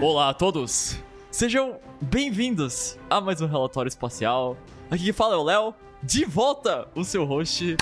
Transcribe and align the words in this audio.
Olá 0.00 0.28
a 0.28 0.34
todos! 0.34 0.96
Sejam 1.28 1.80
bem-vindos 2.00 2.96
a 3.10 3.20
mais 3.20 3.40
um 3.40 3.46
relatório 3.46 3.88
espacial. 3.88 4.56
Aqui 4.88 5.06
que 5.06 5.12
fala 5.12 5.34
é 5.34 5.36
o 5.36 5.42
Léo, 5.42 5.74
de 6.00 6.24
volta 6.24 6.86
o 6.94 7.02
seu 7.02 7.24
host. 7.24 7.76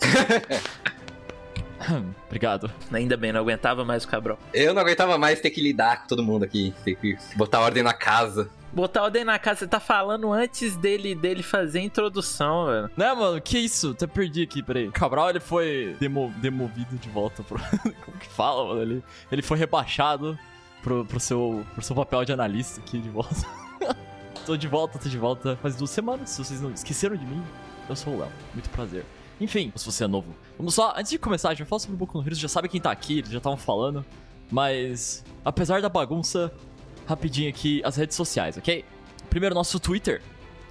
Obrigado. 2.28 2.70
Ainda 2.92 3.16
bem, 3.16 3.32
não 3.32 3.40
aguentava 3.40 3.84
mais 3.84 4.04
o 4.04 4.08
Cabral. 4.08 4.38
Eu 4.54 4.72
não 4.72 4.80
aguentava 4.80 5.18
mais 5.18 5.40
ter 5.40 5.50
que 5.50 5.60
lidar 5.60 6.02
com 6.02 6.06
todo 6.06 6.22
mundo 6.22 6.44
aqui, 6.44 6.72
ter 6.84 6.94
que 6.94 7.18
botar 7.36 7.62
ordem 7.62 7.82
na 7.82 7.92
casa. 7.92 8.48
Botar 8.72 9.02
ordem 9.02 9.22
na 9.22 9.38
casa, 9.38 9.60
você 9.60 9.66
tá 9.66 9.78
falando 9.78 10.32
antes 10.32 10.76
dele, 10.76 11.14
dele 11.14 11.42
fazer 11.42 11.80
a 11.80 11.82
introdução, 11.82 12.66
velho. 12.66 12.90
Né, 12.96 13.12
mano? 13.12 13.40
Que 13.40 13.58
isso? 13.58 13.90
Até 13.90 14.06
perdi 14.06 14.42
aqui, 14.42 14.62
peraí. 14.62 14.90
Cabral, 14.90 15.28
ele 15.28 15.40
foi 15.40 15.94
demo- 16.00 16.32
demovido 16.38 16.96
de 16.96 17.08
volta 17.10 17.42
pro... 17.42 17.58
Como 18.04 18.16
que 18.18 18.28
fala, 18.28 18.68
mano? 18.68 18.80
Ele, 18.80 19.04
ele 19.30 19.42
foi 19.42 19.58
rebaixado 19.58 20.38
pro, 20.82 21.04
pro, 21.04 21.20
seu, 21.20 21.66
pro 21.74 21.82
seu 21.82 21.94
papel 21.94 22.24
de 22.24 22.32
analista 22.32 22.80
aqui 22.80 22.98
de 22.98 23.10
volta. 23.10 23.34
tô 24.46 24.56
de 24.56 24.66
volta, 24.66 24.98
tô 24.98 25.08
de 25.08 25.18
volta 25.18 25.54
faz 25.56 25.76
duas 25.76 25.90
semanas. 25.90 26.30
Se 26.30 26.42
vocês 26.42 26.60
não 26.62 26.70
esqueceram 26.72 27.14
de 27.14 27.26
mim, 27.26 27.42
eu 27.90 27.94
sou 27.94 28.14
o 28.14 28.18
Léo. 28.20 28.32
Muito 28.54 28.70
prazer. 28.70 29.04
Enfim, 29.38 29.70
se 29.76 29.84
você 29.84 30.04
é 30.04 30.06
novo. 30.06 30.34
Vamos 30.56 30.74
só, 30.74 30.94
antes 30.96 31.10
de 31.10 31.18
começar, 31.18 31.48
a 31.48 31.52
gente 31.52 31.60
vai 31.60 31.68
falar 31.68 31.80
sobre 31.80 31.94
o 31.94 31.98
Boku 31.98 32.16
no. 32.18 32.24
Você 32.24 32.34
já 32.36 32.48
sabe 32.48 32.68
quem 32.68 32.80
tá 32.80 32.90
aqui, 32.90 33.18
eles 33.18 33.30
já 33.30 33.38
estavam 33.38 33.58
falando. 33.58 34.04
Mas, 34.50 35.24
apesar 35.44 35.80
da 35.80 35.88
bagunça, 35.88 36.52
rapidinho 37.12 37.48
aqui 37.48 37.80
as 37.84 37.96
redes 37.96 38.16
sociais, 38.16 38.56
ok? 38.56 38.84
Primeiro, 39.30 39.54
nosso 39.54 39.78
Twitter, 39.78 40.22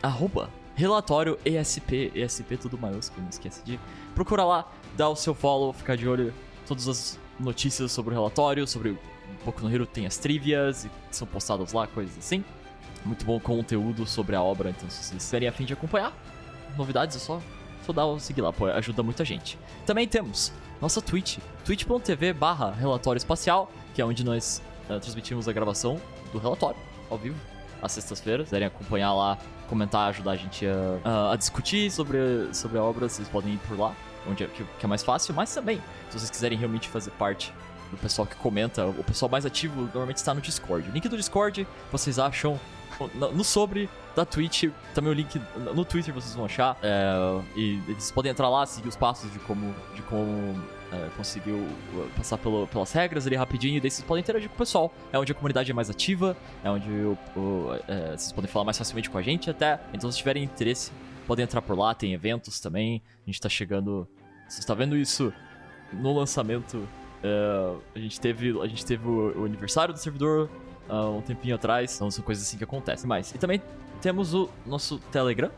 arroba 0.02 0.49
relatório 0.76 1.38
ESP, 1.45 2.12
ESP 2.16 2.58
tudo 2.58 2.77
maiúsculo, 2.77 3.22
não 3.22 3.30
esquece 3.30 3.63
de 3.63 3.80
procura 4.16 4.44
lá, 4.44 4.72
dá 4.96 5.08
o 5.08 5.16
seu 5.16 5.34
follow, 5.34 5.72
ficar 5.72 5.96
de 5.96 6.08
olho 6.08 6.34
todas 6.68 6.88
as 6.88 7.20
notícias 7.40 7.91
sobre 7.91 8.13
o 8.13 8.18
relatório, 8.18 8.66
sobre 8.68 8.90
o 8.90 8.99
Boku 9.46 9.62
no 9.62 9.74
Hero, 9.74 9.85
tem 9.85 10.05
as 10.05 10.18
trivias, 10.18 10.85
e 10.85 10.91
são 11.12 11.27
postadas 11.27 11.74
lá, 11.74 11.88
coisas 11.88 12.18
assim. 12.18 12.44
Muito 13.05 13.26
bom 13.26 13.40
conteúdo 13.40 14.05
sobre 14.05 14.35
a 14.35 14.41
obra, 14.41 14.70
então 14.70 14.90
se 14.90 15.04
vocês 15.04 15.21
estiverem 15.21 15.48
a 15.48 15.51
fim 15.51 15.66
de 15.66 15.73
acompanhar, 15.73 16.13
novidades 16.77 17.16
é 17.16 17.20
só, 17.20 17.41
só 17.85 17.94
dar 17.94 18.05
o 18.05 18.20
seguir 18.20 18.41
lá, 18.41 18.54
pô, 18.54 18.68
ajuda 18.68 19.01
muita 19.01 19.26
gente. 19.26 19.57
Também 19.85 20.07
temos 20.07 20.51
nossa 20.79 21.01
Twitch, 21.01 21.38
twitch.tv 21.66 22.34
barra 22.34 22.71
relatório 22.71 23.18
espacial, 23.18 23.71
que 23.94 24.01
é 24.01 24.05
onde 24.05 24.23
nós 24.23 24.62
eh, 24.90 24.99
transmitimos 24.99 25.48
a 25.48 25.54
gravação 25.54 25.99
do 26.32 26.40
relatório, 26.40 26.77
ao 27.10 27.18
vivo, 27.18 27.35
às 27.82 27.91
sextas-feiras. 27.91 28.46
Se 28.48 28.49
quiserem 28.49 28.68
acompanhar 28.68 29.13
lá, 29.13 29.37
comentar, 29.70 30.10
ajudar 30.10 30.32
a 30.32 30.35
gente 30.35 30.65
a, 31.04 31.32
a- 31.32 31.35
discutir 31.35 31.90
sobre, 31.91 32.18
sobre 32.54 32.77
a 32.77 32.84
obra, 32.84 33.07
vocês 33.10 33.27
podem 33.29 33.54
ir 33.54 33.57
por 33.68 33.77
lá, 33.79 33.93
onde 34.29 34.43
é, 34.43 34.48
que, 34.48 34.63
que 34.63 34.85
é 34.85 34.88
mais 34.88 35.04
fácil. 35.04 35.34
Mas 35.34 35.54
também, 35.54 35.77
se 36.10 36.20
vocês 36.20 36.29
quiserem 36.29 36.57
realmente 36.57 36.88
fazer 36.90 37.12
parte 37.12 37.54
do 37.90 37.98
pessoal 37.98 38.26
que 38.26 38.35
comenta, 38.35 38.85
o 38.85 39.04
pessoal 39.04 39.29
mais 39.29 39.46
ativo 39.46 39.82
normalmente 39.82 40.18
está 40.18 40.34
no 40.34 40.41
Discord. 40.41 40.90
O 40.90 40.91
link 40.93 41.07
do 41.10 41.18
Discord 41.18 41.68
vocês 41.91 42.18
acham 42.20 42.60
no, 43.16 43.32
no 43.32 43.43
sobre 43.43 43.90
da 44.16 44.26
Twitch, 44.26 44.66
também 44.93 45.12
o 45.12 45.13
link 45.16 45.41
no 45.73 45.84
Twitter 45.84 46.13
vocês 46.13 46.35
vão 46.35 46.45
achar. 46.45 46.77
é, 46.84 47.41
e 47.55 47.82
eles 47.88 48.12
podem 48.12 48.32
entrar 48.32 48.48
lá, 48.48 48.66
seguir 48.66 48.88
os 48.90 48.95
passos 48.95 49.32
de 49.34 49.40
como, 49.40 49.73
de 49.95 50.01
como 50.04 50.55
é, 50.92 51.10
conseguiu 51.16 51.56
uh, 51.56 52.10
passar 52.18 52.38
pelo- 52.38 52.68
pelas 52.68 52.92
regras 52.92 53.26
ali 53.26 53.36
rapidinho, 53.36 53.78
e 53.78 53.80
daí 53.80 53.90
vocês 53.90 54.06
podem 54.06 54.22
interagir 54.22 54.50
com 54.50 54.56
o 54.56 54.58
pessoal. 54.58 54.94
É 55.12 55.18
onde 55.18 55.32
a 55.32 55.36
comunidade 55.36 55.72
é 55.72 55.74
mais 55.74 55.90
ativa, 55.90 56.36
é 56.64 56.70
onde 56.70 56.90
o- 56.90 57.18
o, 57.36 57.74
é, 57.88 58.10
vocês 58.18 58.32
podem 58.32 58.50
falar 58.50 58.66
mais 58.66 58.78
facilmente 58.78 59.10
com 59.10 59.18
a 59.18 59.22
gente 59.22 59.50
até. 59.50 59.80
Então, 59.94 60.12
se 60.12 60.18
tiverem 60.18 60.44
interesse, 60.44 60.92
podem 61.28 61.44
entrar 61.44 61.62
por 61.62 61.78
lá, 61.78 61.94
tem 61.96 62.14
eventos 62.14 62.60
também. 62.60 63.02
A 63.26 63.30
gente 63.30 63.40
tá 63.40 63.48
chegando. 63.50 64.08
Você 64.50 64.59
está 64.59 64.74
vendo 64.74 64.97
isso 64.97 65.31
no 65.94 66.14
lançamento. 66.14 66.88
é, 67.24 67.75
a 67.96 68.00
gente 68.00 68.19
teve, 68.19 68.59
a 68.62 68.68
gente 68.68 68.86
teve 68.86 69.08
o, 69.08 69.42
o 69.42 69.46
aniversário 69.46 69.94
do 69.94 70.00
servidor 70.00 70.50
há 70.90 71.06
um 71.09 71.22
tempinho 71.22 71.56
atrás. 71.56 71.96
Então 71.96 72.09
são 72.12 72.24
coisas 72.24 72.46
assim 72.46 72.57
que 72.57 72.63
acontecem. 72.63 73.07
Mas, 73.07 73.34
e 73.34 73.38
também 73.38 73.62
temos 74.01 74.34
o 74.34 74.50
nosso 74.66 74.97
Telegram. 75.12 75.51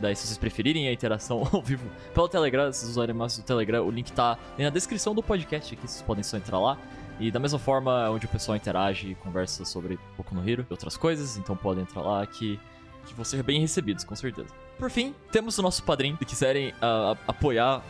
Daí, 0.00 0.16
se 0.16 0.26
vocês 0.26 0.38
preferirem 0.38 0.88
a 0.88 0.92
interação 0.92 1.46
ao 1.52 1.60
vivo 1.62 1.84
pelo 2.14 2.28
Telegram, 2.28 2.72
se 2.72 2.80
vocês 2.80 2.90
usarem 2.92 3.14
mais 3.14 3.36
o 3.38 3.42
Telegram, 3.42 3.84
o 3.84 3.90
link 3.90 4.10
tá 4.12 4.38
na 4.58 4.70
descrição 4.70 5.14
do 5.14 5.22
podcast 5.22 5.74
aqui, 5.74 5.86
vocês 5.86 6.02
podem 6.02 6.22
só 6.24 6.36
entrar 6.36 6.58
lá. 6.58 6.78
E 7.18 7.30
da 7.30 7.38
mesma 7.38 7.58
forma, 7.58 8.08
onde 8.10 8.24
o 8.24 8.28
pessoal 8.30 8.56
interage 8.56 9.10
e 9.10 9.14
conversa 9.14 9.64
sobre 9.66 9.98
Boku 10.16 10.34
no 10.34 10.48
Hero 10.48 10.64
e 10.68 10.72
outras 10.72 10.96
coisas, 10.96 11.36
então 11.36 11.54
podem 11.54 11.82
entrar 11.82 12.00
lá 12.00 12.26
que, 12.26 12.58
que 13.06 13.12
vão 13.12 13.24
ser 13.26 13.42
bem 13.42 13.60
recebidos, 13.60 14.04
com 14.04 14.16
certeza. 14.16 14.48
Por 14.78 14.90
fim, 14.90 15.14
temos 15.30 15.58
o 15.58 15.62
nosso 15.62 15.82
padrinho, 15.82 16.16
se 16.18 16.24
quiserem 16.24 16.72
ah, 16.80 17.14
apoiar 17.28 17.82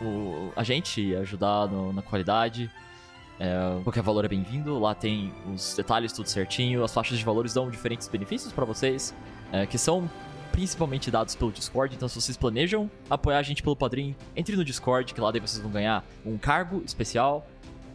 o- 0.00 0.52
a 0.54 0.62
gente 0.62 1.00
e 1.00 1.16
ajudar 1.16 1.66
no- 1.66 1.92
na 1.92 2.02
qualidade. 2.02 2.70
É, 3.40 3.80
qualquer 3.82 4.02
valor 4.02 4.24
é 4.24 4.28
bem-vindo. 4.28 4.78
Lá 4.78 4.94
tem 4.94 5.32
os 5.52 5.74
detalhes 5.76 6.12
tudo 6.12 6.28
certinho. 6.28 6.84
As 6.84 6.92
faixas 6.94 7.18
de 7.18 7.24
valores 7.24 7.54
dão 7.54 7.68
diferentes 7.70 8.06
benefícios 8.08 8.52
pra 8.52 8.64
vocês, 8.64 9.12
é, 9.52 9.66
que 9.66 9.76
são 9.78 10.08
principalmente 10.58 11.08
dados 11.08 11.36
pelo 11.36 11.52
Discord. 11.52 11.94
Então, 11.94 12.08
se 12.08 12.20
vocês 12.20 12.36
planejam 12.36 12.90
apoiar 13.08 13.38
a 13.38 13.42
gente 13.42 13.62
pelo 13.62 13.76
padrinho, 13.76 14.16
entre 14.34 14.56
no 14.56 14.64
Discord, 14.64 15.14
que 15.14 15.20
lá 15.20 15.30
daí 15.30 15.40
vocês 15.40 15.62
vão 15.62 15.70
ganhar 15.70 16.04
um 16.26 16.36
cargo 16.36 16.82
especial, 16.84 17.46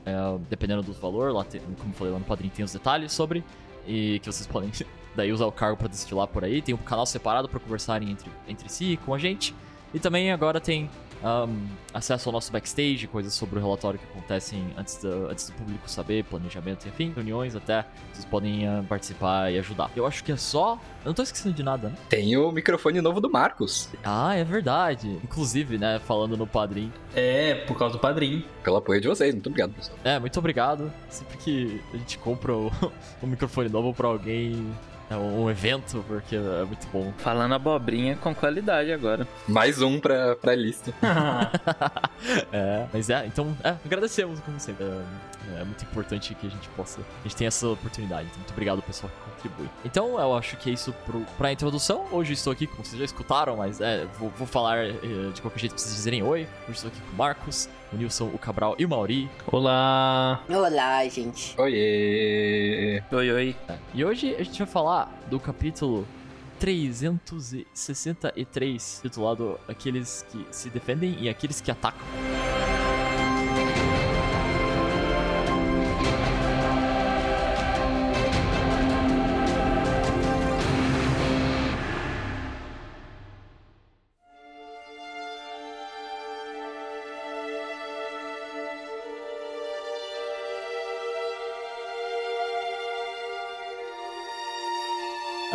é, 0.06 0.14
dependendo 0.50 0.82
do 0.82 0.94
valor. 0.94 1.34
Lá, 1.34 1.44
tem, 1.44 1.60
como 1.60 1.90
eu 1.90 1.94
falei 1.94 2.14
lá 2.14 2.20
no 2.20 2.26
padrinho, 2.26 2.54
tem 2.56 2.64
os 2.64 2.72
detalhes 2.72 3.12
sobre. 3.12 3.44
E 3.86 4.20
que 4.20 4.32
vocês 4.32 4.48
podem 4.48 4.72
daí 5.14 5.34
usar 5.34 5.46
o 5.46 5.52
cargo 5.52 5.76
pra 5.76 5.90
desfilar 5.90 6.26
por 6.28 6.46
aí. 6.46 6.62
Tem 6.62 6.74
um 6.74 6.78
canal 6.78 7.06
separado 7.06 7.50
pra 7.50 7.60
conversarem 7.60 8.10
entre, 8.10 8.32
entre 8.48 8.70
si 8.70 8.98
com 9.06 9.14
a 9.14 9.20
gente. 9.20 9.54
E 9.94 10.00
também 10.00 10.32
agora 10.32 10.62
tem 10.62 10.90
um, 11.24 11.68
acesso 11.94 12.30
ao 12.30 12.34
nosso 12.34 12.52
backstage, 12.52 13.08
coisas 13.08 13.34
sobre 13.34 13.58
o 13.58 13.62
relatório 13.62 14.00
que 14.00 14.06
acontecem 14.06 14.64
antes 14.78 14.98
do, 14.98 15.28
antes 15.30 15.50
do 15.50 15.54
público 15.54 15.90
saber, 15.90 16.24
planejamento, 16.26 16.88
enfim, 16.88 17.14
reuniões 17.16 17.56
até. 17.56 17.86
Vocês 18.12 18.26
podem 18.26 18.68
ah, 18.68 18.84
participar 18.88 19.52
e 19.52 19.58
ajudar. 19.60 19.90
Eu 19.96 20.06
acho 20.06 20.24
que 20.24 20.32
é 20.32 20.38
só. 20.38 20.74
Eu 21.04 21.08
não 21.08 21.14
tô 21.14 21.24
esquecendo 21.24 21.56
de 21.56 21.64
nada, 21.64 21.90
né? 21.90 21.96
Tem 22.10 22.36
o 22.38 22.52
microfone 22.52 23.02
novo 23.02 23.20
do 23.22 23.30
Marcos, 23.30 23.90
Ah, 24.04 24.36
é 24.36 24.44
verdade. 24.44 25.20
Inclusive, 25.24 25.78
né, 25.78 26.00
falando 26.06 26.36
no 26.36 26.46
padrinho. 26.46 26.94
É, 27.16 27.56
por 27.56 27.78
causa 27.78 27.96
do 27.96 28.00
padrinho. 28.00 28.44
pelo 28.64 28.78
apoio 28.78 29.00
de 29.00 29.08
vocês. 29.08 29.34
Muito 29.34 29.48
obrigado, 29.48 29.74
pessoal. 29.74 29.98
É, 30.04 30.20
muito 30.20 30.38
obrigado. 30.38 30.92
Sempre 31.10 31.38
que 31.38 31.82
a 31.94 31.98
gente 31.98 32.18
compra 32.18 32.54
o, 32.54 32.72
um 33.24 33.28
microfone 33.28 33.70
novo 33.70 33.94
pra 33.94 34.08
alguém, 34.08 34.74
é 35.14 35.18
um 35.18 35.50
evento, 35.50 36.04
porque 36.08 36.36
é 36.36 36.66
muito 36.66 36.88
bom. 36.92 37.14
Falando 37.20 37.54
abobrinha 37.54 38.16
com 38.16 38.34
qualidade 38.34 38.92
agora. 38.92 39.28
Mais 39.48 39.82
um 39.82 40.00
pra, 40.00 40.36
pra 40.36 40.56
lista. 40.56 40.94
é, 42.52 42.88
mas 42.92 43.10
é, 43.10 43.26
então, 43.26 43.56
é, 43.64 43.76
agradecemos, 43.86 44.40
como 44.40 44.60
sempre. 44.60 44.86
É, 45.52 45.64
muito 45.64 45.84
importante 45.84 46.34
que 46.36 46.48
a 46.48 46.50
gente 46.50 46.68
possa. 46.70 47.02
A 47.02 47.24
gente 47.24 47.36
tenha 47.36 47.48
essa 47.48 47.68
oportunidade. 47.68 48.28
Então, 48.28 48.40
muito 48.40 48.52
obrigado, 48.52 48.82
pessoal, 48.82 49.12
que 49.12 49.32
contribui. 49.32 49.70
Então, 49.84 50.20
eu 50.20 50.36
acho 50.36 50.56
que 50.58 50.70
é 50.70 50.74
isso 50.74 50.94
pro, 51.06 51.22
pra 51.38 51.52
introdução. 51.52 52.06
Hoje 52.12 52.34
estou 52.34 52.54
aqui, 52.54 52.68
como 52.68 52.86
vocês 52.86 52.98
já 52.98 53.06
escutaram, 53.06 53.58
mas 53.58 53.82
é, 53.82 54.06
vou, 54.20 54.30
vou 54.38 54.48
falar 54.48 54.86
é, 54.86 54.92
de 55.34 55.42
qualquer 55.42 55.60
jeito 55.60 55.74
pra 55.74 55.82
vocês 55.82 55.96
dizerem 55.96 56.22
oi. 56.24 56.48
Hoje 56.68 56.78
estou 56.78 56.90
aqui 56.90 57.02
com 57.02 57.14
o 57.14 57.16
Marcos, 57.16 57.68
o 57.92 57.98
Nilson, 57.98 58.30
o 58.34 58.38
Cabral 58.38 58.76
e 58.80 58.86
o 58.86 58.90
Mauri. 58.90 59.30
Olá! 59.48 60.42
Olá, 60.50 61.06
gente. 61.10 61.60
Oiê! 61.60 63.04
Oi, 63.12 63.32
oi. 63.32 63.56
E 63.94 64.06
hoje 64.06 64.36
a 64.36 64.44
gente 64.44 64.60
vai 64.60 64.68
falar 64.68 65.12
do 65.30 65.40
capítulo 65.40 66.08
363, 66.60 69.00
titulado 69.02 69.60
Aqueles 69.68 70.26
que 70.32 70.46
se 70.52 70.70
defendem 70.70 71.18
e 71.20 71.28
aqueles 71.28 71.60
que 71.60 71.70
atacam. 71.70 72.08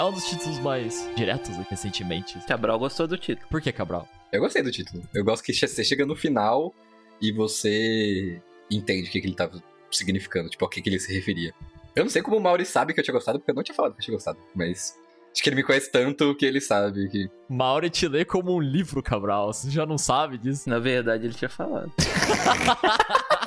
Um 0.09 0.13
dos 0.13 0.25
títulos 0.25 0.59
mais 0.59 1.09
diretos 1.15 1.57
recentemente. 1.69 2.39
Cabral 2.47 2.79
gostou 2.79 3.07
do 3.07 3.19
título. 3.19 3.47
Por 3.49 3.61
que, 3.61 3.71
Cabral? 3.73 4.09
Eu 4.33 4.41
gostei 4.41 4.63
do 4.63 4.71
título. 4.71 5.03
Eu 5.15 5.25
gosto 5.25 5.43
que 5.43 5.53
você 5.53 5.85
chega 5.85 6.05
no 6.05 6.17
final 6.17 6.75
e 7.21 7.33
você 7.33 8.41
entende 8.71 9.09
o 9.09 9.13
que, 9.13 9.21
que 9.21 9.27
ele 9.27 9.35
tava 9.35 9.63
significando, 9.91 10.49
tipo, 10.49 10.65
ao 10.65 10.71
que, 10.71 10.83
que 10.83 10.89
ele 10.89 10.99
se 10.99 11.13
referia. 11.13 11.53
Eu 11.95 12.05
não 12.05 12.11
sei 12.11 12.23
como 12.23 12.37
o 12.37 12.41
Mauri 12.41 12.65
sabe 12.65 12.93
que 12.93 13.01
eu 13.01 13.05
tinha 13.05 13.15
gostado, 13.15 13.39
porque 13.39 13.51
eu 13.51 13.55
não 13.55 13.63
tinha 13.63 13.75
falado 13.75 13.93
que 13.95 14.01
eu 14.01 14.05
tinha 14.05 14.15
gostado, 14.15 14.39
mas 14.55 14.97
acho 15.33 15.43
que 15.43 15.49
ele 15.49 15.57
me 15.57 15.63
conhece 15.63 15.91
tanto 15.91 16.35
que 16.37 16.47
ele 16.47 16.61
sabe 16.61 17.09
que. 17.09 17.29
Mauri 17.49 17.91
te 17.91 18.07
lê 18.07 18.25
como 18.25 18.55
um 18.55 18.61
livro, 18.61 19.03
Cabral. 19.03 19.53
Você 19.53 19.71
já 19.71 19.85
não 19.87 19.99
sabe 19.99 20.39
disso? 20.39 20.69
Na 20.69 20.79
verdade, 20.79 21.27
ele 21.27 21.35
tinha 21.35 21.49
falado. 21.49 21.93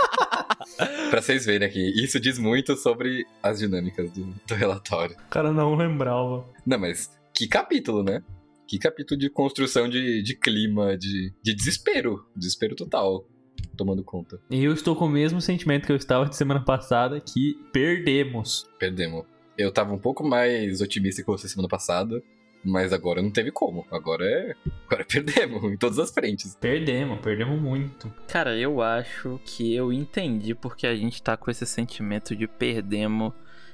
Pra 1.10 1.22
vocês 1.22 1.46
verem 1.46 1.68
aqui, 1.68 2.04
isso 2.04 2.20
diz 2.20 2.40
muito 2.40 2.76
sobre 2.76 3.26
as 3.42 3.60
dinâmicas 3.60 4.12
do, 4.12 4.24
do 4.48 4.56
relatório. 4.56 5.16
O 5.16 5.30
cara 5.30 5.52
não 5.52 5.76
lembrava. 5.76 6.46
Não, 6.66 6.80
mas 6.80 7.12
que 7.34 7.48
capítulo, 7.48 8.04
né? 8.04 8.24
Que 8.68 8.80
capítulo 8.80 9.20
de 9.20 9.30
construção 9.30 9.90
de, 9.90 10.22
de 10.24 10.36
clima, 10.36 10.98
de, 10.98 11.34
de 11.44 11.54
desespero. 11.54 12.26
Desespero 12.36 12.76
total. 12.76 13.28
tomando 13.76 14.04
conta. 14.04 14.40
E 14.50 14.64
eu 14.64 14.74
estou 14.74 14.96
com 14.96 15.06
o 15.06 15.10
mesmo 15.10 15.42
sentimento 15.42 15.86
que 15.86 15.92
eu 15.92 15.98
estava 15.98 16.26
de 16.26 16.36
semana 16.36 16.64
passada, 16.64 17.20
que 17.20 17.56
perdemos. 17.74 18.68
Perdemos. 18.80 19.26
Eu 19.58 19.72
tava 19.72 19.94
um 19.94 20.00
pouco 20.00 20.24
mais 20.24 20.82
otimista 20.82 21.22
que 21.22 21.28
você 21.28 21.48
semana 21.48 21.68
passada, 21.68 22.22
mas 22.64 22.94
agora 22.94 23.22
não 23.22 23.32
teve 23.32 23.52
como. 23.52 23.86
Agora 23.92 24.26
é. 24.26 24.56
Agora 24.88 25.06
perdemos 25.06 25.64
em 25.64 25.78
todas 25.78 26.00
as 26.00 26.12
frentes. 26.12 26.56
Perdemos, 26.60 27.20
perdemos 27.20 27.60
muito. 27.60 28.14
Cara, 28.28 28.56
eu 28.58 28.82
acho 28.82 29.40
que 29.46 29.74
eu 29.74 29.92
entendi 29.92 30.54
porque 30.54 30.88
a 30.88 30.96
gente 30.96 31.22
tá 31.22 31.36
com 31.38 31.50
esse 31.50 31.66
sentimento 31.66 32.36
de 32.36 32.48
perdemos 32.48 33.34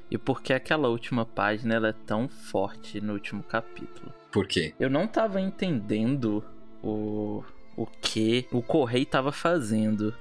e 0.09 0.17
porque 0.17 0.53
aquela 0.53 0.87
última 0.87 1.25
página 1.25 1.75
ela 1.75 1.89
é 1.89 1.95
tão 2.05 2.27
forte 2.29 3.01
no 3.01 3.13
último 3.13 3.43
capítulo. 3.43 4.13
Por 4.31 4.47
quê? 4.47 4.73
Eu 4.79 4.89
não 4.89 5.07
tava 5.07 5.41
entendendo 5.41 6.43
o, 6.81 7.43
o 7.75 7.85
que 7.85 8.47
o 8.51 8.61
Correio 8.61 9.05
tava 9.05 9.31
fazendo, 9.31 10.13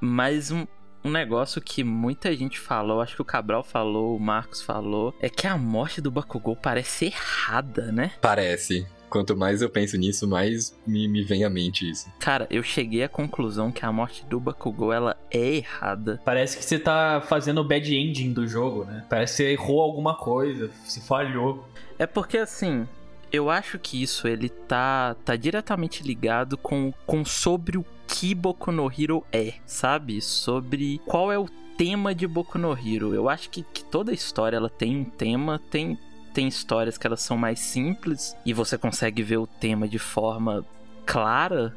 mas 0.00 0.50
um, 0.50 0.66
um 1.04 1.10
negócio 1.10 1.60
que 1.60 1.84
muita 1.84 2.34
gente 2.34 2.58
falou, 2.58 3.00
acho 3.00 3.14
que 3.14 3.22
o 3.22 3.24
Cabral 3.24 3.62
falou, 3.62 4.16
o 4.16 4.20
Marcos 4.20 4.62
falou, 4.62 5.14
é 5.20 5.28
que 5.28 5.46
a 5.46 5.56
morte 5.56 6.00
do 6.00 6.10
Bakugou 6.10 6.56
parece 6.56 7.06
errada, 7.06 7.92
né? 7.92 8.12
Parece. 8.20 8.86
Quanto 9.10 9.36
mais 9.36 9.62
eu 9.62 9.70
penso 9.70 9.96
nisso, 9.96 10.26
mais 10.26 10.76
me, 10.84 11.06
me 11.06 11.22
vem 11.22 11.44
à 11.44 11.50
mente 11.50 11.88
isso. 11.88 12.10
Cara, 12.18 12.48
eu 12.50 12.64
cheguei 12.64 13.04
à 13.04 13.08
conclusão 13.08 13.70
que 13.70 13.84
a 13.84 13.92
morte 13.92 14.24
do 14.24 14.40
Bakugou 14.40 14.92
ela 14.92 15.16
é 15.30 15.56
errada. 15.56 16.20
Parece 16.24 16.56
que 16.56 16.64
você 16.64 16.80
tá 16.80 17.22
fazendo 17.24 17.60
o 17.60 17.64
bad 17.64 17.94
ending 17.94 18.32
do 18.32 18.48
jogo, 18.48 18.84
né? 18.84 19.04
Parece 19.08 19.34
que 19.34 19.36
você 19.36 19.52
errou 19.52 19.82
alguma 19.82 20.16
coisa, 20.16 20.68
se 20.84 21.00
falhou. 21.06 21.64
É 21.96 22.06
porque 22.06 22.38
assim, 22.38 22.88
eu 23.34 23.50
acho 23.50 23.78
que 23.78 24.00
isso 24.00 24.28
ele 24.28 24.48
tá 24.48 25.16
tá 25.24 25.34
diretamente 25.34 26.02
ligado 26.02 26.56
com, 26.56 26.92
com 27.04 27.24
sobre 27.24 27.76
o 27.76 27.84
que 28.06 28.34
Boku 28.34 28.70
no 28.70 28.90
Hero 28.90 29.24
é, 29.32 29.54
sabe? 29.66 30.20
Sobre 30.20 31.00
qual 31.04 31.32
é 31.32 31.38
o 31.38 31.48
tema 31.76 32.14
de 32.14 32.28
Boku 32.28 32.58
no 32.58 32.72
Hero. 32.72 33.12
Eu 33.12 33.28
acho 33.28 33.50
que, 33.50 33.64
que 33.64 33.84
toda 33.84 34.12
história 34.12 34.56
ela 34.56 34.70
tem 34.70 34.96
um 34.96 35.04
tema, 35.04 35.60
tem 35.70 35.98
tem 36.32 36.48
histórias 36.48 36.98
que 36.98 37.06
elas 37.06 37.22
são 37.22 37.36
mais 37.36 37.60
simples 37.60 38.36
e 38.44 38.52
você 38.52 38.76
consegue 38.76 39.22
ver 39.22 39.36
o 39.36 39.46
tema 39.46 39.86
de 39.86 40.00
forma 40.00 40.66
clara 41.06 41.76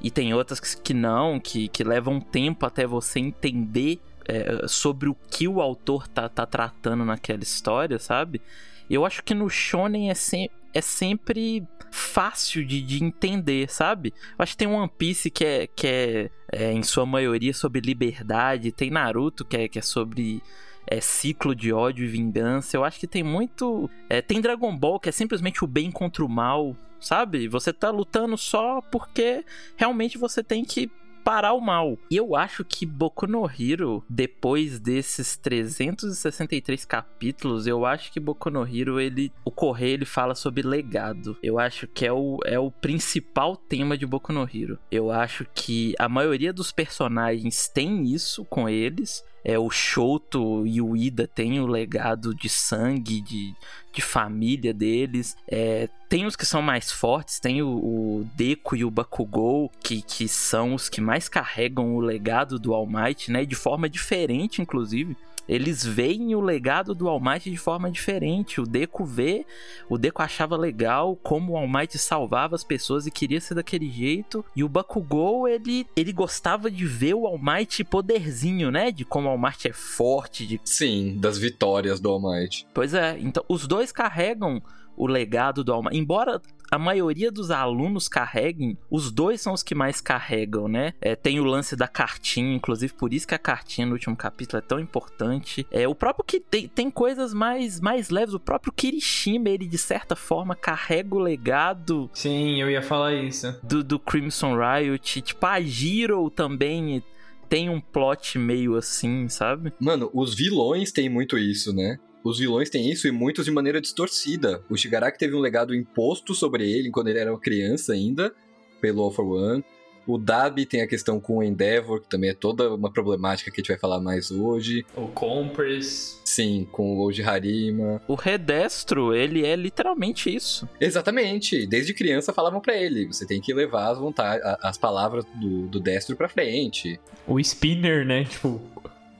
e 0.00 0.08
tem 0.08 0.32
outras 0.32 0.60
que, 0.60 0.80
que 0.80 0.94
não, 0.94 1.40
que, 1.40 1.66
que 1.66 1.82
levam 1.82 2.20
tempo 2.20 2.64
até 2.64 2.86
você 2.86 3.18
entender 3.18 4.00
é, 4.24 4.68
sobre 4.68 5.08
o 5.08 5.16
que 5.28 5.48
o 5.48 5.60
autor 5.60 6.06
tá, 6.06 6.28
tá 6.28 6.46
tratando 6.46 7.04
naquela 7.04 7.42
história, 7.42 7.98
sabe? 7.98 8.40
Eu 8.88 9.04
acho 9.04 9.24
que 9.24 9.34
no 9.34 9.50
shonen 9.50 10.10
é, 10.10 10.14
se, 10.14 10.48
é 10.78 10.80
sempre 10.80 11.66
fácil 11.90 12.64
de, 12.64 12.80
de 12.80 13.02
entender, 13.02 13.70
sabe? 13.70 14.12
Eu 14.38 14.42
acho 14.42 14.52
que 14.52 14.58
tem 14.58 14.68
One 14.68 14.90
Piece 14.96 15.30
que 15.30 15.44
é, 15.44 15.66
que 15.66 15.86
é, 15.86 16.30
é 16.52 16.72
em 16.72 16.82
sua 16.82 17.04
maioria 17.04 17.52
sobre 17.52 17.80
liberdade, 17.80 18.72
tem 18.72 18.90
Naruto 18.90 19.44
que 19.44 19.56
é, 19.56 19.68
que 19.68 19.78
é 19.78 19.82
sobre 19.82 20.42
é, 20.86 21.00
ciclo 21.00 21.54
de 21.54 21.72
ódio 21.72 22.04
e 22.04 22.08
vingança. 22.08 22.76
Eu 22.76 22.84
acho 22.84 22.98
que 23.00 23.06
tem 23.06 23.22
muito. 23.22 23.90
É, 24.08 24.22
tem 24.22 24.40
Dragon 24.40 24.76
Ball 24.76 25.00
que 25.00 25.08
é 25.08 25.12
simplesmente 25.12 25.64
o 25.64 25.66
bem 25.66 25.90
contra 25.90 26.24
o 26.24 26.28
mal, 26.28 26.76
sabe? 27.00 27.48
Você 27.48 27.72
tá 27.72 27.90
lutando 27.90 28.36
só 28.36 28.80
porque 28.80 29.44
realmente 29.76 30.16
você 30.16 30.42
tem 30.42 30.64
que 30.64 30.90
parar 31.28 31.52
o 31.52 31.60
mal. 31.60 31.98
E 32.10 32.16
eu 32.16 32.34
acho 32.34 32.64
que 32.64 32.86
Boku 32.86 33.26
no 33.26 33.44
Hero, 33.44 34.02
depois 34.08 34.80
desses 34.80 35.36
363 35.36 36.86
capítulos, 36.86 37.66
eu 37.66 37.84
acho 37.84 38.10
que 38.10 38.18
Boku 38.18 38.48
no 38.48 38.66
Hero, 38.66 38.98
ele, 38.98 39.30
o 39.44 39.50
Correio, 39.50 39.92
ele 39.92 40.04
fala 40.06 40.34
sobre 40.34 40.62
legado. 40.62 41.36
Eu 41.42 41.58
acho 41.58 41.86
que 41.86 42.06
é 42.06 42.12
o, 42.14 42.38
é 42.46 42.58
o 42.58 42.70
principal 42.70 43.58
tema 43.58 43.98
de 43.98 44.06
Boku 44.06 44.32
no 44.32 44.48
Hero. 44.50 44.78
Eu 44.90 45.10
acho 45.10 45.46
que 45.54 45.94
a 45.98 46.08
maioria 46.08 46.50
dos 46.50 46.72
personagens 46.72 47.68
tem 47.68 48.04
isso 48.06 48.42
com 48.46 48.66
eles. 48.66 49.22
É, 49.44 49.58
o 49.58 49.70
Shoto 49.70 50.66
e 50.66 50.80
o 50.80 50.96
Ida 50.96 51.26
têm 51.26 51.60
o 51.60 51.66
legado 51.66 52.34
de 52.34 52.48
sangue, 52.48 53.20
de, 53.20 53.54
de 53.92 54.02
família 54.02 54.74
deles. 54.74 55.36
É, 55.46 55.88
tem 56.08 56.26
os 56.26 56.36
que 56.36 56.44
são 56.46 56.60
mais 56.60 56.90
fortes, 56.90 57.38
tem 57.38 57.62
o, 57.62 57.68
o 57.68 58.30
Deku 58.34 58.76
e 58.76 58.84
o 58.84 58.90
Bakugou, 58.90 59.70
que, 59.82 60.02
que 60.02 60.28
são 60.28 60.74
os 60.74 60.88
que 60.88 61.00
mais 61.00 61.28
carregam 61.28 61.94
o 61.94 62.00
legado 62.00 62.58
do 62.58 62.74
All 62.74 62.86
Might, 62.86 63.30
né? 63.30 63.44
De 63.44 63.54
forma 63.54 63.88
diferente, 63.88 64.60
inclusive 64.60 65.16
eles 65.48 65.84
veem 65.84 66.34
o 66.34 66.40
legado 66.40 66.94
do 66.94 67.08
All 67.08 67.20
Might 67.20 67.50
de 67.50 67.56
forma 67.56 67.90
diferente. 67.90 68.60
O 68.60 68.66
Deku 68.66 69.04
vê, 69.04 69.46
o 69.88 69.96
Deku 69.96 70.20
achava 70.20 70.56
legal 70.56 71.16
como 71.16 71.52
o 71.52 71.56
All 71.56 71.66
Might 71.66 71.96
salvava 71.98 72.54
as 72.54 72.62
pessoas 72.62 73.06
e 73.06 73.10
queria 73.10 73.40
ser 73.40 73.54
daquele 73.54 73.90
jeito. 73.90 74.44
E 74.54 74.62
o 74.62 74.68
Bakugou, 74.68 75.48
ele, 75.48 75.86
ele 75.96 76.12
gostava 76.12 76.70
de 76.70 76.84
ver 76.84 77.14
o 77.14 77.26
All 77.26 77.38
Might 77.38 77.82
poderzinho, 77.84 78.70
né? 78.70 78.92
De 78.92 79.04
como 79.04 79.28
o 79.28 79.30
All 79.30 79.38
Might 79.38 79.66
é 79.66 79.72
forte. 79.72 80.46
De... 80.46 80.60
Sim, 80.64 81.16
das 81.18 81.38
vitórias 81.38 81.98
do 81.98 82.10
All 82.10 82.20
Might. 82.20 82.66
Pois 82.74 82.92
é, 82.92 83.16
então 83.18 83.42
os 83.48 83.66
dois 83.66 83.90
carregam 83.90 84.62
o 84.96 85.06
legado 85.06 85.64
do 85.64 85.72
All 85.72 85.82
Might. 85.82 85.96
Embora 85.96 86.42
a 86.70 86.78
maioria 86.78 87.30
dos 87.30 87.50
alunos 87.50 88.08
carreguem, 88.08 88.76
os 88.90 89.10
dois 89.10 89.40
são 89.40 89.52
os 89.52 89.62
que 89.62 89.74
mais 89.74 90.00
carregam, 90.00 90.68
né? 90.68 90.94
É, 91.00 91.16
tem 91.16 91.40
o 91.40 91.44
lance 91.44 91.74
da 91.74 91.88
cartinha, 91.88 92.54
inclusive 92.54 92.92
por 92.92 93.12
isso 93.12 93.26
que 93.26 93.34
a 93.34 93.38
cartinha 93.38 93.86
no 93.86 93.94
último 93.94 94.16
capítulo 94.16 94.58
é 94.58 94.62
tão 94.62 94.78
importante. 94.78 95.66
É, 95.70 95.88
o 95.88 95.94
próprio 95.94 96.24
que 96.24 96.40
tem, 96.40 96.68
tem 96.68 96.90
coisas 96.90 97.32
mais, 97.32 97.80
mais 97.80 98.10
leves, 98.10 98.34
o 98.34 98.40
próprio 98.40 98.72
Kirishima, 98.72 99.48
ele 99.48 99.66
de 99.66 99.78
certa 99.78 100.14
forma 100.14 100.54
carrega 100.54 101.14
o 101.14 101.18
legado. 101.18 102.10
Sim, 102.12 102.60
eu 102.60 102.70
ia 102.70 102.82
falar 102.82 103.14
isso. 103.14 103.58
Do, 103.62 103.82
do 103.82 103.98
Crimson 103.98 104.56
Riot. 104.56 105.22
Tipo, 105.22 105.46
a 105.46 105.60
Giro 105.60 106.30
também 106.30 107.02
tem 107.48 107.70
um 107.70 107.80
plot 107.80 108.38
meio 108.38 108.76
assim, 108.76 109.28
sabe? 109.28 109.72
Mano, 109.80 110.10
os 110.12 110.34
vilões 110.34 110.92
têm 110.92 111.08
muito 111.08 111.38
isso, 111.38 111.72
né? 111.72 111.98
Os 112.28 112.38
vilões 112.38 112.68
têm 112.68 112.90
isso 112.90 113.08
e 113.08 113.10
muitos 113.10 113.46
de 113.46 113.50
maneira 113.50 113.80
distorcida. 113.80 114.62
O 114.68 114.76
Shigaraki 114.76 115.18
teve 115.18 115.34
um 115.34 115.40
legado 115.40 115.74
imposto 115.74 116.34
sobre 116.34 116.70
ele 116.70 116.90
quando 116.90 117.08
ele 117.08 117.18
era 117.18 117.32
uma 117.32 117.40
criança 117.40 117.94
ainda, 117.94 118.34
pelo 118.82 119.00
All 119.00 119.10
for 119.10 119.24
One. 119.24 119.64
O 120.06 120.18
Dabi 120.18 120.66
tem 120.66 120.82
a 120.82 120.86
questão 120.86 121.18
com 121.18 121.38
o 121.38 121.42
Endeavor, 121.42 122.02
que 122.02 122.08
também 122.08 122.28
é 122.28 122.34
toda 122.34 122.74
uma 122.74 122.92
problemática 122.92 123.50
que 123.50 123.60
a 123.60 123.62
gente 123.62 123.68
vai 123.68 123.78
falar 123.78 123.98
mais 123.98 124.30
hoje. 124.30 124.84
O 124.94 125.08
Compress. 125.08 126.20
Sim, 126.22 126.68
com 126.70 126.98
o 126.98 127.06
Oji 127.06 127.22
Harima. 127.22 128.02
O 128.06 128.14
Redestro, 128.14 129.14
ele 129.14 129.46
é 129.46 129.56
literalmente 129.56 130.34
isso. 130.34 130.68
Exatamente. 130.78 131.66
Desde 131.66 131.94
criança 131.94 132.30
falavam 132.30 132.60
para 132.60 132.76
ele, 132.76 133.06
você 133.06 133.26
tem 133.26 133.40
que 133.40 133.54
levar 133.54 133.90
as, 133.90 133.98
vontade, 133.98 134.42
as 134.62 134.76
palavras 134.76 135.24
do, 135.40 135.66
do 135.66 135.80
destro 135.80 136.14
pra 136.14 136.28
frente. 136.28 137.00
O 137.26 137.40
Spinner, 137.40 138.04
né? 138.04 138.24
Tipo, 138.24 138.60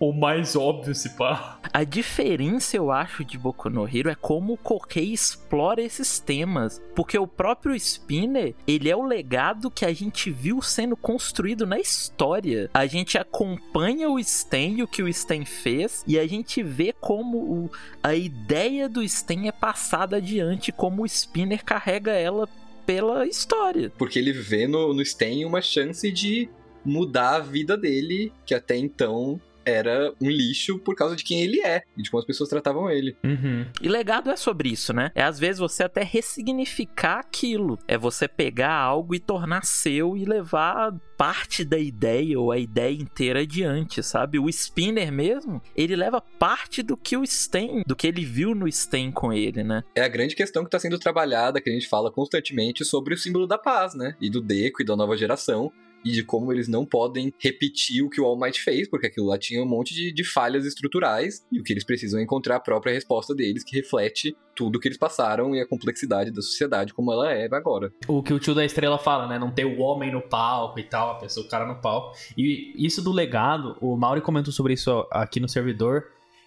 o 0.00 0.12
mais 0.12 0.54
óbvio, 0.54 0.94
se 0.94 1.10
pá. 1.10 1.58
A 1.72 1.84
diferença, 1.84 2.76
eu 2.76 2.90
acho, 2.90 3.24
de 3.24 3.36
Boku 3.36 3.68
no 3.68 3.86
Hero 3.86 4.08
é 4.08 4.14
como 4.14 4.52
o 4.52 4.56
Kokei 4.56 5.12
explora 5.12 5.82
esses 5.82 6.20
temas. 6.20 6.80
Porque 6.94 7.18
o 7.18 7.26
próprio 7.26 7.74
Spinner, 7.74 8.54
ele 8.66 8.88
é 8.88 8.96
o 8.96 9.06
legado 9.06 9.70
que 9.70 9.84
a 9.84 9.92
gente 9.92 10.30
viu 10.30 10.62
sendo 10.62 10.96
construído 10.96 11.66
na 11.66 11.78
história. 11.78 12.70
A 12.72 12.86
gente 12.86 13.18
acompanha 13.18 14.08
o 14.08 14.22
Sten 14.22 14.78
e 14.78 14.82
o 14.82 14.88
que 14.88 15.02
o 15.02 15.12
Sten 15.12 15.44
fez, 15.44 16.04
e 16.06 16.18
a 16.18 16.26
gente 16.26 16.62
vê 16.62 16.92
como 16.92 17.38
o, 17.38 17.70
a 18.02 18.14
ideia 18.14 18.88
do 18.88 19.06
Sten 19.06 19.48
é 19.48 19.52
passada 19.52 20.16
adiante, 20.16 20.72
como 20.72 21.02
o 21.02 21.06
Spinner 21.06 21.64
carrega 21.64 22.12
ela 22.12 22.48
pela 22.86 23.26
história. 23.26 23.92
Porque 23.98 24.18
ele 24.18 24.32
vê 24.32 24.66
no, 24.66 24.94
no 24.94 25.04
Sten 25.04 25.44
uma 25.44 25.60
chance 25.60 26.10
de 26.10 26.48
mudar 26.84 27.36
a 27.36 27.40
vida 27.40 27.76
dele, 27.76 28.32
que 28.46 28.54
até 28.54 28.76
então 28.76 29.40
era 29.68 30.12
um 30.20 30.28
lixo 30.28 30.78
por 30.78 30.94
causa 30.94 31.16
de 31.16 31.24
quem 31.24 31.42
ele 31.42 31.60
é 31.60 31.82
e 31.96 32.02
de 32.02 32.10
como 32.10 32.20
as 32.20 32.26
pessoas 32.26 32.48
tratavam 32.48 32.90
ele. 32.90 33.16
Uhum. 33.24 33.66
E 33.80 33.88
legado 33.88 34.30
é 34.30 34.36
sobre 34.36 34.70
isso, 34.70 34.92
né? 34.92 35.10
É 35.14 35.22
às 35.22 35.38
vezes 35.38 35.58
você 35.58 35.84
até 35.84 36.02
ressignificar 36.02 37.20
aquilo. 37.20 37.78
É 37.86 37.96
você 37.96 38.26
pegar 38.26 38.74
algo 38.74 39.14
e 39.14 39.18
tornar 39.18 39.64
seu 39.64 40.16
e 40.16 40.24
levar 40.24 40.92
parte 41.16 41.64
da 41.64 41.78
ideia 41.78 42.38
ou 42.38 42.52
a 42.52 42.58
ideia 42.58 42.94
inteira 42.94 43.40
adiante, 43.40 44.02
sabe? 44.04 44.38
O 44.38 44.48
Spinner 44.48 45.10
mesmo, 45.10 45.60
ele 45.76 45.96
leva 45.96 46.20
parte 46.20 46.80
do 46.80 46.96
que 46.96 47.16
o 47.16 47.26
Sten, 47.26 47.82
do 47.84 47.96
que 47.96 48.06
ele 48.06 48.24
viu 48.24 48.54
no 48.54 48.70
Sten 48.70 49.10
com 49.10 49.32
ele, 49.32 49.64
né? 49.64 49.82
É 49.96 50.02
a 50.02 50.08
grande 50.08 50.36
questão 50.36 50.62
que 50.62 50.68
está 50.68 50.78
sendo 50.78 50.96
trabalhada, 50.96 51.60
que 51.60 51.68
a 51.68 51.72
gente 51.72 51.88
fala 51.88 52.12
constantemente 52.12 52.84
sobre 52.84 53.14
o 53.14 53.18
símbolo 53.18 53.48
da 53.48 53.58
paz, 53.58 53.94
né? 53.94 54.16
E 54.20 54.30
do 54.30 54.40
Deco 54.40 54.80
e 54.80 54.84
da 54.84 54.94
nova 54.94 55.16
geração 55.16 55.72
e 56.04 56.12
de 56.12 56.22
como 56.22 56.52
eles 56.52 56.68
não 56.68 56.84
podem 56.84 57.32
repetir 57.38 58.02
o 58.02 58.10
que 58.10 58.20
o 58.20 58.24
All 58.24 58.38
Might 58.38 58.60
fez, 58.60 58.88
porque 58.88 59.06
aquilo 59.06 59.26
lá 59.26 59.38
tinha 59.38 59.62
um 59.62 59.66
monte 59.66 59.94
de, 59.94 60.12
de 60.12 60.24
falhas 60.24 60.64
estruturais, 60.64 61.44
e 61.50 61.60
o 61.60 61.62
que 61.62 61.72
eles 61.72 61.84
precisam 61.84 62.20
é 62.20 62.22
encontrar 62.22 62.56
a 62.56 62.60
própria 62.60 62.92
resposta 62.92 63.34
deles, 63.34 63.64
que 63.64 63.76
reflete 63.76 64.36
tudo 64.54 64.80
que 64.80 64.88
eles 64.88 64.98
passaram 64.98 65.54
e 65.54 65.60
a 65.60 65.66
complexidade 65.66 66.32
da 66.32 66.42
sociedade 66.42 66.92
como 66.92 67.12
ela 67.12 67.32
é 67.32 67.48
agora. 67.52 67.92
O 68.08 68.22
que 68.22 68.32
o 68.32 68.40
tio 68.40 68.54
da 68.54 68.64
estrela 68.64 68.98
fala, 68.98 69.28
né? 69.28 69.38
Não 69.38 69.52
ter 69.52 69.64
o 69.64 69.78
homem 69.78 70.10
no 70.10 70.20
palco 70.20 70.80
e 70.80 70.82
tal, 70.82 71.12
a 71.12 71.14
pessoa, 71.14 71.46
o 71.46 71.48
cara 71.48 71.64
no 71.64 71.80
palco. 71.80 72.16
E 72.36 72.74
isso 72.76 73.00
do 73.00 73.12
legado, 73.12 73.76
o 73.80 73.96
Mauri 73.96 74.20
comentou 74.20 74.52
sobre 74.52 74.72
isso 74.72 75.06
aqui 75.12 75.38
no 75.38 75.48
servidor. 75.48 76.06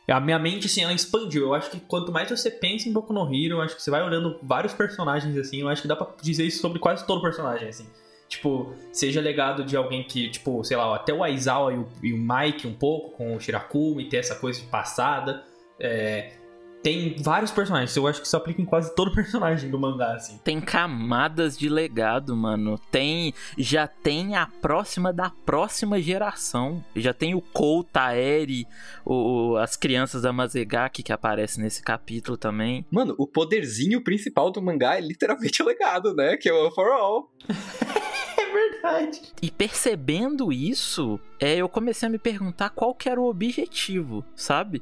A 0.09 0.19
minha 0.19 0.37
mente, 0.37 0.65
assim, 0.65 0.81
ela 0.81 0.91
expandiu. 0.91 1.43
Eu 1.43 1.53
acho 1.53 1.71
que 1.71 1.79
quanto 1.79 2.11
mais 2.11 2.29
você 2.29 2.51
pensa 2.51 2.89
em 2.89 2.91
Boku 2.91 3.13
no 3.13 3.33
Hero, 3.33 3.55
eu 3.55 3.61
acho 3.61 3.77
que 3.77 3.81
você 3.81 3.89
vai 3.89 4.03
olhando 4.03 4.37
vários 4.43 4.73
personagens, 4.73 5.37
assim, 5.37 5.61
eu 5.61 5.69
acho 5.69 5.81
que 5.81 5.87
dá 5.87 5.95
pra 5.95 6.07
dizer 6.21 6.43
isso 6.45 6.59
sobre 6.59 6.79
quase 6.79 7.07
todo 7.07 7.21
personagem, 7.21 7.69
assim 7.69 7.85
Tipo, 8.31 8.73
seja 8.93 9.19
legado 9.19 9.61
de 9.65 9.75
alguém 9.75 10.03
que, 10.03 10.29
tipo, 10.29 10.63
sei 10.63 10.77
lá, 10.77 10.95
até 10.95 11.13
o 11.13 11.21
Aizawa 11.21 11.73
e 11.73 11.77
o, 11.77 11.87
e 12.01 12.13
o 12.13 12.17
Mike 12.17 12.65
um 12.65 12.73
pouco, 12.73 13.11
com 13.17 13.35
o 13.35 13.39
Shirakumi, 13.41 14.07
ter 14.07 14.17
essa 14.17 14.35
coisa 14.35 14.61
de 14.61 14.67
passada. 14.67 15.43
É, 15.77 16.31
tem 16.81 17.13
vários 17.19 17.51
personagens. 17.51 17.93
Eu 17.93 18.07
acho 18.07 18.21
que 18.21 18.27
isso 18.27 18.37
aplica 18.37 18.61
em 18.61 18.65
quase 18.65 18.95
todo 18.95 19.11
personagem 19.13 19.69
do 19.69 19.77
mangá, 19.77 20.13
assim. 20.13 20.39
Tem 20.45 20.61
camadas 20.61 21.57
de 21.57 21.67
legado, 21.67 22.33
mano. 22.33 22.79
Tem. 22.89 23.33
Já 23.57 23.85
tem 23.85 24.37
a 24.37 24.47
próxima 24.47 25.11
da 25.11 25.29
próxima 25.29 26.01
geração. 26.01 26.81
Já 26.95 27.13
tem 27.13 27.35
o 27.35 27.41
Kou, 27.41 27.83
Taeri, 27.83 28.65
o, 29.05 29.57
as 29.57 29.75
crianças 29.75 30.21
da 30.21 30.31
Mazegaki 30.31 31.03
que 31.03 31.11
aparecem 31.11 31.61
nesse 31.61 31.83
capítulo 31.83 32.37
também. 32.37 32.85
Mano, 32.89 33.13
o 33.17 33.27
poderzinho 33.27 34.01
principal 34.01 34.49
do 34.49 34.61
mangá 34.61 34.95
é 34.95 35.01
literalmente 35.01 35.61
o 35.61 35.65
legado, 35.65 36.15
né? 36.15 36.37
Que 36.37 36.47
é 36.47 36.53
o 36.53 36.63
One 36.63 36.73
for 36.73 36.93
All. 36.93 37.29
verdade. 38.51 39.21
E 39.41 39.49
percebendo 39.49 40.51
isso, 40.51 41.19
é, 41.39 41.55
eu 41.55 41.69
comecei 41.69 42.07
a 42.07 42.11
me 42.11 42.19
perguntar 42.19 42.69
qual 42.71 42.93
que 42.93 43.09
era 43.09 43.19
o 43.19 43.29
objetivo, 43.29 44.25
sabe? 44.35 44.81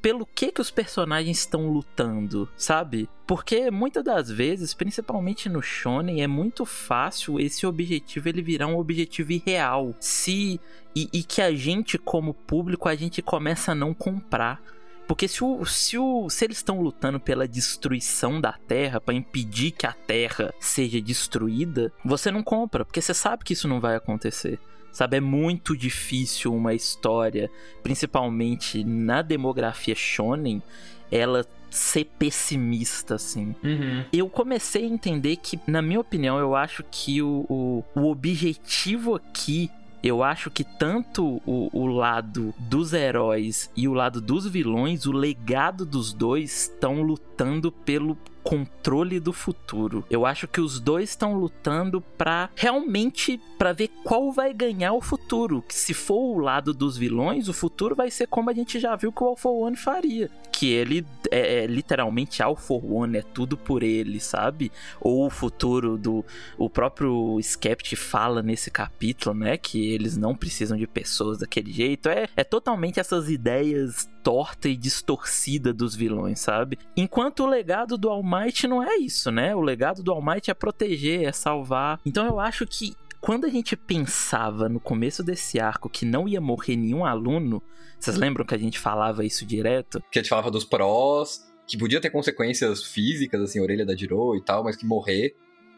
pelo 0.00 0.24
que 0.24 0.50
que 0.50 0.62
os 0.62 0.70
personagens 0.70 1.40
estão 1.40 1.68
lutando, 1.68 2.48
sabe? 2.56 3.06
Porque 3.26 3.70
muitas 3.70 4.02
das 4.02 4.30
vezes, 4.30 4.72
principalmente 4.72 5.46
no 5.46 5.60
shonen, 5.60 6.22
é 6.22 6.26
muito 6.26 6.64
fácil 6.64 7.38
esse 7.38 7.66
objetivo 7.66 8.30
ele 8.30 8.40
virar 8.40 8.66
um 8.66 8.78
objetivo 8.78 9.32
irreal. 9.32 9.94
Se 10.00 10.58
e, 10.94 11.10
e 11.12 11.22
que 11.22 11.42
a 11.42 11.54
gente 11.54 11.98
como 11.98 12.32
público 12.32 12.88
a 12.88 12.94
gente 12.94 13.20
começa 13.20 13.72
a 13.72 13.74
não 13.74 13.92
comprar. 13.92 14.62
Porque 15.06 15.28
se, 15.28 15.42
o, 15.44 15.64
se, 15.64 15.96
o, 15.98 16.28
se 16.28 16.44
eles 16.44 16.58
estão 16.58 16.80
lutando 16.80 17.20
pela 17.20 17.46
destruição 17.46 18.40
da 18.40 18.52
Terra, 18.52 19.00
para 19.00 19.14
impedir 19.14 19.70
que 19.70 19.86
a 19.86 19.92
Terra 19.92 20.52
seja 20.58 21.00
destruída, 21.00 21.92
você 22.04 22.30
não 22.30 22.42
compra, 22.42 22.84
porque 22.84 23.00
você 23.00 23.14
sabe 23.14 23.44
que 23.44 23.52
isso 23.52 23.68
não 23.68 23.80
vai 23.80 23.96
acontecer. 23.96 24.58
Sabe, 24.92 25.18
é 25.18 25.20
muito 25.20 25.76
difícil 25.76 26.54
uma 26.54 26.72
história, 26.72 27.50
principalmente 27.82 28.82
na 28.82 29.20
demografia 29.20 29.94
shonen, 29.94 30.62
ela 31.10 31.46
ser 31.70 32.06
pessimista, 32.18 33.16
assim. 33.16 33.54
Uhum. 33.62 34.04
Eu 34.12 34.28
comecei 34.28 34.84
a 34.84 34.88
entender 34.88 35.36
que, 35.36 35.60
na 35.66 35.82
minha 35.82 36.00
opinião, 36.00 36.38
eu 36.38 36.56
acho 36.56 36.82
que 36.90 37.20
o, 37.20 37.44
o, 37.48 37.84
o 37.94 38.10
objetivo 38.10 39.14
aqui 39.14 39.70
eu 40.06 40.22
acho 40.22 40.50
que 40.52 40.62
tanto 40.62 41.42
o, 41.44 41.68
o, 41.72 41.86
lado 41.86 42.54
dos 42.58 42.92
heróis 42.92 43.68
e 43.76 43.88
o 43.88 43.92
lado 43.92 44.20
dos 44.20 44.46
vilões, 44.46 45.04
o 45.04 45.10
legado 45.10 45.84
dos 45.84 46.12
dois 46.12 46.62
estão 46.62 47.02
lutando 47.02 47.72
pelo 47.72 48.16
controle 48.46 49.18
do 49.18 49.32
futuro. 49.32 50.04
Eu 50.08 50.24
acho 50.24 50.46
que 50.46 50.60
os 50.60 50.78
dois 50.78 51.10
estão 51.10 51.34
lutando 51.34 52.00
para 52.00 52.48
realmente 52.54 53.40
para 53.58 53.72
ver 53.72 53.90
qual 54.04 54.30
vai 54.30 54.54
ganhar 54.54 54.92
o 54.92 55.00
futuro. 55.00 55.64
Que 55.66 55.74
se 55.74 55.92
for 55.92 56.36
o 56.36 56.38
lado 56.38 56.72
dos 56.72 56.96
vilões, 56.96 57.48
o 57.48 57.52
futuro 57.52 57.96
vai 57.96 58.08
ser 58.08 58.28
como 58.28 58.48
a 58.48 58.52
gente 58.52 58.78
já 58.78 58.94
viu 58.94 59.10
que 59.10 59.24
o 59.24 59.34
for 59.34 59.66
One 59.66 59.76
faria, 59.76 60.30
que 60.56 60.72
ele 60.72 61.06
é, 61.30 61.64
é 61.64 61.66
literalmente 61.66 62.42
All 62.42 62.56
for 62.56 62.82
One, 62.82 63.18
é 63.18 63.22
tudo 63.22 63.58
por 63.58 63.82
ele, 63.82 64.18
sabe? 64.18 64.72
Ou 64.98 65.26
o 65.26 65.30
futuro 65.30 65.98
do 65.98 66.24
o 66.56 66.70
próprio 66.70 67.38
Skept 67.40 67.94
fala 67.94 68.42
nesse 68.42 68.70
capítulo, 68.70 69.34
né, 69.34 69.58
que 69.58 69.92
eles 69.92 70.16
não 70.16 70.34
precisam 70.34 70.78
de 70.78 70.86
pessoas 70.86 71.38
daquele 71.38 71.70
jeito. 71.70 72.08
É, 72.08 72.26
é 72.34 72.42
totalmente 72.42 72.98
essas 72.98 73.28
ideias 73.28 74.08
torta 74.22 74.66
e 74.66 74.76
distorcida 74.76 75.74
dos 75.74 75.94
vilões, 75.94 76.40
sabe? 76.40 76.78
Enquanto 76.96 77.44
o 77.44 77.46
legado 77.46 77.98
do 77.98 78.08
All 78.08 78.24
Might 78.24 78.66
não 78.66 78.82
é 78.82 78.96
isso, 78.96 79.30
né? 79.30 79.54
O 79.54 79.60
legado 79.60 80.02
do 80.02 80.10
All 80.10 80.24
Might 80.24 80.50
é 80.50 80.54
proteger, 80.54 81.22
é 81.22 81.32
salvar. 81.32 82.00
Então 82.04 82.26
eu 82.26 82.40
acho 82.40 82.66
que 82.66 82.96
quando 83.20 83.44
a 83.44 83.48
gente 83.48 83.76
pensava 83.76 84.68
no 84.68 84.80
começo 84.80 85.22
desse 85.22 85.58
arco 85.58 85.88
que 85.88 86.04
não 86.04 86.28
ia 86.28 86.40
morrer 86.40 86.76
nenhum 86.76 87.04
aluno, 87.04 87.62
vocês 87.98 88.16
lembram 88.16 88.44
que 88.44 88.54
a 88.54 88.58
gente 88.58 88.78
falava 88.78 89.24
isso 89.24 89.44
direto? 89.44 90.02
Que 90.10 90.18
a 90.18 90.22
gente 90.22 90.28
falava 90.28 90.50
dos 90.50 90.64
prós, 90.64 91.46
que 91.66 91.76
podia 91.76 92.00
ter 92.00 92.10
consequências 92.10 92.84
físicas, 92.84 93.40
assim, 93.40 93.58
a 93.58 93.62
orelha 93.62 93.84
da 93.84 93.96
Jiro 93.96 94.36
e 94.36 94.42
tal, 94.42 94.64
mas 94.64 94.76
que 94.76 94.86
morrer 94.86 95.34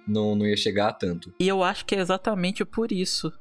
não, 0.06 0.34
não 0.34 0.46
ia 0.46 0.56
chegar 0.56 0.88
a 0.88 0.92
tanto. 0.92 1.32
E 1.38 1.46
eu 1.46 1.62
acho 1.62 1.84
que 1.84 1.94
é 1.94 2.00
exatamente 2.00 2.64
por 2.64 2.92
isso. 2.92 3.32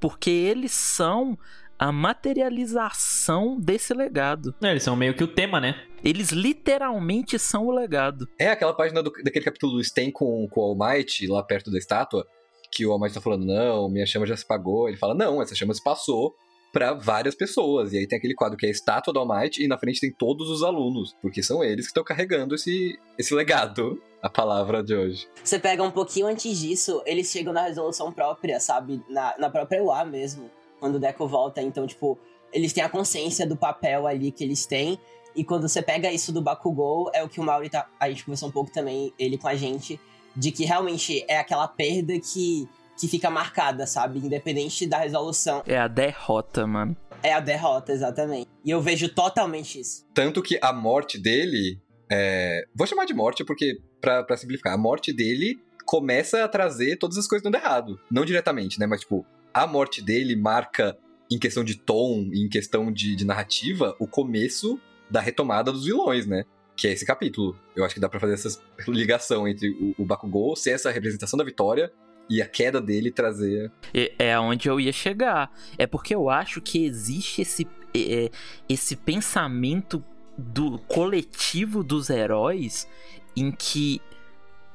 Porque 0.00 0.30
eles 0.30 0.72
são 0.72 1.38
a 1.78 1.90
materialização 1.90 3.58
desse 3.58 3.92
legado. 3.94 4.54
É, 4.62 4.70
eles 4.70 4.82
são 4.82 4.96
meio 4.96 5.14
que 5.14 5.24
o 5.24 5.28
tema, 5.28 5.60
né? 5.60 5.82
Eles 6.04 6.30
literalmente 6.30 7.38
são 7.38 7.66
o 7.66 7.72
legado. 7.72 8.28
É 8.38 8.48
aquela 8.48 8.74
página 8.74 9.02
do, 9.02 9.10
daquele 9.10 9.44
capítulo 9.44 9.74
do 9.74 9.84
Sten 9.84 10.10
com, 10.10 10.46
com 10.48 10.60
o 10.60 10.64
All 10.64 10.76
Might, 10.78 11.26
lá 11.26 11.42
perto 11.42 11.70
da 11.70 11.78
estátua, 11.78 12.26
que 12.74 12.84
o 12.84 12.92
All 12.92 13.00
Might 13.00 13.14
tá 13.14 13.20
falando, 13.20 13.44
não, 13.44 13.88
minha 13.88 14.06
chama 14.06 14.26
já 14.26 14.36
se 14.36 14.46
pagou. 14.46 14.88
Ele 14.88 14.98
fala, 14.98 15.14
não, 15.14 15.40
essa 15.40 15.54
chama 15.54 15.72
se 15.72 15.82
passou 15.82 16.34
para 16.72 16.92
várias 16.92 17.34
pessoas. 17.34 17.92
E 17.92 17.98
aí 17.98 18.06
tem 18.06 18.18
aquele 18.18 18.34
quadro 18.34 18.58
que 18.58 18.66
é 18.66 18.68
a 18.68 18.72
estátua 18.72 19.12
do 19.12 19.20
All 19.20 19.28
Might 19.28 19.62
e 19.62 19.68
na 19.68 19.78
frente 19.78 20.00
tem 20.00 20.12
todos 20.12 20.50
os 20.50 20.62
alunos, 20.62 21.14
porque 21.22 21.42
são 21.42 21.62
eles 21.62 21.86
que 21.86 21.90
estão 21.90 22.02
carregando 22.02 22.54
esse, 22.54 22.98
esse 23.18 23.34
legado. 23.34 24.02
A 24.20 24.30
palavra 24.30 24.82
de 24.82 24.94
hoje. 24.94 25.28
Você 25.44 25.58
pega 25.58 25.82
um 25.82 25.90
pouquinho 25.90 26.26
antes 26.26 26.58
disso, 26.58 27.02
eles 27.04 27.30
chegam 27.30 27.52
na 27.52 27.64
resolução 27.64 28.10
própria, 28.10 28.58
sabe? 28.58 29.02
Na, 29.06 29.34
na 29.38 29.50
própria 29.50 29.84
UA 29.84 30.06
mesmo 30.06 30.50
quando 30.80 30.96
o 30.96 30.98
Deco 30.98 31.26
volta. 31.26 31.62
Então, 31.62 31.86
tipo, 31.86 32.18
eles 32.52 32.72
têm 32.72 32.84
a 32.84 32.88
consciência 32.88 33.46
do 33.46 33.56
papel 33.56 34.06
ali 34.06 34.30
que 34.30 34.44
eles 34.44 34.66
têm. 34.66 34.98
E 35.34 35.42
quando 35.42 35.68
você 35.68 35.82
pega 35.82 36.12
isso 36.12 36.32
do 36.32 36.40
Bakugou, 36.40 37.10
é 37.12 37.22
o 37.22 37.28
que 37.28 37.40
o 37.40 37.42
Mauri 37.42 37.68
tá. 37.68 37.88
A 37.98 38.08
gente 38.08 38.24
conversou 38.24 38.48
um 38.48 38.52
pouco 38.52 38.70
também, 38.70 39.12
ele 39.18 39.36
com 39.36 39.48
a 39.48 39.54
gente, 39.54 39.98
de 40.36 40.50
que 40.50 40.64
realmente 40.64 41.24
é 41.28 41.38
aquela 41.38 41.68
perda 41.68 42.18
que, 42.18 42.68
que 42.98 43.08
fica 43.08 43.30
marcada, 43.30 43.86
sabe? 43.86 44.18
Independente 44.18 44.86
da 44.86 44.98
resolução. 44.98 45.62
É 45.66 45.78
a 45.78 45.88
derrota, 45.88 46.66
mano. 46.66 46.96
É 47.22 47.32
a 47.32 47.40
derrota, 47.40 47.92
exatamente. 47.92 48.48
E 48.64 48.70
eu 48.70 48.80
vejo 48.80 49.08
totalmente 49.08 49.80
isso. 49.80 50.06
Tanto 50.12 50.42
que 50.42 50.58
a 50.60 50.72
morte 50.72 51.18
dele. 51.18 51.80
É... 52.10 52.66
Vou 52.74 52.86
chamar 52.86 53.06
de 53.06 53.14
morte 53.14 53.44
porque, 53.44 53.80
pra, 54.00 54.22
pra 54.22 54.36
simplificar, 54.36 54.74
a 54.74 54.78
morte 54.78 55.12
dele 55.12 55.58
começa 55.86 56.44
a 56.44 56.48
trazer 56.48 56.96
todas 56.96 57.16
as 57.16 57.26
coisas 57.26 57.42
dando 57.42 57.56
errado. 57.56 57.98
Não 58.10 58.24
diretamente, 58.24 58.78
né? 58.78 58.86
Mas, 58.86 59.00
tipo, 59.00 59.24
a 59.52 59.66
morte 59.66 60.02
dele 60.02 60.36
marca, 60.36 60.96
em 61.30 61.38
questão 61.38 61.64
de 61.64 61.76
tom, 61.76 62.28
em 62.32 62.48
questão 62.48 62.92
de, 62.92 63.16
de 63.16 63.24
narrativa, 63.24 63.96
o 63.98 64.06
começo 64.06 64.78
da 65.10 65.20
retomada 65.20 65.72
dos 65.72 65.84
vilões, 65.84 66.26
né? 66.26 66.44
Que 66.76 66.88
é 66.88 66.92
esse 66.92 67.06
capítulo. 67.06 67.58
Eu 67.74 67.84
acho 67.84 67.94
que 67.94 68.00
dá 68.00 68.08
para 68.08 68.20
fazer 68.20 68.34
essa 68.34 68.60
ligação 68.88 69.46
entre 69.46 69.94
o, 69.98 70.04
Bakugou 70.04 70.56
ser 70.56 70.70
essa 70.70 70.90
representação 70.90 71.36
da 71.36 71.44
vitória 71.44 71.92
e 72.28 72.40
a 72.40 72.48
queda 72.48 72.80
dele 72.80 73.10
trazer. 73.10 73.70
É 74.18 74.34
aonde 74.34 74.68
eu 74.68 74.80
ia 74.80 74.92
chegar. 74.92 75.52
É 75.78 75.86
porque 75.86 76.14
eu 76.14 76.28
acho 76.28 76.60
que 76.60 76.84
existe 76.84 77.42
esse, 77.42 77.66
é, 77.94 78.30
esse 78.68 78.96
pensamento 78.96 80.02
do 80.36 80.78
coletivo 80.78 81.84
dos 81.84 82.10
heróis 82.10 82.88
em 83.36 83.50
que 83.50 84.00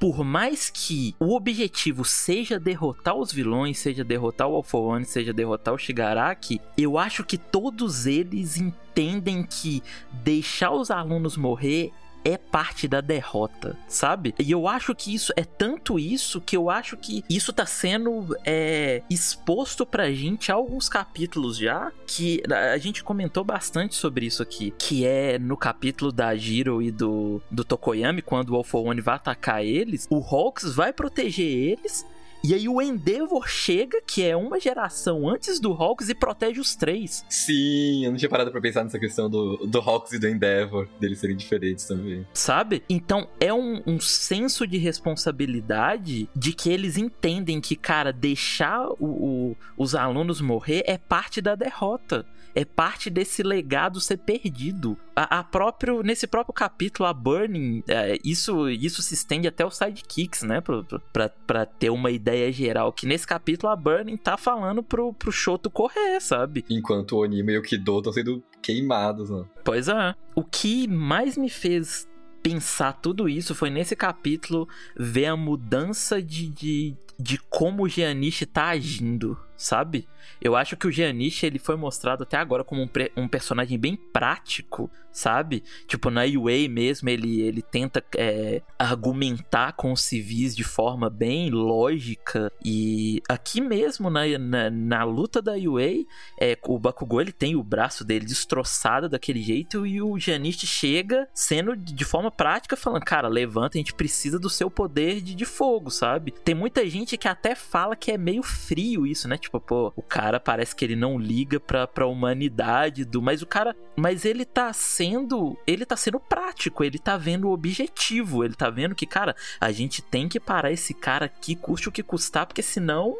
por 0.00 0.24
mais 0.24 0.70
que 0.70 1.14
o 1.20 1.36
objetivo 1.36 2.06
seja 2.06 2.58
derrotar 2.58 3.14
os 3.14 3.30
vilões, 3.30 3.78
seja 3.78 4.02
derrotar 4.02 4.48
o 4.48 4.56
Alpha 4.56 4.78
One, 4.78 5.04
seja 5.04 5.30
derrotar 5.30 5.74
o 5.74 5.78
Shigaraki, 5.78 6.58
eu 6.76 6.96
acho 6.96 7.22
que 7.22 7.36
todos 7.36 8.06
eles 8.06 8.56
entendem 8.56 9.42
que 9.42 9.82
deixar 10.10 10.70
os 10.70 10.90
alunos 10.90 11.36
morrer 11.36 11.92
é 12.24 12.36
parte 12.36 12.86
da 12.86 13.00
derrota, 13.00 13.76
sabe? 13.88 14.34
E 14.38 14.50
eu 14.50 14.68
acho 14.68 14.94
que 14.94 15.14
isso 15.14 15.32
é 15.36 15.44
tanto 15.44 15.98
isso 15.98 16.40
que 16.40 16.56
eu 16.56 16.70
acho 16.70 16.96
que 16.96 17.24
isso 17.28 17.52
tá 17.52 17.66
sendo 17.66 18.36
é, 18.44 19.02
exposto 19.08 19.86
pra 19.86 20.10
gente 20.12 20.50
há 20.50 20.54
alguns 20.54 20.88
capítulos 20.88 21.56
já, 21.56 21.92
que 22.06 22.42
a 22.50 22.78
gente 22.78 23.02
comentou 23.02 23.44
bastante 23.44 23.94
sobre 23.94 24.26
isso 24.26 24.42
aqui, 24.42 24.72
que 24.78 25.06
é 25.06 25.38
no 25.38 25.56
capítulo 25.56 26.12
da 26.12 26.34
Jiro 26.36 26.82
e 26.82 26.90
do, 26.90 27.40
do 27.50 27.64
Tokoyami, 27.64 28.22
quando 28.22 28.56
o 28.56 28.62
For 28.62 28.86
One 28.86 29.00
vai 29.00 29.16
atacar 29.16 29.64
eles, 29.64 30.06
o 30.10 30.18
Hawks 30.18 30.74
vai 30.74 30.92
proteger 30.92 31.46
eles, 31.46 32.06
e 32.42 32.54
aí 32.54 32.68
o 32.68 32.80
Endeavor 32.80 33.48
chega, 33.48 34.00
que 34.06 34.24
é 34.24 34.36
uma 34.36 34.58
geração 34.58 35.28
antes 35.28 35.60
do 35.60 35.72
Hawks, 35.72 36.08
e 36.08 36.14
protege 36.14 36.60
os 36.60 36.74
três. 36.74 37.24
Sim, 37.28 38.04
eu 38.04 38.10
não 38.10 38.18
tinha 38.18 38.28
parado 38.28 38.50
pra 38.50 38.60
pensar 38.60 38.82
nessa 38.82 38.98
questão 38.98 39.28
do, 39.28 39.58
do 39.66 39.78
Hawks 39.78 40.12
e 40.12 40.18
do 40.18 40.28
Endeavor, 40.28 40.88
deles 40.98 41.18
serem 41.18 41.36
diferentes 41.36 41.84
também. 41.84 42.26
Sabe? 42.32 42.82
Então 42.88 43.28
é 43.38 43.52
um, 43.52 43.82
um 43.86 44.00
senso 44.00 44.66
de 44.66 44.78
responsabilidade 44.78 46.28
de 46.34 46.52
que 46.52 46.70
eles 46.70 46.96
entendem 46.96 47.60
que, 47.60 47.76
cara, 47.76 48.12
deixar 48.12 48.88
o, 48.98 49.06
o, 49.06 49.56
os 49.76 49.94
alunos 49.94 50.40
morrer 50.40 50.82
é 50.86 50.96
parte 50.96 51.40
da 51.40 51.54
derrota 51.54 52.26
é 52.54 52.64
parte 52.64 53.08
desse 53.10 53.42
legado 53.42 54.00
ser 54.00 54.18
perdido. 54.18 54.96
A, 55.20 55.40
a 55.40 55.44
próprio, 55.44 56.02
nesse 56.02 56.26
próprio 56.26 56.54
capítulo, 56.54 57.06
a 57.06 57.12
Burning, 57.12 57.82
é, 57.86 58.18
isso, 58.24 58.70
isso 58.70 59.02
se 59.02 59.12
estende 59.12 59.46
até 59.46 59.66
os 59.66 59.76
sidekicks, 59.76 60.42
né? 60.42 60.62
Pra, 60.62 60.82
pra, 61.12 61.28
pra, 61.28 61.66
ter 61.66 61.90
uma 61.90 62.10
ideia 62.10 62.50
geral. 62.50 62.90
Que 62.90 63.06
nesse 63.06 63.26
capítulo 63.26 63.70
a 63.70 63.76
Burning 63.76 64.16
tá 64.16 64.38
falando 64.38 64.82
pro, 64.82 65.12
pro 65.12 65.30
Shoto 65.30 65.68
correr, 65.68 66.20
sabe? 66.20 66.64
Enquanto 66.70 67.12
o 67.12 67.18
Onima 67.18 67.52
e 67.52 67.58
o 67.58 67.62
Kido 67.62 67.98
estão 67.98 68.12
sendo 68.14 68.42
queimados, 68.62 69.28
né? 69.28 69.44
Pois 69.62 69.88
é. 69.88 70.14
O 70.34 70.42
que 70.42 70.88
mais 70.88 71.36
me 71.36 71.50
fez 71.50 72.08
pensar 72.42 72.94
tudo 72.94 73.28
isso 73.28 73.54
foi 73.54 73.68
nesse 73.68 73.94
capítulo 73.94 74.66
ver 74.96 75.26
a 75.26 75.36
mudança 75.36 76.22
de, 76.22 76.48
de 76.48 76.96
de 77.20 77.38
como 77.50 77.82
o 77.82 77.88
Giannichi 77.88 78.46
tá 78.46 78.68
agindo, 78.68 79.38
sabe? 79.60 80.08
Eu 80.40 80.56
acho 80.56 80.76
que 80.76 80.86
o 80.86 80.90
Giannichi 80.90 81.44
ele 81.44 81.58
foi 81.58 81.76
mostrado 81.76 82.22
até 82.22 82.38
agora 82.38 82.64
como 82.64 82.82
um, 82.82 82.88
um, 83.16 83.28
personagem 83.28 83.78
bem 83.78 83.94
prático, 83.94 84.90
sabe? 85.12 85.62
Tipo, 85.86 86.08
na 86.08 86.22
UA 86.22 86.68
mesmo, 86.68 87.10
ele, 87.10 87.42
ele 87.42 87.60
tenta 87.60 88.02
é, 88.16 88.62
argumentar 88.78 89.72
com 89.72 89.92
os 89.92 90.00
civis 90.00 90.56
de 90.56 90.64
forma 90.64 91.10
bem 91.10 91.50
lógica. 91.50 92.50
E 92.64 93.22
aqui 93.28 93.60
mesmo, 93.60 94.08
na, 94.08 94.22
na, 94.38 94.70
na 94.70 95.04
luta 95.04 95.42
da 95.42 95.52
UA, 95.52 96.06
é, 96.40 96.56
o 96.66 96.78
Bakugou 96.78 97.20
ele 97.20 97.32
tem 97.32 97.54
o 97.54 97.62
braço 97.62 98.02
dele 98.02 98.24
destroçado 98.24 99.10
daquele 99.10 99.42
jeito 99.42 99.86
e 99.86 100.00
o 100.00 100.18
Giannichi 100.18 100.66
chega 100.66 101.28
sendo 101.34 101.76
de 101.76 102.04
forma 102.04 102.30
prática, 102.30 102.76
falando: 102.76 103.04
Cara, 103.04 103.28
levanta, 103.28 103.76
a 103.76 103.80
gente 103.80 103.92
precisa 103.92 104.38
do 104.38 104.48
seu 104.48 104.70
poder 104.70 105.20
de, 105.20 105.34
de 105.34 105.44
fogo, 105.44 105.90
sabe? 105.90 106.30
Tem 106.30 106.54
muita 106.54 106.88
gente 106.88 107.18
que 107.18 107.28
até 107.28 107.54
fala 107.54 107.94
que 107.94 108.10
é 108.10 108.16
meio 108.16 108.42
frio 108.42 109.06
isso, 109.06 109.28
né? 109.28 109.36
Tipo, 109.36 109.49
pô, 109.58 109.92
o 109.96 110.02
cara 110.02 110.38
parece 110.38 110.76
que 110.76 110.84
ele 110.84 110.94
não 110.94 111.18
liga 111.18 111.58
pra, 111.58 111.86
pra 111.86 112.06
humanidade 112.06 113.04
do. 113.04 113.22
Mas 113.22 113.42
o 113.42 113.46
cara. 113.46 113.74
Mas 113.96 114.24
ele 114.24 114.44
tá 114.44 114.72
sendo. 114.72 115.58
Ele 115.66 115.84
tá 115.84 115.96
sendo 115.96 116.20
prático, 116.20 116.84
ele 116.84 116.98
tá 116.98 117.16
vendo 117.16 117.48
o 117.48 117.52
objetivo. 117.52 118.44
Ele 118.44 118.54
tá 118.54 118.68
vendo 118.68 118.94
que, 118.94 119.06
cara, 119.06 119.34
a 119.60 119.72
gente 119.72 120.02
tem 120.02 120.28
que 120.28 120.38
parar 120.38 120.70
esse 120.70 120.92
cara 120.94 121.24
aqui, 121.24 121.56
custe 121.56 121.88
o 121.88 121.92
que 121.92 122.02
custar, 122.02 122.46
porque 122.46 122.62
senão 122.62 123.16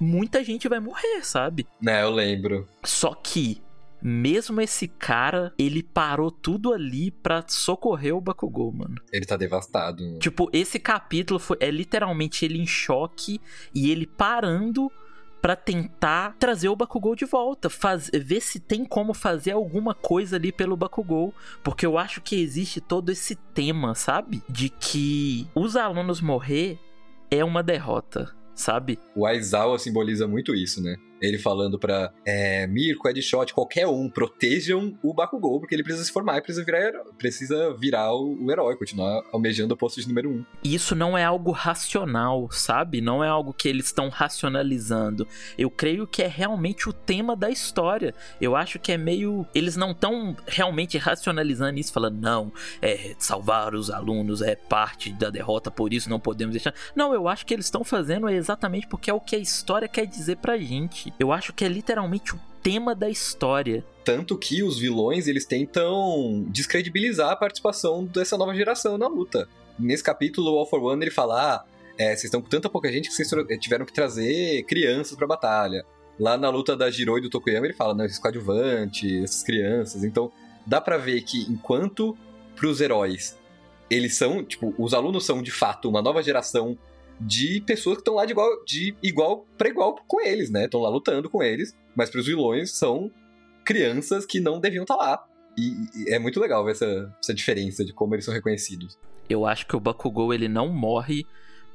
muita 0.00 0.42
gente 0.42 0.68
vai 0.68 0.80
morrer, 0.80 1.22
sabe? 1.22 1.66
Né, 1.80 2.02
eu 2.02 2.10
lembro. 2.10 2.66
Só 2.84 3.14
que 3.14 3.62
mesmo 4.00 4.60
esse 4.60 4.86
cara, 4.86 5.52
ele 5.58 5.82
parou 5.82 6.30
tudo 6.30 6.72
ali 6.72 7.10
pra 7.10 7.44
socorrer 7.46 8.16
o 8.16 8.20
Bakugou, 8.20 8.72
mano. 8.72 8.96
Ele 9.12 9.26
tá 9.26 9.36
devastado. 9.36 10.18
Tipo, 10.18 10.48
esse 10.52 10.78
capítulo 10.78 11.38
foi, 11.40 11.56
é 11.60 11.70
literalmente 11.70 12.44
ele 12.44 12.58
em 12.58 12.66
choque 12.66 13.40
e 13.74 13.90
ele 13.90 14.06
parando 14.06 14.90
para 15.40 15.56
tentar 15.56 16.36
trazer 16.38 16.68
o 16.68 16.76
Bakugou 16.76 17.14
de 17.14 17.24
volta, 17.24 17.70
faz, 17.70 18.10
ver 18.12 18.40
se 18.40 18.58
tem 18.58 18.84
como 18.84 19.14
fazer 19.14 19.52
alguma 19.52 19.94
coisa 19.94 20.36
ali 20.36 20.52
pelo 20.52 20.76
Bakugou, 20.76 21.32
porque 21.62 21.86
eu 21.86 21.96
acho 21.96 22.20
que 22.20 22.40
existe 22.40 22.80
todo 22.80 23.10
esse 23.10 23.34
tema, 23.34 23.94
sabe? 23.94 24.42
De 24.48 24.68
que 24.68 25.46
os 25.54 25.76
alunos 25.76 26.20
morrer 26.20 26.78
é 27.30 27.44
uma 27.44 27.62
derrota, 27.62 28.34
sabe? 28.54 28.98
O 29.14 29.26
Aizawa 29.26 29.78
simboliza 29.78 30.26
muito 30.26 30.54
isso, 30.54 30.82
né? 30.82 30.96
Ele 31.20 31.38
falando 31.38 31.78
pra 31.78 32.12
é, 32.24 32.66
Mirko, 32.66 33.08
Edshot, 33.08 33.52
qualquer 33.52 33.86
um, 33.86 34.08
protejam 34.08 34.96
o 35.02 35.12
Bakugou, 35.12 35.60
porque 35.60 35.74
ele 35.74 35.82
precisa 35.82 36.04
se 36.04 36.12
formar 36.12 36.38
e 36.38 36.42
precisa 36.42 36.64
virar, 36.64 36.92
precisa 37.18 37.74
virar 37.74 38.12
o, 38.12 38.44
o, 38.44 38.50
herói, 38.50 38.76
continuar 38.76 39.22
almejando 39.32 39.74
o 39.74 39.76
posto 39.76 40.00
de 40.00 40.08
número 40.08 40.30
um. 40.30 40.44
Isso 40.62 40.94
não 40.94 41.16
é 41.16 41.24
algo 41.24 41.50
racional, 41.50 42.48
sabe? 42.50 43.00
Não 43.00 43.22
é 43.22 43.28
algo 43.28 43.52
que 43.52 43.68
eles 43.68 43.86
estão 43.86 44.08
racionalizando. 44.08 45.26
Eu 45.56 45.70
creio 45.70 46.06
que 46.06 46.22
é 46.22 46.26
realmente 46.26 46.88
o 46.88 46.92
tema 46.92 47.34
da 47.34 47.50
história. 47.50 48.14
Eu 48.40 48.56
acho 48.56 48.78
que 48.78 48.92
é 48.92 48.98
meio. 48.98 49.46
Eles 49.54 49.76
não 49.76 49.92
estão 49.92 50.36
realmente 50.46 50.98
racionalizando 50.98 51.78
isso, 51.78 51.92
falando, 51.92 52.20
não, 52.20 52.52
é, 52.80 53.14
salvar 53.18 53.74
os 53.74 53.90
alunos 53.90 54.42
é 54.42 54.54
parte 54.54 55.12
da 55.12 55.30
derrota, 55.30 55.70
por 55.70 55.92
isso 55.92 56.08
não 56.08 56.20
podemos 56.20 56.52
deixar. 56.52 56.74
Não, 56.94 57.12
eu 57.12 57.28
acho 57.28 57.44
que 57.46 57.54
eles 57.54 57.66
estão 57.66 57.84
fazendo 57.84 58.28
exatamente 58.28 58.86
porque 58.86 59.10
é 59.10 59.14
o 59.14 59.20
que 59.20 59.36
a 59.36 59.38
história 59.38 59.88
quer 59.88 60.06
dizer 60.06 60.36
pra 60.36 60.58
gente. 60.58 61.07
Eu 61.18 61.32
acho 61.32 61.52
que 61.52 61.64
é 61.64 61.68
literalmente 61.68 62.34
o 62.34 62.40
tema 62.62 62.94
da 62.94 63.08
história. 63.08 63.84
Tanto 64.04 64.36
que 64.36 64.62
os 64.62 64.78
vilões 64.78 65.26
eles 65.26 65.44
tentam 65.44 66.44
descredibilizar 66.48 67.30
a 67.30 67.36
participação 67.36 68.04
dessa 68.04 68.36
nova 68.36 68.54
geração 68.54 68.98
na 68.98 69.06
luta. 69.06 69.48
Nesse 69.78 70.02
capítulo, 70.02 70.54
o 70.54 70.58
All 70.58 70.66
for 70.66 70.82
One 70.82 71.04
ele 71.04 71.10
fala: 71.10 71.54
ah, 71.54 71.64
é, 71.96 72.08
vocês 72.08 72.24
estão 72.24 72.40
com 72.40 72.48
tanta 72.48 72.68
pouca 72.68 72.90
gente 72.90 73.08
que 73.08 73.14
vocês 73.14 73.28
tiveram 73.60 73.84
que 73.84 73.92
trazer 73.92 74.64
crianças 74.64 75.16
pra 75.16 75.26
batalha. 75.26 75.84
Lá 76.18 76.36
na 76.36 76.50
luta 76.50 76.76
da 76.76 76.90
Jiro 76.90 77.16
e 77.18 77.20
do 77.20 77.30
Tokuyama 77.30 77.66
ele 77.66 77.74
fala: 77.74 77.94
não, 77.94 78.04
esses 78.04 78.18
coadjuvantes, 78.18 79.22
essas 79.22 79.42
crianças. 79.42 80.04
Então 80.04 80.32
dá 80.66 80.80
para 80.80 80.96
ver 80.96 81.22
que 81.22 81.42
enquanto 81.50 82.16
pros 82.56 82.80
heróis 82.80 83.38
eles 83.90 84.16
são, 84.16 84.44
tipo, 84.44 84.74
os 84.78 84.92
alunos 84.92 85.24
são 85.24 85.42
de 85.42 85.50
fato 85.50 85.88
uma 85.88 86.02
nova 86.02 86.22
geração 86.22 86.76
de 87.20 87.60
pessoas 87.60 87.96
que 87.96 88.00
estão 88.00 88.14
lá 88.14 88.24
de 88.24 88.32
igual, 88.32 88.64
de 88.64 88.94
igual 89.02 89.46
para 89.56 89.68
igual 89.68 89.96
com 90.06 90.20
eles, 90.20 90.50
né? 90.50 90.64
Estão 90.64 90.80
lá 90.80 90.88
lutando 90.88 91.28
com 91.28 91.42
eles, 91.42 91.76
mas 91.96 92.10
para 92.10 92.20
os 92.20 92.26
vilões 92.26 92.70
são 92.70 93.10
crianças 93.64 94.24
que 94.24 94.40
não 94.40 94.60
deviam 94.60 94.82
estar 94.82 94.96
tá 94.96 95.02
lá. 95.02 95.26
E, 95.56 95.74
e, 95.94 96.14
é 96.14 96.18
muito 96.18 96.40
legal 96.40 96.64
ver 96.64 96.72
essa, 96.72 97.14
essa 97.20 97.34
diferença 97.34 97.84
de 97.84 97.92
como 97.92 98.14
eles 98.14 98.24
são 98.24 98.32
reconhecidos. 98.32 98.98
Eu 99.28 99.44
acho 99.44 99.66
que 99.66 99.76
o 99.76 99.80
Bakugou 99.80 100.32
ele 100.32 100.48
não 100.48 100.68
morre 100.68 101.26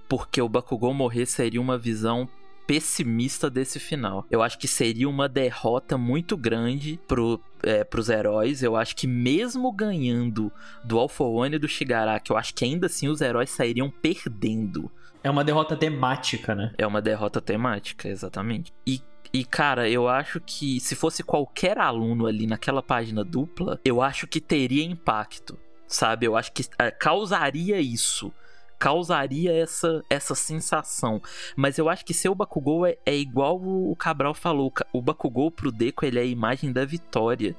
porque 0.07 0.41
o 0.41 0.49
Bakugou 0.49 0.93
morrer 0.93 1.25
seria 1.25 1.61
uma 1.61 1.77
visão 1.77 2.27
pessimista 2.65 3.49
desse 3.49 3.79
final. 3.79 4.25
Eu 4.31 4.41
acho 4.41 4.57
que 4.57 4.67
seria 4.67 5.09
uma 5.09 5.27
derrota 5.27 5.97
muito 5.97 6.37
grande 6.37 6.99
pro, 7.07 7.39
é, 7.61 7.83
pros 7.83 8.09
heróis. 8.09 8.63
Eu 8.63 8.75
acho 8.75 8.95
que 8.95 9.05
mesmo 9.05 9.71
ganhando 9.71 10.51
do 10.83 10.97
Alpha 10.97 11.23
One 11.23 11.55
e 11.55 11.59
do 11.59 11.67
Shigaraki, 11.67 12.31
eu 12.31 12.37
acho 12.37 12.53
que 12.53 12.63
ainda 12.63 12.87
assim 12.87 13.07
os 13.07 13.21
heróis 13.21 13.49
sairiam 13.49 13.89
perdendo. 13.89 14.89
É 15.23 15.29
uma 15.29 15.43
derrota 15.43 15.75
temática, 15.75 16.53
né? 16.53 16.73
É 16.77 16.85
uma 16.85 17.01
derrota 17.01 17.39
temática, 17.39 18.09
exatamente. 18.09 18.73
E 18.85 19.01
e, 19.33 19.43
cara, 19.43 19.89
eu 19.89 20.07
acho 20.07 20.39
que 20.39 20.79
se 20.79 20.93
fosse 20.93 21.23
qualquer 21.23 21.79
aluno 21.79 22.27
ali 22.27 22.45
naquela 22.45 22.83
página 22.83 23.23
dupla, 23.23 23.79
eu 23.83 23.99
acho 23.99 24.27
que 24.27 24.39
teria 24.39 24.83
impacto, 24.83 25.57
sabe? 25.87 26.27
Eu 26.27 26.37
acho 26.37 26.51
que 26.51 26.63
é, 26.77 26.91
causaria 26.91 27.81
isso. 27.81 28.31
Causaria 28.77 29.51
essa, 29.51 30.03
essa 30.07 30.35
sensação. 30.35 31.19
Mas 31.55 31.79
eu 31.79 31.89
acho 31.89 32.05
que 32.05 32.13
seu 32.13 32.35
Bakugou 32.35 32.85
é, 32.85 32.95
é 33.07 33.15
igual 33.15 33.59
o 33.59 33.95
Cabral 33.95 34.35
falou. 34.35 34.71
O 34.91 35.01
Bakugou 35.01 35.49
pro 35.49 35.71
Deco, 35.71 36.05
ele 36.05 36.19
é 36.19 36.21
a 36.21 36.25
imagem 36.25 36.71
da 36.71 36.85
vitória. 36.85 37.55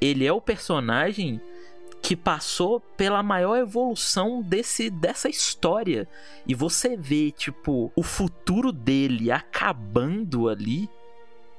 Ele 0.00 0.24
é 0.24 0.32
o 0.32 0.40
personagem 0.40 1.40
que 2.00 2.16
passou 2.16 2.80
pela 2.96 3.22
maior 3.22 3.56
evolução 3.56 4.42
desse 4.42 4.90
dessa 4.90 5.28
história. 5.28 6.08
E 6.46 6.54
você 6.54 6.96
vê, 6.96 7.30
tipo, 7.30 7.92
o 7.94 8.02
futuro 8.02 8.72
dele 8.72 9.30
acabando 9.30 10.48
ali, 10.48 10.88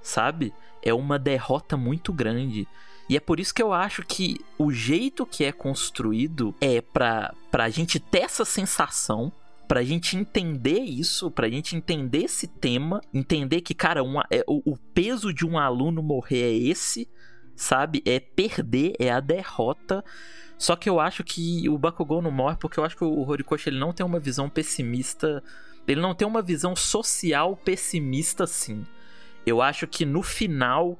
sabe? 0.01 0.53
É 0.81 0.93
uma 0.93 1.19
derrota 1.19 1.75
muito 1.75 2.11
grande. 2.13 2.67
E 3.09 3.17
é 3.17 3.19
por 3.19 3.39
isso 3.39 3.53
que 3.53 3.61
eu 3.61 3.73
acho 3.73 4.03
que 4.05 4.39
o 4.57 4.71
jeito 4.71 5.25
que 5.25 5.43
é 5.43 5.51
construído 5.51 6.53
é 6.61 6.79
pra, 6.79 7.33
pra 7.49 7.67
gente 7.67 7.99
ter 7.99 8.19
essa 8.19 8.45
sensação, 8.45 9.31
pra 9.67 9.83
gente 9.83 10.15
entender 10.15 10.79
isso, 10.79 11.31
pra 11.31 11.49
gente 11.49 11.75
entender 11.75 12.25
esse 12.25 12.47
tema, 12.47 13.01
entender 13.11 13.61
que, 13.61 13.73
cara, 13.73 14.03
uma, 14.03 14.25
é, 14.29 14.43
o, 14.47 14.73
o 14.73 14.77
peso 14.93 15.33
de 15.33 15.43
um 15.43 15.57
aluno 15.57 16.03
morrer 16.03 16.41
é 16.41 16.53
esse, 16.55 17.07
sabe? 17.59 18.01
É 18.05 18.21
perder, 18.21 18.93
é 18.97 19.11
a 19.11 19.19
derrota. 19.19 20.03
Só 20.57 20.77
que 20.77 20.89
eu 20.89 20.99
acho 20.99 21.25
que 21.25 21.67
o 21.67 21.77
Bakugou 21.77 22.21
não 22.21 22.31
morre 22.31 22.55
porque 22.55 22.79
eu 22.79 22.85
acho 22.85 22.95
que 22.95 23.03
o 23.03 23.27
Horikoshi 23.27 23.69
ele 23.69 23.77
não 23.77 23.91
tem 23.91 24.05
uma 24.05 24.19
visão 24.19 24.49
pessimista. 24.49 25.43
Ele 25.85 25.99
não 25.99 26.15
tem 26.15 26.25
uma 26.25 26.41
visão 26.41 26.73
social 26.73 27.57
pessimista 27.57 28.45
assim. 28.45 28.85
Eu 29.45 29.61
acho 29.61 29.87
que 29.87 30.05
no 30.05 30.23
final 30.23 30.97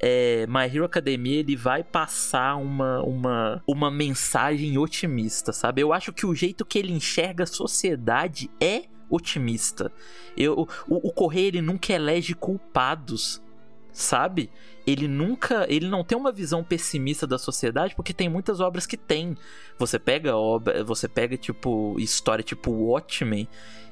é, 0.00 0.46
My 0.46 0.74
Hero 0.74 0.86
Academia 0.86 1.40
ele 1.40 1.54
vai 1.54 1.84
passar 1.84 2.56
uma, 2.56 3.02
uma, 3.02 3.62
uma 3.66 3.90
mensagem 3.90 4.78
otimista, 4.78 5.52
sabe? 5.52 5.82
Eu 5.82 5.92
acho 5.92 6.14
que 6.14 6.24
o 6.24 6.34
jeito 6.34 6.64
que 6.64 6.78
ele 6.78 6.92
enxerga 6.92 7.44
a 7.44 7.46
sociedade 7.46 8.50
é 8.58 8.84
otimista. 9.10 9.92
Eu, 10.34 10.66
o, 10.88 11.12
o 11.12 11.32
ele 11.32 11.60
nunca 11.60 11.92
elege 11.92 12.34
culpados, 12.34 13.42
sabe? 13.92 14.50
Ele 14.86 15.06
nunca, 15.06 15.66
ele 15.68 15.88
não 15.88 16.02
tem 16.02 16.16
uma 16.16 16.32
visão 16.32 16.64
pessimista 16.64 17.26
da 17.26 17.38
sociedade, 17.38 17.94
porque 17.94 18.14
tem 18.14 18.28
muitas 18.28 18.60
obras 18.60 18.86
que 18.86 18.96
tem. 18.96 19.36
Você 19.78 19.98
pega 19.98 20.36
obra, 20.36 20.82
você 20.82 21.08
pega 21.08 21.36
tipo 21.36 21.96
história 21.98 22.42
tipo 22.42 22.70
Watchmen, 22.70 23.48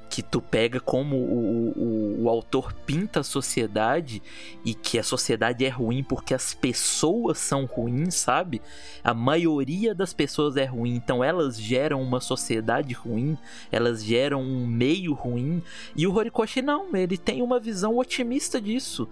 que 0.08 0.22
tu 0.22 0.40
pega 0.40 0.80
como 0.80 1.16
o, 1.16 1.72
o, 1.76 2.22
o, 2.22 2.28
autor 2.28 2.72
pinta 2.72 3.20
a 3.20 3.24
sociedade 3.24 4.22
e 4.64 4.74
que 4.74 4.98
a 4.98 5.02
sociedade 5.02 5.64
é 5.64 5.68
ruim 5.68 6.02
porque 6.02 6.32
as 6.32 6.54
pessoas 6.54 7.38
são 7.38 7.66
ruins, 7.66 8.14
sabe? 8.14 8.62
A 9.04 9.12
maioria 9.12 9.94
das 9.94 10.12
pessoas 10.14 10.56
é 10.56 10.64
ruim, 10.64 10.94
então 10.94 11.22
elas 11.22 11.60
geram 11.60 12.00
uma 12.00 12.20
sociedade 12.20 12.94
ruim, 12.94 13.36
elas 13.70 14.02
geram 14.02 14.40
um 14.40 14.66
meio 14.66 15.12
ruim. 15.12 15.62
E 15.94 16.06
o 16.06 16.14
Horikoshi 16.14 16.62
não, 16.62 16.94
ele 16.96 17.18
tem 17.18 17.42
uma 17.42 17.60
visão 17.60 17.98
otimista 17.98 18.60
disso. 18.60 19.08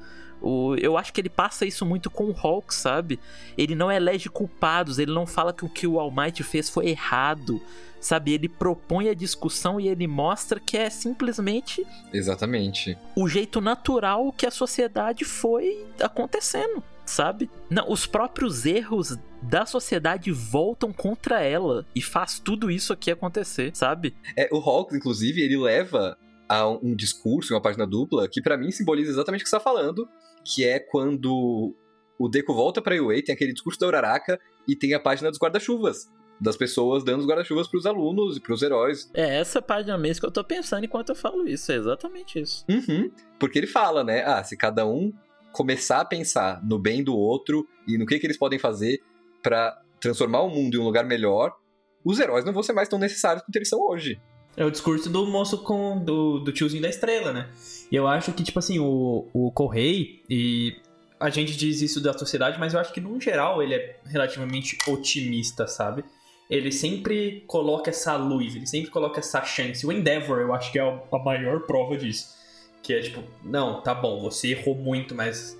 O, 0.46 0.76
eu 0.76 0.96
acho 0.96 1.12
que 1.12 1.20
ele 1.20 1.28
passa 1.28 1.66
isso 1.66 1.84
muito 1.84 2.08
com 2.08 2.26
o 2.26 2.30
Hulk, 2.30 2.72
sabe? 2.72 3.18
Ele 3.58 3.74
não 3.74 3.90
elege 3.90 4.28
culpados, 4.28 5.00
ele 5.00 5.12
não 5.12 5.26
fala 5.26 5.52
que 5.52 5.64
o 5.64 5.68
que 5.68 5.88
o 5.88 5.98
All 5.98 6.12
Might 6.12 6.40
fez 6.44 6.70
foi 6.70 6.86
errado, 6.86 7.60
sabe? 8.00 8.32
Ele 8.32 8.48
propõe 8.48 9.08
a 9.08 9.14
discussão 9.14 9.80
e 9.80 9.88
ele 9.88 10.06
mostra 10.06 10.60
que 10.60 10.76
é 10.76 10.88
simplesmente. 10.88 11.84
Exatamente. 12.12 12.96
O 13.16 13.26
jeito 13.26 13.60
natural 13.60 14.30
que 14.30 14.46
a 14.46 14.50
sociedade 14.52 15.24
foi 15.24 15.84
acontecendo, 16.00 16.80
sabe? 17.04 17.50
Não, 17.68 17.90
os 17.90 18.06
próprios 18.06 18.64
erros 18.64 19.18
da 19.42 19.66
sociedade 19.66 20.30
voltam 20.30 20.92
contra 20.92 21.42
ela 21.42 21.84
e 21.92 22.00
faz 22.00 22.38
tudo 22.38 22.70
isso 22.70 22.92
aqui 22.92 23.10
acontecer, 23.10 23.72
sabe? 23.74 24.14
É, 24.36 24.48
o 24.52 24.60
Hulk, 24.60 24.94
inclusive, 24.94 25.42
ele 25.42 25.56
leva 25.56 26.16
a 26.48 26.68
um 26.68 26.94
discurso, 26.94 27.52
uma 27.52 27.60
página 27.60 27.84
dupla, 27.84 28.28
que 28.28 28.40
para 28.40 28.56
mim 28.56 28.70
simboliza 28.70 29.10
exatamente 29.10 29.40
o 29.40 29.44
que 29.44 29.50
você 29.50 29.56
tá 29.56 29.60
falando, 29.60 30.08
que 30.54 30.64
é 30.64 30.78
quando 30.78 31.74
o 32.18 32.28
Deco 32.28 32.54
volta 32.54 32.80
pra 32.80 32.94
UA, 32.94 33.22
tem 33.22 33.34
aquele 33.34 33.52
discurso 33.52 33.78
da 33.80 33.86
Uraraka 33.86 34.38
e 34.66 34.76
tem 34.76 34.94
a 34.94 35.00
página 35.00 35.30
dos 35.30 35.38
guarda-chuvas. 35.38 36.10
Das 36.38 36.56
pessoas 36.56 37.02
dando 37.02 37.20
os 37.20 37.26
guarda-chuvas 37.26 37.66
pros 37.66 37.86
alunos 37.86 38.36
e 38.36 38.40
pros 38.40 38.62
heróis. 38.62 39.10
É 39.14 39.38
essa 39.38 39.62
página 39.62 39.96
mesmo 39.96 40.20
que 40.20 40.26
eu 40.26 40.30
tô 40.30 40.44
pensando 40.44 40.84
enquanto 40.84 41.10
eu 41.10 41.14
falo 41.14 41.48
isso, 41.48 41.72
é 41.72 41.76
exatamente 41.76 42.38
isso. 42.38 42.64
Uhum. 42.68 43.10
Porque 43.38 43.58
ele 43.58 43.66
fala, 43.66 44.04
né? 44.04 44.22
Ah, 44.22 44.44
se 44.44 44.56
cada 44.56 44.86
um 44.86 45.12
começar 45.52 46.00
a 46.00 46.04
pensar 46.04 46.62
no 46.62 46.78
bem 46.78 47.02
do 47.02 47.16
outro 47.16 47.66
e 47.88 47.96
no 47.96 48.04
que, 48.04 48.18
que 48.18 48.26
eles 48.26 48.36
podem 48.36 48.58
fazer 48.58 49.00
para 49.42 49.80
transformar 49.98 50.42
o 50.42 50.50
mundo 50.50 50.76
em 50.76 50.80
um 50.80 50.84
lugar 50.84 51.06
melhor, 51.06 51.56
os 52.04 52.20
heróis 52.20 52.44
não 52.44 52.52
vão 52.52 52.62
ser 52.62 52.74
mais 52.74 52.88
tão 52.88 52.98
necessários 52.98 53.42
quanto 53.42 53.56
eles 53.56 53.68
são 53.68 53.80
hoje. 53.80 54.20
É 54.56 54.64
o 54.64 54.70
discurso 54.70 55.10
do 55.10 55.26
moço 55.26 55.58
com 55.58 56.02
do, 56.02 56.40
do 56.40 56.50
tiozinho 56.50 56.82
da 56.82 56.88
estrela, 56.88 57.32
né? 57.32 57.48
E 57.90 57.96
eu 57.96 58.06
acho 58.06 58.32
que, 58.32 58.42
tipo 58.42 58.58
assim, 58.58 58.78
o, 58.78 59.28
o 59.32 59.50
Correio, 59.52 60.18
e 60.30 60.76
a 61.20 61.28
gente 61.28 61.56
diz 61.56 61.82
isso 61.82 62.00
da 62.00 62.16
sociedade, 62.16 62.58
mas 62.58 62.72
eu 62.72 62.80
acho 62.80 62.92
que, 62.92 63.00
no 63.00 63.20
geral, 63.20 63.62
ele 63.62 63.74
é 63.74 63.96
relativamente 64.06 64.78
otimista, 64.88 65.66
sabe? 65.66 66.04
Ele 66.48 66.72
sempre 66.72 67.44
coloca 67.46 67.90
essa 67.90 68.16
luz, 68.16 68.54
ele 68.54 68.66
sempre 68.66 68.90
coloca 68.90 69.20
essa 69.20 69.44
chance. 69.44 69.86
O 69.86 69.92
Endeavor, 69.92 70.38
eu 70.38 70.54
acho 70.54 70.72
que 70.72 70.78
é 70.78 70.82
a 70.82 71.18
maior 71.18 71.60
prova 71.60 71.96
disso. 71.96 72.34
Que 72.82 72.94
é 72.94 73.00
tipo, 73.00 73.22
não, 73.42 73.82
tá 73.82 73.94
bom, 73.94 74.20
você 74.22 74.52
errou 74.52 74.74
muito, 74.74 75.14
mas 75.14 75.58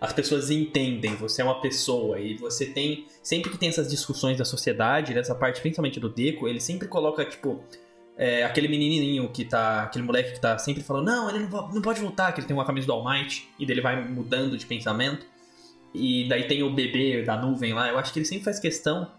as 0.00 0.12
pessoas 0.12 0.50
entendem, 0.50 1.14
você 1.14 1.42
é 1.42 1.44
uma 1.44 1.60
pessoa 1.60 2.18
e 2.18 2.34
você 2.34 2.66
tem. 2.66 3.06
Sempre 3.22 3.50
que 3.50 3.58
tem 3.58 3.68
essas 3.68 3.88
discussões 3.88 4.38
da 4.38 4.44
sociedade, 4.44 5.14
dessa 5.14 5.34
parte 5.34 5.60
principalmente 5.60 6.00
do 6.00 6.08
Deco, 6.08 6.48
ele 6.48 6.60
sempre 6.60 6.88
coloca, 6.88 7.24
tipo, 7.24 7.62
é, 8.16 8.44
aquele 8.44 8.68
menininho 8.68 9.28
que 9.30 9.44
tá. 9.44 9.84
Aquele 9.84 10.04
moleque 10.04 10.32
que 10.32 10.40
tá 10.40 10.58
sempre 10.58 10.82
falando, 10.82 11.06
não, 11.06 11.28
ele 11.28 11.46
não, 11.46 11.72
não 11.72 11.82
pode 11.82 12.00
voltar, 12.00 12.32
que 12.32 12.40
ele 12.40 12.46
tem 12.46 12.56
uma 12.56 12.64
camisa 12.64 12.86
do 12.86 12.92
All 12.92 13.04
Might, 13.08 13.48
e 13.58 13.66
dele 13.66 13.80
vai 13.80 14.02
mudando 14.04 14.56
de 14.56 14.66
pensamento. 14.66 15.26
E 15.94 16.26
daí 16.28 16.46
tem 16.46 16.62
o 16.62 16.72
bebê 16.72 17.22
da 17.22 17.36
nuvem 17.36 17.72
lá. 17.72 17.88
Eu 17.88 17.98
acho 17.98 18.12
que 18.12 18.18
ele 18.18 18.26
sempre 18.26 18.44
faz 18.44 18.58
questão 18.58 19.10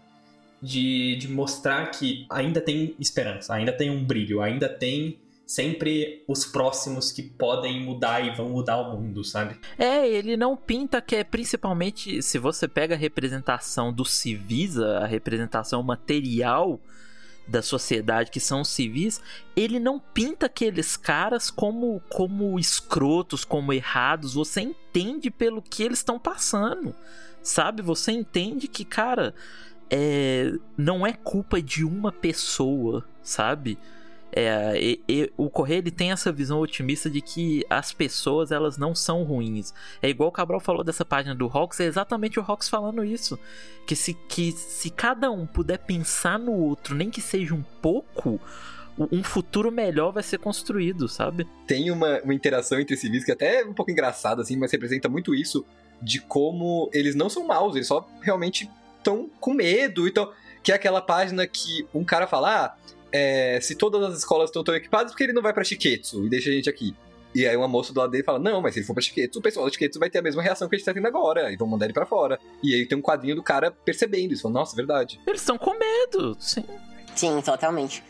de, 0.60 1.16
de 1.16 1.28
mostrar 1.28 1.90
que 1.90 2.26
ainda 2.30 2.60
tem 2.60 2.94
esperança, 2.98 3.54
ainda 3.54 3.72
tem 3.72 3.90
um 3.90 4.02
brilho, 4.04 4.40
ainda 4.40 4.68
tem 4.68 5.18
sempre 5.46 6.24
os 6.26 6.46
próximos 6.46 7.12
que 7.12 7.22
podem 7.22 7.80
mudar 7.80 8.24
e 8.24 8.34
vão 8.34 8.48
mudar 8.48 8.78
o 8.78 8.98
mundo, 8.98 9.22
sabe? 9.22 9.56
É, 9.78 10.08
ele 10.08 10.36
não 10.36 10.56
pinta 10.56 11.02
que 11.02 11.16
é 11.16 11.22
principalmente, 11.22 12.22
se 12.22 12.38
você 12.38 12.66
pega 12.66 12.94
a 12.94 12.98
representação 12.98 13.92
do 13.92 14.04
civisa, 14.04 14.98
a 14.98 15.06
representação 15.06 15.82
material 15.82 16.80
da 17.46 17.62
sociedade 17.62 18.30
que 18.30 18.40
são 18.40 18.64
civis, 18.64 19.20
ele 19.54 19.78
não 19.78 19.98
pinta 20.00 20.46
aqueles 20.46 20.96
caras 20.96 21.50
como 21.50 22.00
como 22.08 22.58
escrotos, 22.58 23.44
como 23.44 23.72
errados. 23.72 24.34
Você 24.34 24.62
entende 24.62 25.30
pelo 25.30 25.60
que 25.60 25.82
eles 25.82 25.98
estão 25.98 26.18
passando, 26.18 26.94
sabe? 27.42 27.82
Você 27.82 28.12
entende 28.12 28.66
que, 28.66 28.84
cara, 28.84 29.34
é, 29.90 30.52
não 30.76 31.06
é 31.06 31.12
culpa 31.12 31.60
de 31.60 31.84
uma 31.84 32.10
pessoa, 32.10 33.04
sabe? 33.22 33.78
É, 34.36 34.76
e, 34.76 35.00
e, 35.08 35.32
o 35.36 35.48
Correio 35.48 35.78
ele 35.78 35.92
tem 35.92 36.10
essa 36.10 36.32
visão 36.32 36.58
otimista 36.58 37.08
de 37.08 37.20
que 37.20 37.64
as 37.70 37.92
pessoas 37.92 38.50
elas 38.50 38.76
não 38.76 38.92
são 38.92 39.22
ruins. 39.22 39.72
É 40.02 40.08
igual 40.08 40.28
o 40.28 40.32
Cabral 40.32 40.58
falou 40.58 40.82
dessa 40.82 41.04
página 41.04 41.36
do 41.36 41.46
Rox, 41.46 41.78
é 41.78 41.84
exatamente 41.84 42.40
o 42.40 42.42
Rox 42.42 42.68
falando 42.68 43.04
isso. 43.04 43.38
Que 43.86 43.94
se, 43.94 44.12
que 44.12 44.50
se 44.50 44.90
cada 44.90 45.30
um 45.30 45.46
puder 45.46 45.78
pensar 45.78 46.36
no 46.36 46.52
outro, 46.52 46.96
nem 46.96 47.10
que 47.10 47.20
seja 47.20 47.54
um 47.54 47.62
pouco, 47.80 48.40
um 48.98 49.22
futuro 49.22 49.70
melhor 49.70 50.10
vai 50.10 50.22
ser 50.24 50.38
construído, 50.38 51.08
sabe? 51.08 51.46
Tem 51.64 51.92
uma, 51.92 52.20
uma 52.22 52.34
interação 52.34 52.80
entre 52.80 52.96
civis 52.96 53.24
que 53.24 53.30
até 53.30 53.60
é 53.60 53.64
um 53.64 53.72
pouco 53.72 53.92
engraçada, 53.92 54.42
assim, 54.42 54.56
mas 54.56 54.72
representa 54.72 55.08
muito 55.08 55.32
isso 55.32 55.64
de 56.02 56.20
como 56.20 56.90
eles 56.92 57.14
não 57.14 57.28
são 57.30 57.46
maus, 57.46 57.76
eles 57.76 57.86
só 57.86 58.04
realmente 58.20 58.68
estão 58.98 59.30
com 59.38 59.54
medo. 59.54 60.08
Então, 60.08 60.32
que 60.60 60.72
é 60.72 60.74
aquela 60.74 61.00
página 61.00 61.46
que 61.46 61.86
um 61.94 62.02
cara 62.04 62.26
fala, 62.26 62.64
ah, 62.64 62.76
é, 63.16 63.60
se 63.60 63.76
todas 63.76 64.02
as 64.02 64.18
escolas 64.18 64.50
estão 64.50 64.64
tão 64.64 64.74
equipadas, 64.74 65.12
por 65.12 65.18
que 65.18 65.22
ele 65.22 65.32
não 65.32 65.40
vai 65.40 65.52
pra 65.52 65.62
Shiketsu 65.62 66.26
e 66.26 66.28
deixa 66.28 66.50
a 66.50 66.52
gente 66.52 66.68
aqui? 66.68 66.96
E 67.32 67.46
aí 67.46 67.56
uma 67.56 67.68
moça 67.68 67.92
do 67.92 68.00
lado 68.00 68.10
dele 68.10 68.24
fala, 68.24 68.40
não, 68.40 68.60
mas 68.60 68.74
se 68.74 68.80
ele 68.80 68.86
for 68.86 68.92
pra 68.92 69.00
Shiketsu, 69.00 69.38
o 69.38 69.42
pessoal 69.42 69.66
da 69.66 69.70
Shiketsu 69.70 70.00
vai 70.00 70.10
ter 70.10 70.18
a 70.18 70.22
mesma 70.22 70.42
reação 70.42 70.68
que 70.68 70.74
a 70.74 70.78
gente 70.78 70.84
tá 70.84 70.92
tendo 70.92 71.06
agora, 71.06 71.52
e 71.52 71.56
vão 71.56 71.68
mandar 71.68 71.86
ele 71.86 71.94
pra 71.94 72.04
fora. 72.04 72.40
E 72.60 72.74
aí 72.74 72.84
tem 72.86 72.98
um 72.98 73.00
quadrinho 73.00 73.36
do 73.36 73.42
cara 73.42 73.70
percebendo 73.70 74.32
isso, 74.32 74.42
falando, 74.42 74.56
nossa, 74.56 74.74
é 74.74 74.76
verdade. 74.76 75.20
Eles 75.24 75.42
estão 75.42 75.56
com 75.56 75.78
medo, 75.78 76.36
sim. 76.40 76.64
Sim, 77.14 77.40
totalmente. 77.40 78.02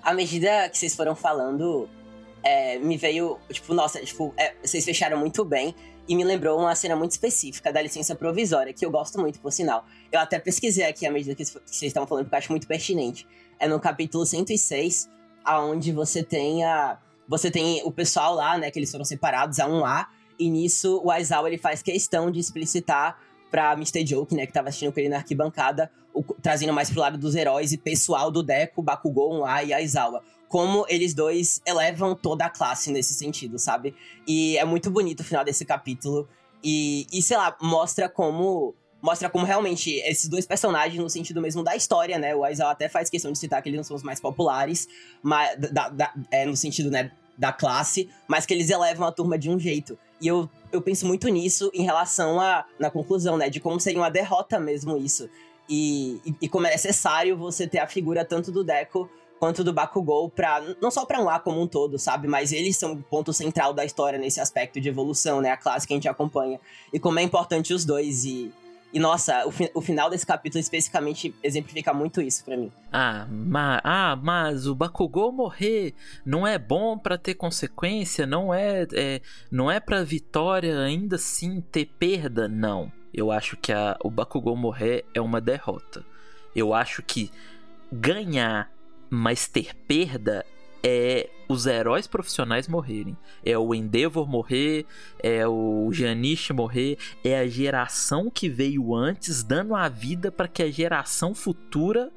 À 0.00 0.14
medida 0.14 0.68
que 0.68 0.78
vocês 0.78 0.94
foram 0.94 1.16
falando, 1.16 1.88
é, 2.44 2.78
me 2.78 2.96
veio, 2.96 3.38
tipo, 3.50 3.74
nossa, 3.74 3.98
tipo, 4.00 4.32
é, 4.36 4.54
vocês 4.62 4.84
fecharam 4.84 5.18
muito 5.18 5.44
bem 5.44 5.74
e 6.06 6.14
me 6.14 6.22
lembrou 6.22 6.56
uma 6.60 6.74
cena 6.76 6.94
muito 6.94 7.10
específica 7.10 7.72
da 7.72 7.82
licença 7.82 8.14
provisória, 8.14 8.72
que 8.72 8.86
eu 8.86 8.92
gosto 8.92 9.18
muito, 9.18 9.40
por 9.40 9.50
sinal. 9.50 9.84
Eu 10.12 10.20
até 10.20 10.38
pesquisei 10.38 10.84
aqui 10.84 11.04
à 11.04 11.10
medida 11.10 11.34
que 11.34 11.44
vocês 11.44 11.82
estavam 11.82 12.06
falando, 12.06 12.26
porque 12.26 12.36
eu 12.36 12.38
acho 12.38 12.52
muito 12.52 12.68
pertinente 12.68 13.26
é 13.62 13.68
no 13.68 13.78
capítulo 13.78 14.26
106, 14.26 15.08
aonde 15.44 15.92
você 15.92 16.20
tem 16.20 16.64
a 16.64 16.98
você 17.28 17.48
tem 17.48 17.80
o 17.84 17.92
pessoal 17.92 18.34
lá, 18.34 18.58
né, 18.58 18.70
que 18.70 18.78
eles 18.78 18.90
foram 18.90 19.04
separados 19.04 19.60
a 19.60 19.66
um 19.66 19.86
A, 19.86 20.08
e 20.36 20.50
nisso 20.50 21.00
o 21.02 21.10
Aizawa 21.10 21.48
ele 21.48 21.56
faz 21.56 21.80
questão 21.80 22.30
de 22.30 22.40
explicitar 22.40 23.16
pra 23.50 23.72
Mr. 23.74 24.04
Joke, 24.04 24.34
né, 24.34 24.44
que 24.44 24.52
tava 24.52 24.68
assistindo 24.68 24.92
com 24.92 24.98
ele 24.98 25.08
na 25.08 25.18
arquibancada, 25.18 25.90
o, 26.12 26.24
trazendo 26.42 26.72
mais 26.72 26.90
pro 26.90 27.00
lado 27.00 27.16
dos 27.16 27.36
heróis 27.36 27.72
e 27.72 27.78
pessoal 27.78 28.30
do 28.30 28.42
Deco, 28.42 28.82
Bakugou, 28.82 29.44
A 29.46 29.62
e 29.62 29.72
Aizawa. 29.72 30.22
Como 30.48 30.84
eles 30.88 31.14
dois 31.14 31.62
elevam 31.64 32.16
toda 32.16 32.44
a 32.44 32.50
classe 32.50 32.90
nesse 32.90 33.14
sentido, 33.14 33.58
sabe? 33.58 33.94
E 34.26 34.58
é 34.58 34.64
muito 34.64 34.90
bonito 34.90 35.20
o 35.20 35.24
final 35.24 35.44
desse 35.44 35.64
capítulo. 35.64 36.28
E, 36.62 37.06
e 37.12 37.22
sei 37.22 37.36
lá, 37.36 37.56
mostra 37.62 38.08
como 38.08 38.74
mostra 39.02 39.28
como 39.28 39.44
realmente 39.44 39.90
esses 40.06 40.28
dois 40.28 40.46
personagens, 40.46 41.02
no 41.02 41.10
sentido 41.10 41.40
mesmo 41.40 41.64
da 41.64 41.74
história, 41.74 42.18
né? 42.18 42.34
O 42.34 42.44
Aizawa 42.44 42.70
até 42.70 42.88
faz 42.88 43.10
questão 43.10 43.32
de 43.32 43.38
citar 43.38 43.60
que 43.60 43.68
eles 43.68 43.76
não 43.76 43.84
são 43.84 43.96
os 43.96 44.02
mais 44.02 44.20
populares, 44.20 44.88
mas, 45.20 45.58
da, 45.58 45.88
da, 45.88 46.14
é, 46.30 46.46
no 46.46 46.56
sentido, 46.56 46.90
né, 46.90 47.10
da 47.36 47.52
classe, 47.52 48.08
mas 48.28 48.46
que 48.46 48.54
eles 48.54 48.70
elevam 48.70 49.06
a 49.06 49.10
turma 49.10 49.36
de 49.36 49.50
um 49.50 49.58
jeito. 49.58 49.98
E 50.20 50.28
eu, 50.28 50.48
eu 50.70 50.80
penso 50.80 51.04
muito 51.06 51.28
nisso 51.28 51.70
em 51.74 51.82
relação 51.82 52.40
a, 52.40 52.64
na 52.78 52.90
conclusão, 52.90 53.36
né, 53.36 53.50
de 53.50 53.58
como 53.58 53.80
seria 53.80 54.00
uma 54.00 54.10
derrota 54.10 54.60
mesmo 54.60 54.96
isso. 54.96 55.28
E, 55.68 56.20
e, 56.24 56.34
e 56.42 56.48
como 56.48 56.66
é 56.68 56.70
necessário 56.70 57.36
você 57.36 57.66
ter 57.66 57.80
a 57.80 57.88
figura 57.88 58.24
tanto 58.24 58.52
do 58.52 58.62
Deco 58.62 59.10
quanto 59.40 59.64
do 59.64 59.72
Bakugou 59.72 60.30
para 60.30 60.62
não 60.80 60.88
só 60.88 61.04
para 61.04 61.20
um 61.20 61.28
A 61.28 61.40
como 61.40 61.60
um 61.60 61.66
todo, 61.66 61.98
sabe, 61.98 62.28
mas 62.28 62.52
eles 62.52 62.76
são 62.76 62.92
o 62.92 63.02
ponto 63.02 63.32
central 63.32 63.74
da 63.74 63.84
história 63.84 64.16
nesse 64.16 64.40
aspecto 64.40 64.80
de 64.80 64.88
evolução, 64.88 65.40
né, 65.40 65.50
a 65.50 65.56
classe 65.56 65.84
que 65.84 65.92
a 65.92 65.96
gente 65.96 66.08
acompanha. 66.08 66.60
E 66.92 67.00
como 67.00 67.18
é 67.18 67.22
importante 67.22 67.74
os 67.74 67.84
dois 67.84 68.24
e 68.24 68.52
e 68.92 69.00
nossa, 69.00 69.46
o, 69.46 69.50
fi 69.50 69.70
o 69.74 69.80
final 69.80 70.10
desse 70.10 70.26
capítulo 70.26 70.60
especificamente 70.60 71.34
exemplifica 71.42 71.94
muito 71.94 72.20
isso 72.20 72.44
para 72.44 72.56
mim. 72.56 72.70
Ah, 72.92 73.26
ma 73.30 73.80
ah, 73.82 74.16
mas 74.16 74.66
o 74.66 74.74
Bakugou 74.74 75.32
morrer 75.32 75.94
não 76.26 76.46
é 76.46 76.58
bom 76.58 76.98
para 76.98 77.16
ter 77.16 77.34
consequência, 77.34 78.26
não 78.26 78.52
é, 78.52 78.86
é 78.92 79.20
não 79.50 79.70
é 79.70 79.80
para 79.80 80.04
vitória 80.04 80.78
ainda 80.80 81.16
assim 81.16 81.60
ter 81.60 81.86
perda, 81.98 82.46
não. 82.46 82.92
Eu 83.14 83.30
acho 83.30 83.56
que 83.56 83.72
a, 83.72 83.96
o 84.04 84.10
Bakugou 84.10 84.56
morrer 84.56 85.04
é 85.14 85.20
uma 85.20 85.40
derrota. 85.40 86.04
Eu 86.54 86.74
acho 86.74 87.02
que 87.02 87.30
ganhar, 87.90 88.70
mas 89.08 89.48
ter 89.48 89.74
perda 89.74 90.44
é 90.82 91.30
os 91.48 91.66
heróis 91.66 92.06
profissionais 92.06 92.66
morrerem. 92.66 93.16
É 93.44 93.56
o 93.56 93.74
Endeavor 93.74 94.26
morrer, 94.26 94.86
é 95.22 95.46
o 95.46 95.90
Janish 95.92 96.50
morrer, 96.50 96.98
é 97.24 97.38
a 97.38 97.46
geração 97.46 98.30
que 98.30 98.48
veio 98.48 98.94
antes 98.94 99.42
dando 99.42 99.74
a 99.74 99.88
vida 99.88 100.32
para 100.32 100.48
que 100.48 100.62
a 100.62 100.70
geração 100.70 101.34
futura 101.34 102.10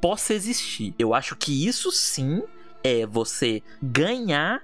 possa 0.00 0.34
existir. 0.34 0.94
Eu 0.98 1.14
acho 1.14 1.36
que 1.36 1.66
isso 1.66 1.90
sim 1.92 2.42
é 2.82 3.06
você 3.06 3.62
ganhar, 3.80 4.62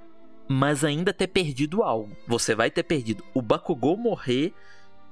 mas 0.49 0.85
ainda 0.85 1.13
ter 1.13 1.29
perdido 1.29 1.83
algo. 1.83 2.17
Você 2.27 2.55
vai 2.55 2.71
ter 2.71 2.83
perdido. 2.83 3.25
O 3.33 3.41
Bakugou 3.41 3.97
morrer 3.97 4.53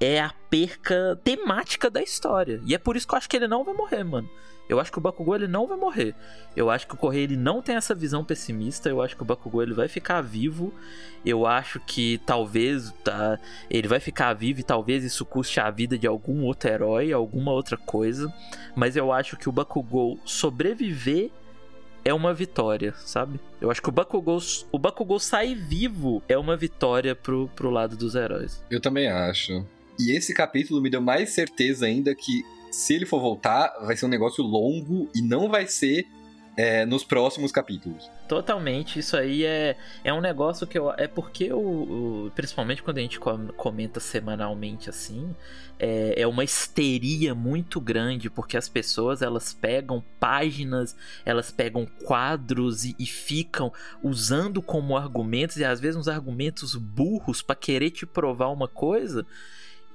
é 0.00 0.20
a 0.20 0.34
perca 0.50 1.18
temática 1.22 1.88
da 1.88 2.02
história. 2.02 2.60
E 2.66 2.74
é 2.74 2.78
por 2.78 2.96
isso 2.96 3.06
que 3.06 3.14
eu 3.14 3.18
acho 3.18 3.28
que 3.28 3.36
ele 3.36 3.48
não 3.48 3.64
vai 3.64 3.74
morrer, 3.74 4.02
mano. 4.04 4.28
Eu 4.68 4.80
acho 4.80 4.90
que 4.90 4.98
o 4.98 5.00
Bakugou 5.00 5.34
ele 5.34 5.46
não 5.46 5.66
vai 5.66 5.76
morrer. 5.76 6.14
Eu 6.56 6.70
acho 6.70 6.86
que 6.86 6.94
o 6.94 6.96
Correio 6.96 7.24
ele 7.24 7.36
não 7.36 7.62
tem 7.62 7.76
essa 7.76 7.94
visão 7.94 8.24
pessimista. 8.24 8.88
Eu 8.88 9.00
acho 9.00 9.16
que 9.16 9.22
o 9.22 9.24
Bakugou 9.24 9.62
ele 9.62 9.74
vai 9.74 9.88
ficar 9.88 10.20
vivo. 10.20 10.74
Eu 11.24 11.46
acho 11.46 11.80
que 11.80 12.20
talvez 12.26 12.92
tá, 13.04 13.38
ele 13.70 13.86
vai 13.86 14.00
ficar 14.00 14.32
vivo 14.34 14.60
e 14.60 14.64
talvez 14.64 15.04
isso 15.04 15.24
custe 15.24 15.60
a 15.60 15.70
vida 15.70 15.96
de 15.96 16.06
algum 16.06 16.44
outro 16.44 16.68
herói, 16.70 17.12
alguma 17.12 17.52
outra 17.52 17.76
coisa. 17.76 18.32
Mas 18.74 18.96
eu 18.96 19.12
acho 19.12 19.36
que 19.36 19.48
o 19.48 19.52
Bakugou 19.52 20.18
sobreviver 20.24 21.30
é 22.04 22.14
uma 22.14 22.32
vitória, 22.32 22.94
sabe? 22.98 23.40
Eu 23.60 23.68
acho 23.68 23.82
que 23.82 23.88
o 23.88 23.92
Bakugou, 23.92 24.38
o 24.70 24.78
Bakugou 24.78 25.18
sair 25.18 25.56
vivo 25.56 26.22
é 26.28 26.38
uma 26.38 26.56
vitória 26.56 27.16
pro, 27.16 27.48
pro 27.54 27.68
lado 27.68 27.96
dos 27.96 28.14
heróis. 28.14 28.62
Eu 28.70 28.80
também 28.80 29.08
acho. 29.08 29.66
E 29.98 30.16
esse 30.16 30.32
capítulo 30.32 30.80
me 30.80 30.88
deu 30.88 31.00
mais 31.00 31.30
certeza 31.30 31.86
ainda 31.86 32.14
que 32.14 32.44
se 32.70 32.94
ele 32.94 33.06
for 33.06 33.20
voltar, 33.20 33.72
vai 33.82 33.96
ser 33.96 34.06
um 34.06 34.10
negócio 34.10 34.42
longo 34.44 35.08
e 35.14 35.22
não 35.22 35.48
vai 35.48 35.66
ser 35.66 36.06
é, 36.56 36.86
nos 36.86 37.04
próximos 37.04 37.52
capítulos. 37.52 38.10
Totalmente, 38.26 38.98
isso 38.98 39.16
aí 39.16 39.44
é, 39.44 39.76
é 40.02 40.12
um 40.12 40.20
negócio 40.20 40.66
que 40.66 40.78
eu. 40.78 40.90
É 40.92 41.06
porque 41.06 41.52
o, 41.52 42.30
principalmente 42.34 42.82
quando 42.82 42.98
a 42.98 43.02
gente 43.02 43.20
comenta 43.20 44.00
semanalmente 44.00 44.88
assim, 44.88 45.34
é, 45.78 46.14
é 46.16 46.26
uma 46.26 46.42
histeria 46.42 47.34
muito 47.34 47.78
grande, 47.78 48.30
porque 48.30 48.56
as 48.56 48.68
pessoas 48.68 49.20
elas 49.20 49.52
pegam 49.52 50.02
páginas, 50.18 50.96
elas 51.24 51.50
pegam 51.50 51.86
quadros 52.04 52.84
e, 52.84 52.96
e 52.98 53.04
ficam 53.04 53.70
usando 54.02 54.62
como 54.62 54.96
argumentos, 54.96 55.58
e 55.58 55.64
às 55.64 55.78
vezes 55.78 55.96
uns 55.96 56.08
argumentos 56.08 56.74
burros 56.74 57.42
para 57.42 57.54
querer 57.54 57.90
te 57.90 58.06
provar 58.06 58.48
uma 58.48 58.66
coisa 58.66 59.26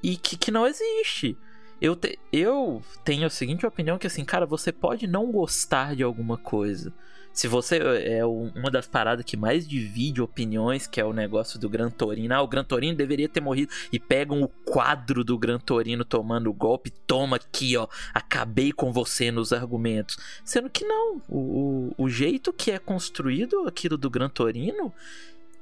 e 0.03 0.15
que, 0.15 0.37
que 0.37 0.51
não 0.51 0.67
existe. 0.67 1.37
Eu, 1.81 1.95
te, 1.95 2.19
eu 2.31 2.81
tenho 3.03 3.25
a 3.25 3.29
seguinte 3.29 3.65
opinião 3.65 3.97
que 3.97 4.05
assim, 4.05 4.23
cara, 4.23 4.45
você 4.45 4.71
pode 4.71 5.07
não 5.07 5.31
gostar 5.31 5.95
de 5.95 6.03
alguma 6.03 6.37
coisa. 6.37 6.93
Se 7.33 7.47
você 7.47 7.79
é 8.03 8.25
uma 8.25 8.69
das 8.69 8.87
paradas 8.87 9.23
que 9.23 9.37
mais 9.37 9.67
divide 9.67 10.21
opiniões, 10.21 10.85
que 10.85 10.99
é 10.99 11.05
o 11.05 11.13
negócio 11.13 11.57
do 11.57 11.69
Gran 11.69 11.89
Torino. 11.89 12.33
Ah, 12.33 12.41
o 12.41 12.47
Gran 12.47 12.63
Torino 12.63 12.95
deveria 12.95 13.29
ter 13.29 13.39
morrido. 13.39 13.71
E 13.91 13.97
pegam 13.97 14.41
o 14.41 14.47
quadro 14.49 15.23
do 15.23 15.37
Gran 15.37 15.57
Torino 15.57 16.03
tomando 16.03 16.49
o 16.49 16.53
golpe. 16.53 16.91
Toma 16.91 17.37
aqui, 17.37 17.77
ó. 17.77 17.87
Acabei 18.13 18.73
com 18.73 18.91
você 18.91 19.31
nos 19.31 19.53
argumentos. 19.53 20.17
Sendo 20.43 20.69
que 20.69 20.83
não. 20.83 21.21
O, 21.29 21.93
o, 21.97 22.05
o 22.05 22.09
jeito 22.09 22.51
que 22.51 22.69
é 22.69 22.77
construído 22.77 23.65
aquilo 23.65 23.97
do 23.97 24.09
Gran 24.09 24.29
Torino 24.29 24.93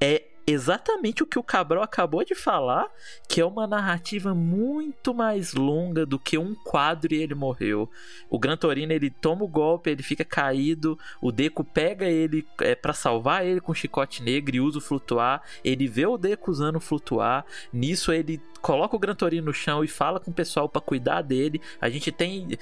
é 0.01 0.23
exatamente 0.49 1.23
o 1.23 1.25
que 1.25 1.37
o 1.37 1.43
Cabral 1.43 1.83
acabou 1.83 2.23
de 2.23 2.35
falar, 2.35 2.87
que 3.27 3.41
é 3.41 3.45
uma 3.45 3.67
narrativa 3.67 4.33
muito 4.33 5.13
mais 5.13 5.53
longa 5.53 6.05
do 6.05 6.17
que 6.17 6.37
um 6.37 6.55
quadro 6.55 7.13
e 7.13 7.21
ele 7.21 7.35
morreu. 7.35 7.89
O 8.29 8.39
Gran 8.39 8.57
Torino 8.57 8.93
ele 8.93 9.09
toma 9.09 9.43
o 9.43 9.47
golpe, 9.47 9.89
ele 9.89 10.03
fica 10.03 10.25
caído, 10.25 10.97
o 11.21 11.31
Deco 11.31 11.63
pega 11.63 12.05
ele 12.05 12.45
é, 12.61 12.75
para 12.75 12.93
salvar 12.93 13.45
ele 13.45 13.61
com 13.61 13.73
chicote 13.73 14.23
negro 14.23 14.55
e 14.55 14.61
usa 14.61 14.77
o 14.77 14.81
flutuar, 14.81 15.41
ele 15.63 15.87
vê 15.87 16.05
o 16.05 16.17
Deco 16.17 16.51
usando 16.51 16.77
o 16.77 16.81
flutuar, 16.81 17.45
nisso 17.71 18.11
ele 18.11 18.41
coloca 18.61 18.95
o 18.95 18.99
Gran 18.99 19.15
Torino 19.15 19.47
no 19.47 19.53
chão 19.53 19.83
e 19.83 19.87
fala 19.87 20.19
com 20.19 20.31
o 20.31 20.33
pessoal 20.33 20.67
para 20.67 20.81
cuidar 20.81 21.21
dele. 21.21 21.61
A 21.79 21.89
gente 21.89 22.11
tem 22.11 22.57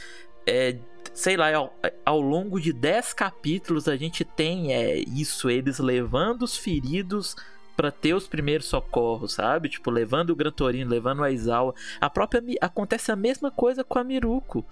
é, 0.48 0.78
sei 1.14 1.36
lá, 1.36 1.54
ao, 1.54 1.74
ao, 2.06 2.22
longo 2.22 2.60
de 2.60 2.72
10 2.72 3.14
capítulos 3.14 3.88
a 3.88 3.98
gente 3.98 4.24
tem 4.24 4.74
é, 4.74 4.98
isso, 4.98 5.50
eles 5.50 5.78
levando 5.78 6.44
os 6.44 6.56
feridos 6.56 7.36
para 7.78 7.92
ter 7.92 8.16
os 8.16 8.28
primeiros 8.28 8.66
socorros, 8.66 9.34
sabe? 9.34 9.70
Tipo, 9.70 9.92
levando 9.92 10.32
o 10.32 10.36
Gran 10.36 10.52
Torino, 10.52 10.90
levando 10.90 11.24
a 11.24 11.32
Izawa. 11.32 11.76
A 12.02 12.10
própria 12.10 12.44
acontece 12.60 13.12
a 13.12 13.16
mesma 13.16 13.52
coisa 13.52 13.84
com 13.84 14.00
a 14.00 14.04
Miruko. 14.04 14.66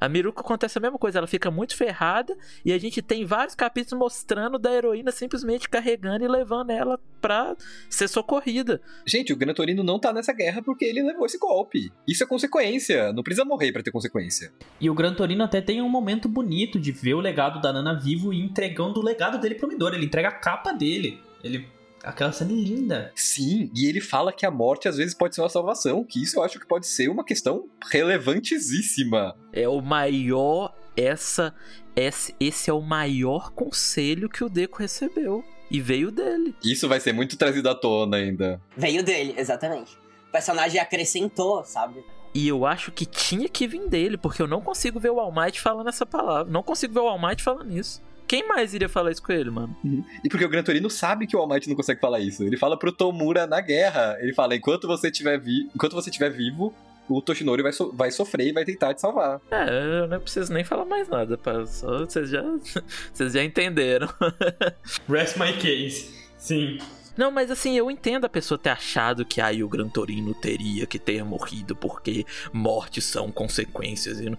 A 0.00 0.08
Miruko 0.08 0.40
acontece 0.40 0.78
a 0.78 0.80
mesma 0.80 0.96
coisa, 0.96 1.18
ela 1.18 1.26
fica 1.26 1.50
muito 1.50 1.76
ferrada 1.76 2.36
e 2.64 2.72
a 2.72 2.78
gente 2.78 3.02
tem 3.02 3.24
vários 3.24 3.56
capítulos 3.56 3.98
mostrando 3.98 4.56
da 4.56 4.72
heroína 4.72 5.10
simplesmente 5.10 5.68
carregando 5.68 6.24
e 6.24 6.28
levando 6.28 6.70
ela 6.70 7.00
pra 7.20 7.56
ser 7.90 8.06
socorrida. 8.06 8.80
Gente, 9.04 9.32
o 9.32 9.36
Gran 9.36 9.52
Torino 9.54 9.82
não 9.82 9.98
tá 9.98 10.12
nessa 10.12 10.32
guerra 10.32 10.62
porque 10.62 10.84
ele 10.84 11.02
levou 11.02 11.26
esse 11.26 11.36
golpe. 11.36 11.92
Isso 12.06 12.22
é 12.22 12.26
consequência, 12.26 13.12
não 13.12 13.24
precisa 13.24 13.44
morrer 13.44 13.72
para 13.72 13.82
ter 13.82 13.90
consequência. 13.90 14.52
E 14.80 14.88
o 14.88 14.94
Gran 14.94 15.14
Torino 15.14 15.42
até 15.42 15.60
tem 15.60 15.82
um 15.82 15.88
momento 15.88 16.28
bonito 16.28 16.78
de 16.78 16.92
ver 16.92 17.14
o 17.14 17.20
legado 17.20 17.60
da 17.60 17.72
Nana 17.72 17.98
vivo 17.98 18.32
e 18.32 18.40
entregando 18.40 19.00
o 19.00 19.04
legado 19.04 19.40
dele 19.40 19.56
pro 19.56 19.66
Midori. 19.66 19.96
Ele 19.96 20.06
entrega 20.06 20.28
a 20.28 20.32
capa 20.32 20.70
dele. 20.70 21.20
Ele 21.42 21.66
Aquela 22.08 22.32
cena 22.32 22.52
linda. 22.52 23.12
Sim, 23.14 23.70
e 23.76 23.86
ele 23.86 24.00
fala 24.00 24.32
que 24.32 24.46
a 24.46 24.50
morte 24.50 24.88
às 24.88 24.96
vezes 24.96 25.12
pode 25.12 25.34
ser 25.34 25.42
uma 25.42 25.48
salvação, 25.50 26.02
que 26.02 26.22
isso 26.22 26.38
eu 26.38 26.42
acho 26.42 26.58
que 26.58 26.66
pode 26.66 26.86
ser 26.86 27.10
uma 27.10 27.22
questão 27.22 27.68
relevantíssima. 27.92 29.36
É 29.52 29.68
o 29.68 29.82
maior 29.82 30.74
essa 30.96 31.54
esse, 31.94 32.34
esse 32.40 32.70
é 32.70 32.72
o 32.72 32.80
maior 32.80 33.50
conselho 33.50 34.30
que 34.30 34.42
o 34.42 34.48
Deco 34.48 34.78
recebeu 34.78 35.44
e 35.70 35.82
veio 35.82 36.10
dele. 36.10 36.54
Isso 36.64 36.88
vai 36.88 36.98
ser 36.98 37.12
muito 37.12 37.36
trazido 37.36 37.68
à 37.68 37.74
tona 37.74 38.16
ainda. 38.16 38.58
Veio 38.74 39.02
dele, 39.02 39.34
exatamente. 39.36 39.98
O 40.28 40.32
personagem 40.32 40.80
acrescentou, 40.80 41.62
sabe? 41.62 42.02
E 42.34 42.48
eu 42.48 42.64
acho 42.64 42.90
que 42.90 43.04
tinha 43.04 43.50
que 43.50 43.66
vir 43.66 43.86
dele, 43.86 44.16
porque 44.16 44.40
eu 44.40 44.46
não 44.46 44.62
consigo 44.62 44.98
ver 44.98 45.10
o 45.10 45.20
All 45.20 45.30
Might 45.30 45.60
falando 45.60 45.88
essa 45.88 46.06
palavra. 46.06 46.50
Não 46.50 46.62
consigo 46.62 46.94
ver 46.94 47.00
o 47.00 47.08
All 47.08 47.20
Might 47.20 47.42
falando 47.42 47.76
isso. 47.76 48.00
Quem 48.28 48.46
mais 48.46 48.74
iria 48.74 48.90
falar 48.90 49.10
isso 49.10 49.22
com 49.22 49.32
ele, 49.32 49.50
mano? 49.50 49.74
Uhum. 49.82 50.04
E 50.22 50.28
porque 50.28 50.44
o 50.44 50.48
Gran 50.48 50.62
Torino 50.62 50.90
sabe 50.90 51.26
que 51.26 51.34
o 51.34 51.40
All 51.40 51.48
Might 51.48 51.66
não 51.66 51.74
consegue 51.74 51.98
falar 51.98 52.20
isso. 52.20 52.44
Ele 52.44 52.58
fala 52.58 52.78
pro 52.78 52.92
Tomura 52.92 53.46
na 53.46 53.60
guerra. 53.60 54.18
Ele 54.20 54.34
fala: 54.34 54.54
enquanto 54.54 54.86
você 54.86 55.08
estiver 55.08 55.40
vi 55.40 55.68
enquanto 55.74 55.94
você 55.94 56.10
estiver 56.10 56.28
vivo, 56.28 56.74
o 57.08 57.22
Toshinori 57.22 57.62
vai, 57.62 57.72
so 57.72 57.90
vai 57.92 58.10
sofrer 58.10 58.48
e 58.48 58.52
vai 58.52 58.64
tentar 58.64 58.92
te 58.92 59.00
salvar. 59.00 59.40
É, 59.50 60.02
eu 60.02 60.08
não 60.08 60.20
preciso 60.20 60.52
nem 60.52 60.62
falar 60.62 60.84
mais 60.84 61.08
nada, 61.08 61.38
pá. 61.38 61.64
Só, 61.64 62.00
vocês 62.00 62.28
já, 62.28 62.42
vocês 63.12 63.32
já 63.32 63.42
entenderam. 63.42 64.08
Rest 65.08 65.38
my 65.38 65.52
case. 65.54 66.10
Sim. 66.36 66.78
Não, 67.16 67.32
mas 67.32 67.50
assim, 67.50 67.76
eu 67.76 67.90
entendo 67.90 68.26
a 68.26 68.28
pessoa 68.28 68.58
ter 68.58 68.70
achado 68.70 69.24
que 69.24 69.40
aí 69.40 69.64
o 69.64 69.68
Gran 69.68 69.88
Torino 69.88 70.34
teria 70.34 70.86
que 70.86 71.00
ter 71.00 71.24
morrido 71.24 71.74
porque 71.74 72.24
mortes 72.52 73.04
são 73.06 73.32
consequências. 73.32 74.20
E 74.20 74.30
não 74.30 74.38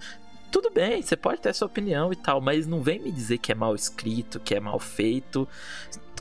tudo 0.52 0.70
bem, 0.70 1.02
você 1.02 1.16
pode 1.16 1.42
ter 1.42 1.54
sua 1.54 1.68
opinião 1.68 2.12
e 2.12 2.16
tal, 2.16 2.42
mas 2.42 2.68
não 2.68 2.82
vem 2.82 3.00
me 3.00 3.12
dizer 3.12 3.38
que 3.38 3.52
é 3.52 3.56
mal 3.56 3.76
escrito, 3.76 4.40
que 4.40 4.56
é 4.56 4.60
mal 4.60 4.80
feito, 4.80 5.48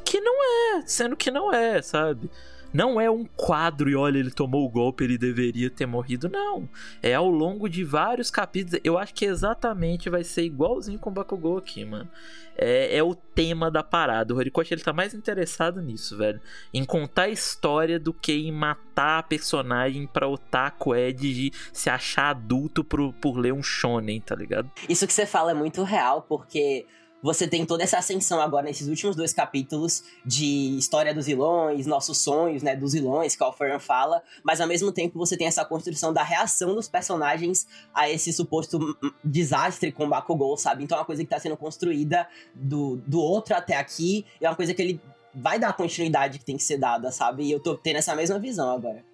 que 0.05 0.21
não 0.21 0.79
é, 0.79 0.83
sendo 0.87 1.17
que 1.17 1.31
não 1.31 1.53
é, 1.53 1.83
sabe? 1.83 2.31
Não 2.73 3.01
é 3.01 3.11
um 3.11 3.25
quadro 3.25 3.89
e 3.89 3.97
olha, 3.97 4.19
ele 4.19 4.31
tomou 4.31 4.65
o 4.65 4.69
golpe, 4.69 5.05
ele 5.05 5.17
deveria 5.17 5.71
ter 5.71 5.87
morrido. 5.87 6.29
Não. 6.29 6.69
É 7.03 7.15
ao 7.15 7.29
longo 7.29 7.69
de 7.69 7.83
vários 7.83 8.31
capítulos. 8.31 8.81
Eu 8.85 8.99
acho 8.99 9.15
que 9.15 9.25
exatamente 9.25 10.11
vai 10.11 10.23
ser 10.23 10.43
igualzinho 10.43 10.99
com 10.99 11.11
o 11.11 11.13
Bakugou 11.13 11.57
aqui, 11.57 11.85
mano. 11.85 12.09
É, 12.57 12.97
é 12.97 13.03
o 13.03 13.15
tema 13.15 13.71
da 13.71 13.83
parada. 13.83 14.35
O 14.35 14.37
Horikoshi 14.37 14.75
ele 14.75 14.83
tá 14.83 14.93
mais 14.93 15.15
interessado 15.15 15.81
nisso, 15.81 16.17
velho. 16.17 16.41
Em 16.75 16.85
contar 16.85 17.23
a 17.23 17.29
história 17.29 17.99
do 17.99 18.13
que 18.13 18.33
em 18.33 18.53
matar 18.53 19.21
a 19.21 19.23
personagem 19.23 20.07
pra 20.07 20.27
Otaku 20.27 20.95
Ed 20.95 21.33
de 21.33 21.53
se 21.73 21.89
achar 21.89 22.31
adulto 22.31 22.83
por, 22.83 23.13
por 23.15 23.39
ler 23.39 23.53
um 23.53 23.63
shonen, 23.63 24.21
tá 24.21 24.35
ligado? 24.35 24.71
Isso 24.89 25.07
que 25.07 25.13
você 25.13 25.25
fala 25.25 25.53
é 25.53 25.55
muito 25.55 25.85
real, 25.85 26.23
porque 26.23 26.85
você 27.23 27.47
tem 27.47 27.65
toda 27.67 27.83
essa 27.83 27.99
ascensão 27.99 28.41
agora 28.41 28.67
nesses 28.67 28.89
últimos 28.89 29.17
dois 29.17 29.33
capítulos 29.33 30.05
de 30.25 30.77
história 30.79 31.15
dos 31.15 31.27
vilões, 31.27 31.87
nossos 31.87 32.19
sonhos, 32.19 32.63
né, 32.63 32.77
dos 32.77 32.93
vilões 32.93 33.35
que 33.35 33.43
o 33.43 33.47
Alferan 33.47 33.79
fala, 33.79 34.23
mas 34.43 34.61
ao 34.61 34.69
mesmo 34.69 34.93
tempo 34.93 35.19
você 35.19 35.37
tem 35.37 35.47
essa 35.47 35.65
construção 35.65 36.13
da 36.13 36.23
reação 36.23 36.75
dos 36.75 36.89
personagens 36.89 37.67
a 37.95 38.09
esse 38.09 38.33
suposto 38.33 38.97
desastre 39.25 39.93
com 39.93 40.05
o 40.05 40.09
Bakugou, 40.09 40.57
sabe? 40.57 40.85
Então 40.85 40.97
é 40.97 41.01
uma 41.01 41.07
coisa 41.07 41.23
que 41.23 41.29
tá 41.29 41.39
sendo 41.39 41.57
construída 41.57 42.29
do, 42.55 42.97
do 43.07 43.21
outro 43.21 43.55
até 43.55 43.77
aqui, 43.77 44.25
é 44.41 44.49
uma 44.49 44.57
coisa 44.57 44.73
que 44.73 44.83
ele 44.83 45.01
vai 45.35 45.59
dar 45.59 45.69
a 45.69 45.73
continuidade 45.73 46.39
que 46.39 46.45
tem 46.45 46.57
que 46.57 46.63
ser 46.63 46.79
dada, 46.79 47.11
sabe? 47.13 47.45
E 47.45 47.53
eu 47.53 47.61
tô 47.61 47.77
tendo 47.77 47.97
essa 47.97 48.15
mesma 48.15 48.39
visão 48.39 48.71
agora. 48.71 49.05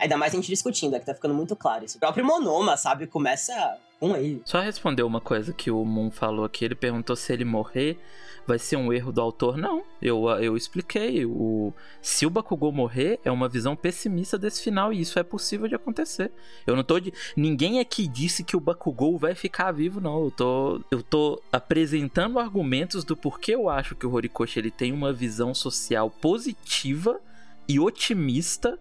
Ainda 0.00 0.16
mais 0.16 0.32
a 0.32 0.36
gente 0.36 0.48
discutindo, 0.48 0.96
é 0.96 0.98
que 0.98 1.06
tá 1.06 1.14
ficando 1.14 1.34
muito 1.34 1.54
claro 1.54 1.84
isso. 1.84 1.98
O 1.98 2.00
próprio 2.00 2.24
Monoma, 2.24 2.76
sabe, 2.76 3.06
começa 3.06 3.78
com 4.00 4.16
ele. 4.16 4.42
Só 4.46 4.60
responder 4.60 5.02
uma 5.02 5.20
coisa 5.20 5.52
que 5.52 5.70
o 5.70 5.84
Moon 5.84 6.10
falou 6.10 6.44
aqui. 6.44 6.64
Ele 6.64 6.74
perguntou 6.74 7.14
se 7.14 7.32
ele 7.32 7.44
morrer 7.44 7.98
vai 8.46 8.58
ser 8.58 8.76
um 8.76 8.92
erro 8.92 9.12
do 9.12 9.20
autor. 9.20 9.56
Não, 9.56 9.84
eu, 10.00 10.28
eu 10.40 10.56
expliquei. 10.56 11.24
O, 11.26 11.72
se 12.00 12.24
o 12.26 12.30
Bakugou 12.30 12.72
morrer, 12.72 13.20
é 13.24 13.30
uma 13.30 13.48
visão 13.48 13.76
pessimista 13.76 14.38
desse 14.38 14.62
final 14.62 14.92
e 14.92 15.00
isso 15.00 15.18
é 15.18 15.22
possível 15.22 15.68
de 15.68 15.74
acontecer. 15.74 16.32
Eu 16.66 16.74
não 16.74 16.82
tô 16.82 16.98
de. 16.98 17.12
Ninguém 17.36 17.78
aqui 17.78 18.08
disse 18.08 18.42
que 18.42 18.56
o 18.56 18.60
Bakugou 18.60 19.18
vai 19.18 19.34
ficar 19.34 19.70
vivo, 19.72 20.00
não. 20.00 20.24
Eu 20.24 20.30
tô, 20.30 20.80
eu 20.90 21.02
tô 21.02 21.40
apresentando 21.52 22.38
argumentos 22.38 23.04
do 23.04 23.16
porquê 23.16 23.54
eu 23.54 23.68
acho 23.68 23.94
que 23.94 24.06
o 24.06 24.12
Horikoshi 24.12 24.58
ele 24.58 24.70
tem 24.70 24.92
uma 24.92 25.12
visão 25.12 25.54
social 25.54 26.10
positiva 26.10 27.20
e 27.68 27.78
otimista. 27.78 28.78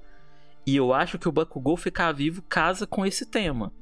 E 0.70 0.76
eu 0.76 0.94
acho 0.94 1.18
que 1.18 1.28
o 1.28 1.32
Bakugou 1.32 1.76
ficar 1.76 2.12
vivo 2.12 2.44
casa 2.44 2.86
com 2.86 3.04
esse 3.04 3.26
tema. 3.26 3.74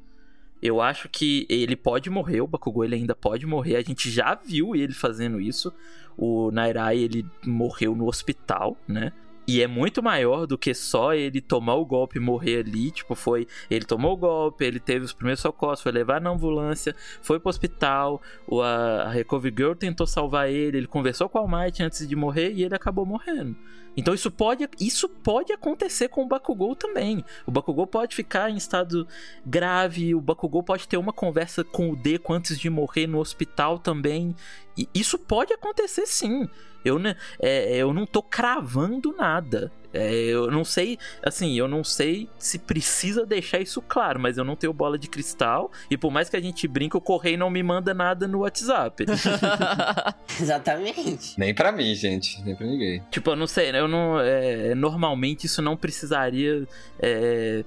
Eu 0.61 0.79
acho 0.79 1.09
que 1.09 1.45
ele 1.49 1.75
pode 1.75 2.09
morrer, 2.09 2.39
o 2.39 2.47
Bakugou 2.47 2.85
ele 2.85 2.95
ainda 2.95 3.13
pode 3.13 3.45
morrer. 3.45 3.75
A 3.75 3.81
gente 3.81 4.09
já 4.09 4.33
viu 4.35 4.73
ele 4.73 4.93
fazendo 4.93 5.41
isso. 5.41 5.73
O 6.17 6.49
Nairai 6.49 6.97
ele 6.97 7.25
morreu 7.45 7.93
no 7.93 8.07
hospital, 8.07 8.77
né? 8.87 9.11
E 9.47 9.61
é 9.61 9.67
muito 9.67 10.03
maior 10.03 10.45
do 10.45 10.57
que 10.57 10.73
só 10.73 11.13
ele 11.13 11.39
tomar 11.39 11.75
o 11.75 11.85
golpe 11.85 12.17
e 12.17 12.21
morrer 12.21 12.59
ali. 12.59 12.91
Tipo, 12.91 13.15
foi. 13.15 13.47
Ele 13.69 13.85
tomou 13.85 14.13
o 14.13 14.17
golpe, 14.17 14.65
ele 14.65 14.79
teve 14.79 15.05
os 15.05 15.13
primeiros 15.13 15.39
socorros, 15.39 15.81
foi 15.81 15.93
levar 15.93 16.19
na 16.19 16.31
ambulância, 16.31 16.93
foi 17.21 17.39
pro 17.39 17.49
hospital. 17.49 18.21
A, 18.61 19.03
a 19.03 19.09
Recovery 19.09 19.55
Girl 19.55 19.73
tentou 19.73 20.05
salvar 20.05 20.49
ele, 20.49 20.79
ele 20.79 20.87
conversou 20.87 21.29
com 21.29 21.39
o 21.39 21.41
Almighty 21.41 21.81
antes 21.81 22.05
de 22.05 22.15
morrer 22.15 22.51
e 22.51 22.63
ele 22.63 22.75
acabou 22.75 23.05
morrendo. 23.05 23.55
Então 23.97 24.13
isso 24.13 24.29
pode, 24.29 24.69
isso 24.79 25.09
pode 25.09 25.51
acontecer 25.51 26.07
com 26.07 26.23
o 26.23 26.27
Bakugou 26.27 26.75
também. 26.75 27.25
O 27.47 27.51
Bakugou 27.51 27.87
pode 27.87 28.15
ficar 28.15 28.51
em 28.51 28.55
estado 28.55 29.07
grave, 29.43 30.13
o 30.13 30.21
Bakugou 30.21 30.61
pode 30.61 30.87
ter 30.87 30.97
uma 30.97 31.11
conversa 31.11 31.63
com 31.63 31.89
o 31.89 31.95
Deco 31.95 32.31
antes 32.31 32.59
de 32.59 32.69
morrer 32.69 33.07
no 33.07 33.17
hospital 33.17 33.79
também. 33.79 34.35
E 34.77 34.87
isso 34.93 35.17
pode 35.17 35.53
acontecer 35.53 36.05
sim. 36.05 36.47
Eu, 36.85 36.99
né, 36.99 37.15
é, 37.39 37.75
eu 37.77 37.93
não 37.93 38.05
tô 38.05 38.21
cravando 38.21 39.13
nada. 39.17 39.71
É, 39.93 40.13
eu 40.13 40.51
não 40.51 40.63
sei, 40.63 40.97
assim, 41.23 41.57
eu 41.57 41.67
não 41.67 41.83
sei 41.83 42.29
se 42.37 42.59
precisa 42.59 43.25
deixar 43.25 43.59
isso 43.59 43.81
claro, 43.81 44.19
mas 44.19 44.37
eu 44.37 44.43
não 44.43 44.55
tenho 44.55 44.71
bola 44.71 44.97
de 44.97 45.07
cristal 45.07 45.71
e 45.89 45.97
por 45.97 46.11
mais 46.11 46.29
que 46.29 46.37
a 46.37 46.41
gente 46.41 46.67
brinque, 46.67 46.95
o 46.95 47.01
correio 47.01 47.37
não 47.37 47.49
me 47.49 47.63
manda 47.63 47.93
nada 47.93 48.27
no 48.27 48.39
WhatsApp. 48.39 49.05
Exatamente. 50.39 51.39
Nem 51.39 51.53
pra 51.53 51.71
mim, 51.71 51.95
gente. 51.95 52.41
Nem 52.43 52.55
pra 52.55 52.67
ninguém. 52.67 53.01
tipo, 53.09 53.31
eu 53.31 53.35
não 53.35 53.47
sei, 53.47 53.71
eu 53.71 53.87
não. 53.87 54.19
é, 54.19 54.75
normalmente 54.75 55.45
isso 55.45 55.61
não 55.61 55.75
precisaria. 55.75 56.67
é, 56.99 57.63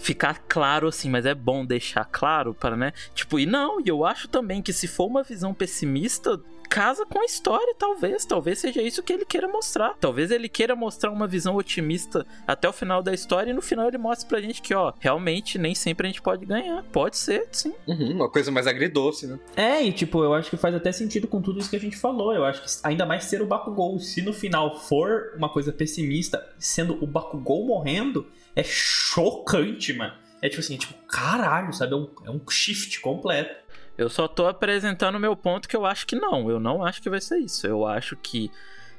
ficar 0.00 0.42
claro 0.48 0.88
assim, 0.88 1.08
mas 1.08 1.26
é 1.26 1.34
bom 1.34 1.64
deixar 1.64 2.04
claro 2.04 2.54
para, 2.54 2.76
né? 2.76 2.92
Tipo, 3.14 3.38
e 3.38 3.46
não, 3.46 3.80
e 3.80 3.88
eu 3.88 4.04
acho 4.04 4.28
também 4.28 4.62
que 4.62 4.72
se 4.72 4.86
for 4.86 5.06
uma 5.06 5.22
visão 5.22 5.54
pessimista, 5.54 6.40
casa 6.68 7.06
com 7.06 7.20
a 7.20 7.24
história, 7.24 7.74
talvez, 7.76 8.24
talvez 8.24 8.58
seja 8.58 8.82
isso 8.82 9.02
que 9.02 9.12
ele 9.12 9.24
queira 9.24 9.48
mostrar. 9.48 9.94
Talvez 9.98 10.30
ele 10.30 10.48
queira 10.48 10.76
mostrar 10.76 11.10
uma 11.10 11.26
visão 11.26 11.56
otimista 11.56 12.26
até 12.46 12.68
o 12.68 12.72
final 12.72 13.02
da 13.02 13.12
história 13.14 13.50
e 13.50 13.54
no 13.54 13.62
final 13.62 13.88
ele 13.88 13.98
mostre 13.98 14.28
pra 14.28 14.40
gente 14.40 14.60
que, 14.60 14.74
ó, 14.74 14.92
realmente 15.00 15.58
nem 15.58 15.74
sempre 15.74 16.06
a 16.06 16.10
gente 16.10 16.22
pode 16.22 16.44
ganhar. 16.44 16.84
Pode 16.92 17.16
ser, 17.16 17.48
sim. 17.50 17.72
Uhum, 17.86 18.12
uma 18.12 18.30
coisa 18.30 18.50
mais 18.50 18.66
agridoce, 18.66 19.26
né? 19.26 19.38
É, 19.56 19.82
e 19.82 19.92
tipo, 19.92 20.22
eu 20.22 20.34
acho 20.34 20.50
que 20.50 20.56
faz 20.56 20.74
até 20.74 20.92
sentido 20.92 21.26
com 21.26 21.40
tudo 21.40 21.58
isso 21.58 21.70
que 21.70 21.76
a 21.76 21.80
gente 21.80 21.96
falou. 21.96 22.34
Eu 22.34 22.44
acho 22.44 22.62
que 22.62 22.68
ainda 22.84 23.06
mais 23.06 23.24
ser 23.24 23.40
o 23.40 23.46
Bakugou. 23.46 23.98
Se 23.98 24.20
no 24.22 24.32
final 24.32 24.78
for 24.78 25.32
uma 25.36 25.48
coisa 25.48 25.72
pessimista, 25.72 26.46
sendo 26.58 27.02
o 27.02 27.06
Bakugou 27.06 27.66
morrendo, 27.66 28.26
é 28.58 28.64
chocante, 28.64 29.92
mano. 29.92 30.14
É 30.42 30.48
tipo 30.48 30.60
assim, 30.60 30.74
é 30.74 30.78
tipo, 30.78 30.94
caralho, 31.06 31.72
sabe? 31.72 31.92
É 31.92 31.96
um, 31.96 32.10
é 32.26 32.30
um 32.30 32.40
shift 32.50 33.00
completo. 33.00 33.54
Eu 33.96 34.08
só 34.08 34.26
tô 34.26 34.48
apresentando 34.48 35.14
o 35.14 35.20
meu 35.20 35.36
ponto 35.36 35.68
que 35.68 35.76
eu 35.76 35.86
acho 35.86 36.04
que 36.04 36.16
não. 36.16 36.50
Eu 36.50 36.58
não 36.58 36.84
acho 36.84 37.00
que 37.00 37.08
vai 37.08 37.20
ser 37.20 37.38
isso. 37.38 37.66
Eu 37.66 37.86
acho 37.86 38.16
que 38.16 38.50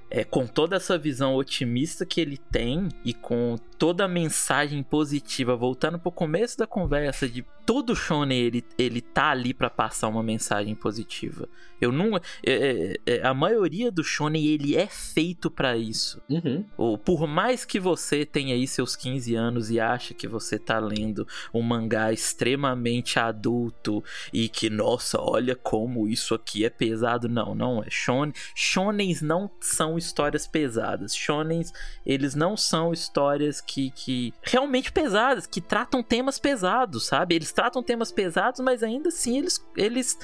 é, 0.10 0.24
com 0.24 0.48
toda 0.48 0.78
essa 0.78 0.98
visão 0.98 1.36
otimista 1.36 2.06
que 2.06 2.22
ele 2.22 2.38
tem 2.38 2.88
e 3.04 3.14
com 3.14 3.58
toda 3.80 4.04
a 4.04 4.08
mensagem 4.10 4.84
positiva, 4.84 5.56
voltando 5.56 5.98
pro 5.98 6.12
começo 6.12 6.58
da 6.58 6.68
conversa 6.68 7.28
de 7.28 7.46
todo 7.66 7.96
shonen 7.96 8.38
ele, 8.38 8.66
ele 8.80 9.00
tá 9.00 9.30
ali 9.30 9.54
pra 9.54 9.70
passar 9.70 10.08
uma 10.08 10.24
mensagem 10.24 10.76
positiva. 10.76 11.48
Eu 11.80 11.92
não 11.92 12.18
é, 12.18 12.22
é, 12.44 12.96
é, 13.06 13.26
a 13.26 13.34
maioria 13.34 13.92
do 13.92 14.04
shonen 14.04 14.46
ele 14.46 14.76
é 14.76 14.88
feito 14.88 15.50
pra 15.50 15.78
isso. 15.78 16.22
Uhum. 16.28 16.66
Ou 16.76 16.98
por 16.98 17.28
mais 17.28 17.64
que 17.64 17.80
você 17.80 18.26
tenha 18.26 18.56
aí 18.56 18.68
seus 18.68 18.96
15 18.96 19.36
anos 19.36 19.70
e 19.70 19.80
acha 19.80 20.14
que 20.14 20.28
você 20.28 20.58
tá 20.58 20.80
lendo 20.80 21.28
um 21.54 21.62
mangá 21.62 22.12
extremamente 22.12 23.20
adulto 23.20 24.04
e 24.34 24.50
que, 24.50 24.70
nossa, 24.70 25.22
olha 25.22 25.56
como 25.56 26.08
isso 26.08 26.34
aqui 26.34 26.66
é 26.66 26.70
pesado. 26.72 27.30
Não, 27.30 27.54
não 27.54 27.84
é. 27.84 27.90
Shonen, 27.90 28.34
shonens 28.56 29.22
não 29.22 29.50
são 29.62 29.98
histórias 29.98 30.48
pesadas. 30.48 31.16
Shonens, 31.16 31.72
eles 32.04 32.34
não 32.34 32.58
são 32.58 32.92
histórias 32.92 33.62
que, 33.70 33.92
que 33.92 34.34
realmente 34.42 34.92
pesadas, 34.92 35.46
que 35.46 35.62
tratam 35.62 36.02
temas 36.02 36.40
pesados, 36.40 37.06
sabe? 37.06 37.36
Eles 37.36 37.52
tratam 37.52 37.84
temas 37.84 38.12
pesados, 38.12 38.60
mas 38.62 38.82
ainda 38.82 39.10
assim 39.10 39.38
eles, 39.38 39.64
eles 39.78 40.18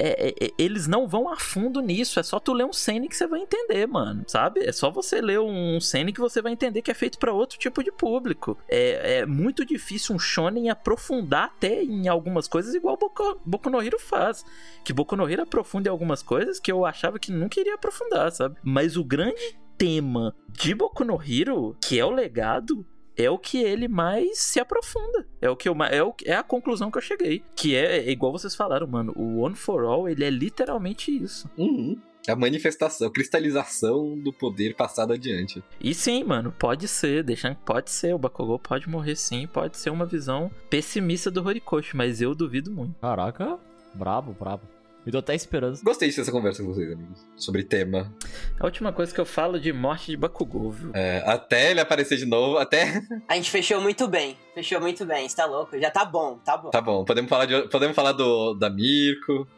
é, 0.00 0.28
é, 0.28 0.50
eles 0.58 0.88
não 0.88 1.06
vão 1.06 1.28
a 1.28 1.36
fundo 1.36 1.80
nisso. 1.80 2.18
É 2.18 2.22
só 2.24 2.40
tu 2.40 2.52
ler 2.52 2.64
um 2.64 2.72
Sene 2.72 3.08
que 3.08 3.16
você 3.16 3.26
vai 3.26 3.40
entender, 3.40 3.86
mano. 3.86 4.24
Sabe? 4.26 4.64
É 4.64 4.72
só 4.72 4.90
você 4.90 5.20
ler 5.20 5.38
um 5.40 5.80
Sene 5.80 6.12
que 6.12 6.20
você 6.20 6.42
vai 6.42 6.52
entender 6.52 6.82
que 6.82 6.90
é 6.90 6.94
feito 6.94 7.18
para 7.18 7.32
outro 7.32 7.58
tipo 7.58 7.84
de 7.84 7.92
público. 7.92 8.58
É, 8.68 9.18
é, 9.18 9.26
muito 9.26 9.64
difícil 9.64 10.14
um 10.14 10.18
Shonen 10.18 10.68
aprofundar 10.68 11.52
até 11.56 11.82
em 11.82 12.08
algumas 12.08 12.48
coisas, 12.48 12.74
igual 12.74 12.96
Boku, 12.96 13.40
Boku 13.44 13.70
no 13.70 13.80
Hero 13.80 13.98
faz. 13.98 14.44
Que 14.84 14.92
Boku 14.92 15.16
no 15.16 15.28
Hero 15.28 15.42
aprofunda 15.42 15.88
em 15.88 15.92
algumas 15.92 16.22
coisas 16.22 16.58
que 16.58 16.70
eu 16.70 16.84
achava 16.84 17.18
que 17.18 17.30
nunca 17.30 17.60
iria 17.60 17.74
aprofundar, 17.74 18.30
sabe? 18.32 18.56
Mas 18.62 18.96
o 18.96 19.04
grande 19.04 19.56
tema 19.78 20.34
de 20.50 20.74
Boku 20.74 21.04
no 21.04 21.20
Hero, 21.22 21.76
que 21.80 21.98
é 21.98 22.04
o 22.04 22.10
legado, 22.10 22.84
é 23.16 23.30
o 23.30 23.38
que 23.38 23.58
ele 23.58 23.88
mais 23.88 24.38
se 24.38 24.60
aprofunda. 24.60 25.26
É 25.40 25.48
o 25.48 25.56
que 25.56 25.68
eu 25.68 25.76
é, 25.84 26.02
o, 26.02 26.14
é 26.24 26.34
a 26.34 26.42
conclusão 26.42 26.90
que 26.90 26.98
eu 26.98 27.02
cheguei. 27.02 27.42
Que 27.54 27.76
é, 27.76 27.98
é, 27.98 28.10
igual 28.10 28.32
vocês 28.32 28.54
falaram, 28.54 28.86
mano. 28.86 29.12
O 29.16 29.38
One 29.40 29.54
for 29.54 29.84
All, 29.84 30.08
ele 30.08 30.24
é 30.24 30.30
literalmente 30.30 31.10
isso. 31.10 31.48
Uhum. 31.56 31.96
A 32.28 32.36
manifestação, 32.36 33.08
a 33.08 33.10
cristalização 33.10 34.18
do 34.18 34.32
poder 34.32 34.74
passado 34.74 35.14
adiante. 35.14 35.62
E 35.80 35.94
sim, 35.94 36.22
mano, 36.24 36.52
pode 36.58 36.86
ser, 36.86 37.22
deixando 37.22 37.56
pode 37.56 37.90
ser, 37.90 38.14
o 38.14 38.18
Bakugou 38.18 38.58
pode 38.58 38.88
morrer 38.88 39.16
sim, 39.16 39.46
pode 39.46 39.78
ser 39.78 39.88
uma 39.88 40.04
visão 40.04 40.50
pessimista 40.68 41.30
do 41.30 41.42
Horikoshi, 41.42 41.96
mas 41.96 42.20
eu 42.20 42.34
duvido 42.34 42.70
muito. 42.70 42.94
Caraca, 43.00 43.58
brabo, 43.94 44.36
brabo. 44.38 44.77
Me 45.08 45.12
deu 45.12 45.20
até 45.20 45.34
esperança. 45.34 45.82
Gostei 45.82 46.10
dessa 46.12 46.30
conversa 46.30 46.62
com 46.62 46.68
vocês, 46.68 46.92
amigos. 46.92 47.26
Sobre 47.34 47.64
tema. 47.64 48.12
A 48.60 48.66
última 48.66 48.92
coisa 48.92 49.10
que 49.10 49.18
eu 49.18 49.24
falo 49.24 49.58
de 49.58 49.72
morte 49.72 50.10
de 50.10 50.18
Bakugou, 50.18 50.70
viu? 50.70 50.90
É, 50.92 51.22
até 51.24 51.70
ele 51.70 51.80
aparecer 51.80 52.18
de 52.18 52.26
novo, 52.26 52.58
até. 52.58 53.00
A 53.26 53.34
gente 53.34 53.50
fechou 53.50 53.80
muito 53.80 54.06
bem. 54.06 54.36
Fechou 54.54 54.78
muito 54.82 55.06
bem, 55.06 55.26
você 55.26 55.34
tá 55.34 55.46
louco? 55.46 55.78
Já 55.80 55.90
tá 55.90 56.04
bom, 56.04 56.38
tá 56.44 56.58
bom. 56.58 56.68
Tá 56.68 56.82
bom, 56.82 57.06
podemos 57.06 57.30
falar, 57.30 57.46
de, 57.46 57.68
podemos 57.68 57.96
falar 57.96 58.12
do 58.12 58.52
da 58.52 58.68
Mirko. 58.68 59.48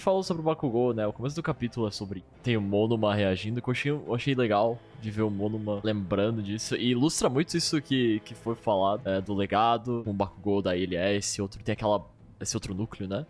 Gente 0.00 0.04
falou 0.04 0.22
sobre 0.22 0.40
o 0.40 0.44
Bakugou, 0.44 0.94
né? 0.94 1.06
O 1.06 1.12
começo 1.12 1.36
do 1.36 1.42
capítulo 1.42 1.86
é 1.86 1.90
sobre 1.90 2.24
tem 2.42 2.56
o 2.56 2.60
Monoma 2.60 3.14
reagindo, 3.14 3.60
que 3.60 3.68
eu 3.68 3.72
achei, 3.72 3.92
eu 3.92 4.14
achei 4.14 4.34
legal 4.34 4.78
de 5.00 5.10
ver 5.10 5.22
o 5.22 5.30
Monoma 5.30 5.80
lembrando 5.84 6.42
disso. 6.42 6.74
E 6.74 6.90
ilustra 6.90 7.28
muito 7.28 7.54
isso 7.54 7.80
que, 7.82 8.20
que 8.20 8.34
foi 8.34 8.54
falado 8.54 9.06
é, 9.06 9.20
do 9.20 9.34
legado, 9.34 10.02
o 10.06 10.12
Bakugou 10.12 10.62
da 10.62 10.76
esse 10.76 11.42
outro 11.42 11.62
tem 11.62 11.74
aquela 11.74 12.02
esse 12.40 12.56
outro 12.56 12.74
núcleo, 12.74 13.06
né? 13.06 13.26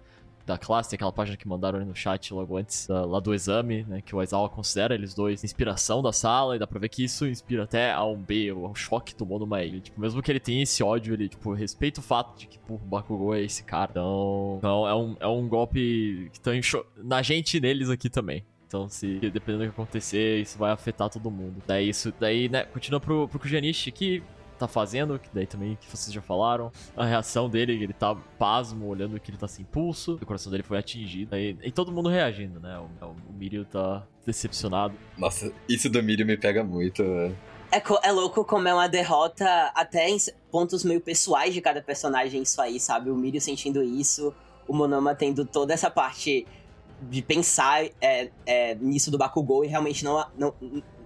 Da 0.46 0.58
classe, 0.58 0.90
tem 0.90 0.96
aquela 0.96 1.12
página 1.12 1.36
que 1.36 1.46
mandaram 1.46 1.78
ali 1.78 1.86
no 1.86 1.94
chat 1.94 2.32
logo 2.32 2.56
antes 2.56 2.86
da, 2.86 3.04
lá 3.04 3.20
do 3.20 3.34
exame, 3.34 3.84
né? 3.84 4.00
Que 4.00 4.14
o 4.14 4.20
Aizawa 4.20 4.48
considera 4.48 4.94
eles 4.94 5.14
dois 5.14 5.44
inspiração 5.44 6.02
da 6.02 6.12
sala, 6.12 6.56
e 6.56 6.58
dá 6.58 6.66
pra 6.66 6.80
ver 6.80 6.88
que 6.88 7.04
isso 7.04 7.26
inspira 7.26 7.64
até 7.64 7.92
a 7.92 8.04
um 8.04 8.16
B, 8.16 8.52
o 8.52 8.74
choque 8.74 9.14
tomou 9.14 9.38
numa 9.38 9.62
ele. 9.62 9.80
Tipo, 9.80 10.00
mesmo 10.00 10.22
que 10.22 10.30
ele 10.30 10.40
tenha 10.40 10.62
esse 10.62 10.82
ódio, 10.82 11.14
ele, 11.14 11.28
tipo, 11.28 11.52
respeita 11.52 12.00
o 12.00 12.02
fato 12.02 12.38
de 12.38 12.46
que, 12.46 12.58
pô, 12.58 12.74
o 12.74 12.78
Bakugou 12.78 13.34
é 13.34 13.42
esse 13.42 13.62
cara. 13.62 13.90
Então, 13.90 14.56
então 14.58 14.88
é, 14.88 14.94
um, 14.94 15.16
é 15.20 15.26
um 15.26 15.48
golpe 15.48 16.30
que 16.32 16.40
tá 16.40 16.50
na 16.96 17.22
gente 17.22 17.56
e 17.56 17.60
neles 17.60 17.90
aqui 17.90 18.08
também. 18.08 18.44
Então, 18.66 18.88
se 18.88 19.18
dependendo 19.18 19.64
do 19.64 19.72
que 19.72 19.80
acontecer, 19.80 20.40
isso 20.40 20.56
vai 20.56 20.70
afetar 20.70 21.10
todo 21.10 21.28
mundo. 21.28 21.60
Daí, 21.66 21.88
isso, 21.88 22.12
daí, 22.20 22.48
né, 22.48 22.62
continua 22.64 23.00
pro, 23.00 23.26
pro 23.26 23.38
Kujanishi, 23.38 23.90
que 23.90 24.22
tá 24.60 24.68
fazendo, 24.68 25.18
que 25.18 25.28
daí 25.32 25.46
também 25.46 25.76
que 25.80 25.88
vocês 25.90 26.12
já 26.12 26.22
falaram. 26.22 26.70
A 26.96 27.04
reação 27.04 27.48
dele, 27.48 27.72
ele 27.72 27.92
tá 27.92 28.14
pasmo, 28.38 28.86
olhando 28.86 29.18
que 29.18 29.30
ele 29.30 29.38
tá 29.38 29.48
sem 29.48 29.64
pulso. 29.64 30.18
O 30.20 30.26
coração 30.26 30.50
dele 30.50 30.62
foi 30.62 30.78
atingido. 30.78 31.36
E, 31.36 31.56
e 31.62 31.72
todo 31.72 31.90
mundo 31.90 32.08
reagindo, 32.08 32.60
né? 32.60 32.78
O, 32.78 33.06
o 33.06 33.32
Mirio 33.32 33.64
tá 33.64 34.06
decepcionado. 34.24 34.94
Nossa, 35.16 35.52
isso 35.68 35.88
do 35.88 36.02
Mirio 36.02 36.26
me 36.26 36.36
pega 36.36 36.62
muito, 36.62 37.02
velho. 37.02 37.36
É, 37.72 37.82
é, 38.02 38.12
louco 38.12 38.44
como 38.44 38.66
é 38.66 38.74
uma 38.74 38.88
derrota 38.88 39.46
até 39.74 40.08
em 40.08 40.18
pontos 40.50 40.84
meio 40.84 41.00
pessoais 41.00 41.54
de 41.54 41.60
cada 41.60 41.80
personagem 41.80 42.42
isso 42.42 42.60
aí, 42.60 42.80
sabe? 42.80 43.10
O 43.10 43.16
Mirio 43.16 43.40
sentindo 43.40 43.82
isso, 43.82 44.34
o 44.66 44.74
Monoma 44.74 45.14
tendo 45.14 45.44
toda 45.44 45.72
essa 45.72 45.88
parte 45.88 46.46
de 47.02 47.22
pensar 47.22 47.84
é, 48.00 48.28
é, 48.44 48.74
nisso 48.74 49.10
do 49.10 49.16
Bakugou 49.16 49.64
e 49.64 49.68
realmente 49.68 50.04
não, 50.04 50.26
não 50.36 50.52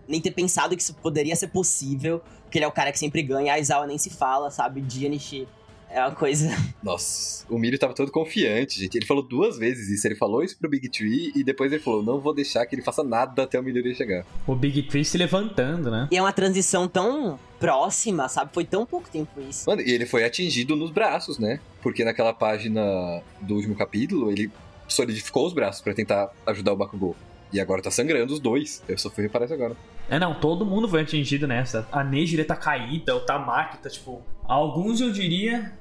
nem 0.09 0.21
ter 0.21 0.31
pensado 0.31 0.77
que 0.77 0.83
isso 0.83 0.95
poderia 0.95 1.37
ser 1.37 1.49
possível, 1.49 2.23
porque 2.43 2.59
ele 2.59 2.64
é 2.64 2.69
o 2.69 2.73
cara 2.73 2.93
que 2.93 2.99
sempre 2.99 3.23
ganha, 3.23 3.53
a 3.53 3.57
Aizawa 3.57 3.87
nem 3.87 3.99
se 3.99 4.11
fala, 4.11 4.51
sabe? 4.51 4.81
Dianishi 4.81 5.47
é 5.95 6.01
uma 6.01 6.11
coisa. 6.11 6.51
Nossa, 6.83 7.47
o 7.49 7.57
Mirio 7.57 7.79
tava 7.79 7.95
todo 7.95 8.11
confiante, 8.11 8.81
gente. 8.81 8.99
Ele 8.99 9.07
falou 9.07 9.23
duas 9.23 9.57
vezes 9.57 9.88
isso. 9.88 10.07
Ele 10.07 10.17
falou 10.17 10.43
isso 10.43 10.59
pro 10.59 10.69
Big 10.69 10.88
Tree 10.88 11.33
e 11.37 11.45
depois 11.45 11.73
ele 11.73 11.81
falou: 11.81 12.03
não 12.03 12.21
vou 12.21 12.35
deixar 12.35 12.67
que 12.67 12.75
ele 12.75 12.83
faça 12.83 13.05
nada 13.05 13.45
até 13.45 13.61
o 13.61 13.62
Mirio 13.62 13.95
chegar. 13.95 14.27
O 14.45 14.57
Big 14.57 14.83
Tree 14.83 15.05
se 15.05 15.17
levantando, 15.17 15.90
né? 15.93 16.09
E 16.11 16.17
é 16.17 16.21
uma 16.21 16.33
transição 16.33 16.88
tão 16.88 17.38
próxima, 17.61 18.29
sabe? 18.29 18.51
Foi 18.53 18.64
tão 18.64 18.85
pouco 18.85 19.09
tempo 19.09 19.40
isso. 19.48 19.71
Mano, 19.71 19.83
e 19.83 19.90
ele 19.92 20.05
foi 20.05 20.25
atingido 20.25 20.75
nos 20.75 20.90
braços, 20.90 21.38
né? 21.38 21.61
Porque 21.81 22.05
naquela 22.05 22.33
página 22.33 23.23
do 23.40 23.55
último 23.55 23.77
capítulo, 23.77 24.33
ele 24.33 24.50
solidificou 24.88 25.46
os 25.46 25.52
braços 25.52 25.81
para 25.81 25.94
tentar 25.94 26.31
ajudar 26.46 26.73
o 26.73 26.77
Bakugou. 26.77 27.15
E 27.55 27.61
agora 27.61 27.81
tá 27.81 27.88
sangrando 27.88 28.33
os 28.35 28.40
dois. 28.40 28.83
Eu 28.88 28.98
só 28.98 29.09
fui 29.09 29.23
reparar 29.23 29.44
isso 29.44 29.55
agora. 29.55 29.77
É, 30.11 30.19
não, 30.19 30.35
todo 30.35 30.67
mundo 30.67 30.88
foi 30.88 31.02
atingido 31.02 31.46
nessa. 31.46 31.87
A 31.92 32.02
Neji 32.02 32.42
tá 32.42 32.57
caída, 32.57 33.15
o 33.15 33.21
Tamaki 33.21 33.79
tá, 33.79 33.88
tipo... 33.88 34.21
Alguns 34.42 35.00
eu 35.00 35.13
diria, 35.13 35.73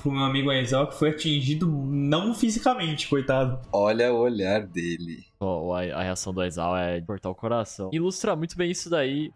pro 0.00 0.12
meu 0.12 0.22
amigo 0.22 0.48
Aizawa, 0.48 0.86
que 0.86 0.94
foi 0.94 1.10
atingido 1.10 1.66
não 1.66 2.32
fisicamente, 2.32 3.08
coitado. 3.08 3.60
Olha 3.72 4.12
o 4.14 4.18
olhar 4.18 4.64
dele. 4.64 5.26
Oh, 5.40 5.74
a, 5.74 5.80
a, 5.80 6.02
reação 6.04 6.32
do 6.32 6.40
Aizawa 6.40 6.80
é 6.82 7.00
de 7.00 7.06
cortar 7.06 7.30
o 7.30 7.34
coração. 7.34 7.90
Ilustra 7.92 8.36
muito 8.36 8.56
bem 8.56 8.70
isso 8.70 8.88
daí. 8.88 9.32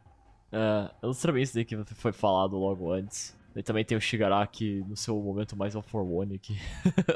É, 0.53 0.89
ilustra 1.03 1.33
bem 1.33 1.43
isso 1.43 1.55
daí 1.55 1.64
que 1.64 1.76
foi 1.97 2.12
falado 2.12 2.57
logo 2.57 2.93
antes. 2.93 3.37
E 3.57 3.62
também 3.62 3.85
tem 3.85 3.99
o 3.99 4.01
Shigaraki 4.01 4.85
no 4.89 4.97
seu 4.97 5.16
momento 5.16 5.57
mais 5.57 5.74
All 5.74 5.83
for 5.83 6.03
One 6.03 6.37
aqui. 6.37 6.57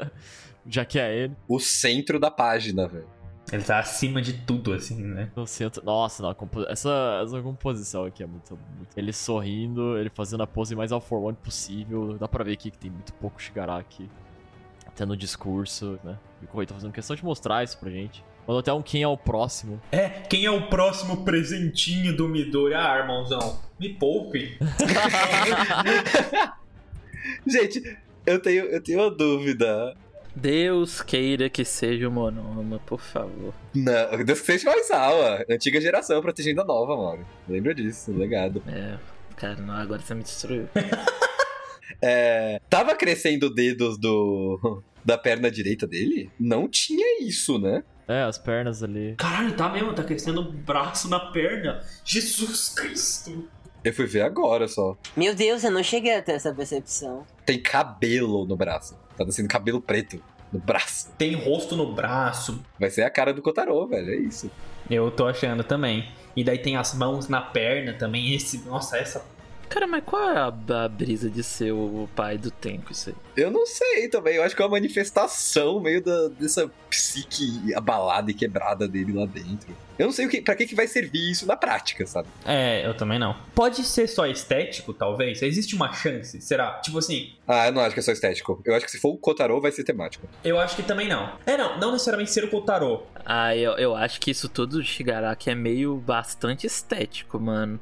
Já 0.67 0.83
que 0.83 0.99
é 0.99 1.23
ele. 1.23 1.35
O 1.47 1.57
centro 1.57 2.19
da 2.19 2.29
página, 2.29 2.85
velho. 2.87 3.07
Ele 3.51 3.63
tá 3.63 3.79
acima 3.79 4.21
de 4.21 4.33
tudo, 4.33 4.73
assim, 4.73 5.01
né? 5.01 5.29
No 5.35 5.47
centro. 5.47 5.81
Nossa, 5.85 6.21
não, 6.21 6.33
compo- 6.33 6.65
essa, 6.67 7.21
essa 7.23 7.41
composição 7.41 8.03
aqui 8.03 8.21
é 8.21 8.25
muito, 8.27 8.59
muito. 8.75 8.89
Ele 8.97 9.13
sorrindo, 9.13 9.97
ele 9.97 10.09
fazendo 10.09 10.43
a 10.43 10.47
pose 10.47 10.75
mais 10.75 10.91
All 10.91 10.99
for 10.99 11.23
One 11.23 11.37
possível. 11.41 12.17
Dá 12.19 12.27
pra 12.27 12.43
ver 12.43 12.53
aqui 12.53 12.69
que 12.69 12.77
tem 12.77 12.91
muito 12.91 13.13
pouco 13.13 13.41
Shigaraki. 13.41 14.09
Tendo 14.95 15.15
discurso, 15.15 15.97
né? 16.03 16.17
E 16.41 16.45
o 16.45 16.47
Kohei 16.47 16.65
tá 16.65 16.73
fazendo 16.73 16.91
questão 16.91 17.15
de 17.15 17.23
mostrar 17.23 17.63
isso 17.63 17.77
pra 17.77 17.89
gente. 17.89 18.23
Mandou 18.47 18.59
até 18.59 18.73
um 18.73 18.81
quem 18.81 19.03
é 19.03 19.07
o 19.07 19.15
próximo. 19.17 19.79
É, 19.91 20.09
quem 20.09 20.45
é 20.45 20.51
o 20.51 20.67
próximo 20.69 21.23
presentinho 21.23 22.15
do 22.17 22.27
Midori? 22.27 22.73
Ah, 22.73 22.97
irmãozão, 22.99 23.59
me 23.79 23.89
poupe. 23.93 24.57
Gente, 27.45 27.97
eu 28.25 28.41
tenho, 28.41 28.65
eu 28.65 28.81
tenho 28.81 28.99
uma 28.99 29.11
dúvida. 29.11 29.95
Deus 30.39 31.01
queira 31.01 31.49
que 31.49 31.65
seja 31.65 32.07
o 32.07 32.11
Monoma, 32.11 32.79
por 32.85 33.01
favor. 33.01 33.53
Não, 33.73 34.23
Deus 34.23 34.39
que 34.39 34.45
seja 34.45 34.69
mais 34.69 34.91
aula. 34.91 35.43
Antiga 35.49 35.81
geração 35.81 36.21
protegendo 36.21 36.61
a 36.61 36.63
nova, 36.63 36.95
mano. 36.95 37.25
Lembra 37.49 37.73
disso, 37.73 38.11
legado. 38.11 38.61
É, 38.67 38.97
cara, 39.35 39.55
não, 39.55 39.73
agora 39.73 39.99
você 39.99 40.13
me 40.13 40.23
destruiu. 40.23 40.67
É, 41.99 42.61
tava 42.69 42.93
crescendo 42.93 43.49
dedos 43.51 43.97
do 43.97 44.83
da 45.03 45.17
perna 45.17 45.49
direita 45.49 45.87
dele? 45.87 46.29
Não 46.39 46.67
tinha 46.67 47.23
isso, 47.23 47.57
né? 47.57 47.83
É, 48.07 48.21
as 48.21 48.37
pernas 48.37 48.83
ali. 48.83 49.15
Caralho, 49.17 49.55
tá 49.55 49.67
mesmo, 49.69 49.93
tá 49.93 50.03
crescendo 50.03 50.41
o 50.41 50.51
braço 50.51 51.09
na 51.09 51.19
perna. 51.31 51.81
Jesus 52.05 52.69
Cristo. 52.69 53.49
Eu 53.83 53.93
fui 53.93 54.05
ver 54.05 54.21
agora 54.21 54.67
só. 54.67 54.95
Meu 55.15 55.33
Deus, 55.33 55.63
eu 55.63 55.71
não 55.71 55.81
cheguei 55.81 56.15
a 56.15 56.21
ter 56.21 56.33
essa 56.33 56.53
percepção. 56.53 57.25
Tem 57.43 57.59
cabelo 57.59 58.45
no 58.45 58.55
braço. 58.55 58.95
Tá 59.17 59.25
nascendo 59.25 59.49
cabelo 59.49 59.81
preto 59.81 60.21
no 60.51 60.59
braço. 60.59 61.09
Tem 61.17 61.33
rosto 61.33 61.75
no 61.75 61.93
braço. 61.93 62.63
Vai 62.79 62.89
ser 62.89 63.03
a 63.03 63.09
cara 63.09 63.33
do 63.33 63.41
Kotaro, 63.41 63.87
velho. 63.87 64.11
É 64.11 64.15
isso. 64.15 64.49
Eu 64.89 65.11
tô 65.11 65.25
achando 65.25 65.63
também. 65.63 66.09
E 66.35 66.43
daí 66.43 66.59
tem 66.59 66.77
as 66.77 66.93
mãos 66.93 67.27
na 67.27 67.41
perna 67.41 67.93
também. 67.93 68.33
Esse, 68.33 68.59
nossa, 68.59 68.97
essa. 68.97 69.25
Cara, 69.69 69.85
mas 69.87 70.03
qual 70.05 70.29
é 70.29 70.37
a, 70.37 70.47
a 70.85 70.87
brisa 70.87 71.29
de 71.29 71.43
ser 71.43 71.71
o 71.71 72.07
pai 72.15 72.37
do 72.37 72.49
tempo, 72.49 72.91
isso 72.91 73.09
aí? 73.09 73.15
Eu 73.35 73.51
não 73.51 73.65
sei 73.65 74.07
também. 74.07 74.35
Eu 74.35 74.43
acho 74.43 74.55
que 74.55 74.61
é 74.61 74.65
uma 74.65 74.71
manifestação 74.71 75.79
meio 75.79 76.01
da, 76.03 76.27
dessa 76.29 76.69
psique 76.89 77.73
abalada 77.75 78.31
e 78.31 78.33
quebrada 78.33 78.87
dele 78.87 79.13
lá 79.13 79.25
dentro. 79.25 79.75
Eu 79.99 80.05
não 80.05 80.13
sei 80.13 80.27
o 80.27 80.29
que, 80.29 80.41
pra 80.41 80.55
que, 80.55 80.65
que 80.67 80.75
vai 80.75 80.87
servir 80.87 81.31
isso 81.31 81.45
na 81.47 81.55
prática, 81.55 82.05
sabe? 82.05 82.27
É, 82.45 82.85
eu 82.85 82.95
também 82.95 83.17
não. 83.17 83.35
Pode 83.55 83.83
ser 83.83 84.07
só 84.07 84.27
estético, 84.27 84.93
talvez? 84.93 85.41
Existe 85.41 85.75
uma 85.75 85.91
chance? 85.91 86.39
Será? 86.39 86.79
Tipo 86.81 86.99
assim, 86.99 87.33
Ah, 87.47 87.67
eu 87.67 87.73
não 87.73 87.81
acho 87.81 87.93
que 87.93 87.99
é 87.99 88.03
só 88.03 88.11
estético. 88.11 88.61
Eu 88.63 88.75
acho 88.75 88.85
que 88.85 88.91
se 88.91 88.99
for 88.99 89.09
o 89.09 89.17
Kotaro, 89.17 89.59
vai 89.59 89.71
ser 89.71 89.83
temático. 89.83 90.27
eu 90.43 90.59
acho 90.59 90.75
que 90.75 90.83
também 90.83 91.07
não. 91.09 91.33
É, 91.45 91.57
não, 91.57 91.79
não 91.79 91.91
necessariamente 91.91 92.31
ser 92.31 92.43
o 92.43 92.49
Kotaro. 92.49 93.03
Ah, 93.25 93.55
eu, 93.55 93.73
eu 93.73 93.95
acho 93.95 94.19
que 94.19 94.29
isso 94.31 94.47
tudo 94.47 94.77
do 94.77 94.83
Shigaraki 94.83 95.49
é 95.49 95.55
meio 95.55 95.95
bastante 95.97 96.67
estético, 96.67 97.39
mano. 97.39 97.79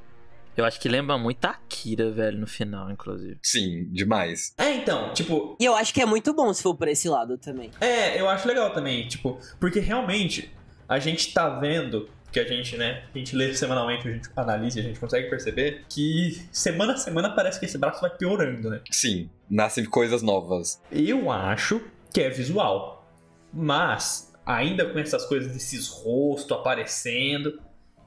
Eu 0.58 0.64
acho 0.64 0.80
que 0.80 0.88
lembra 0.88 1.18
muito 1.18 1.44
a 1.46 1.50
Akira, 1.50 2.12
velho, 2.12 2.38
no 2.38 2.48
final, 2.48 2.90
inclusive. 2.90 3.38
Sim, 3.42 3.86
demais. 3.92 4.54
É, 4.58 4.74
então, 4.74 5.14
tipo, 5.14 5.58
E 5.60 5.66
eu 5.66 5.76
acho 5.76 5.94
que 5.94 6.02
é 6.02 6.06
muito 6.06 6.34
bom 6.34 6.54
se 6.54 6.64
for 6.64 6.76
por 6.76 6.88
esse 6.88 7.10
lado 7.10 7.38
também. 7.38 7.72
É, 7.82 8.20
eu 8.20 8.30
acho 8.30 8.48
legal 8.48 8.72
também, 8.74 9.08
tipo, 9.08 9.40
porque 9.60 9.80
realmente 9.80 10.52
a 10.88 10.98
gente 11.00 11.34
tá 11.34 11.50
vendo 11.50 12.10
que 12.32 12.40
a 12.40 12.48
gente, 12.48 12.76
né, 12.76 13.04
a 13.14 13.18
gente 13.18 13.36
lê 13.36 13.54
semanalmente, 13.54 14.08
a 14.08 14.12
gente 14.12 14.30
analisa, 14.36 14.80
e 14.80 14.82
a 14.82 14.86
gente 14.86 15.00
consegue 15.00 15.30
perceber 15.30 15.86
que 15.88 16.42
semana 16.52 16.94
a 16.94 16.98
semana 16.98 17.34
parece 17.34 17.60
que 17.60 17.66
esse 17.66 17.78
braço 17.78 18.02
vai 18.02 18.10
piorando, 18.10 18.70
né? 18.70 18.82
Sim, 18.92 19.30
nascem 19.50 19.86
coisas 19.86 20.22
novas. 20.22 20.82
Eu 20.92 21.32
acho 21.32 21.82
que 22.14 22.20
é 22.22 22.30
visual, 22.30 23.10
mas 23.54 24.34
ainda 24.46 24.86
com 24.86 25.00
essas 25.00 25.26
coisas 25.26 25.54
desses 25.54 25.88
rostos 25.88 26.52
aparecendo, 26.52 27.58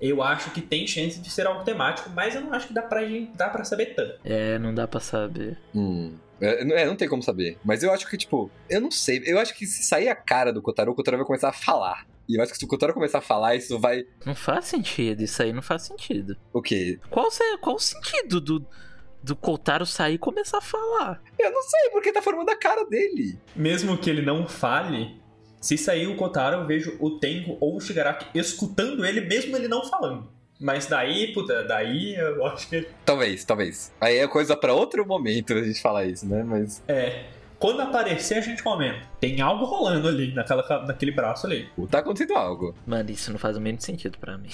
eu 0.01 0.23
acho 0.23 0.51
que 0.51 0.61
tem 0.61 0.87
chance 0.87 1.19
de 1.21 1.31
ser 1.31 1.47
algo 1.47 1.65
temático, 1.65 2.11
mas 2.11 2.35
eu 2.35 2.41
não 2.41 2.53
acho 2.53 2.69
que 2.69 2.73
dá 2.75 2.83
pra, 2.83 3.05
gente, 3.07 3.37
dá 3.37 3.49
pra 3.49 3.65
saber 3.65 3.95
tanto. 3.95 4.19
É, 4.25 4.59
não 4.59 4.75
dá 4.75 4.87
pra 4.87 5.01
saber. 5.01 5.59
Hum. 5.75 6.15
É, 6.41 6.65
não- 6.65 6.77
é, 6.77 6.87
não 6.87 6.95
tem 6.97 7.09
como 7.09 7.23
saber. 7.23 7.59
Mas 7.65 7.83
eu 7.83 7.93
acho 7.93 8.09
que, 8.09 8.17
tipo, 8.17 8.51
eu 8.71 8.81
não 8.81 8.91
sei. 8.91 9.23
Eu 9.27 9.39
acho 9.41 9.55
que 9.57 9.67
se 9.67 9.83
sair 9.83 10.09
a 10.09 10.15
cara 10.15 10.53
do 10.53 10.63
Kotaro, 10.63 10.93
o 10.93 10.95
Kotaro 10.95 11.17
vai 11.17 11.27
começar 11.27 11.49
a 11.49 11.53
falar. 11.53 12.07
E 12.29 12.37
eu 12.39 12.43
acho 12.43 12.53
que 12.53 12.59
se 12.59 12.65
o 12.65 12.69
Kotaro 12.69 12.93
começar 12.95 13.19
a 13.19 13.23
falar, 13.23 13.57
isso 13.57 13.79
vai. 13.79 14.05
Não 14.25 14.35
faz 14.35 14.67
sentido, 14.67 15.23
isso 15.23 15.43
aí 15.43 15.53
não 15.53 15.63
faz 15.63 15.83
sentido. 15.83 16.37
O 16.53 16.61
quê? 16.63 17.01
Qual, 17.11 17.27
qual 17.61 17.77
o 17.77 17.81
sentido 17.81 18.41
do, 18.41 18.67
do 19.23 19.35
Kotaro 19.35 19.85
sair 19.87 20.15
e 20.15 20.19
começar 20.19 20.59
a 20.59 20.61
falar? 20.61 21.21
Eu 21.39 21.51
não 21.51 21.63
sei, 21.63 21.91
porque 21.91 22.13
tá 22.13 22.21
formando 22.23 22.51
a 22.51 22.57
cara 22.57 22.85
dele. 22.85 23.39
Mesmo 23.57 23.97
que 23.99 24.09
ele 24.11 24.23
não 24.23 24.47
fale, 24.47 25.19
se 25.61 25.77
sair 25.77 26.07
o 26.07 26.17
Kotaro, 26.17 26.63
eu 26.63 26.67
vejo 26.67 26.97
o 27.01 27.19
Tenko 27.19 27.57
ou 27.61 27.77
o 27.77 27.81
Shigaraki 27.81 28.27
escutando 28.35 29.05
ele, 29.05 29.23
mesmo 29.23 29.57
ele 29.57 29.69
não 29.69 29.85
falando. 29.85 30.29
Mas 30.61 30.87
daí, 30.87 31.33
puta, 31.33 31.63
daí 31.65 32.17
eu 32.17 32.45
acho 32.47 32.69
que 32.69 32.89
Talvez, 33.05 33.45
talvez. 33.45 33.93
Aí 34.01 34.19
é 34.19 34.27
coisa 34.27 34.57
pra 34.57 34.75
outro 34.75 35.07
momento 35.07 35.53
a 35.53 35.63
gente 35.63 35.81
falar 35.81 36.05
isso, 36.05 36.27
né? 36.27 36.43
Mas. 36.43 36.83
é. 36.89 37.25
Quando 37.59 37.81
aparecer, 37.81 38.39
a 38.39 38.41
gente 38.41 38.63
comenta. 38.63 39.01
Tem 39.19 39.41
algo 39.41 39.65
rolando 39.65 40.07
ali, 40.07 40.33
naquela, 40.33 40.63
naquele 40.87 41.11
braço 41.11 41.45
ali. 41.45 41.69
Tá 41.91 41.99
acontecendo 41.99 42.37
algo. 42.37 42.73
Mano, 42.87 43.11
isso 43.11 43.33
não 43.33 43.39
faz 43.39 43.57
o 43.57 43.61
mínimo 43.61 43.83
sentido 43.83 44.17
pra 44.17 44.39
mim. 44.39 44.49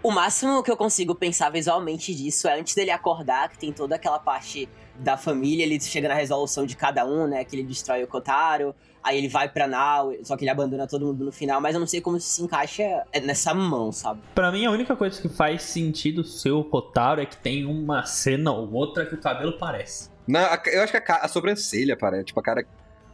O 0.00 0.12
máximo 0.12 0.62
que 0.62 0.70
eu 0.70 0.76
consigo 0.76 1.16
pensar 1.16 1.50
visualmente 1.50 2.14
disso 2.14 2.46
é 2.46 2.60
antes 2.60 2.74
dele 2.74 2.92
acordar, 2.92 3.48
que 3.48 3.58
tem 3.58 3.72
toda 3.72 3.96
aquela 3.96 4.20
parte 4.20 4.68
da 4.96 5.16
família, 5.16 5.64
ele 5.64 5.80
chega 5.80 6.06
na 6.06 6.14
resolução 6.14 6.64
de 6.64 6.76
cada 6.76 7.04
um, 7.04 7.26
né? 7.26 7.42
Que 7.42 7.56
ele 7.56 7.64
destrói 7.64 8.04
o 8.04 8.06
Kotaro, 8.06 8.72
aí 9.04 9.18
ele 9.18 9.28
vai 9.28 9.48
pra 9.48 9.68
Nau, 9.68 10.12
só 10.24 10.36
que 10.36 10.42
ele 10.44 10.50
abandona 10.50 10.86
todo 10.86 11.06
mundo 11.06 11.24
no 11.26 11.30
final, 11.30 11.60
mas 11.60 11.74
eu 11.74 11.80
não 11.80 11.86
sei 11.86 12.00
como 12.00 12.16
isso 12.16 12.26
se 12.28 12.42
encaixa 12.42 13.04
nessa 13.22 13.52
mão, 13.54 13.92
sabe? 13.92 14.20
Pra 14.34 14.50
mim, 14.50 14.64
a 14.64 14.70
única 14.70 14.96
coisa 14.96 15.20
que 15.20 15.28
faz 15.28 15.62
sentido 15.62 16.24
ser 16.24 16.50
o 16.52 16.64
Kotaro 16.64 17.20
é 17.20 17.26
que 17.26 17.36
tem 17.36 17.64
uma 17.66 18.04
cena 18.06 18.50
ou 18.50 18.72
outra 18.72 19.04
que 19.06 19.14
o 19.14 19.20
cabelo 19.20 19.52
parece. 19.58 20.08
Não, 20.26 20.40
eu 20.66 20.82
acho 20.82 20.90
que 20.90 21.12
a, 21.12 21.16
a 21.16 21.28
sobrancelha, 21.28 21.96
parece. 21.96 22.24
Tipo, 22.24 22.40
a 22.40 22.42
cara. 22.42 22.66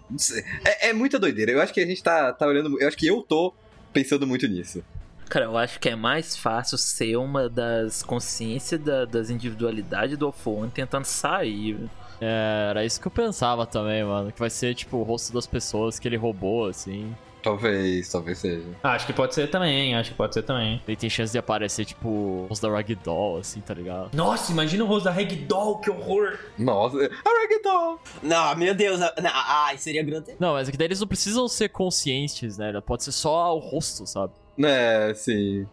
Não 0.09 0.19
sei. 0.19 0.45
É, 0.65 0.91
é 0.91 0.93
muita 0.93 1.19
doideira. 1.19 1.51
Eu 1.53 1.61
acho 1.61 1.75
que 1.75 1.81
a 1.81 1.87
gente 1.87 2.03
tá, 2.03 2.33
tá 2.33 2.47
olhando. 2.47 2.81
Eu 2.81 2.87
acho 2.87 2.97
que 2.97 3.07
eu 3.09 3.21
tô 3.23 3.53
pensando 3.93 4.27
muito 4.27 4.47
nisso. 4.47 4.83
Cara, 5.29 5.45
eu 5.47 5.57
acho 5.59 5.79
que 5.79 5.89
é 5.89 5.95
mais 5.97 6.37
fácil 6.37 6.77
ser 6.79 7.17
uma 7.17 7.49
das 7.49 8.03
consciências 8.03 8.81
da- 8.81 9.05
das 9.05 9.31
individualidades 9.31 10.17
do 10.19 10.27
Alphone 10.27 10.71
tentando 10.71 11.05
sair. 11.05 11.79
É, 12.21 12.69
era 12.71 12.85
isso 12.85 13.01
que 13.01 13.07
eu 13.07 13.11
pensava 13.11 13.67
também, 13.67 14.05
mano. 14.05 14.31
Que 14.33 14.39
vai 14.39 14.51
ser, 14.51 14.75
tipo, 14.75 14.99
o 14.99 15.03
rosto 15.03 15.33
das 15.33 15.47
pessoas 15.47 15.99
que 15.99 16.07
ele 16.07 16.17
roubou, 16.17 16.67
assim. 16.67 17.15
Talvez, 17.43 18.11
talvez 18.11 18.39
seja. 18.39 18.67
Ah, 18.83 18.93
acho 18.93 19.07
que 19.07 19.13
pode 19.13 19.35
ser 19.35 19.49
também, 19.49 19.95
acho 19.95 20.11
que 20.11 20.17
pode 20.17 20.35
ser 20.35 20.43
também. 20.43 20.81
Ele 20.87 20.97
tem 20.97 21.09
chance 21.09 21.33
de 21.33 21.39
aparecer, 21.39 21.87
tipo, 21.87 22.09
o 22.09 22.47
rosto 22.49 22.67
da 22.67 22.73
Ragdoll, 22.75 23.39
assim, 23.39 23.61
tá 23.61 23.73
ligado? 23.73 24.15
Nossa, 24.15 24.53
imagina 24.53 24.85
o 24.85 24.87
rosto 24.87 25.05
da 25.05 25.11
Ragdoll, 25.11 25.79
que 25.79 25.91
horror! 25.91 26.39
Nossa, 26.59 26.99
a 26.99 27.31
Ragdoll! 27.41 27.99
Não, 28.23 28.57
meu 28.57 28.75
Deus, 28.75 29.01
não, 29.01 29.11
ai, 29.33 29.79
seria 29.79 30.03
grotesco. 30.03 30.37
Não, 30.39 30.53
mas 30.53 30.69
é 30.69 30.73
que 30.73 30.77
daí 30.77 30.89
eles 30.89 31.01
não 31.01 31.09
precisam 31.09 31.49
ser 31.49 31.71
conscientes, 31.71 32.59
né? 32.59 32.79
Pode 32.85 33.05
ser 33.05 33.13
só 33.13 33.57
o 33.57 33.59
rosto, 33.59 34.07
sabe? 34.07 34.35
É, 34.63 35.15
sim. 35.15 35.67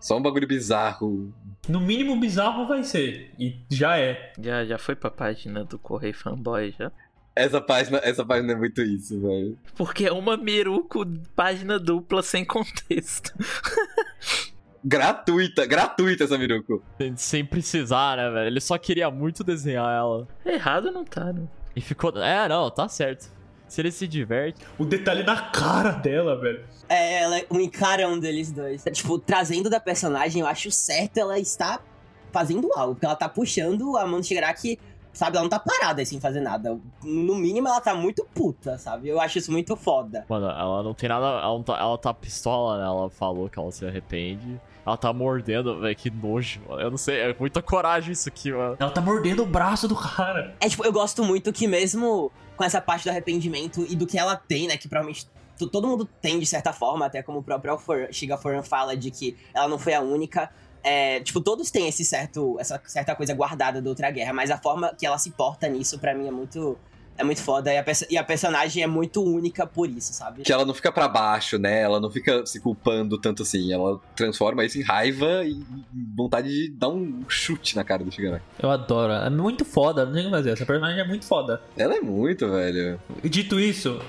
Só 0.00 0.16
um 0.16 0.22
bagulho 0.22 0.46
bizarro. 0.46 1.32
No 1.68 1.80
mínimo 1.80 2.18
bizarro 2.18 2.66
vai 2.66 2.82
ser. 2.84 3.32
E 3.38 3.56
já 3.70 3.98
é. 3.98 4.32
Já, 4.40 4.64
já 4.64 4.78
foi 4.78 4.96
pra 4.96 5.10
página 5.10 5.64
do 5.64 5.78
Correio 5.78 6.14
Fanboy 6.14 6.74
já? 6.78 6.90
Essa 7.36 7.60
página, 7.60 7.98
essa 8.02 8.24
página 8.24 8.52
é 8.52 8.56
muito 8.56 8.80
isso, 8.82 9.20
velho. 9.20 9.56
Porque 9.76 10.06
é 10.06 10.12
uma 10.12 10.36
Miruko 10.36 11.04
página 11.36 11.78
dupla 11.78 12.22
sem 12.22 12.44
contexto. 12.44 13.32
Gratuita, 14.84 15.66
gratuita 15.66 16.24
essa 16.24 16.38
Miruko. 16.38 16.82
Sem- 16.96 17.16
Sem 17.16 17.44
precisar, 17.44 18.16
né, 18.16 18.30
velho? 18.30 18.46
Ele 18.46 18.60
só 18.60 18.78
queria 18.78 19.10
muito 19.10 19.42
desenhar 19.44 19.88
ela. 19.92 20.26
Errado 20.46 20.90
não 20.90 21.04
tá, 21.04 21.32
né? 21.32 21.42
E 21.74 21.80
ficou. 21.80 22.10
É, 22.22 22.48
não, 22.48 22.70
tá 22.70 22.88
certo. 22.88 23.30
Se 23.68 23.80
ele 23.80 23.92
se 23.92 24.08
diverte. 24.08 24.64
O 24.78 24.84
detalhe 24.84 25.22
na 25.22 25.50
cara 25.50 25.90
dela, 25.90 26.40
velho. 26.40 26.64
É, 26.88 27.22
ela 27.22 27.38
é 27.38 27.46
um 27.50 27.60
encarão 27.60 28.18
deles 28.18 28.50
dois. 28.50 28.82
Tipo, 28.92 29.18
trazendo 29.18 29.68
da 29.68 29.78
personagem, 29.78 30.40
eu 30.40 30.46
acho 30.46 30.70
certo 30.70 31.18
ela 31.18 31.38
estar 31.38 31.84
fazendo 32.32 32.70
algo, 32.74 32.94
porque 32.94 33.06
ela 33.06 33.16
tá 33.16 33.28
puxando 33.28 33.96
a 33.96 34.06
mão 34.06 34.20
do 34.20 34.26
Shigaraki, 34.26 34.78
sabe? 35.12 35.36
Ela 35.36 35.44
não 35.44 35.50
tá 35.50 35.58
parada 35.58 36.00
assim, 36.02 36.12
sem 36.12 36.20
fazer 36.20 36.40
nada. 36.40 36.78
No 37.02 37.34
mínimo, 37.34 37.68
ela 37.68 37.80
tá 37.80 37.94
muito 37.94 38.24
puta, 38.34 38.78
sabe? 38.78 39.08
Eu 39.08 39.20
acho 39.20 39.38
isso 39.38 39.52
muito 39.52 39.76
foda. 39.76 40.24
Mano, 40.28 40.46
ela 40.46 40.82
não 40.82 40.94
tem 40.94 41.08
nada. 41.08 41.26
Ela, 41.26 41.48
não 41.48 41.62
tá, 41.62 41.78
ela 41.78 41.98
tá 41.98 42.14
pistola, 42.14 42.78
né? 42.78 42.84
Ela 42.84 43.10
falou 43.10 43.48
que 43.48 43.58
ela 43.58 43.70
se 43.70 43.84
arrepende. 43.84 44.60
Ela 44.88 44.96
tá 44.96 45.12
mordendo, 45.12 45.80
velho. 45.80 45.94
Que 45.96 46.10
nojo, 46.10 46.60
mano. 46.68 46.80
Eu 46.80 46.90
não 46.90 46.96
sei, 46.98 47.20
é 47.20 47.36
muita 47.38 47.60
coragem 47.62 48.12
isso 48.12 48.28
aqui, 48.28 48.50
mano. 48.50 48.76
Ela 48.80 48.90
tá 48.90 49.00
mordendo 49.00 49.42
o 49.42 49.46
braço 49.46 49.86
do 49.86 49.94
cara. 49.94 50.54
É 50.60 50.68
tipo, 50.68 50.84
eu 50.84 50.92
gosto 50.92 51.22
muito 51.22 51.52
que 51.52 51.66
mesmo 51.68 52.32
com 52.56 52.64
essa 52.64 52.80
parte 52.80 53.04
do 53.04 53.10
arrependimento 53.10 53.84
e 53.88 53.94
do 53.94 54.06
que 54.06 54.18
ela 54.18 54.34
tem, 54.34 54.66
né? 54.66 54.76
Que 54.76 54.88
provavelmente 54.88 55.26
to- 55.58 55.68
todo 55.68 55.86
mundo 55.86 56.04
tem 56.20 56.38
de 56.38 56.46
certa 56.46 56.72
forma, 56.72 57.06
até 57.06 57.22
como 57.22 57.38
o 57.38 57.42
próprio 57.42 57.72
Alfor- 57.72 58.08
Shiga 58.10 58.36
Foran 58.38 58.62
fala 58.62 58.96
de 58.96 59.10
que 59.10 59.36
ela 59.54 59.68
não 59.68 59.78
foi 59.78 59.94
a 59.94 60.00
única. 60.00 60.50
É, 60.82 61.20
tipo, 61.20 61.40
todos 61.40 61.70
têm 61.70 61.86
esse 61.88 62.04
certo, 62.04 62.56
essa 62.58 62.80
certa 62.86 63.14
coisa 63.14 63.34
guardada 63.34 63.82
da 63.82 63.90
outra 63.90 64.10
guerra, 64.10 64.32
mas 64.32 64.50
a 64.50 64.56
forma 64.56 64.94
que 64.98 65.04
ela 65.04 65.18
se 65.18 65.30
porta 65.32 65.68
nisso, 65.68 65.98
pra 65.98 66.14
mim, 66.14 66.26
é 66.28 66.30
muito. 66.30 66.78
É 67.18 67.24
muito 67.24 67.42
foda. 67.42 67.70
E 67.72 67.76
a, 67.76 67.84
e 68.10 68.16
a 68.16 68.24
personagem 68.24 68.82
é 68.82 68.86
muito 68.86 69.22
única 69.22 69.66
por 69.66 69.90
isso, 69.90 70.14
sabe? 70.14 70.42
Que 70.42 70.52
ela 70.52 70.64
não 70.64 70.72
fica 70.72 70.90
pra 70.90 71.06
baixo, 71.08 71.58
né? 71.58 71.82
Ela 71.82 72.00
não 72.00 72.10
fica 72.10 72.46
se 72.46 72.58
culpando 72.60 73.18
tanto 73.18 73.42
assim. 73.42 73.72
Ela 73.72 74.00
transforma 74.16 74.64
isso 74.64 74.78
em 74.78 74.82
raiva 74.82 75.44
e 75.44 75.58
e 75.58 76.04
vontade 76.14 76.48
de 76.48 76.68
dar 76.70 76.88
um 76.88 77.24
chute 77.28 77.74
na 77.74 77.82
cara 77.84 78.04
do 78.04 78.12
Shigaraki. 78.12 78.44
Eu 78.62 78.70
adoro. 78.70 79.12
É 79.12 79.30
muito 79.30 79.64
foda, 79.64 80.04
não 80.04 80.12
tem 80.12 80.22
o 80.22 80.24
que 80.26 80.30
fazer. 80.30 80.50
Essa 80.50 80.66
personagem 80.66 81.00
é 81.00 81.06
muito 81.06 81.24
foda. 81.24 81.60
Ela 81.76 81.96
é 81.96 82.00
muito, 82.00 82.48
velho. 82.48 83.00
Dito 83.24 83.58
isso, 83.58 84.00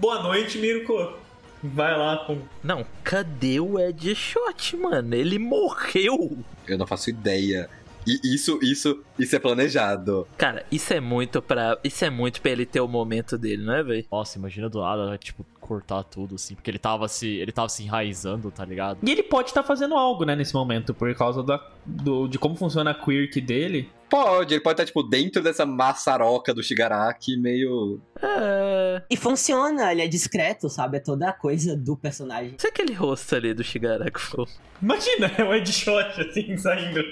boa 0.00 0.22
noite, 0.22 0.58
Mirko. 0.58 1.18
Vai 1.62 1.96
lá 1.96 2.24
com. 2.26 2.38
Não, 2.64 2.86
cadê 3.04 3.60
o 3.60 3.78
Ed 3.78 4.14
Shot, 4.14 4.76
mano? 4.78 5.14
Ele 5.14 5.38
morreu! 5.38 6.38
Eu 6.66 6.78
não 6.78 6.86
faço 6.86 7.10
ideia. 7.10 7.68
E 8.06 8.34
isso, 8.34 8.58
isso, 8.62 9.02
isso 9.18 9.36
é 9.36 9.38
planejado. 9.38 10.26
Cara, 10.36 10.64
isso 10.70 10.92
é 10.92 11.00
muito 11.00 11.40
pra. 11.42 11.78
Isso 11.84 12.04
é 12.04 12.10
muito 12.10 12.40
pra 12.40 12.50
ele 12.50 12.66
ter 12.66 12.80
o 12.80 12.88
momento 12.88 13.36
dele, 13.36 13.62
não 13.62 13.74
é, 13.74 13.82
velho? 13.82 14.04
Nossa, 14.10 14.38
imagina 14.38 14.68
do 14.68 14.80
nada, 14.80 15.16
tipo, 15.18 15.44
cortar 15.60 16.02
tudo, 16.04 16.34
assim. 16.34 16.54
Porque 16.54 16.70
ele 16.70 16.78
tava 16.78 17.06
se. 17.08 17.28
Ele 17.28 17.52
tava 17.52 17.68
se 17.68 17.82
enraizando, 17.82 18.50
tá 18.50 18.64
ligado? 18.64 18.98
E 19.02 19.10
ele 19.10 19.22
pode 19.22 19.48
estar 19.48 19.62
fazendo 19.62 19.94
algo, 19.94 20.24
né, 20.24 20.34
nesse 20.34 20.54
momento, 20.54 20.94
por 20.94 21.14
causa 21.14 21.42
da, 21.42 21.64
do, 21.84 22.26
de 22.26 22.38
como 22.38 22.56
funciona 22.56 22.90
a 22.90 22.94
quirk 22.94 23.40
dele. 23.40 23.88
Pode, 24.10 24.54
ele 24.54 24.62
pode 24.62 24.74
estar, 24.74 24.86
tipo, 24.86 25.02
dentro 25.02 25.42
dessa 25.42 25.64
maçaroca 25.64 26.52
do 26.52 26.62
Shigaraki, 26.62 27.36
meio. 27.36 28.00
É. 28.20 29.02
E 29.08 29.16
funciona, 29.16 29.92
ele 29.92 30.02
é 30.02 30.08
discreto, 30.08 30.68
sabe? 30.68 30.96
É 30.96 31.00
toda 31.00 31.28
a 31.28 31.32
coisa 31.32 31.76
do 31.76 31.96
personagem. 31.96 32.56
Se 32.58 32.66
aquele 32.66 32.92
rosto 32.92 33.36
ali 33.36 33.54
do 33.54 33.62
Shigaraki 33.62 34.20
for. 34.20 34.48
Imagina, 34.82 35.30
é 35.38 35.44
o 35.44 35.54
Ed 35.54 35.70
Shot 35.70 36.20
assim 36.20 36.56
saindo. 36.56 37.02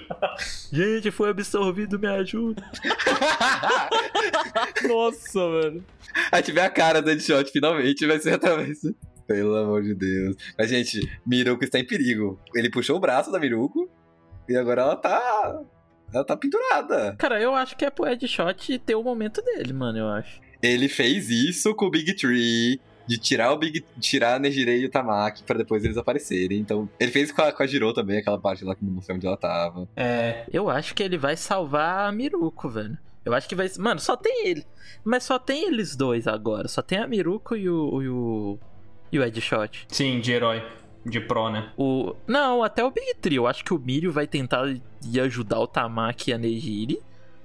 Gente, 0.73 1.11
foi 1.11 1.31
absorvido, 1.31 1.99
me 1.99 2.09
ajuda. 2.09 2.65
Nossa, 4.89 5.51
velho. 5.51 5.85
Aí 6.33 6.43
tiver 6.43 6.65
a 6.65 6.71
cara 6.71 7.01
do 7.01 7.07
Deadshot, 7.07 7.51
finalmente, 7.51 8.07
vai 8.07 8.19
ser 8.19 8.35
através. 8.35 8.81
Pelo 9.27 9.55
amor 9.57 9.83
de 9.83 9.95
Deus. 9.95 10.37
Mas, 10.59 10.71
gente, 10.71 11.01
Miruko 11.27 11.63
está 11.63 11.79
em 11.79 11.87
perigo. 11.87 12.41
Ele 12.55 12.71
puxou 12.71 12.97
o 12.97 13.01
braço 13.01 13.31
da 13.31 13.39
Miruko 13.39 13.89
e 14.49 14.57
agora 14.57 14.83
ela 14.83 14.97
tá. 14.97 15.61
Ela 16.13 16.25
tá 16.25 16.37
pendurada. 16.37 17.15
Cara, 17.19 17.41
eu 17.41 17.55
acho 17.55 17.77
que 17.77 17.85
é 17.85 17.91
pro 17.91 18.07
Ed 18.09 18.27
Shot 18.27 18.79
ter 18.79 18.95
o 18.95 19.03
momento 19.03 19.43
dele, 19.43 19.73
mano, 19.73 19.99
eu 19.99 20.09
acho. 20.09 20.41
Ele 20.63 20.89
fez 20.89 21.31
isso 21.31 21.75
com 21.75 21.87
o 21.87 21.91
Big 21.91 22.15
Tree. 22.15 22.81
De 23.07 23.17
tirar 23.17 23.53
o 23.53 23.57
Big. 23.57 23.83
tirar 23.99 24.35
a 24.35 24.39
Nejirei 24.39 24.83
e 24.83 24.85
o 24.85 24.91
Tamaki 24.91 25.43
pra 25.43 25.57
depois 25.57 25.83
eles 25.83 25.97
aparecerem. 25.97 26.59
Então. 26.59 26.87
Ele 27.01 27.11
fez 27.11 27.33
com 27.33 27.41
a, 27.41 27.51
com 27.51 27.63
a 27.63 27.67
Jiro 27.67 27.91
também, 27.95 28.19
aquela 28.19 28.39
parte 28.39 28.63
lá 28.65 28.75
que 28.75 28.85
não 28.85 29.01
sei 29.01 29.15
onde 29.17 29.27
ela 29.27 29.37
tava. 29.37 29.89
É. 29.97 30.45
Eu 30.53 30.69
acho 30.69 30.95
que 30.95 31.03
ele 31.03 31.17
vai 31.17 31.35
salvar 31.35 32.07
a 32.07 32.13
Miruko, 32.13 32.69
velho. 32.69 32.99
Eu 33.25 33.33
acho 33.33 33.49
que 33.49 33.55
vai. 33.55 33.67
Mano, 33.79 33.99
só 33.99 34.15
tem 34.15 34.49
ele. 34.49 34.63
Mas 35.03 35.25
só 35.25 35.39
tem 35.39 35.69
eles 35.69 35.97
dois 35.97 36.27
agora. 36.27 36.69
Só 36.69 36.83
tem 36.83 36.99
a 36.99 37.07
Miruko 37.07 37.57
e 37.57 37.71
o. 37.71 38.03
E 38.03 38.09
o, 38.11 38.59
e 39.11 39.19
o 39.19 39.25
Ed 39.25 39.41
Shot. 39.41 39.87
Sim, 39.89 40.21
de 40.21 40.33
herói. 40.33 40.63
De 41.05 41.21
pro, 41.21 41.51
né? 41.51 41.73
O... 41.77 42.15
Não, 42.27 42.63
até 42.63 42.85
o 42.85 42.91
Big 42.91 43.15
Tree. 43.15 43.37
Eu 43.37 43.47
acho 43.47 43.65
que 43.65 43.73
o 43.73 43.79
Mirio 43.79 44.13
vai 44.13 44.27
tentar 44.27 44.69
ir 44.69 45.21
ajudar 45.21 45.61
o 45.61 45.67
Tamaki 45.67 46.31
e 46.31 46.35
a 46.35 46.39
Nejiri. 46.39 47.01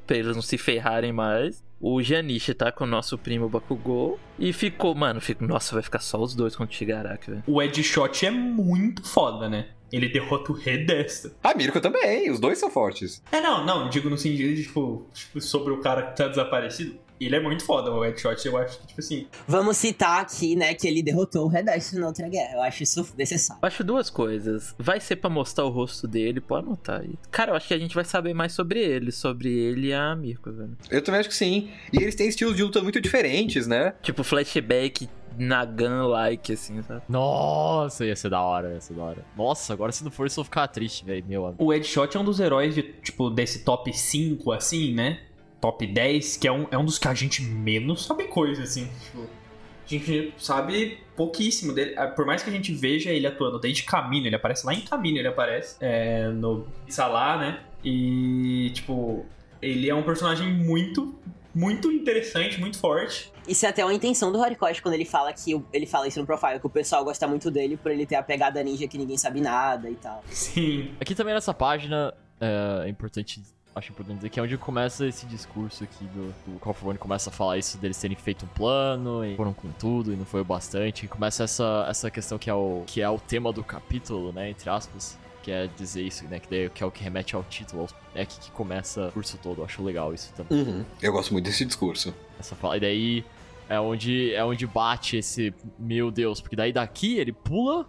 Pra 0.06 0.18
eles 0.18 0.36
não 0.36 0.42
se 0.42 0.58
ferrarem 0.58 1.14
mais. 1.14 1.64
O 1.80 2.02
Janishi 2.02 2.54
tá 2.54 2.72
com 2.72 2.86
o 2.86 2.88
nosso 2.88 3.18
primo 3.18 3.50
Bakugou. 3.50 4.18
E 4.40 4.54
ficou. 4.54 4.96
Mano, 4.96 5.20
fico... 5.20 5.46
nossa, 5.46 5.74
vai 5.74 5.84
ficar 5.84 6.00
só 6.00 6.18
os 6.18 6.34
dois 6.34 6.56
contra 6.56 6.74
o 6.74 6.78
Shigaraki, 6.78 7.30
velho. 7.30 7.44
O 7.46 7.62
Ed 7.62 7.84
Shot 7.84 8.26
é 8.26 8.32
muito 8.32 9.06
foda, 9.06 9.50
né? 9.50 9.68
Ele 9.92 10.08
derrota 10.08 10.52
o 10.52 10.56
Redesta. 10.56 11.34
A 11.44 11.54
Miruko 11.54 11.80
também, 11.80 12.32
os 12.32 12.40
dois 12.40 12.58
são 12.58 12.72
fortes. 12.72 13.22
É, 13.32 13.40
não, 13.40 13.66
não, 13.66 13.90
digo 13.90 14.10
no 14.10 14.18
sentido 14.18 14.56
de, 14.56 14.64
tipo, 14.64 15.08
tipo, 15.14 15.40
sobre 15.40 15.72
o 15.72 15.82
cara 15.82 16.04
que 16.04 16.16
tá 16.16 16.28
desaparecido. 16.28 16.98
Ele 17.26 17.36
é 17.36 17.40
muito 17.40 17.66
foda, 17.66 17.92
o 17.92 18.04
Ed 18.06 18.20
Shot, 18.20 18.46
eu 18.46 18.58
acho 18.58 18.80
que, 18.80 18.88
tipo 18.88 19.00
assim. 19.00 19.28
Vamos 19.48 19.78
citar 19.78 20.22
aqui, 20.22 20.56
né, 20.56 20.74
que 20.74 20.88
ele 20.88 21.02
derrotou 21.02 21.46
o 21.46 21.48
Red 21.48 21.64
Dust 21.64 21.94
na 21.94 22.08
outra 22.08 22.28
guerra. 22.28 22.56
Eu 22.56 22.62
acho 22.62 22.84
isso 22.84 23.08
necessário. 23.18 23.60
Eu 23.62 23.68
acho 23.68 23.84
duas 23.84 24.10
coisas. 24.10 24.76
Vai 24.78 25.00
ser 25.00 25.18
pra 25.18 25.30
mostrar 25.30 25.66
o 25.66 25.70
rosto 25.70 26.08
dele, 26.08 26.40
pode 26.42 26.66
anotar 26.66 27.02
aí. 27.02 27.16
Cara, 27.32 27.52
eu 27.52 27.56
acho 27.56 27.68
que 27.68 27.74
a 27.74 27.80
gente 27.80 27.96
vai 27.96 28.06
saber 28.06 28.34
mais 28.34 28.54
sobre 28.54 28.80
ele. 28.80 29.12
Sobre 29.12 29.50
ele 29.50 29.88
e 29.88 29.94
a 29.94 30.16
Mirko, 30.16 30.52
velho. 30.52 30.78
Eu 30.90 31.02
também 31.02 31.20
acho 31.20 31.30
que 31.30 31.36
sim. 31.36 31.70
E 31.92 31.98
eles 31.98 32.16
têm 32.16 32.28
estilos 32.28 32.56
de 32.56 32.64
luta 32.64 32.82
muito 32.82 33.00
diferentes, 33.00 33.68
né? 33.68 33.94
Tipo, 34.02 34.24
flashback 34.24 35.08
Nagan-like, 35.38 36.54
assim, 36.54 36.82
sabe? 36.84 37.02
Nossa, 37.10 38.06
ia 38.06 38.16
ser 38.16 38.30
da 38.30 38.42
hora, 38.42 38.74
ia 38.74 38.82
ser 38.82 38.94
da 38.94 39.04
hora. 39.04 39.26
Nossa, 39.36 39.74
agora 39.74 39.92
se 39.92 40.04
não 40.04 40.12
for 40.12 40.28
isso, 40.28 40.40
eu 40.40 40.44
vou 40.44 40.46
ficar 40.46 40.68
triste, 40.68 41.06
velho. 41.06 41.24
Meu 41.28 41.46
amigo. 41.46 41.64
O 41.64 41.74
Ed 41.74 41.86
Shot 41.86 42.16
é 42.16 42.20
um 42.20 42.24
dos 42.24 42.40
heróis, 42.40 42.76
de, 42.76 42.84
tipo, 42.84 43.30
desse 43.30 43.64
top 43.64 43.92
5, 43.92 44.52
assim, 44.52 44.94
né? 44.94 45.20
Top 45.64 45.88
10, 45.88 46.36
que 46.36 46.46
é 46.46 46.52
um, 46.52 46.68
é 46.72 46.78
um 46.78 46.84
dos 46.84 47.00
que 47.00 47.08
a 47.08 47.14
gente 47.14 47.42
menos 47.42 48.04
sabe 48.04 48.26
coisa, 48.26 48.64
assim. 48.64 48.90
Tipo, 49.02 49.22
a 49.22 49.88
gente 49.88 50.34
sabe 50.38 50.98
pouquíssimo 51.16 51.72
dele. 51.72 51.94
Ah, 51.98 52.08
Por 52.08 52.26
mais 52.26 52.44
que 52.44 52.50
a 52.50 52.52
gente 52.52 52.74
veja 52.74 53.12
ele 53.12 53.26
atuando 53.26 53.58
desde 53.58 53.84
Caminho, 53.84 54.28
ele 54.28 54.36
aparece 54.36 54.66
lá 54.66 54.74
em 54.74 54.82
Caminho, 54.82 55.20
ele 55.20 55.28
aparece. 55.30 55.78
É, 55.80 56.28
no 56.28 56.68
Salah, 56.90 57.38
né? 57.38 57.64
E, 57.82 58.72
tipo, 58.74 59.26
ele 59.62 59.90
é 59.90 59.96
um 59.96 60.04
personagem 60.04 60.52
muito, 60.54 61.16
muito 61.56 61.90
interessante, 61.90 62.60
muito 62.60 62.78
forte. 62.78 63.32
Isso 63.48 63.66
é 63.66 63.70
até 63.70 63.86
uma 63.86 63.94
intenção 63.94 64.34
do 64.34 64.40
Horikoshi 64.40 64.82
quando 64.82 64.96
ele 64.96 65.06
fala 65.06 65.32
que 65.32 65.64
ele 65.72 65.86
fala 65.86 66.10
isso 66.10 66.20
no 66.20 66.26
profile, 66.26 66.60
que 66.60 66.68
o 66.68 66.70
pessoal 66.70 67.06
gosta 67.06 67.26
muito 67.26 67.50
dele 67.50 67.78
por 67.78 67.90
ele 67.90 68.06
ter 68.06 68.16
a 68.16 68.24
pegada 68.24 68.62
ninja 68.62 68.86
que 68.86 68.98
ninguém 68.98 69.16
sabe 69.16 69.40
nada 69.40 69.90
e 69.90 69.96
tal. 69.96 70.26
Sim. 70.30 70.92
Aqui 71.00 71.16
também 71.16 71.34
nessa 71.34 71.54
página 71.54 72.14
é, 72.42 72.84
é 72.86 72.90
importante, 72.90 73.42
acho 73.76 73.92
importante 73.92 74.18
dizer 74.18 74.30
que 74.30 74.40
é 74.40 74.44
onde 74.44 74.58
começa 74.58 75.06
esse 75.08 75.26
discurso 75.26 75.84
aqui 75.84 76.06
do, 76.06 76.34
do 76.46 76.60
Call 76.60 76.74
for 76.74 76.90
One, 76.90 76.98
começa 77.00 77.30
a 77.30 77.34
falar 77.34 77.58
isso 77.58 77.78
deles 77.78 78.00
terem 78.00 78.16
feito 78.16 78.46
um 78.46 78.50
plano 78.50 79.26
e 79.26 79.36
foram 79.36 79.54
com 79.54 79.70
tudo 79.72 80.14
e 80.14 80.16
não 80.16 80.26
foi 80.26 80.42
o 80.42 80.46
bastante. 80.46 81.06
E 81.06 81.08
começa 81.08 81.44
essa, 81.44 81.86
essa 81.90 82.12
questão 82.12 82.38
que 82.38 82.50
é, 82.50 82.54
o, 82.54 82.84
que 82.86 83.02
é 83.02 83.10
o 83.10 83.20
tema 83.20 83.52
do 83.52 83.64
capítulo, 83.64 84.32
né, 84.32 84.50
entre 84.50 84.70
aspas. 84.70 85.18
Que 85.42 85.52
é 85.52 85.68
dizer 85.76 86.02
isso, 86.04 86.24
né? 86.26 86.40
Que, 86.40 86.50
daí, 86.50 86.70
que 86.70 86.82
é 86.82 86.86
o 86.86 86.90
que 86.92 87.04
remete 87.04 87.36
ao 87.36 87.44
título, 87.44 87.82
ao- 87.82 87.90
é 88.16 88.22
aqui 88.22 88.40
que 88.40 88.50
começa 88.52 89.10
o 89.10 89.12
curso 89.12 89.38
todo. 89.44 89.60
Eu 89.60 89.66
acho 89.66 89.84
legal 89.84 90.14
isso 90.14 90.32
também. 90.38 90.64
Uhum. 90.64 90.86
Eu 91.02 91.12
gosto 91.12 91.34
muito 91.34 91.44
desse 91.44 91.66
discurso. 91.66 92.16
Essa 92.40 92.56
fala. 92.56 92.78
E 92.78 92.80
daí 92.80 93.26
é 93.68 93.78
onde, 93.78 94.34
é 94.34 94.42
onde 94.46 94.66
bate 94.66 95.18
esse. 95.18 95.54
Meu 95.78 96.10
Deus, 96.12 96.40
porque 96.40 96.56
daí 96.56 96.72
daqui 96.72 97.18
ele 97.18 97.34
pula 97.34 97.86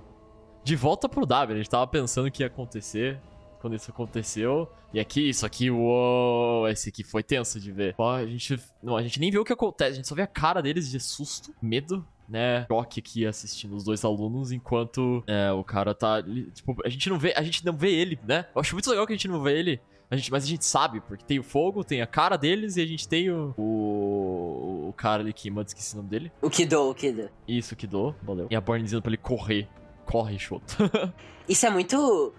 de 0.65 0.75
volta 0.75 1.09
pro 1.09 1.25
W. 1.25 1.55
A 1.55 1.57
gente 1.57 1.71
tava 1.71 1.87
pensando 1.87 2.29
que 2.29 2.43
ia 2.43 2.49
acontecer 2.49 3.21
quando 3.65 3.77
isso 3.77 3.91
aconteceu. 3.91 4.71
E 4.93 5.01
aqui, 5.01 5.27
isso 5.27 5.47
aqui, 5.47 5.71
uou, 5.71 6.69
esse 6.69 6.91
aqui 6.91 7.03
foi 7.03 7.23
tenso 7.23 7.59
de 7.59 7.73
ver. 7.73 7.95
Ó, 7.97 8.13
A 8.17 8.27
gente, 8.27 8.61
não, 8.83 8.95
a 8.95 9.03
gente 9.03 9.19
nem 9.19 9.31
vê 9.31 9.39
o 9.39 9.45
que 9.45 9.55
acontece, 9.55 9.93
a 9.93 9.95
gente 9.95 10.07
só 10.07 10.15
vê 10.15 10.21
a 10.21 10.27
cara 10.27 10.61
deles 10.61 10.91
de 10.91 11.01
susto, 11.01 11.55
medo. 11.63 12.07
Né, 12.27 12.65
choque 12.73 13.01
aqui 13.01 13.27
assistindo 13.27 13.77
os 13.77 13.85
dois 13.85 14.03
alunos 14.03 14.51
enquanto 14.51 15.23
é, 15.27 15.53
o 15.53 15.63
cara 15.63 15.95
tá. 15.95 16.23
Tipo, 16.55 16.75
a 16.83 16.89
gente 16.89 17.11
não 17.11 17.19
vê, 17.19 17.35
a 17.37 17.43
gente 17.43 17.65
não 17.67 17.75
vê 17.75 17.91
ele, 17.91 18.19
né? 18.27 18.47
Eu 18.55 18.63
acho 18.63 18.75
muito 18.75 18.89
legal 18.89 19.07
que 19.07 19.13
a 19.13 19.17
gente 19.17 19.29
não 19.29 19.43
vê 19.43 19.59
ele 19.59 19.81
a 20.11 20.17
gente, 20.17 20.31
mas 20.31 20.45
a 20.45 20.47
gente 20.47 20.65
sabe, 20.65 21.01
porque 21.03 21.23
tem 21.23 21.39
o 21.39 21.43
fogo, 21.43 21.85
tem 21.85 22.01
a 22.01 22.07
cara 22.07 22.39
deles 22.39 22.77
e 22.77 22.81
a 22.81 22.87
gente 22.87 23.07
tem 23.07 23.31
o. 23.31 23.53
O, 23.59 24.89
o 24.89 24.93
cara 24.97 25.23
ali 25.23 25.35
que 25.35 25.51
manda, 25.51 25.67
esqueci 25.69 25.93
o 25.93 25.99
nome 25.99 26.09
dele. 26.09 26.33
O 26.41 26.49
Kido, 26.49 26.89
o 26.89 26.95
Kido. 26.95 27.29
Isso 27.47 27.77
que 27.77 27.87
dou, 27.87 28.15
valeu. 28.23 28.47
E 28.51 28.57
a 28.57 28.61
Born 28.61 28.83
dizendo 28.83 29.03
pra 29.03 29.11
ele 29.11 29.19
correr. 29.19 29.69
Corre, 30.07 30.39
Shoto. 30.39 30.77
Isso 31.49 31.67
é 31.67 31.71
muito 31.71 32.33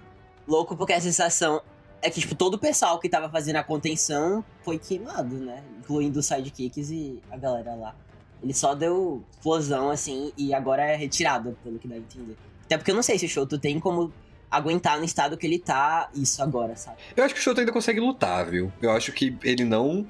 louco 0.48 0.76
porque 0.76 0.94
a 0.94 1.02
sensação 1.02 1.62
é 2.02 2.10
que, 2.10 2.20
tipo, 2.20 2.36
todo 2.36 2.56
o 2.56 2.60
pessoal 2.60 3.00
que 3.00 3.10
tava 3.10 3.30
fazendo 3.30 3.56
a 3.58 3.64
contenção 3.64 4.44
foi 4.64 4.78
queimado, 4.78 5.36
né? 5.36 5.64
Incluindo 5.80 6.20
os 6.20 6.26
sidekicks 6.26 6.90
e 6.92 7.20
a 7.32 7.38
galera 7.38 7.74
lá. 7.76 7.96
Ele 8.44 8.54
só 8.54 8.76
deu 8.76 9.24
explosão, 9.32 9.90
assim, 9.90 10.32
e 10.38 10.54
agora 10.54 10.84
é 10.84 10.96
retirado, 10.96 11.58
pelo 11.64 11.80
que 11.80 11.88
dá 11.88 11.96
a 11.96 11.98
entender. 11.98 12.36
Até 12.66 12.78
porque 12.78 12.92
eu 12.92 12.96
não 12.96 13.02
sei 13.02 13.18
se 13.18 13.26
o 13.26 13.30
Shoto 13.30 13.58
tem 13.58 13.80
como 13.80 14.14
aguentar 14.52 15.00
no 15.00 15.06
estado 15.06 15.36
que 15.38 15.48
ele 15.48 15.58
tá 15.58 16.10
isso 16.14 16.42
agora, 16.44 16.76
sabe? 16.76 16.98
Eu 17.16 17.24
acho 17.24 17.34
que 17.34 17.40
o 17.40 17.44
Shoto 17.44 17.60
ainda 17.62 17.72
consegue 17.72 18.00
lutar, 18.00 18.46
viu? 18.46 18.72
Eu 18.82 18.92
acho 18.92 19.12
que 19.12 19.36
ele 19.44 19.64
não 19.64 20.06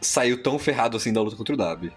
saiu 0.00 0.42
tão 0.42 0.58
ferrado 0.58 0.96
assim 0.96 1.12
da 1.12 1.20
luta 1.22 1.36
contra 1.36 1.54
o 1.54 1.56
Dabi. 1.56 1.92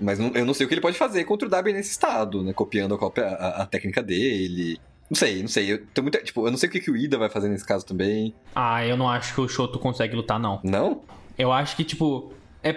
Mas 0.00 0.18
eu 0.18 0.44
não 0.44 0.52
sei 0.52 0.66
o 0.66 0.68
que 0.68 0.74
ele 0.74 0.80
pode 0.80 0.98
fazer 0.98 1.24
contra 1.24 1.46
o 1.46 1.50
Dabi 1.50 1.72
nesse 1.72 1.90
estado, 1.92 2.42
né? 2.42 2.52
Copiando 2.52 2.94
a, 2.94 3.20
a- 3.20 3.62
a 3.62 3.66
técnica 3.66 4.02
dele. 4.02 4.78
Não 5.10 5.16
sei, 5.16 5.40
não 5.42 5.48
sei. 5.48 5.72
Eu, 5.72 6.02
muita, 6.02 6.18
tipo, 6.22 6.46
eu 6.46 6.50
não 6.50 6.58
sei 6.58 6.68
o 6.68 6.72
que, 6.72 6.80
que 6.80 6.90
o 6.90 6.96
Ida 6.96 7.18
vai 7.18 7.28
fazer 7.28 7.48
nesse 7.48 7.64
caso 7.66 7.84
também. 7.84 8.34
Ah, 8.54 8.84
eu 8.86 8.96
não 8.96 9.08
acho 9.08 9.34
que 9.34 9.40
o 9.40 9.48
Shoto 9.48 9.78
consegue 9.78 10.16
lutar, 10.16 10.38
não. 10.40 10.60
Não? 10.64 11.02
Eu 11.38 11.52
acho 11.52 11.76
que, 11.76 11.84
tipo, 11.84 12.32
é 12.62 12.72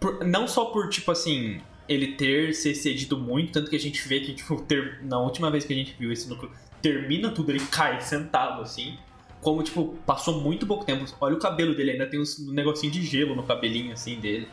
por- 0.00 0.24
não 0.24 0.46
só 0.46 0.66
por, 0.66 0.88
tipo 0.88 1.10
assim, 1.10 1.60
ele 1.88 2.12
ter 2.12 2.54
se 2.54 2.70
excedido 2.70 3.18
muito, 3.18 3.52
tanto 3.52 3.68
que 3.70 3.76
a 3.76 3.80
gente 3.80 4.06
vê 4.06 4.20
que, 4.20 4.34
tipo, 4.34 4.60
ter- 4.62 5.00
na 5.02 5.18
última 5.18 5.50
vez 5.50 5.64
que 5.64 5.72
a 5.72 5.76
gente 5.76 5.94
viu 5.98 6.12
esse 6.12 6.28
núcleo, 6.28 6.50
termina 6.80 7.30
tudo, 7.30 7.50
ele 7.50 7.60
cai 7.66 8.00
sentado, 8.00 8.62
assim. 8.62 8.96
Como, 9.40 9.62
tipo, 9.62 9.94
passou 10.06 10.40
muito 10.40 10.66
pouco 10.66 10.84
tempo. 10.84 11.04
Olha 11.20 11.34
o 11.34 11.38
cabelo 11.38 11.74
dele, 11.74 11.90
ainda 11.92 12.06
tem 12.06 12.20
um 12.20 12.52
negocinho 12.52 12.92
de 12.92 13.02
gelo 13.02 13.34
no 13.34 13.42
cabelinho, 13.42 13.92
assim, 13.92 14.18
dele. 14.20 14.48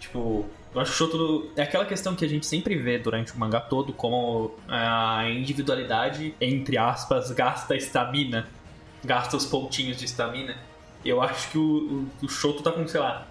Tipo, 0.00 0.44
eu 0.74 0.80
acho 0.80 0.90
que 0.90 1.02
o 1.02 1.06
Shoto 1.06 1.50
é 1.56 1.62
aquela 1.62 1.84
questão 1.84 2.16
que 2.16 2.24
a 2.24 2.28
gente 2.28 2.46
sempre 2.46 2.76
vê 2.76 2.98
durante 2.98 3.32
o 3.32 3.38
mangá 3.38 3.60
todo, 3.60 3.92
como 3.92 4.56
a 4.68 5.28
individualidade, 5.30 6.34
entre 6.40 6.76
aspas, 6.76 7.30
gasta 7.30 7.76
estamina. 7.76 8.46
gasta 9.04 9.36
os 9.36 9.46
pontinhos 9.46 9.96
de 9.96 10.06
estamina. 10.06 10.56
Eu 11.04 11.22
acho 11.22 11.50
que 11.50 11.58
o, 11.58 12.08
o, 12.22 12.24
o 12.26 12.28
Shoto 12.28 12.62
tá 12.62 12.72
com, 12.72 12.88
sei 12.88 13.00
lá, 13.00 13.26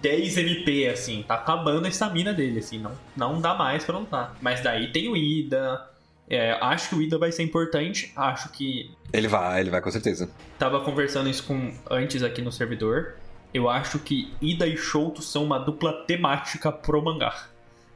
10 0.00 0.38
MP, 0.38 0.88
assim. 0.88 1.24
Tá 1.26 1.34
acabando 1.34 1.86
a 1.86 1.88
estamina 1.88 2.32
dele, 2.32 2.60
assim. 2.60 2.78
Não, 2.78 2.92
não 3.16 3.40
dá 3.40 3.54
mais 3.54 3.84
pra 3.84 3.94
não 3.94 4.04
tá. 4.04 4.32
Mas 4.40 4.62
daí 4.62 4.90
tem 4.92 5.08
o 5.08 5.16
Ida. 5.16 5.86
É, 6.28 6.52
acho 6.60 6.90
que 6.90 6.94
o 6.94 7.02
Ida 7.02 7.18
vai 7.18 7.32
ser 7.32 7.42
importante. 7.42 8.12
Acho 8.14 8.50
que. 8.50 8.90
Ele 9.12 9.28
vai, 9.28 9.60
ele 9.60 9.70
vai 9.70 9.80
com 9.80 9.90
certeza. 9.90 10.30
Tava 10.58 10.80
conversando 10.80 11.28
isso 11.28 11.42
com 11.42 11.74
antes 11.90 12.22
aqui 12.22 12.40
no 12.40 12.52
servidor. 12.52 13.16
Eu 13.52 13.68
acho 13.68 13.98
que 13.98 14.32
Ida 14.40 14.66
e 14.66 14.76
Shoto 14.76 15.22
são 15.22 15.44
uma 15.44 15.58
dupla 15.58 16.04
temática 16.04 16.70
pro 16.70 17.02
mangá. 17.02 17.48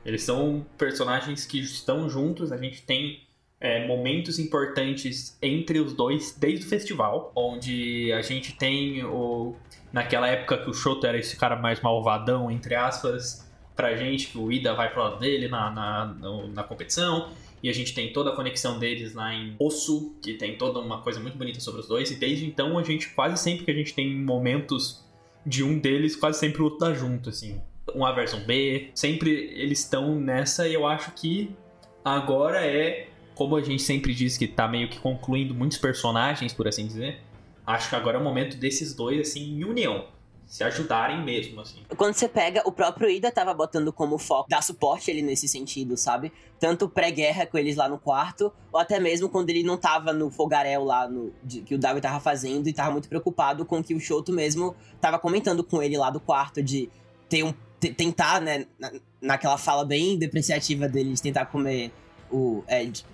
Eles 0.05 0.23
são 0.23 0.67
personagens 0.77 1.47
que 1.47 1.61
estão 1.61 2.09
juntos. 2.09 2.53
A 2.53 2.57
gente 2.57 2.83
tem 2.83 3.21
é, 3.61 3.87
momentos 3.87 4.39
importantes 4.39 5.39
entre 5.41 5.79
os 5.79 5.95
dois 5.95 6.37
desde 6.39 6.67
o 6.67 6.69
festival, 6.69 7.33
onde 7.35 8.13
a 8.13 8.21
gente 8.21 8.53
tem 8.57 9.05
o 9.05 9.55
naquela 9.93 10.29
época 10.29 10.59
que 10.59 10.69
o 10.69 10.75
Shoto 10.75 11.07
era 11.07 11.17
esse 11.17 11.37
cara 11.37 11.55
mais 11.55 11.81
malvadão 11.81 12.51
entre 12.51 12.75
aspas 12.75 13.49
pra 13.77 13.97
gente 13.97 14.27
que 14.29 14.39
o 14.39 14.51
Ida 14.51 14.75
vai 14.75 14.91
pro 14.91 15.03
lado 15.03 15.21
dele 15.21 15.47
na, 15.47 15.71
na, 15.71 16.15
na 16.53 16.63
competição 16.65 17.31
e 17.63 17.69
a 17.69 17.73
gente 17.73 17.95
tem 17.95 18.13
toda 18.13 18.31
a 18.31 18.37
conexão 18.37 18.79
deles 18.79 19.15
lá 19.15 19.33
em 19.33 19.57
Osso, 19.59 20.15
que 20.21 20.35
tem 20.35 20.59
toda 20.59 20.79
uma 20.81 21.01
coisa 21.01 21.19
muito 21.19 21.39
bonita 21.39 21.61
sobre 21.61 21.81
os 21.81 21.89
dois, 21.89 22.11
e 22.11 22.17
desde 22.17 22.45
então 22.45 22.79
a 22.79 22.83
gente, 22.83 23.09
quase 23.09 23.43
sempre 23.43 23.65
que 23.65 23.71
a 23.71 23.75
gente 23.75 23.95
tem 23.95 24.15
momentos 24.15 25.03
de 25.47 25.63
um 25.63 25.79
deles, 25.79 26.17
quase 26.17 26.39
sempre 26.39 26.63
o 26.63 26.65
outro 26.65 26.81
tá 26.81 26.93
junto, 26.93 27.29
assim. 27.29 27.61
Um 27.95 28.05
A 28.05 28.13
versão 28.13 28.41
B, 28.41 28.91
sempre 28.95 29.31
eles 29.31 29.81
estão 29.81 30.19
nessa, 30.19 30.67
e 30.67 30.75
eu 30.75 30.87
acho 30.87 31.13
que 31.13 31.55
agora 32.05 32.65
é 32.65 33.09
como 33.35 33.57
a 33.57 33.63
gente 33.63 33.83
sempre 33.83 34.15
diz 34.15 34.39
que 34.39 34.47
tá 34.47 34.69
meio 34.69 34.89
que 34.89 34.99
concluindo 34.99 35.55
muitos 35.55 35.79
personagens, 35.79 36.53
por 36.53 36.69
assim 36.69 36.87
dizer, 36.87 37.19
acho 37.67 37.89
que 37.89 37.97
agora 37.97 38.17
é 38.17 38.21
o 38.21 38.25
momento 38.25 38.57
desses 38.57 38.95
dois, 38.95 39.21
assim, 39.29 39.59
em 39.59 39.65
união. 39.65 40.07
Se 40.55 40.63
ajudarem 40.63 41.21
mesmo, 41.21 41.61
assim. 41.61 41.83
Quando 41.97 42.15
você 42.15 42.29
pega, 42.29 42.63
o 42.65 42.71
próprio 42.71 43.11
Ida 43.11 43.29
tava 43.33 43.53
botando 43.53 43.93
como 43.93 44.17
foco 44.19 44.49
dar 44.49 44.63
suporte 44.63 45.11
ele 45.11 45.21
nesse 45.21 45.49
sentido, 45.49 45.97
sabe? 45.97 46.33
Tanto 46.61 46.89
pré-guerra 46.89 47.45
com 47.45 47.59
eles 47.59 47.75
lá 47.75 47.89
no 47.89 47.99
quarto, 47.99 48.53
ou 48.73 48.79
até 48.79 49.01
mesmo 49.01 49.29
quando 49.29 49.51
ele 49.51 49.65
não 49.65 49.77
tava 49.77 50.13
no 50.13 50.31
fogaréu 50.31 50.85
lá 50.85 51.09
no, 51.09 51.33
de, 51.43 51.63
que 51.63 51.75
o 51.75 51.79
Davi 51.79 52.01
tava 52.01 52.21
fazendo 52.21 52.69
e 52.69 52.73
tava 52.73 52.93
muito 52.93 53.09
preocupado 53.09 53.65
com 53.65 53.83
que 53.83 53.97
o 53.97 54.01
Shoto 54.01 54.33
mesmo 54.33 54.77
tava 55.01 55.19
comentando 55.19 55.65
com 55.65 55.83
ele 55.83 55.99
lá 55.99 56.09
do 56.09 56.21
quarto 56.21 56.63
de 56.63 56.89
ter 57.29 57.43
um, 57.43 57.53
tentar, 57.81 58.41
né, 58.41 58.65
na, 58.79 58.93
naquela 59.21 59.59
fala 59.59 59.85
bem 59.85 60.17
depreciativa 60.17 60.89
dele 60.89 61.15
de 61.15 61.21
tentar 61.21 61.47
comer 61.47 61.91
o. 62.31 62.63
É, 62.69 62.85
de 62.85 63.05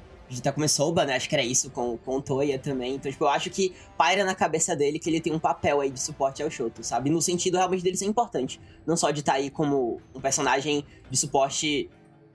Takume 0.42 0.66
né? 1.06 1.16
Acho 1.16 1.28
que 1.28 1.34
era 1.34 1.44
isso, 1.44 1.70
com, 1.70 1.96
com 1.98 2.16
o 2.16 2.22
Toya 2.22 2.58
também. 2.58 2.94
Então, 2.94 3.10
tipo, 3.10 3.24
eu 3.24 3.28
acho 3.28 3.50
que 3.50 3.74
paira 3.96 4.24
na 4.24 4.34
cabeça 4.34 4.76
dele 4.76 4.98
que 4.98 5.10
ele 5.10 5.20
tem 5.20 5.32
um 5.32 5.38
papel 5.38 5.80
aí 5.80 5.90
de 5.90 6.00
suporte 6.00 6.42
ao 6.42 6.50
Shoto, 6.50 6.84
sabe? 6.84 7.10
No 7.10 7.20
sentido 7.20 7.56
realmente 7.56 7.82
dele 7.82 7.96
ser 7.96 8.04
importante. 8.04 8.60
Não 8.86 8.96
só 8.96 9.10
de 9.10 9.20
estar 9.20 9.32
tá 9.32 9.38
aí 9.38 9.50
como 9.50 10.00
um 10.14 10.20
personagem 10.20 10.84
de 11.10 11.16
suporte 11.16 11.90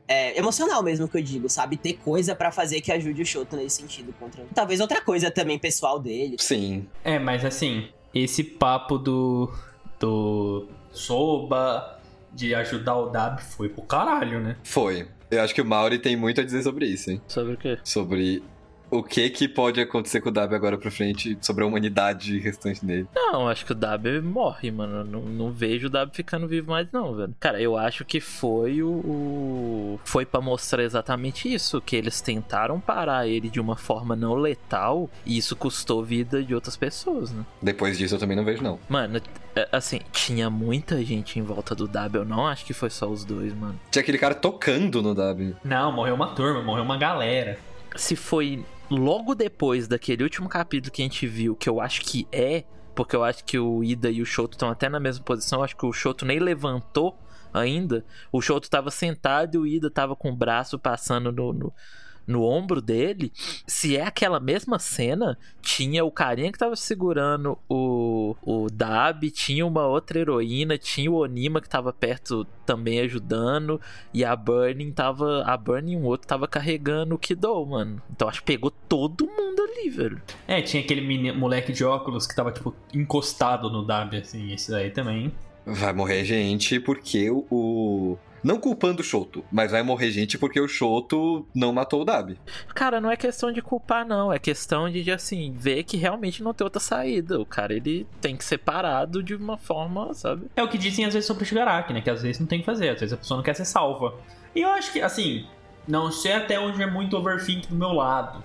é, 0.08 0.38
emocional 0.38 0.84
mesmo, 0.84 1.08
que 1.08 1.18
eu 1.18 1.24
digo, 1.24 1.50
sabe? 1.50 1.78
Ter 1.78 1.94
coisa 1.94 2.36
para 2.36 2.52
fazer 2.52 2.82
que 2.82 2.92
ajude 2.92 3.22
o 3.22 3.26
Shoto 3.26 3.56
nesse 3.56 3.82
sentido 3.82 4.14
contra. 4.20 4.44
Talvez 4.54 4.80
outra 4.80 5.02
coisa 5.02 5.32
também 5.32 5.58
pessoal 5.58 6.00
dele. 6.00 6.36
Sim. 6.40 6.88
É, 7.04 7.18
mas 7.18 7.46
assim, 7.46 7.88
esse 8.14 8.44
papo 8.44 8.98
do. 8.98 9.54
do. 10.00 10.68
Soba 10.92 12.00
de 12.32 12.54
ajudar 12.56 12.98
o 12.98 13.10
Dab 13.10 13.42
foi 13.42 13.70
pro 13.70 13.82
caralho, 13.82 14.40
né? 14.40 14.58
Foi. 14.64 15.08
Eu 15.36 15.44
acho 15.44 15.54
que 15.54 15.62
o 15.62 15.66
Mauri 15.66 16.00
tem 16.00 16.16
muito 16.16 16.42
a 16.42 16.44
dizer 16.44 16.64
sobre 16.64 16.86
isso, 16.86 17.12
hein? 17.12 17.22
Sobre 17.28 17.54
o 17.54 17.58
quê? 17.58 17.78
Sobre 17.84 18.44
o 18.90 19.04
que 19.04 19.30
que 19.30 19.48
pode 19.48 19.80
acontecer 19.82 20.22
com 20.22 20.30
o 20.30 20.32
Dab 20.32 20.54
agora 20.54 20.78
pra 20.78 20.92
frente, 20.92 21.38
sobre 21.42 21.64
a 21.64 21.68
humanidade 21.68 22.38
restante 22.40 22.86
dele. 22.86 23.08
Não, 23.16 23.48
acho 23.48 23.66
que 23.66 23.72
o 23.72 23.76
Dab 23.76 24.06
morre, 24.22 24.72
mano. 24.72 25.04
Não, 25.04 25.22
não 25.22 25.52
vejo 25.52 25.88
o 25.88 25.90
Dab 25.90 26.12
ficando 26.14 26.48
vivo 26.48 26.72
mais, 26.72 26.88
não, 26.92 27.16
velho. 27.16 27.36
Cara, 27.40 27.62
eu 27.62 27.78
acho 27.78 28.06
que 28.06 28.20
foi 28.20 28.82
o. 28.82 28.90
o... 28.90 30.00
Foi 30.04 30.26
para 30.26 30.42
mostrar 30.42 30.84
exatamente 30.84 31.52
isso. 31.52 31.82
Que 31.82 31.96
eles 31.96 32.22
tentaram 32.22 32.80
parar 32.80 33.28
ele 33.28 33.50
de 33.50 33.60
uma 33.60 33.76
forma 33.76 34.16
não 34.16 34.36
letal 34.36 35.10
e 35.26 35.38
isso 35.38 35.56
custou 35.56 36.04
vida 36.04 36.44
de 36.44 36.54
outras 36.54 36.76
pessoas, 36.76 37.32
né? 37.32 37.46
Depois 37.62 37.98
disso 37.98 38.16
eu 38.16 38.20
também 38.20 38.36
não 38.36 38.46
vejo, 38.46 38.64
não. 38.64 38.80
Mano, 38.88 39.22
é, 39.56 39.68
assim, 39.72 40.02
tinha 40.12 40.50
muita 40.50 41.04
gente 41.04 41.40
em 41.40 41.42
volta 41.42 41.74
do 41.74 41.88
Dab. 41.88 42.16
Eu 42.16 42.26
não 42.26 42.48
acho 42.48 42.66
que 42.66 42.74
foi 42.74 42.90
só 42.90 43.08
os 43.08 43.24
dois, 43.24 43.54
mano. 43.54 43.80
Tinha 43.92 44.02
aquele 44.02 44.18
cara 44.18 44.36
tocando 44.36 45.02
no 45.02 45.16
Dab. 45.16 45.56
Não, 45.64 45.92
morreu 45.92 46.16
uma 46.16 46.28
turma, 46.28 46.62
morreu 46.62 46.84
uma 46.84 46.98
galera. 46.98 47.58
Se 47.96 48.16
foi 48.16 48.66
logo 48.90 49.36
depois 49.36 49.88
daquele 49.88 50.24
último 50.24 50.50
capítulo 50.50 50.92
que 50.92 51.02
a 51.02 51.06
gente 51.06 51.28
viu, 51.28 51.56
que 51.56 51.70
eu 51.70 51.82
acho 51.82 52.02
que 52.02 52.28
é, 52.32 52.64
porque 52.94 53.16
eu 53.16 53.24
acho 53.24 53.44
que 53.44 53.58
o 53.60 53.84
Ida 53.84 54.10
e 54.10 54.22
o 54.22 54.26
Shoto 54.26 54.56
estão 54.56 54.70
até 54.70 54.88
na 54.90 55.00
mesma 55.00 55.24
posição, 55.24 55.64
acho 55.64 55.76
que 55.76 55.86
o 55.86 55.94
Shoto 55.94 56.26
nem 56.26 56.40
levantou 56.40 57.18
ainda. 57.54 58.06
O 58.32 58.42
Shoto 58.42 58.70
tava 58.70 58.92
sentado 58.92 59.56
e 59.56 59.58
o 59.58 59.68
Ida 59.68 59.90
tava 59.90 60.16
com 60.16 60.30
o 60.30 60.36
braço 60.36 60.78
passando 60.78 61.32
no, 61.32 61.54
no 61.54 61.74
no 62.28 62.44
ombro 62.44 62.82
dele, 62.82 63.32
se 63.68 63.96
é 63.96 64.04
aquela 64.04 64.40
mesma 64.40 64.80
cena, 64.80 65.38
tinha 65.62 66.04
o 66.04 66.12
carinha 66.12 66.52
que 66.52 66.58
tava 66.58 66.76
segurando 66.76 67.58
o, 67.70 67.76
o 68.42 68.68
Dab, 68.70 69.30
tinha 69.32 69.66
uma 69.66 69.86
outra 69.86 70.20
heroína, 70.20 70.78
tinha 70.78 71.12
o 71.12 71.16
Onima 71.16 71.62
que 71.62 71.70
tava 71.70 71.92
perto 71.92 72.46
também 72.66 73.00
ajudando, 73.02 73.80
e 74.14 74.24
a 74.24 74.36
Burning 74.36 74.92
tava. 74.92 75.44
A 75.44 75.58
Burning 75.58 75.94
e 75.94 75.98
um 75.98 76.06
outro 76.06 76.28
tava 76.28 76.48
carregando 76.48 77.16
o 77.16 77.18
Kido, 77.18 77.66
mano. 77.66 78.02
Então 78.12 78.28
acho 78.28 78.40
que 78.40 78.46
pegou 78.46 78.72
todo 78.72 79.26
mundo 79.26 79.62
ali, 79.62 79.90
velho. 79.90 80.22
É, 80.48 80.62
tinha 80.62 80.82
aquele 80.82 81.02
mini, 81.02 81.32
moleque 81.32 81.72
de 81.72 81.84
óculos 81.84 82.26
que 82.26 82.36
tava, 82.36 82.52
tipo, 82.52 82.74
encostado 82.94 83.70
no 83.70 83.86
Dab, 83.86 84.16
assim, 84.18 84.54
esse 84.54 84.72
daí 84.72 84.90
também. 84.92 85.32
Vai 85.66 85.94
morrer 85.94 86.24
gente 86.24 86.80
porque 86.80 87.30
o 87.32 88.18
não 88.46 88.60
culpando 88.60 89.02
o 89.02 89.04
Shoto, 89.04 89.44
mas 89.52 89.72
vai 89.72 89.82
morrer 89.82 90.12
gente 90.12 90.38
porque 90.38 90.60
o 90.60 90.68
Shoto 90.68 91.48
não 91.54 91.74
matou 91.74 92.04
o 92.04 92.06
Dabi. 92.06 92.40
Cara, 92.76 93.02
não 93.02 93.10
é 93.10 93.18
questão 93.18 93.52
de 93.52 93.60
culpar, 93.60 94.06
não. 94.06 94.32
É 94.32 94.38
questão 94.38 94.88
de, 94.88 95.10
assim, 95.12 95.52
ver 95.58 95.84
que 95.84 95.98
realmente 95.98 96.44
não 96.44 96.54
tem 96.54 96.64
outra 96.64 96.80
saída. 96.80 97.40
O 97.40 97.46
cara, 97.46 97.74
ele 97.74 98.06
tem 98.22 98.38
que 98.38 98.46
ser 98.46 98.60
parado 98.60 99.24
de 99.24 99.34
uma 99.34 99.58
forma, 99.58 100.14
sabe? 100.14 100.46
É 100.56 100.62
o 100.62 100.70
que 100.70 100.78
dizem 100.78 101.06
às 101.06 101.16
vezes 101.16 101.26
sobre 101.26 101.42
o 101.42 101.46
Shigaraki, 101.48 101.92
né? 101.92 102.02
Que 102.02 102.10
às 102.12 102.22
vezes 102.22 102.40
não 102.40 102.46
tem 102.46 102.60
que 102.60 102.66
fazer, 102.68 102.90
às 102.90 103.00
vezes 103.00 103.14
a 103.14 103.18
pessoa 103.18 103.38
não 103.38 103.44
quer 103.44 103.56
ser 103.56 103.66
salva. 103.66 104.14
E 104.54 104.62
eu 104.62 104.70
acho 104.70 104.94
que, 104.94 105.02
assim, 105.02 105.48
não 105.88 106.12
sei 106.12 106.34
até 106.34 106.60
onde 106.60 106.80
é 106.84 106.86
muito 106.86 107.18
overthink 107.18 107.68
do 107.68 107.76
meu 107.76 107.94
lado. 107.94 108.44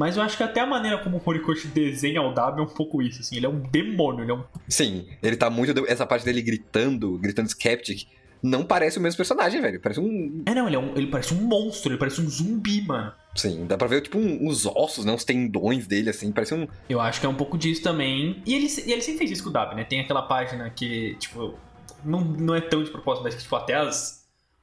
Mas 0.00 0.16
eu 0.16 0.22
acho 0.22 0.34
que 0.34 0.42
até 0.42 0.60
a 0.60 0.66
maneira 0.66 0.96
como 0.96 1.18
o 1.18 1.22
Horikoshi 1.22 1.68
desenha 1.68 2.22
o 2.22 2.32
W 2.32 2.64
é 2.64 2.66
um 2.66 2.74
pouco 2.74 3.02
isso, 3.02 3.20
assim. 3.20 3.36
Ele 3.36 3.44
é 3.44 3.48
um 3.50 3.60
demônio, 3.60 4.24
ele 4.24 4.30
é 4.30 4.34
um... 4.34 4.42
Sim, 4.66 5.06
ele 5.22 5.36
tá 5.36 5.50
muito... 5.50 5.86
Essa 5.86 6.06
parte 6.06 6.24
dele 6.24 6.40
gritando, 6.40 7.18
gritando 7.18 7.50
skeptic 7.50 8.08
não 8.42 8.64
parece 8.64 8.96
o 8.96 9.02
mesmo 9.02 9.18
personagem, 9.18 9.60
velho. 9.60 9.78
Parece 9.78 10.00
um. 10.00 10.42
É, 10.46 10.54
não, 10.54 10.66
ele, 10.66 10.76
é 10.76 10.78
um, 10.78 10.96
ele 10.96 11.08
parece 11.08 11.34
um 11.34 11.42
monstro, 11.42 11.92
ele 11.92 11.98
parece 11.98 12.22
um 12.22 12.30
zumbi, 12.30 12.80
mano. 12.80 13.12
Sim, 13.34 13.66
dá 13.66 13.76
pra 13.76 13.86
ver, 13.86 14.00
tipo, 14.00 14.16
um, 14.16 14.48
uns 14.48 14.64
ossos, 14.64 15.04
né? 15.04 15.12
Uns 15.12 15.24
tendões 15.24 15.86
dele, 15.86 16.08
assim, 16.08 16.32
parece 16.32 16.54
um. 16.54 16.66
Eu 16.88 16.98
acho 17.02 17.20
que 17.20 17.26
é 17.26 17.28
um 17.28 17.34
pouco 17.34 17.58
disso 17.58 17.82
também. 17.82 18.42
E 18.46 18.54
ele, 18.54 18.66
e 18.86 18.92
ele 18.92 19.02
sempre 19.02 19.18
fez 19.18 19.32
isso 19.32 19.44
com 19.44 19.50
o 19.50 19.52
Dab, 19.52 19.74
né? 19.74 19.84
Tem 19.84 20.00
aquela 20.00 20.22
página 20.22 20.70
que, 20.70 21.16
tipo, 21.18 21.54
não, 22.02 22.22
não 22.22 22.54
é 22.54 22.62
tão 22.62 22.82
de 22.82 22.90
propósito, 22.90 23.24
mas 23.24 23.34
que, 23.34 23.42
tipo, 23.42 23.56
até 23.56 23.74
as. 23.74 24.19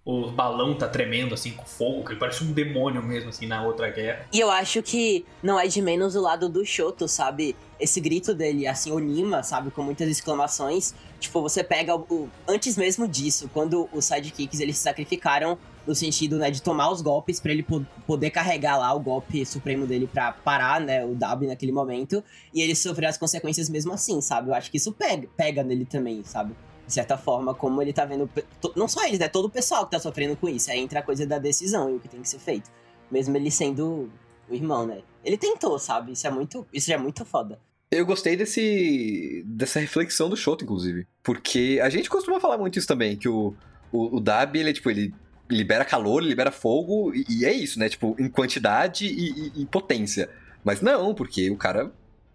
O 0.09 0.31
balão 0.31 0.73
tá 0.73 0.87
tremendo, 0.87 1.33
assim, 1.33 1.51
com 1.51 1.65
fogo, 1.65 2.05
que 2.05 2.11
ele 2.13 2.19
parece 2.19 2.41
um 2.41 2.53
demônio 2.53 3.03
mesmo, 3.03 3.29
assim, 3.29 3.45
na 3.45 3.61
outra 3.63 3.89
guerra. 3.89 4.25
E 4.31 4.39
eu 4.39 4.49
acho 4.49 4.81
que 4.81 5.25
não 5.43 5.59
é 5.59 5.67
de 5.67 5.81
menos 5.81 6.15
o 6.15 6.21
lado 6.21 6.47
do 6.47 6.65
Shoto, 6.65 7.09
sabe? 7.09 7.57
Esse 7.77 7.99
grito 7.99 8.33
dele, 8.33 8.65
assim, 8.65 8.89
Onima, 8.89 9.43
sabe? 9.43 9.69
Com 9.69 9.83
muitas 9.83 10.07
exclamações 10.07 10.95
Tipo, 11.19 11.41
você 11.41 11.63
pega 11.63 11.95
o, 11.95 12.29
antes 12.47 12.77
mesmo 12.77 13.07
disso, 13.07 13.49
quando 13.51 13.89
os 13.91 14.05
sidekicks 14.05 14.59
eles 14.59 14.77
se 14.77 14.83
sacrificaram 14.83 15.57
no 15.85 15.95
sentido, 15.95 16.37
né, 16.37 16.51
de 16.51 16.61
tomar 16.61 16.91
os 16.91 17.01
golpes 17.01 17.39
para 17.39 17.51
ele 17.51 17.65
poder 18.05 18.29
carregar 18.29 18.77
lá 18.77 18.93
o 18.93 18.99
golpe 18.99 19.45
supremo 19.45 19.87
dele 19.87 20.05
para 20.05 20.33
parar, 20.33 20.81
né, 20.81 21.03
o 21.05 21.15
W 21.15 21.49
naquele 21.49 21.71
momento, 21.71 22.21
e 22.53 22.61
ele 22.61 22.75
sofrer 22.75 23.07
as 23.07 23.17
consequências 23.17 23.69
mesmo 23.69 23.93
assim, 23.93 24.19
sabe? 24.19 24.49
Eu 24.49 24.53
acho 24.53 24.69
que 24.69 24.77
isso 24.77 24.91
pega, 24.91 25.27
pega 25.35 25.63
nele 25.63 25.85
também, 25.85 26.23
sabe? 26.23 26.53
De 26.87 26.93
certa 26.93 27.17
forma, 27.17 27.53
como 27.53 27.81
ele 27.81 27.91
tá 27.91 28.05
vendo, 28.05 28.29
não 28.73 28.87
só 28.87 29.05
eles, 29.05 29.19
né, 29.19 29.27
todo 29.27 29.45
o 29.45 29.49
pessoal 29.49 29.85
que 29.85 29.91
tá 29.91 29.99
sofrendo 29.99 30.37
com 30.37 30.47
isso, 30.47 30.71
aí 30.71 30.79
entra 30.79 31.01
a 31.01 31.03
coisa 31.03 31.27
da 31.27 31.37
decisão 31.37 31.89
e 31.89 31.95
o 31.95 31.99
que 31.99 32.07
tem 32.07 32.21
que 32.21 32.29
ser 32.29 32.39
feito. 32.39 32.71
Mesmo 33.11 33.35
ele 33.35 33.51
sendo 33.51 34.09
o 34.49 34.55
irmão, 34.55 34.87
né? 34.87 35.01
Ele 35.23 35.37
tentou, 35.37 35.77
sabe? 35.77 36.13
Isso 36.13 36.25
é 36.25 36.29
muito, 36.29 36.65
isso 36.73 36.87
já 36.87 36.95
é 36.95 36.97
muito 36.97 37.25
foda. 37.25 37.59
Eu 37.91 38.05
gostei 38.05 38.35
desse 38.35 39.43
dessa 39.45 39.79
reflexão 39.79 40.29
do 40.29 40.35
Shoto, 40.35 40.63
inclusive. 40.63 41.05
Porque 41.23 41.79
a 41.81 41.89
gente 41.89 42.09
costuma 42.09 42.39
falar 42.39 42.57
muito 42.57 42.77
isso 42.77 42.87
também, 42.87 43.17
que 43.17 43.29
o, 43.29 43.53
o, 43.91 44.17
o 44.17 44.23
ele, 44.53 44.73
tipo, 44.73 44.89
ele 44.89 45.13
libera 45.49 45.85
calor, 45.85 46.21
ele 46.21 46.29
libera 46.29 46.51
fogo, 46.51 47.13
e, 47.13 47.25
e 47.29 47.45
é 47.45 47.53
isso, 47.53 47.79
né? 47.79 47.87
Tipo, 47.87 48.15
em 48.19 48.29
quantidade 48.29 49.05
e, 49.05 49.29
e, 49.29 49.61
e, 49.61 49.65
potência. 49.65 50.29
Mas 50.63 50.81
não, 50.81 51.15
porque 51.15 51.49
o 51.49 51.55
cara 51.55 51.91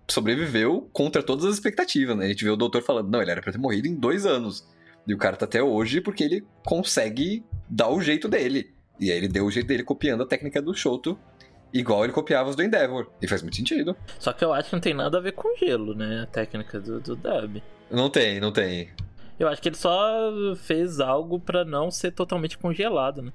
sobreviveu 0.09 0.89
contra 0.93 1.23
todas 1.23 1.45
as 1.45 1.55
expectativas, 1.55 2.17
né? 2.17 2.27
A 2.27 2.29
gente 2.29 2.45
vê 2.45 2.51
o 2.51 2.57
doutor 2.57 2.83
falando, 2.83 3.11
não, 3.11 3.23
ele 3.23 3.31
era 3.31 3.41
pra 3.41 3.53
ter 3.53 3.59
morrido 3.59 3.89
em 3.89 3.95
dois 3.95 4.27
anos. 4.27 4.67
E 5.07 5.15
o 5.15 5.19
cara 5.19 5.37
tá 5.37 5.45
até 5.45 5.63
hoje 5.63 6.01
porque 6.01 6.23
ele 6.23 6.45
consegue 6.65 7.45
dar 7.69 7.89
o 7.89 8.01
jeito 8.01 8.29
dele. 8.29 8.73
E 9.01 9.11
aí 9.11 9.19
ele 9.19 9.29
deu 9.29 9.45
o 9.45 9.51
jeito 9.51 9.67
dele 9.67 9.83
copiando 9.83 10.23
a 10.23 10.27
técnica 10.27 10.63
do 10.63 10.75
Shoto 10.75 11.19
Igual 11.73 12.05
ele 12.05 12.13
copiava 12.13 12.51
os 12.51 12.57
do 12.57 12.63
Endeavor. 12.63 13.09
E 13.21 13.27
faz 13.27 13.41
muito 13.41 13.57
sentido. 13.57 13.97
Só 14.19 14.33
que 14.33 14.45
eu 14.45 14.53
acho 14.53 14.69
que 14.69 14.75
não 14.77 14.81
tem 14.81 14.93
nada 14.93 15.17
a 15.17 15.21
ver 15.21 15.33
com 15.33 15.57
gelo, 15.57 15.95
né? 15.95 16.23
A 16.23 16.27
técnica 16.27 16.79
do, 16.79 17.01
do 17.01 17.17
Dub. 17.17 17.63
Não 17.91 18.11
tem, 18.11 18.39
não 18.39 18.53
tem. 18.53 18.91
Eu 19.39 19.49
acho 19.49 19.63
que 19.63 19.71
ele 19.71 19.77
só 19.77 20.55
fez 20.57 21.01
algo 21.01 21.41
pra 21.41 21.65
não 21.65 21.91
ser 21.91 22.13
totalmente 22.13 22.59
congelado, 22.59 23.23
né? 23.23 23.33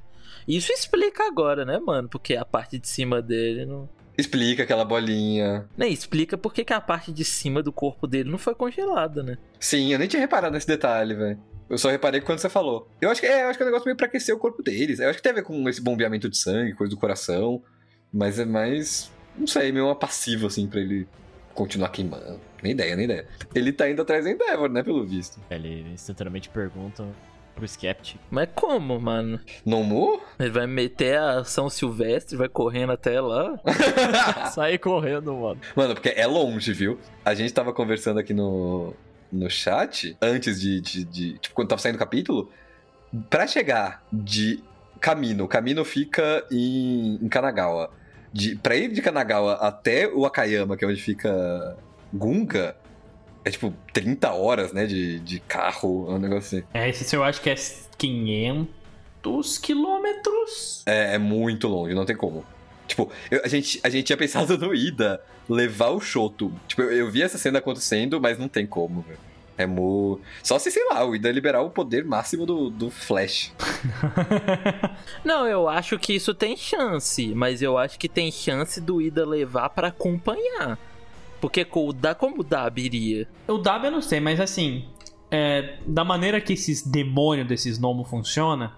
Isso 0.47 0.71
explica 0.71 1.25
agora, 1.25 1.65
né, 1.65 1.79
mano? 1.79 2.07
Porque 2.07 2.35
a 2.35 2.45
parte 2.45 2.77
de 2.77 2.87
cima 2.87 3.21
dele 3.21 3.65
não. 3.65 3.89
Explica 4.17 4.63
aquela 4.63 4.83
bolinha. 4.83 5.67
Nem 5.77 5.93
explica 5.93 6.37
por 6.37 6.53
que 6.53 6.65
que 6.65 6.73
a 6.73 6.81
parte 6.81 7.11
de 7.11 7.23
cima 7.23 7.61
do 7.61 7.71
corpo 7.71 8.07
dele 8.07 8.29
não 8.29 8.37
foi 8.37 8.55
congelada, 8.55 9.21
né? 9.21 9.37
Sim, 9.59 9.93
eu 9.93 9.99
nem 9.99 10.07
tinha 10.07 10.19
reparado 10.19 10.53
nesse 10.53 10.67
detalhe, 10.67 11.13
velho. 11.13 11.39
Eu 11.69 11.77
só 11.77 11.89
reparei 11.89 12.21
quando 12.21 12.39
você 12.39 12.49
falou. 12.49 12.89
Eu 12.99 13.09
acho 13.11 13.21
que 13.21 13.27
é, 13.27 13.43
eu 13.43 13.47
acho 13.47 13.57
que 13.57 13.63
é 13.63 13.65
um 13.65 13.69
negócio 13.69 13.85
meio 13.85 13.97
pra 13.97 14.07
aquecer 14.07 14.33
o 14.33 14.39
corpo 14.39 14.63
deles. 14.63 14.99
Eu 14.99 15.09
acho 15.09 15.17
que 15.17 15.23
tem 15.23 15.31
a 15.33 15.35
ver 15.35 15.43
com 15.43 15.67
esse 15.69 15.81
bombeamento 15.81 16.29
de 16.29 16.37
sangue, 16.37 16.73
coisa 16.73 16.89
do 16.89 16.99
coração. 16.99 17.61
Mas 18.11 18.39
é 18.39 18.45
mais. 18.45 19.11
Não 19.37 19.45
sei, 19.45 19.71
meio 19.71 19.85
uma 19.85 19.95
passiva, 19.95 20.47
assim, 20.47 20.67
pra 20.67 20.79
ele 20.79 21.07
continuar 21.53 21.89
queimando. 21.89 22.39
Nem 22.63 22.71
ideia, 22.71 22.95
nem 22.95 23.05
ideia. 23.05 23.27
Ele 23.53 23.71
tá 23.71 23.89
indo 23.89 24.01
atrás 24.01 24.23
do 24.23 24.31
Endeavor, 24.31 24.69
né, 24.69 24.81
pelo 24.81 25.05
visto. 25.05 25.39
Ele 25.51 25.91
instantaneamente 25.93 26.49
pergunta 26.49 27.05
pro 27.57 27.67
Skeptic. 27.67 28.17
Mas 28.31 28.47
como, 28.55 28.99
mano? 28.99 29.39
Nomu? 29.65 30.21
Ele 30.39 30.49
vai 30.51 30.65
meter 30.67 31.17
a 31.17 31.43
São 31.43 31.69
Silvestre, 31.69 32.37
vai 32.37 32.47
correndo 32.47 32.91
até 32.93 33.19
lá. 33.19 33.59
Sair 34.53 34.77
correndo, 34.77 35.33
mano. 35.35 35.59
Mano, 35.75 35.93
porque 35.93 36.09
é 36.15 36.25
longe, 36.25 36.71
viu? 36.71 36.97
A 37.25 37.33
gente 37.33 37.51
tava 37.53 37.73
conversando 37.73 38.19
aqui 38.19 38.33
no, 38.33 38.93
no 39.31 39.49
chat, 39.49 40.15
antes 40.21 40.61
de, 40.61 40.79
de, 40.79 41.03
de- 41.03 41.37
Tipo, 41.39 41.55
quando 41.55 41.67
tava 41.69 41.81
saindo 41.81 41.95
o 41.95 41.99
capítulo. 41.99 42.49
Pra 43.29 43.47
chegar 43.47 44.03
de 44.13 44.63
Camino, 44.99 45.45
o 45.45 45.47
Camino 45.47 45.83
fica 45.83 46.45
em, 46.51 47.15
em 47.21 47.27
Kanagawa. 47.27 47.89
De, 48.31 48.55
pra 48.55 48.75
ir 48.75 48.91
de 48.91 49.01
Kanagawa 49.01 49.53
até 49.53 50.07
o 50.07 50.25
Akayama, 50.25 50.75
que 50.77 50.85
é 50.85 50.87
onde 50.87 51.01
fica 51.01 51.75
Gunga, 52.13 52.75
é 53.47 53.51
tipo 53.51 53.73
30 53.93 54.31
horas, 54.33 54.73
né? 54.73 54.85
De, 54.85 55.19
de 55.19 55.39
carro, 55.39 56.07
é 56.09 56.13
um 56.13 56.19
negócio 56.19 56.57
assim. 56.59 56.67
É, 56.73 56.89
esse 56.89 57.15
eu 57.15 57.23
acho 57.23 57.41
que 57.41 57.49
é 57.49 57.55
500 57.97 59.57
quilômetros. 59.57 60.83
É, 60.85 61.15
é 61.15 61.17
muito 61.17 61.67
longe, 61.67 61.93
não 61.93 62.05
tem 62.05 62.15
como. 62.15 62.45
Tipo, 62.87 63.11
eu- 63.29 63.41
a, 63.43 63.47
gente, 63.47 63.79
a 63.83 63.89
gente 63.89 64.05
tinha 64.05 64.17
pensado 64.17 64.57
no 64.57 64.73
Ida 64.73 65.21
levar 65.49 65.89
o 65.89 65.99
Shoto. 65.99 66.51
Tipo, 66.67 66.81
eu, 66.83 66.91
eu 66.91 67.11
vi 67.11 67.21
essa 67.21 67.37
cena 67.37 67.59
acontecendo, 67.59 68.19
mas 68.19 68.37
não 68.37 68.47
tem 68.47 68.65
como, 68.65 69.01
velho. 69.01 69.19
É 69.57 69.65
mu... 69.65 70.21
Só 70.43 70.59
se, 70.59 70.69
sei 70.69 70.85
lá, 70.87 71.03
o 71.03 71.15
Ida 71.15 71.31
liberar 71.31 71.61
o 71.61 71.71
poder 71.71 72.05
máximo 72.05 72.45
do, 72.45 72.69
do 72.69 72.91
Flash. 72.91 73.51
Não, 75.25 75.47
eu 75.47 75.67
acho 75.67 75.97
que 75.97 76.13
isso 76.13 76.33
tem 76.35 76.55
chance, 76.55 77.33
mas 77.33 77.61
eu 77.63 77.75
acho 77.75 77.97
que 77.97 78.07
tem 78.07 78.31
chance 78.31 78.79
do 78.79 79.01
Ida 79.01 79.25
levar 79.25 79.69
pra 79.69 79.87
acompanhar. 79.87 80.77
Porque 81.39 81.63
com 81.63 81.87
o 81.87 81.93
Da, 81.93 82.15
como 82.15 82.41
o 82.41 82.43
Dab 82.43 82.77
iria? 82.79 83.27
O 83.47 83.57
Dab 83.57 83.85
eu 83.85 83.91
não 83.91 84.01
sei, 84.01 84.19
mas 84.19 84.39
assim, 84.39 84.85
é, 85.29 85.77
da 85.85 86.03
maneira 86.03 86.41
que 86.41 86.53
esses 86.53 86.85
demônios 86.85 87.47
desses 87.47 87.77
gnomos 87.77 88.09
funciona, 88.09 88.73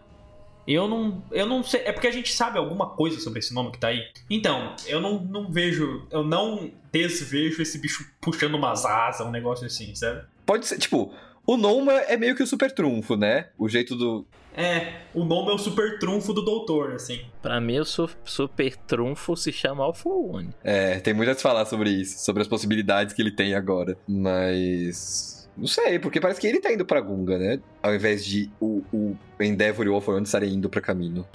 eu 0.68 0.88
não, 0.88 1.24
eu 1.32 1.48
não 1.48 1.64
sei. 1.64 1.82
É 1.86 1.92
porque 1.92 2.08
a 2.08 2.12
gente 2.12 2.32
sabe 2.32 2.60
alguma 2.60 2.90
coisa 2.92 3.20
sobre 3.20 3.40
esse 3.40 3.54
nome 3.54 3.72
que 3.72 3.80
tá 3.80 3.88
aí. 3.88 4.04
Então, 4.30 4.76
eu 4.86 5.02
não, 5.02 5.20
não 5.20 5.52
vejo, 5.52 6.06
eu 6.12 6.24
não 6.24 6.72
desvejo 6.92 7.62
esse 7.62 7.80
bicho 7.80 8.06
puxando 8.22 8.56
umas 8.56 8.86
asas, 8.86 9.26
um 9.26 9.32
negócio 9.32 9.66
assim, 9.66 9.96
sabe? 9.96 10.22
Pode 10.46 10.68
ser, 10.68 10.78
tipo, 10.78 11.12
o 11.54 11.58
Noma 11.58 11.94
é 11.94 12.16
meio 12.18 12.36
que 12.36 12.44
o 12.44 12.48
super 12.48 12.72
trunfo, 12.72 13.16
né? 13.16 13.48
O 13.58 13.68
jeito 13.70 13.96
do. 13.96 14.26
É, 14.56 15.04
o 15.14 15.24
nome 15.24 15.52
é 15.52 15.54
o 15.54 15.58
super 15.58 16.00
trunfo 16.00 16.34
do 16.34 16.44
doutor, 16.44 16.94
assim. 16.94 17.22
Pra 17.42 17.62
mim, 17.62 17.80
o 17.80 17.86
su- 17.86 18.10
super 18.26 18.76
trunfo 18.76 19.38
se 19.38 19.52
chama 19.54 19.84
Alpha 19.84 20.10
One. 20.10 20.50
É, 20.64 21.00
tem 21.00 21.14
muito 21.14 21.32
a 21.32 21.34
se 21.36 21.42
falar 21.42 21.66
sobre 21.66 21.90
isso, 21.92 22.24
sobre 22.26 22.42
as 22.42 22.48
possibilidades 22.48 23.14
que 23.14 23.22
ele 23.22 23.32
tem 23.32 23.54
agora. 23.54 23.98
Mas. 24.08 25.39
Não 25.60 25.68
sei, 25.68 26.00
porque 26.00 26.20
parece 26.22 26.40
que 26.40 26.48
ele 26.48 26.60
tá 26.62 26.72
indo 26.72 26.86
pra 26.86 27.02
Gunga, 27.02 27.38
né? 27.38 27.60
Ao 27.84 27.94
invés 27.94 28.26
de 28.26 28.50
o, 28.62 28.82
o 28.94 29.16
Endeavor 29.40 29.86
e 29.86 29.90
o 29.90 29.94
All-For-One 29.94 30.26
estarem 30.26 30.54
indo 30.54 30.70
pra 30.70 30.80
caminho. 30.82 31.26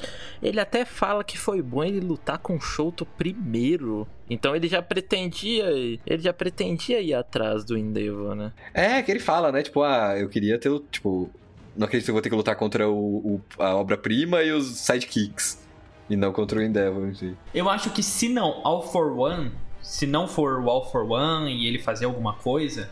Ele 0.42 0.58
até 0.58 0.84
fala 0.84 1.22
que 1.22 1.38
foi 1.38 1.60
bom 1.60 1.84
ele 1.84 2.00
lutar 2.00 2.38
com 2.38 2.56
o 2.56 2.60
Shoto 2.60 3.04
primeiro. 3.04 4.08
Então 4.28 4.56
ele 4.56 4.66
já 4.66 4.80
pretendia. 4.82 5.66
Ele 5.70 6.22
já 6.22 6.32
pretendia 6.32 7.00
ir 7.00 7.12
atrás 7.14 7.64
do 7.64 7.76
Endeavor, 7.76 8.34
né? 8.34 8.52
É, 8.72 9.02
que 9.02 9.10
ele 9.10 9.20
fala, 9.20 9.52
né? 9.52 9.62
Tipo, 9.62 9.82
ah, 9.82 10.14
eu 10.18 10.28
queria 10.28 10.58
ter, 10.58 10.70
tipo, 10.90 11.30
não 11.76 11.86
acredito 11.86 12.06
que 12.06 12.10
eu 12.10 12.14
vou 12.14 12.22
ter 12.22 12.30
que 12.30 12.36
lutar 12.36 12.56
contra 12.56 12.88
o, 12.88 13.16
o- 13.36 13.40
a 13.58 13.74
obra-prima 13.76 14.42
e 14.42 14.50
os 14.52 14.66
sidekicks. 14.80 15.62
E 16.08 16.16
não 16.16 16.32
contra 16.32 16.58
o 16.58 16.62
Endeavor 16.62 17.06
em 17.08 17.14
si. 17.14 17.34
Eu 17.54 17.68
acho 17.68 17.90
que 17.90 18.02
se 18.02 18.28
não 18.28 18.60
All 18.66 18.82
for 18.82 19.18
One, 19.18 19.50
se 19.82 20.06
não 20.06 20.26
for 20.28 20.60
o 20.62 20.68
All 20.70 20.90
for 20.90 21.02
One 21.10 21.50
e 21.52 21.66
ele 21.66 21.78
fazer 21.78 22.04
alguma 22.04 22.34
coisa, 22.34 22.90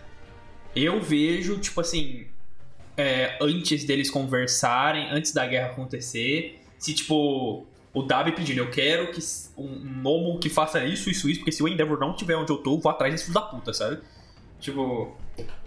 eu 0.75 1.01
vejo, 1.01 1.59
tipo 1.59 1.81
assim, 1.81 2.27
é, 2.97 3.37
antes 3.41 3.85
deles 3.85 4.11
conversarem, 4.11 5.11
antes 5.11 5.33
da 5.33 5.47
guerra 5.47 5.69
acontecer, 5.69 6.61
se 6.79 6.95
tipo, 6.95 7.67
o 7.93 8.03
Dabi 8.03 8.33
pedindo, 8.33 8.59
eu 8.59 8.71
quero 8.71 9.13
que 9.13 9.21
um, 9.57 9.65
um 9.65 10.03
Nomo 10.03 10.39
que 10.39 10.49
faça 10.49 10.85
isso, 10.85 11.11
isso, 11.11 11.29
isso, 11.29 11.41
porque 11.41 11.53
se 11.53 11.63
o 11.63 11.69
Endeavor 11.69 11.99
não 11.99 12.15
tiver 12.15 12.37
onde 12.37 12.51
eu 12.51 12.59
tô, 12.59 12.75
eu 12.75 12.81
vou 12.81 12.91
atrás 12.91 13.13
desse 13.13 13.25
filho 13.25 13.35
da 13.35 13.43
puta, 13.43 13.73
sabe? 13.73 14.01
Tipo, 14.61 15.17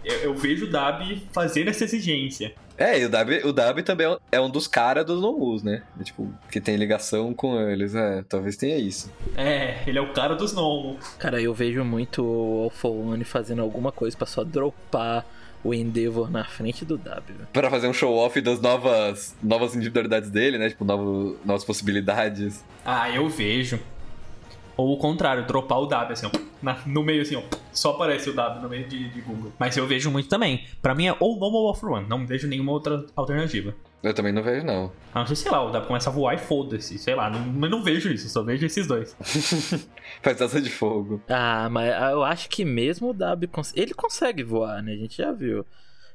eu, 0.04 0.14
eu 0.22 0.34
vejo 0.34 0.66
o 0.66 0.70
Dabi 0.70 1.26
fazendo 1.32 1.68
essa 1.68 1.84
exigência. 1.84 2.54
É, 2.78 3.00
e 3.00 3.04
o 3.04 3.08
Dabi, 3.08 3.38
o 3.44 3.52
Dabi 3.52 3.82
também 3.82 4.06
é 4.06 4.10
um- 4.10 4.18
é 4.32 4.40
um 4.40 4.50
dos 4.50 4.66
caras 4.66 5.04
dos 5.04 5.20
Nomus, 5.20 5.62
né? 5.62 5.82
É, 5.98 6.04
tipo, 6.04 6.30
que 6.50 6.60
tem 6.60 6.76
ligação 6.76 7.32
com 7.32 7.58
eles, 7.60 7.94
é. 7.94 8.22
Talvez 8.28 8.56
tenha 8.56 8.76
isso. 8.76 9.10
É, 9.36 9.82
ele 9.86 9.98
é 9.98 10.00
o 10.02 10.12
cara 10.12 10.34
dos 10.34 10.52
Nomo. 10.52 10.98
Cara, 11.18 11.40
eu 11.40 11.54
vejo 11.54 11.82
muito 11.84 12.22
o 12.24 12.64
Alpha 12.64 12.88
One 12.88 13.24
fazendo 13.24 13.62
alguma 13.62 13.90
coisa 13.90 14.16
pra 14.16 14.26
só 14.26 14.44
dropar 14.44 15.24
o 15.64 15.72
Endeavor 15.74 16.30
na 16.30 16.44
frente 16.44 16.84
do 16.84 16.96
W. 16.98 17.38
Pra 17.52 17.70
fazer 17.70 17.88
um 17.88 17.92
show-off 17.92 18.40
das 18.40 18.60
novas, 18.60 19.34
novas 19.42 19.74
individualidades 19.74 20.30
dele, 20.30 20.58
né? 20.58 20.68
Tipo, 20.68 20.84
novo, 20.84 21.36
novas 21.44 21.64
possibilidades. 21.64 22.62
Ah, 22.84 23.10
eu 23.10 23.28
vejo. 23.28 23.80
Ou 24.76 24.92
o 24.92 24.98
contrário, 24.98 25.46
dropar 25.46 25.80
o 25.80 25.86
W, 25.86 26.12
assim, 26.12 26.26
ó, 26.26 26.30
na- 26.66 26.82
no 26.86 27.02
meio, 27.02 27.22
assim, 27.22 27.36
ó. 27.36 27.42
Só 27.72 27.92
aparece 27.92 28.28
o 28.28 28.34
W 28.34 28.62
no 28.62 28.68
meio 28.68 28.86
de, 28.88 29.08
de 29.08 29.20
Google. 29.20 29.52
Mas 29.58 29.76
eu 29.76 29.86
vejo 29.86 30.10
muito 30.10 30.28
também. 30.28 30.64
Pra 30.82 30.94
mim 30.94 31.06
é 31.06 31.16
ou 31.20 31.38
Normal 31.38 31.62
ou 31.62 31.70
Off 31.70 31.84
One. 31.86 32.06
Não 32.08 32.26
vejo 32.26 32.46
nenhuma 32.48 32.72
outra 32.72 33.06
alternativa. 33.14 33.74
Eu 34.02 34.12
também 34.14 34.32
não 34.32 34.42
vejo, 34.42 34.64
não. 34.64 34.92
A 35.14 35.20
não 35.20 35.26
ser, 35.26 35.36
sei 35.36 35.50
lá, 35.50 35.62
o 35.62 35.70
W 35.70 35.86
começa 35.86 36.10
a 36.10 36.12
voar 36.12 36.34
e 36.34 36.38
foda-se. 36.38 36.98
Sei 36.98 37.14
lá, 37.14 37.28
não, 37.30 37.40
mas 37.40 37.70
não 37.70 37.82
vejo 37.82 38.08
isso. 38.12 38.28
Só 38.28 38.42
vejo 38.42 38.64
esses 38.66 38.86
dois. 38.86 39.16
Faz 40.22 40.40
asa 40.40 40.60
de 40.60 40.70
fogo. 40.70 41.20
Ah, 41.28 41.68
mas 41.70 41.88
eu 42.12 42.22
acho 42.22 42.48
que 42.48 42.64
mesmo 42.64 43.10
o 43.10 43.12
W. 43.14 43.48
cons- 43.48 43.72
Ele 43.76 43.94
consegue 43.94 44.42
voar, 44.42 44.82
né? 44.82 44.92
A 44.92 44.96
gente 44.96 45.16
já 45.16 45.32
viu. 45.32 45.64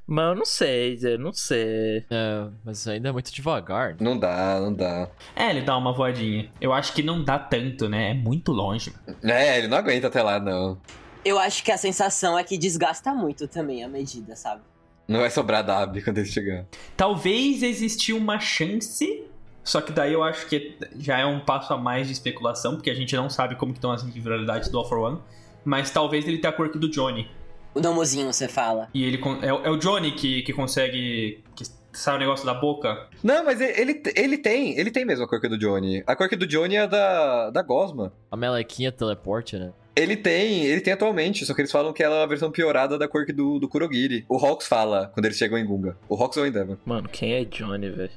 Mas 0.08 0.28
eu 0.28 0.36
não 0.36 0.46
sei, 0.46 0.98
Zé, 0.98 1.18
não 1.18 1.32
sei. 1.32 2.06
É, 2.10 2.48
mas 2.66 2.86
ainda 2.88 3.10
é 3.10 3.12
muito 3.12 3.32
devagar. 3.32 3.96
Não 4.00 4.18
dá, 4.18 4.60
não 4.60 4.74
dá. 4.74 5.10
É, 5.36 5.50
ele 5.50 5.62
dá 5.62 5.78
uma 5.78 5.94
voadinha. 5.94 6.50
Eu 6.60 6.74
acho 6.74 6.94
que 6.94 7.02
não 7.02 7.24
dá 7.24 7.40
tanto, 7.40 7.88
né? 7.88 8.12
É 8.12 8.14
muito 8.14 8.52
longe. 8.52 8.94
É, 9.24 9.58
ele 9.60 9.68
não 9.68 9.78
aguenta 9.78 10.08
até 10.08 10.22
lá, 10.22 10.40
não. 10.40 10.78
Eu 11.24 11.38
acho 11.40 11.64
que 11.64 11.72
a 11.72 11.78
sensação 11.78 12.38
é 12.38 12.44
que 12.44 12.58
desgasta 12.58 13.14
muito 13.14 13.48
também 13.48 13.84
a 13.84 13.88
medida, 13.88 14.36
sabe? 14.36 14.62
Não 15.08 15.20
vai 15.20 15.30
sobrar 15.30 15.64
Dabi 15.64 16.02
quando 16.02 16.18
ele 16.18 16.28
chegar. 16.28 16.66
Talvez 16.98 17.62
existiu 17.64 18.18
uma 18.18 18.40
chance. 18.40 19.26
Só 19.64 19.80
que 19.80 19.92
daí 19.92 20.14
eu 20.14 20.24
acho 20.24 20.48
que 20.48 20.78
já 20.98 21.20
é 21.20 21.26
um 21.26 21.40
passo 21.40 21.72
a 21.74 21.78
mais 21.78 22.08
de 22.08 22.14
especulação, 22.14 22.76
porque 22.76 22.90
a 22.90 22.96
gente 22.96 23.16
não 23.16 23.30
sabe 23.30 23.56
como 23.56 23.72
que 23.72 23.78
estão 23.78 23.92
as 23.92 24.04
individualidades 24.04 24.70
do 24.70 24.78
All 24.80 24.90
for 24.90 24.98
One. 24.98 25.20
Mas 25.64 25.92
talvez 25.92 26.28
ele 26.28 26.40
tenha 26.40 26.52
a 26.52 26.56
quirk 26.56 26.80
do 26.80 26.90
Johnny. 26.90 27.30
O 27.74 27.80
domozinho, 27.80 28.32
você 28.32 28.48
fala. 28.48 28.90
E 28.94 29.04
ele 29.04 29.20
é, 29.42 29.54
o- 29.54 29.66
é 29.66 29.70
o 29.70 29.78
Johnny 29.78 30.12
que, 30.12 30.42
que 30.42 30.54
consegue. 30.54 31.44
que 31.56 31.64
sai 31.94 32.16
o 32.16 32.20
negócio 32.20 32.46
da 32.46 32.54
boca. 32.54 33.08
Não, 33.24 33.44
mas 33.46 33.60
ele, 33.62 33.74
ele, 33.80 34.04
ele 34.16 34.38
tem, 34.38 34.78
ele 34.80 34.92
tem 34.92 35.06
mesmo 35.06 35.26
a 35.26 35.30
quirk 35.30 35.48
do 35.48 35.58
Johnny. 35.58 36.04
A 36.08 36.16
quirk 36.16 36.36
do 36.36 36.48
Johnny 36.48 36.76
é 36.76 36.88
da, 36.88 37.50
da 37.50 37.62
Gosma. 37.62 38.14
A 38.32 38.38
melequinha 38.38 38.92
teleporte, 38.92 39.58
né? 39.58 39.72
Ele 39.94 40.16
tem, 40.16 40.64
ele 40.66 40.80
tem 40.80 40.94
atualmente, 40.94 41.46
só 41.46 41.54
que 41.54 41.60
eles 41.60 41.72
falam 41.72 41.92
que 41.92 42.02
ela 42.02 42.16
é 42.16 42.24
a 42.24 42.26
versão 42.26 42.50
piorada 42.50 42.98
da 42.98 43.10
quirk 43.10 43.34
do, 43.34 43.60
do 43.60 43.68
Kurogiri. 43.68 44.24
O 44.30 44.38
Hawks 44.38 44.66
fala 44.68 45.12
quando 45.14 45.26
eles 45.26 45.38
chegam 45.38 45.58
em 45.58 45.66
Gunga. 45.66 45.98
O 46.08 46.16
Hawks 46.16 46.38
ou 46.38 46.44
o 46.44 46.48
Endeavor. 46.48 46.78
Mano, 46.86 47.10
quem 47.10 47.34
é 47.34 47.44
Johnny, 47.44 47.90
velho? 47.90 48.10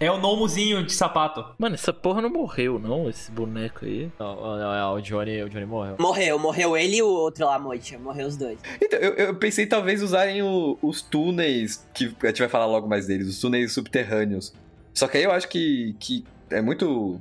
É 0.00 0.10
o 0.10 0.18
gnomozinho 0.18 0.84
de 0.84 0.92
sapato. 0.92 1.44
Mano, 1.58 1.74
essa 1.74 1.92
porra 1.92 2.22
não 2.22 2.30
morreu, 2.30 2.78
não, 2.78 3.10
esse 3.10 3.30
boneco 3.32 3.84
aí. 3.84 4.08
Não, 4.18 4.36
não, 4.36 4.58
não, 4.58 4.94
o 4.94 5.00
Johnny, 5.02 5.42
o 5.42 5.48
Johnny 5.48 5.66
morreu. 5.66 5.96
Morreu, 5.98 6.38
morreu 6.38 6.76
ele 6.76 6.98
e 6.98 7.02
o 7.02 7.08
outro 7.08 7.44
lá, 7.46 7.58
Moitia. 7.58 7.98
Morreu 7.98 8.28
os 8.28 8.36
dois. 8.36 8.58
Então, 8.80 8.98
eu, 9.00 9.12
eu 9.14 9.34
pensei 9.34 9.66
talvez 9.66 10.00
usarem 10.00 10.40
o- 10.42 10.78
os 10.80 11.02
túneis, 11.02 11.84
que 11.92 12.14
a 12.22 12.26
gente 12.28 12.38
vai 12.38 12.48
falar 12.48 12.66
logo 12.66 12.86
mais 12.88 13.06
deles, 13.08 13.26
os 13.28 13.40
túneis 13.40 13.72
subterrâneos. 13.72 14.54
Só 14.94 15.08
que 15.08 15.16
aí 15.18 15.24
eu 15.24 15.32
acho 15.32 15.48
que, 15.48 15.96
que 15.98 16.24
é 16.50 16.60
muito. 16.60 17.20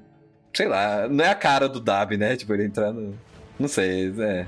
Sei 0.54 0.68
lá, 0.68 1.08
não 1.08 1.26
é 1.26 1.30
a 1.30 1.36
cara 1.36 1.68
do 1.68 1.80
Dab, 1.80 2.16
né? 2.16 2.36
Tipo, 2.36 2.54
ele 2.54 2.66
entrar 2.66 2.94
no. 2.94 3.16
Não 3.60 3.68
sei, 3.68 4.14
é. 4.20 4.22
É, 4.22 4.48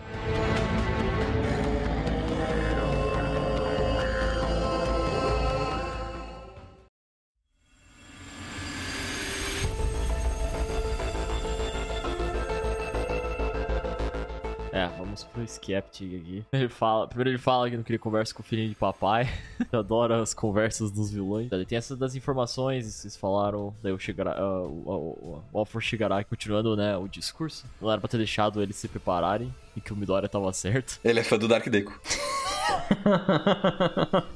Skeptic 15.50 16.22
aqui. 16.22 16.46
Ele 16.52 16.70
fala, 16.70 17.08
primeiro 17.08 17.32
ele 17.32 17.38
fala 17.38 17.70
que 17.70 17.76
não 17.76 17.84
queria 17.84 18.00
conversa 18.00 18.34
com 18.34 18.42
o 18.42 18.46
filhinho 18.46 18.70
de 18.70 18.76
papai. 18.76 19.30
Adora 19.72 20.22
as 20.22 20.34
conversas 20.34 20.92
dos 20.92 21.12
vilões. 21.12 21.52
Ele 21.52 21.66
tem 21.66 21.78
essas 21.78 21.98
das 21.98 22.16
informações, 22.16 22.86
vocês 22.86 23.16
falaram. 23.16 23.74
Daí 23.82 23.92
o, 23.92 24.00
Shigara, 24.00 24.42
uh, 24.42 24.68
o, 24.68 25.44
o, 25.52 25.62
o 25.62 25.82
Shigaraki 25.82 26.30
continuando, 26.30 26.76
né, 26.76 26.96
o 26.98 27.08
discurso. 27.08 27.66
Não 27.82 27.92
era 27.92 28.00
pra 28.00 28.10
ter 28.10 28.18
deixado 28.18 28.62
eles 28.62 28.76
se 28.76 28.88
prepararem 28.88 29.54
e 29.76 29.82
que 29.82 29.94
o 29.94 29.96
Midoriya 29.96 30.30
tava 30.30 30.52
certo. 30.54 31.00
Ele 31.04 31.20
é 31.20 31.24
fã 31.24 31.38
do 31.38 31.48
Dark 31.48 31.68
Deco. 31.68 32.00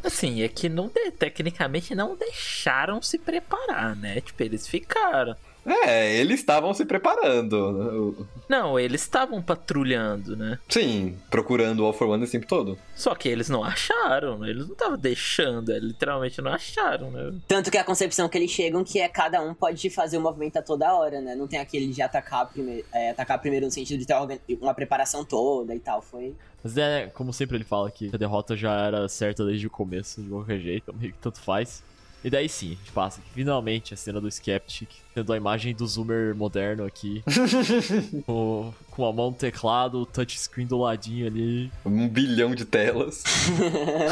Assim, 0.03 0.41
é 0.41 0.47
que 0.47 0.70
não 0.70 0.88
de- 0.88 1.11
tecnicamente 1.11 1.95
não 1.95 2.16
deixaram 2.16 3.01
se 3.01 3.18
preparar, 3.18 3.95
né? 3.95 4.22
Tipo, 4.22 4.43
eles 4.43 4.68
ficaram. 4.68 5.36
É, 5.66 6.16
eles 6.16 6.39
estavam 6.39 6.74
se 6.74 6.86
preparando. 6.86 8.28
Não, 8.49 8.80
eles 8.80 9.01
estavam 9.01 9.41
patrulhando, 9.41 10.36
né? 10.36 10.59
Sim, 10.68 11.18
procurando 11.30 11.82
o 11.82 11.86
All 11.86 11.93
for 11.93 12.07
One 12.09 12.24
esse 12.24 12.34
tempo 12.34 12.47
todo. 12.47 12.78
Só 12.95 13.16
que 13.16 13.30
eles 13.30 13.49
não 13.49 13.64
acharam, 13.64 14.38
né? 14.38 14.49
Eles 14.49 14.66
não 14.66 14.74
estavam 14.74 14.97
deixando, 14.97 15.72
é, 15.72 15.80
literalmente 15.80 16.41
não 16.41 16.51
acharam, 16.51 17.09
né? 17.11 17.34
Tanto 17.47 17.72
que 17.72 17.78
a 17.78 17.84
concepção 17.84 18.28
que 18.28 18.38
eles 18.38 18.51
chegam 18.51 18.84
que 18.84 18.99
é 18.99 19.07
cada 19.07 19.41
um 19.41 19.53
pode 19.53 19.89
fazer 19.89 20.18
o 20.18 20.22
movimento 20.22 20.57
a 20.57 20.61
toda 20.61 20.93
hora, 20.93 21.22
né? 21.22 21.36
Não 21.36 21.47
tem 21.47 21.59
aquele 21.59 21.88
de 21.88 22.01
atacar 22.01 22.47
primeiro, 22.47 22.86
é, 22.93 23.11
atacar 23.11 23.39
primeiro 23.39 23.66
no 23.66 23.72
sentido 23.72 23.99
de 23.99 24.05
ter 24.05 24.16
uma 24.61 24.74
preparação 24.74 25.24
toda 25.24 25.74
e 25.74 25.80
tal. 25.80 26.01
Foi. 26.01 26.36
Mas 26.64 26.78
é, 26.78 27.07
como 27.07 27.32
sempre 27.32 27.57
ele 27.57 27.64
fala 27.64 27.89
que 27.89 28.09
a 28.14 28.18
derrota 28.18 28.55
já 28.55 28.74
era 28.86 29.07
certa 29.07 29.45
desde 29.45 29.68
o 29.68 29.70
começo, 29.70 30.22
de 30.22 30.30
qualquer 30.30 30.59
jeito, 30.59 30.84
então 30.88 30.99
meio 30.99 31.14
que 31.14 31.20
tanto 31.20 31.39
faz. 31.39 31.84
E 32.24 32.30
daí 32.30 32.47
sim, 32.47 32.68
a 32.68 32.76
gente 32.76 32.91
passa 32.91 33.22
finalmente 33.34 33.93
a 33.93 33.97
cena 33.97 34.22
do 34.22 34.32
Skeptic, 34.32 34.89
tendo 35.14 35.32
a 35.32 35.38
imagem 35.38 35.74
do 35.74 35.86
Zoomer 35.86 36.36
moderno 36.36 36.86
aqui, 36.86 37.24
com, 38.26 38.74
com 38.89 39.05
a 39.05 39.14
mão 39.14 39.30
no 39.32 39.36
teclado, 39.36 39.99
o 40.01 40.05
touchscreen 40.05 40.68
do 40.68 40.78
ladinho 40.78 41.28
ali. 41.28 41.72
Um 41.86 42.07
bilhão 42.07 42.55
de 42.55 42.66
telas. 42.66 43.24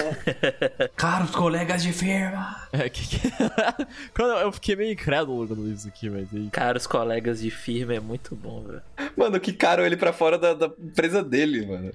Caros 0.96 1.32
colegas 1.32 1.82
de 1.84 1.92
firma. 1.92 2.56
É, 2.72 2.90
que, 2.90 3.08
que... 3.08 3.32
Quando 4.14 4.32
eu 4.40 4.52
fiquei 4.52 4.76
meio 4.76 4.94
incrédulo 4.94 5.48
quando 5.48 5.66
li 5.66 5.74
isso 5.74 5.88
aqui, 5.88 6.10
mas 6.10 6.28
aí... 6.34 6.50
Cara, 6.52 6.78
os 6.78 6.88
colegas 6.88 7.42
de 7.42 7.50
firma 7.50 7.94
é 7.94 8.00
muito 8.00 8.36
bom, 8.36 8.62
velho. 8.64 8.82
Mano, 9.18 9.40
quicaram 9.40 9.86
ele 9.86 9.98
pra 9.98 10.14
fora 10.14 10.38
da, 10.38 10.54
da 10.54 10.68
empresa 10.80 11.24
dele, 11.24 11.66
mano. 11.66 11.92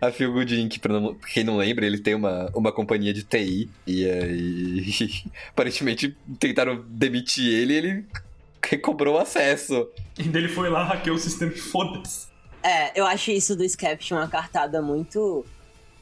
A 0.00 0.10
Feel 0.10 0.32
Good 0.32 0.60
Inc., 0.60 0.78
pra 0.78 0.98
não- 0.98 1.14
quem 1.14 1.44
não 1.44 1.58
lembra, 1.58 1.86
ele 1.86 1.98
tem 1.98 2.14
uma, 2.14 2.50
uma 2.54 2.72
companhia 2.72 3.12
de 3.12 3.22
TI. 3.22 3.68
E 3.86 4.04
aí. 4.04 5.22
aparentemente 5.50 6.16
tentaram 6.38 6.84
demitir 6.88 7.46
ele 7.46 7.74
e 7.74 7.76
ele 7.76 7.99
recobrou 8.64 9.16
o 9.16 9.18
acesso. 9.18 9.88
E 10.18 10.24
daí 10.24 10.44
ele 10.44 10.52
foi 10.52 10.68
lá, 10.68 10.84
hackeou 10.84 11.16
o 11.16 11.18
sistema 11.18 11.52
e 11.52 11.58
foda-se. 11.58 12.28
É, 12.62 12.98
eu 12.98 13.06
acho 13.06 13.30
isso 13.30 13.56
do 13.56 13.64
Skept 13.64 14.12
uma 14.12 14.28
cartada 14.28 14.82
muito. 14.82 15.44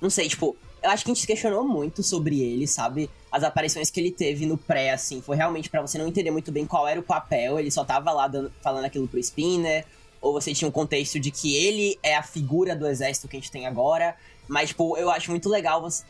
Não 0.01 0.11
sei, 0.11 0.28
tipo, 0.28 0.57
eu 0.82 0.90
acho 0.90 1.05
que 1.05 1.11
a 1.11 1.14
gente 1.14 1.20
se 1.20 1.26
questionou 1.26 1.66
muito 1.66 2.03
sobre 2.03 2.40
ele, 2.40 2.66
sabe? 2.66 3.09
As 3.30 3.42
aparições 3.42 3.90
que 3.90 4.01
ele 4.01 4.11
teve 4.11 4.46
no 4.46 4.57
pré, 4.57 4.90
assim, 4.90 5.20
foi 5.22 5.36
realmente 5.36 5.68
pra 5.70 5.80
você 5.80 5.99
não 5.99 6.07
entender 6.07 6.30
muito 6.30 6.51
bem 6.51 6.66
qual 6.66 6.86
era 6.86 6.99
o 6.99 7.03
papel, 7.03 7.59
ele 7.59 7.70
só 7.70 7.84
tava 7.84 8.11
lá 8.12 8.26
dando- 8.26 8.53
falando 8.61 8.84
aquilo 8.84 9.07
pro 9.07 9.18
Spinner, 9.18 9.84
ou 10.20 10.32
você 10.32 10.53
tinha 10.53 10.68
um 10.68 10.72
contexto 10.72 11.20
de 11.20 11.30
que 11.30 11.57
ele 11.57 11.99
é 12.03 12.16
a 12.16 12.22
figura 12.22 12.74
do 12.74 12.86
exército 12.86 13.28
que 13.28 13.36
a 13.36 13.40
gente 13.40 13.51
tem 13.53 13.66
agora. 13.66 14.16
Mas, 14.49 14.70
tipo, 14.70 14.96
eu 14.96 15.11
acho 15.11 15.30
muito 15.30 15.49
legal 15.49 15.80
você 15.80 16.03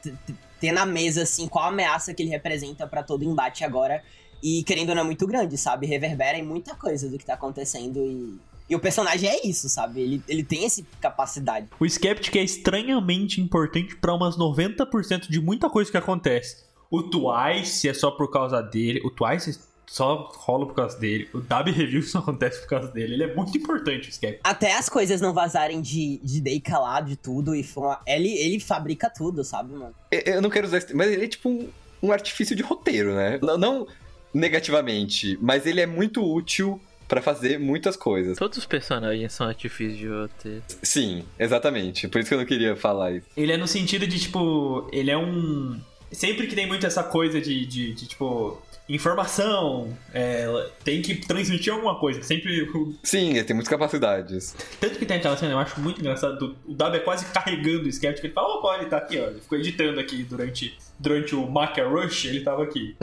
ter 0.61 0.73
na 0.73 0.87
mesa, 0.87 1.23
assim, 1.23 1.47
qual 1.49 1.65
a 1.65 1.69
ameaça 1.69 2.15
que 2.15 2.23
ele 2.23 2.31
representa 2.31 2.87
pra 2.87 3.03
todo 3.03 3.25
embate 3.25 3.65
agora. 3.65 4.03
E 4.43 4.63
querendo 4.63 4.91
ou 4.91 4.95
não 4.95 5.03
é 5.03 5.05
muito 5.05 5.27
grande, 5.27 5.57
sabe? 5.57 5.87
Reverbera 5.87 6.39
em 6.39 6.43
muita 6.43 6.75
coisa 6.75 7.09
do 7.09 7.19
que 7.19 7.25
tá 7.25 7.35
acontecendo 7.35 7.99
e. 8.07 8.39
E 8.71 8.77
o 8.77 8.79
personagem 8.81 9.31
é 9.31 9.47
isso, 9.47 9.67
sabe? 9.67 9.99
Ele, 10.03 10.23
ele 10.29 10.43
tem 10.45 10.67
essa 10.67 10.83
capacidade. 11.01 11.69
O 11.81 11.87
Skeptic 11.87 12.37
é 12.37 12.43
estranhamente 12.43 13.41
importante 13.41 13.97
pra 13.97 14.15
umas 14.15 14.37
90% 14.37 15.29
de 15.31 15.41
muita 15.41 15.71
coisa 15.71 15.91
que 15.91 15.97
acontece. 15.97 16.65
O 16.91 17.03
Twice 17.03 17.89
é 17.89 17.95
só 17.95 18.11
por 18.11 18.31
causa 18.31 18.61
dele. 18.63 19.01
O 19.05 19.11
Twice 19.11 19.59
só 19.87 20.31
rola 20.35 20.67
por 20.67 20.75
causa 20.75 20.99
dele. 20.99 21.31
O 21.33 21.41
Dab 21.41 21.71
Review 21.71 22.03
só 22.03 22.19
acontece 22.19 22.61
por 22.61 22.69
causa 22.69 22.89
dele. 22.89 23.15
Ele 23.15 23.25
é 23.25 23.35
muito 23.35 23.57
importante, 23.57 24.11
o 24.11 24.13
Skeptic. 24.13 24.41
Até 24.45 24.75
as 24.77 24.87
coisas 24.91 25.19
não 25.19 25.33
vazarem 25.33 25.81
de, 25.81 26.19
de 26.23 26.39
Deika 26.41 26.79
lá, 26.79 27.01
de 27.01 27.17
tudo, 27.17 27.55
e 27.55 27.67
uma- 27.75 28.01
ele, 28.07 28.29
ele 28.37 28.61
fabrica 28.61 29.09
tudo, 29.09 29.43
sabe, 29.45 29.73
mano? 29.73 29.95
Eu 30.11 30.35
eu 30.35 30.43
não 30.43 30.51
quero 30.51 30.67
usar 30.67 30.77
esse. 30.77 30.95
Mas 30.95 31.11
ele 31.11 31.25
é 31.25 31.29
tipo 31.29 31.49
um, 31.49 31.69
um 32.03 32.13
artifício 32.13 32.55
de 32.55 32.63
roteiro, 32.63 33.15
né? 33.15 33.39
Não, 33.43 33.57
não 33.57 33.87
negativamente, 34.33 35.39
mas 35.41 35.67
ele 35.67 35.81
é 35.81 35.87
muito 35.87 36.23
útil 36.23 36.81
pra 37.09 37.23
fazer 37.23 37.59
muitas 37.59 37.97
coisas. 37.97 38.37
Todos 38.37 38.59
os 38.59 38.67
personagens 38.67 39.33
são 39.33 39.49
artifícios 39.49 39.99
de 39.99 40.07
roteiro. 40.07 40.63
Sim, 40.83 41.25
exatamente. 41.39 42.07
Por 42.07 42.21
isso 42.21 42.29
que 42.29 42.35
eu 42.35 42.39
não 42.39 42.47
queria 42.47 42.77
falar 42.77 43.13
isso. 43.13 43.27
Ele 43.37 43.51
é 43.51 43.57
no 43.57 43.67
sentido 43.67 44.07
de, 44.07 44.21
tipo, 44.21 44.89
ele 44.93 45.11
é 45.11 45.17
um. 45.17 45.81
Sempre 46.13 46.47
que 46.47 46.55
tem 46.55 46.67
muito 46.67 46.87
essa 46.87 47.03
coisa 47.03 47.41
de, 47.41 47.67
de, 47.67 47.95
de, 47.95 48.07
tipo, 48.07 48.61
informação, 48.89 49.93
é, 50.15 50.47
tem 50.83 51.03
que 51.03 51.15
transmitir 51.17 51.73
alguma 51.73 51.99
coisa. 51.99 52.23
Sempre. 52.23 52.69
Sim, 53.03 53.31
ele 53.31 53.45
tem 53.45 53.55
muitas 53.55 53.69
capacidades. 53.71 54.55
Tanto 54.81 54.99
que 54.99 55.05
tem 55.07 55.19
aquela 55.19 55.37
cena, 55.37 55.53
eu 55.53 55.59
acho 55.59 55.81
muito 55.81 56.01
engraçado. 56.01 56.39
do- 56.39 56.57
O 56.67 56.75
Dab 56.75 56.95
é 56.97 57.01
quase 57.01 57.27
carregando 57.27 57.85
o 57.85 57.89
Skeptic. 57.89 58.25
Ele 58.25 58.33
fala, 58.33 58.49
opa, 58.57 58.77
ele 58.79 58.87
tá 58.87 58.97
aqui, 58.99 59.19
ó. 59.19 59.27
Ele 59.29 59.41
ficou 59.41 59.59
editando 59.59 60.01
aqui 60.01 60.23
durante, 60.23 60.77
durante 60.99 61.35
o 61.35 61.47
Maca 61.51 61.87
Rush, 61.87 62.25
ele 62.27 62.41
tava 62.41 62.63
aqui. 62.65 62.97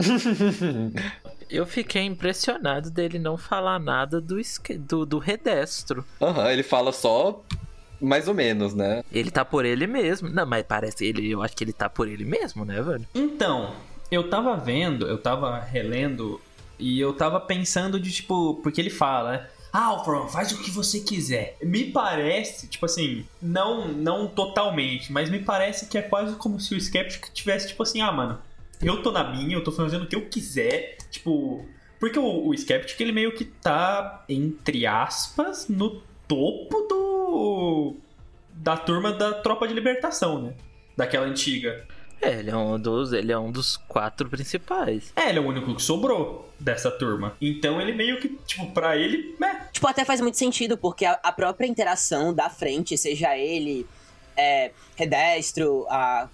Eu 1.48 1.64
fiquei 1.66 2.02
impressionado 2.02 2.90
dele 2.90 3.18
não 3.18 3.36
falar 3.36 3.78
nada 3.78 4.20
do, 4.20 4.36
do, 4.80 5.06
do 5.06 5.18
Redestro. 5.18 6.04
Aham, 6.20 6.50
ele 6.52 6.62
fala 6.64 6.92
só 6.92 7.42
mais 8.00 8.26
ou 8.28 8.34
menos, 8.34 8.74
né? 8.74 9.02
Ele 9.12 9.30
tá 9.30 9.44
por 9.44 9.64
ele 9.64 9.86
mesmo. 9.86 10.28
Não, 10.28 10.44
mas 10.44 10.64
parece 10.66 11.06
ele, 11.06 11.30
eu 11.30 11.42
acho 11.42 11.56
que 11.56 11.62
ele 11.64 11.72
tá 11.72 11.88
por 11.88 12.08
ele 12.08 12.24
mesmo, 12.24 12.64
né, 12.64 12.82
velho? 12.82 13.06
Então, 13.14 13.72
eu 14.10 14.28
tava 14.30 14.56
vendo, 14.56 15.06
eu 15.06 15.18
tava 15.18 15.58
relendo 15.58 16.40
e 16.78 17.00
eu 17.00 17.12
tava 17.12 17.40
pensando 17.40 17.98
de 17.98 18.12
tipo, 18.12 18.54
porque 18.62 18.80
ele 18.80 18.90
fala, 18.90 19.32
né? 19.32 19.46
Ah, 19.72 19.86
Alfron, 19.86 20.26
faz 20.28 20.52
o 20.52 20.62
que 20.62 20.70
você 20.70 21.00
quiser. 21.00 21.56
Me 21.62 21.90
parece, 21.90 22.66
tipo 22.68 22.86
assim, 22.86 23.26
não 23.42 23.88
não 23.88 24.26
totalmente, 24.26 25.12
mas 25.12 25.28
me 25.28 25.40
parece 25.40 25.86
que 25.86 25.98
é 25.98 26.02
quase 26.02 26.36
como 26.36 26.58
se 26.58 26.74
o 26.74 26.80
Skeptic 26.80 27.30
tivesse, 27.32 27.68
tipo 27.68 27.82
assim, 27.82 28.00
ah, 28.00 28.10
mano, 28.12 28.38
eu 28.82 29.02
tô 29.02 29.10
na 29.10 29.24
minha, 29.24 29.56
eu 29.56 29.64
tô 29.64 29.72
fazendo 29.72 30.04
o 30.04 30.06
que 30.06 30.16
eu 30.16 30.28
quiser, 30.28 30.96
tipo. 31.10 31.64
Porque 31.98 32.18
o, 32.18 32.48
o 32.48 32.54
Skeptic, 32.56 32.98
ele 33.00 33.12
meio 33.12 33.34
que 33.34 33.44
tá, 33.44 34.24
entre 34.28 34.86
aspas, 34.86 35.68
no 35.68 36.02
topo 36.28 36.86
do. 36.88 37.96
da 38.52 38.76
turma 38.76 39.12
da 39.12 39.32
Tropa 39.32 39.66
de 39.66 39.74
Libertação, 39.74 40.42
né? 40.42 40.54
Daquela 40.96 41.26
antiga. 41.26 41.86
É, 42.20 42.38
ele 42.38 42.50
é 42.50 42.56
um 42.56 42.78
dos, 42.78 43.12
ele 43.12 43.32
é 43.32 43.38
um 43.38 43.50
dos 43.50 43.76
quatro 43.76 44.28
principais. 44.28 45.12
É, 45.14 45.28
ele 45.28 45.38
é 45.38 45.40
o 45.40 45.46
único 45.46 45.74
que 45.74 45.82
sobrou 45.82 46.50
dessa 46.58 46.90
turma. 46.90 47.36
Então 47.40 47.80
ele 47.80 47.92
meio 47.92 48.20
que, 48.20 48.28
tipo, 48.46 48.70
pra 48.72 48.96
ele, 48.96 49.36
né? 49.38 49.68
Tipo, 49.72 49.86
até 49.86 50.04
faz 50.04 50.20
muito 50.20 50.36
sentido, 50.36 50.76
porque 50.78 51.04
a, 51.04 51.18
a 51.22 51.32
própria 51.32 51.66
interação 51.66 52.32
da 52.32 52.48
frente, 52.48 52.96
seja 52.96 53.36
ele, 53.36 53.86
é, 54.36 54.70
Redestro, 54.96 55.86
a, 55.88 56.28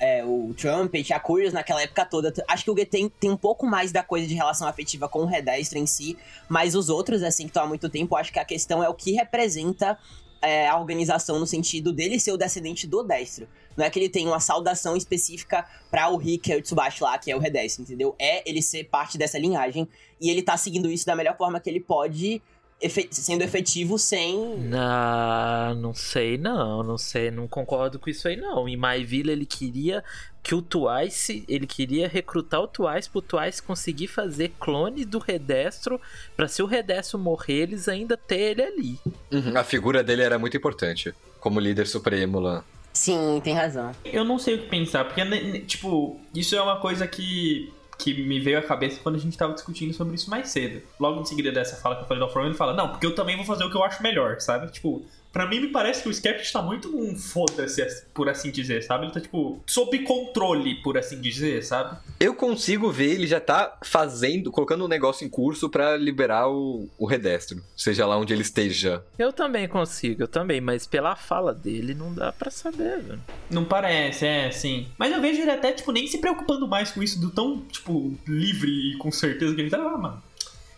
é, 0.00 0.24
o 0.24 0.54
Trumpet, 0.56 1.12
a 1.12 1.20
Curious 1.20 1.52
naquela 1.52 1.82
época 1.82 2.04
toda, 2.04 2.32
acho 2.48 2.64
que 2.64 2.70
o 2.70 2.76
G 2.76 2.86
tem, 2.86 3.08
tem 3.08 3.30
um 3.30 3.36
pouco 3.36 3.66
mais 3.66 3.92
da 3.92 4.02
coisa 4.02 4.26
de 4.26 4.34
relação 4.34 4.66
afetiva 4.66 5.08
com 5.08 5.20
o 5.20 5.26
Redestro 5.26 5.78
em 5.78 5.86
si, 5.86 6.16
mas 6.48 6.74
os 6.74 6.88
outros, 6.88 7.22
assim, 7.22 7.44
que 7.44 7.50
estão 7.50 7.64
há 7.64 7.66
muito 7.66 7.88
tempo, 7.88 8.16
acho 8.16 8.32
que 8.32 8.38
a 8.38 8.44
questão 8.44 8.82
é 8.82 8.88
o 8.88 8.94
que 8.94 9.12
representa 9.12 9.98
é, 10.40 10.68
a 10.68 10.78
organização 10.78 11.38
no 11.38 11.46
sentido 11.46 11.92
dele 11.92 12.20
ser 12.20 12.32
o 12.32 12.36
descendente 12.36 12.86
do 12.86 13.02
Destro. 13.02 13.48
Não 13.78 13.84
é 13.86 13.90
que 13.90 13.98
ele 13.98 14.08
tem 14.08 14.26
uma 14.26 14.40
saudação 14.40 14.96
específica 14.96 15.64
pra 15.90 16.08
o 16.10 16.16
Rick 16.16 16.50
e 16.50 16.56
o 16.56 16.60
Tsubashi 16.62 17.02
lá, 17.02 17.16
que 17.16 17.30
é 17.30 17.36
o 17.36 17.38
Redestro, 17.38 17.82
entendeu? 17.82 18.14
É 18.18 18.42
ele 18.48 18.60
ser 18.60 18.84
parte 18.84 19.16
dessa 19.16 19.38
linhagem 19.38 19.88
e 20.20 20.28
ele 20.30 20.42
tá 20.42 20.56
seguindo 20.56 20.90
isso 20.90 21.06
da 21.06 21.14
melhor 21.16 21.36
forma 21.36 21.60
que 21.60 21.70
ele 21.70 21.80
pode, 21.80 22.42
efe- 22.82 23.08
sendo 23.12 23.42
efetivo 23.42 23.96
sem. 23.98 24.36
Ah, 24.74 25.74
não 25.76 25.94
sei 25.94 26.36
não, 26.36 26.82
não 26.82 26.98
sei, 26.98 27.30
não 27.30 27.46
concordo 27.46 27.98
com 27.98 28.10
isso 28.10 28.26
aí 28.28 28.36
não. 28.36 28.68
Em 28.68 28.76
My 28.76 29.04
Villa 29.04 29.30
ele 29.32 29.46
queria 29.46 30.02
que 30.42 30.54
o 30.54 30.62
Twice, 30.62 31.44
ele 31.48 31.66
queria 31.66 32.08
recrutar 32.08 32.60
o 32.60 32.66
Twice 32.66 33.08
pro 33.10 33.20
Twice 33.20 33.62
conseguir 33.62 34.06
fazer 34.08 34.52
clone 34.58 35.04
do 35.04 35.18
Redestro 35.18 36.00
pra 36.36 36.48
se 36.48 36.62
o 36.62 36.66
Redestro 36.66 37.18
morrer 37.18 37.62
eles 37.64 37.86
ainda 37.88 38.16
ter 38.16 38.52
ele 38.58 38.62
ali. 38.62 38.98
Uhum, 39.30 39.56
A 39.56 39.62
figura 39.62 40.02
dele 40.02 40.22
era 40.22 40.38
muito 40.38 40.56
importante. 40.56 41.12
Como 41.38 41.60
líder 41.60 41.86
supremo 41.86 42.40
lá. 42.40 42.64
Sim, 42.92 43.40
tem 43.42 43.54
razão. 43.54 43.92
Eu 44.04 44.24
não 44.24 44.38
sei 44.38 44.54
o 44.54 44.58
que 44.58 44.68
pensar, 44.68 45.04
porque, 45.04 45.24
né, 45.24 45.40
né, 45.40 45.58
tipo, 45.60 46.20
isso 46.34 46.56
é 46.56 46.60
uma 46.60 46.80
coisa 46.80 47.06
que, 47.06 47.72
que 47.96 48.14
me 48.14 48.40
veio 48.40 48.58
à 48.58 48.62
cabeça 48.62 49.00
quando 49.02 49.16
a 49.16 49.18
gente 49.18 49.36
tava 49.36 49.54
discutindo 49.54 49.92
sobre 49.92 50.14
isso 50.14 50.28
mais 50.30 50.48
cedo. 50.48 50.82
Logo 50.98 51.20
em 51.20 51.24
seguida 51.24 51.52
dessa 51.52 51.76
fala 51.76 51.96
que 51.96 52.02
eu 52.02 52.06
falei 52.06 52.20
do 52.20 52.24
Alfron, 52.24 52.46
ele 52.46 52.54
fala, 52.54 52.74
não, 52.74 52.88
porque 52.88 53.06
eu 53.06 53.14
também 53.14 53.36
vou 53.36 53.44
fazer 53.44 53.64
o 53.64 53.70
que 53.70 53.76
eu 53.76 53.84
acho 53.84 54.02
melhor, 54.02 54.40
sabe? 54.40 54.70
Tipo, 54.72 55.04
Pra 55.32 55.46
mim, 55.46 55.60
me 55.60 55.68
parece 55.68 56.02
que 56.02 56.08
o 56.08 56.14
Skeptic 56.14 56.50
tá 56.50 56.62
muito 56.62 56.96
um 56.96 57.16
foda-se, 57.16 58.04
por 58.14 58.28
assim 58.28 58.50
dizer, 58.50 58.82
sabe? 58.82 59.06
Ele 59.06 59.12
tá, 59.12 59.20
tipo, 59.20 59.60
sob 59.66 59.98
controle, 60.00 60.76
por 60.76 60.96
assim 60.96 61.20
dizer, 61.20 61.64
sabe? 61.64 61.96
Eu 62.18 62.34
consigo 62.34 62.90
ver 62.90 63.12
ele 63.12 63.26
já 63.26 63.40
tá 63.40 63.78
fazendo, 63.84 64.50
colocando 64.50 64.84
um 64.84 64.88
negócio 64.88 65.24
em 65.24 65.28
curso 65.28 65.68
pra 65.68 65.96
liberar 65.96 66.48
o, 66.48 66.88
o 66.98 67.06
Redestro, 67.06 67.62
seja 67.76 68.06
lá 68.06 68.16
onde 68.16 68.32
ele 68.32 68.42
esteja. 68.42 69.04
Eu 69.18 69.32
também 69.32 69.68
consigo, 69.68 70.22
eu 70.22 70.28
também, 70.28 70.60
mas 70.60 70.86
pela 70.86 71.14
fala 71.14 71.54
dele 71.54 71.94
não 71.94 72.12
dá 72.12 72.32
pra 72.32 72.50
saber, 72.50 73.00
velho. 73.00 73.20
Não 73.50 73.64
parece, 73.64 74.26
é, 74.26 74.50
sim. 74.50 74.88
Mas 74.98 75.12
eu 75.12 75.20
vejo 75.20 75.40
ele 75.40 75.50
até, 75.50 75.72
tipo, 75.72 75.92
nem 75.92 76.06
se 76.06 76.18
preocupando 76.18 76.66
mais 76.66 76.90
com 76.90 77.02
isso, 77.02 77.20
do 77.20 77.30
tão, 77.30 77.58
tipo, 77.70 78.14
livre 78.26 78.70
e 78.70 78.96
com 78.98 79.12
certeza 79.12 79.54
que 79.54 79.60
ele 79.60 79.70
tá, 79.70 79.78
ah, 79.78 79.98
mano. 79.98 80.22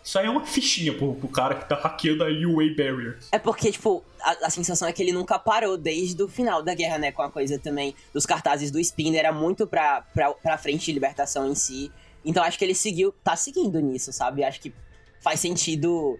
Isso 0.03 0.17
aí 0.17 0.25
é 0.25 0.29
uma 0.29 0.45
fichinha 0.45 0.93
pro, 0.93 1.13
pro 1.13 1.27
cara 1.27 1.55
que 1.55 1.69
tá 1.69 1.75
hackeando 1.75 2.23
a 2.23 2.27
UA 2.27 2.75
Barrier. 2.75 3.19
É 3.31 3.37
porque, 3.37 3.71
tipo, 3.71 4.03
a, 4.19 4.47
a, 4.47 4.49
sensação 4.49 4.87
é 4.87 4.93
que 4.93 5.01
ele 5.01 5.11
nunca 5.11 5.37
parou 5.37 5.77
desde 5.77 6.21
o 6.23 6.27
final 6.27 6.63
da 6.63 6.73
guerra, 6.73 6.97
né? 6.97 7.11
Com 7.11 7.21
a 7.21 7.29
coisa 7.29 7.59
também 7.59 7.95
dos 8.13 8.25
cartazes 8.25 8.71
do 8.71 8.79
Spin, 8.79 9.15
era 9.15 9.31
muito 9.31 9.67
pra, 9.67 10.01
pra, 10.13 10.33
pra 10.33 10.57
frente 10.57 10.85
de 10.85 10.91
libertação 10.91 11.47
em 11.47 11.55
si. 11.55 11.91
Então 12.25 12.43
acho 12.43 12.57
que 12.57 12.65
ele 12.65 12.75
seguiu, 12.75 13.13
tá 13.23 13.35
seguindo 13.35 13.79
nisso, 13.79 14.11
sabe? 14.11 14.43
Acho 14.43 14.59
que 14.59 14.73
faz 15.19 15.39
sentido 15.39 16.19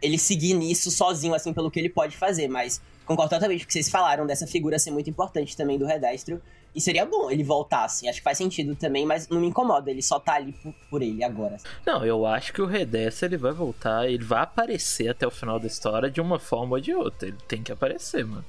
ele 0.00 0.18
seguir 0.18 0.54
nisso 0.54 0.90
sozinho, 0.90 1.34
assim, 1.34 1.52
pelo 1.52 1.70
que 1.70 1.78
ele 1.78 1.88
pode 1.88 2.16
fazer, 2.16 2.48
mas 2.48 2.80
concordo 3.04 3.30
totalmente 3.30 3.60
com 3.60 3.64
o 3.64 3.66
que 3.68 3.72
vocês 3.72 3.88
falaram 3.88 4.26
dessa 4.26 4.46
figura 4.46 4.78
ser 4.78 4.90
muito 4.90 5.08
importante 5.08 5.56
também 5.56 5.78
do 5.78 5.86
Redestro. 5.86 6.40
E 6.76 6.80
seria 6.80 7.06
bom 7.06 7.30
ele 7.30 7.42
voltar, 7.42 7.84
assim. 7.84 8.06
Acho 8.06 8.18
que 8.18 8.24
faz 8.24 8.36
sentido 8.36 8.76
também, 8.76 9.06
mas 9.06 9.28
não 9.30 9.40
me 9.40 9.46
incomoda. 9.46 9.90
Ele 9.90 10.02
só 10.02 10.20
tá 10.20 10.34
ali 10.34 10.52
por, 10.52 10.74
por 10.90 11.02
ele 11.02 11.24
agora. 11.24 11.56
Não, 11.86 12.04
eu 12.04 12.26
acho 12.26 12.52
que 12.52 12.60
o 12.60 12.66
Redestro 12.66 13.26
ele 13.26 13.38
vai 13.38 13.52
voltar, 13.52 14.06
ele 14.06 14.22
vai 14.22 14.42
aparecer 14.42 15.08
até 15.08 15.26
o 15.26 15.30
final 15.30 15.58
da 15.58 15.66
história 15.66 16.10
de 16.10 16.20
uma 16.20 16.38
forma 16.38 16.76
ou 16.76 16.80
de 16.80 16.94
outra. 16.94 17.28
Ele 17.28 17.38
tem 17.48 17.62
que 17.62 17.72
aparecer, 17.72 18.26
mano. 18.26 18.44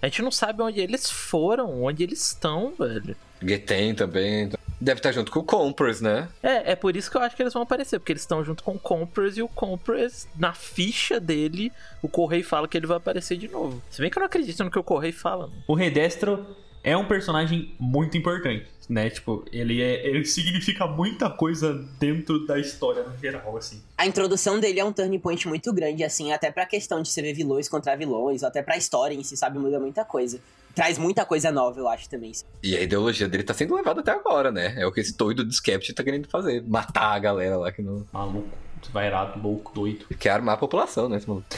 A 0.00 0.06
gente 0.06 0.22
não 0.22 0.30
sabe 0.30 0.62
onde 0.62 0.80
eles 0.80 1.10
foram, 1.10 1.82
onde 1.82 2.02
eles 2.02 2.26
estão, 2.26 2.72
velho. 2.78 3.14
Geten 3.42 3.94
também. 3.94 4.50
Deve 4.80 4.98
estar 4.98 5.12
junto 5.12 5.30
com 5.30 5.40
o 5.40 5.44
Compress, 5.44 6.02
né? 6.02 6.28
É, 6.42 6.72
é 6.72 6.76
por 6.76 6.96
isso 6.96 7.10
que 7.10 7.16
eu 7.16 7.22
acho 7.22 7.36
que 7.36 7.42
eles 7.42 7.52
vão 7.52 7.62
aparecer, 7.62 7.98
porque 7.98 8.12
eles 8.12 8.22
estão 8.22 8.44
junto 8.44 8.62
com 8.62 8.72
o 8.72 8.78
Compress 8.78 9.38
e 9.38 9.42
o 9.42 9.48
Compress, 9.48 10.28
na 10.36 10.52
ficha 10.52 11.18
dele, 11.18 11.72
o 12.02 12.08
Correio 12.08 12.44
fala 12.44 12.68
que 12.68 12.76
ele 12.76 12.86
vai 12.86 12.98
aparecer 12.98 13.36
de 13.36 13.48
novo. 13.48 13.82
Se 13.90 14.00
bem 14.00 14.10
que 14.10 14.18
eu 14.18 14.20
não 14.20 14.26
acredito 14.26 14.64
no 14.64 14.70
que 14.70 14.78
o 14.78 14.84
Correio 14.84 15.14
fala. 15.14 15.46
Mano. 15.46 15.62
O 15.66 15.74
Redestro 15.74 16.46
é 16.86 16.96
um 16.96 17.04
personagem 17.04 17.74
muito 17.80 18.16
importante, 18.16 18.64
né? 18.88 19.10
Tipo, 19.10 19.44
ele, 19.50 19.82
é, 19.82 20.06
ele 20.06 20.24
significa 20.24 20.86
muita 20.86 21.28
coisa 21.28 21.74
dentro 21.98 22.46
da 22.46 22.60
história 22.60 23.02
no 23.02 23.18
geral, 23.18 23.56
assim. 23.56 23.82
A 23.98 24.06
introdução 24.06 24.60
dele 24.60 24.78
é 24.78 24.84
um 24.84 24.92
turning 24.92 25.18
point 25.18 25.48
muito 25.48 25.72
grande, 25.72 26.04
assim, 26.04 26.32
até 26.32 26.48
pra 26.48 26.64
questão 26.64 27.02
de 27.02 27.08
você 27.08 27.20
ver 27.20 27.32
vilões 27.32 27.68
contra 27.68 27.96
vilões, 27.96 28.42
ou 28.42 28.48
até 28.48 28.62
pra 28.62 28.76
história 28.76 29.16
em 29.16 29.24
si, 29.24 29.36
sabe? 29.36 29.58
Muda 29.58 29.80
muita 29.80 30.04
coisa. 30.04 30.38
Traz 30.76 30.96
muita 30.96 31.24
coisa 31.24 31.50
nova, 31.50 31.80
eu 31.80 31.88
acho 31.88 32.08
também. 32.08 32.30
E 32.62 32.76
a 32.76 32.82
ideologia 32.82 33.28
dele 33.28 33.42
tá 33.42 33.52
sendo 33.52 33.74
levada 33.74 34.00
até 34.00 34.12
agora, 34.12 34.52
né? 34.52 34.76
É 34.78 34.86
o 34.86 34.92
que 34.92 35.00
esse 35.00 35.16
doido 35.16 35.44
de 35.44 35.56
Skeptic 35.56 35.92
tá 35.92 36.04
querendo 36.04 36.28
fazer. 36.28 36.62
Matar 36.62 37.16
a 37.16 37.18
galera 37.18 37.56
lá 37.56 37.72
que 37.72 37.82
não. 37.82 38.06
Maluco. 38.12 38.46
Desvairado, 38.80 39.40
louco, 39.42 39.72
doido. 39.74 40.06
Quer 40.20 40.30
armar 40.30 40.54
a 40.54 40.58
população, 40.58 41.08
né, 41.08 41.16
esse 41.16 41.26
maluco? 41.26 41.48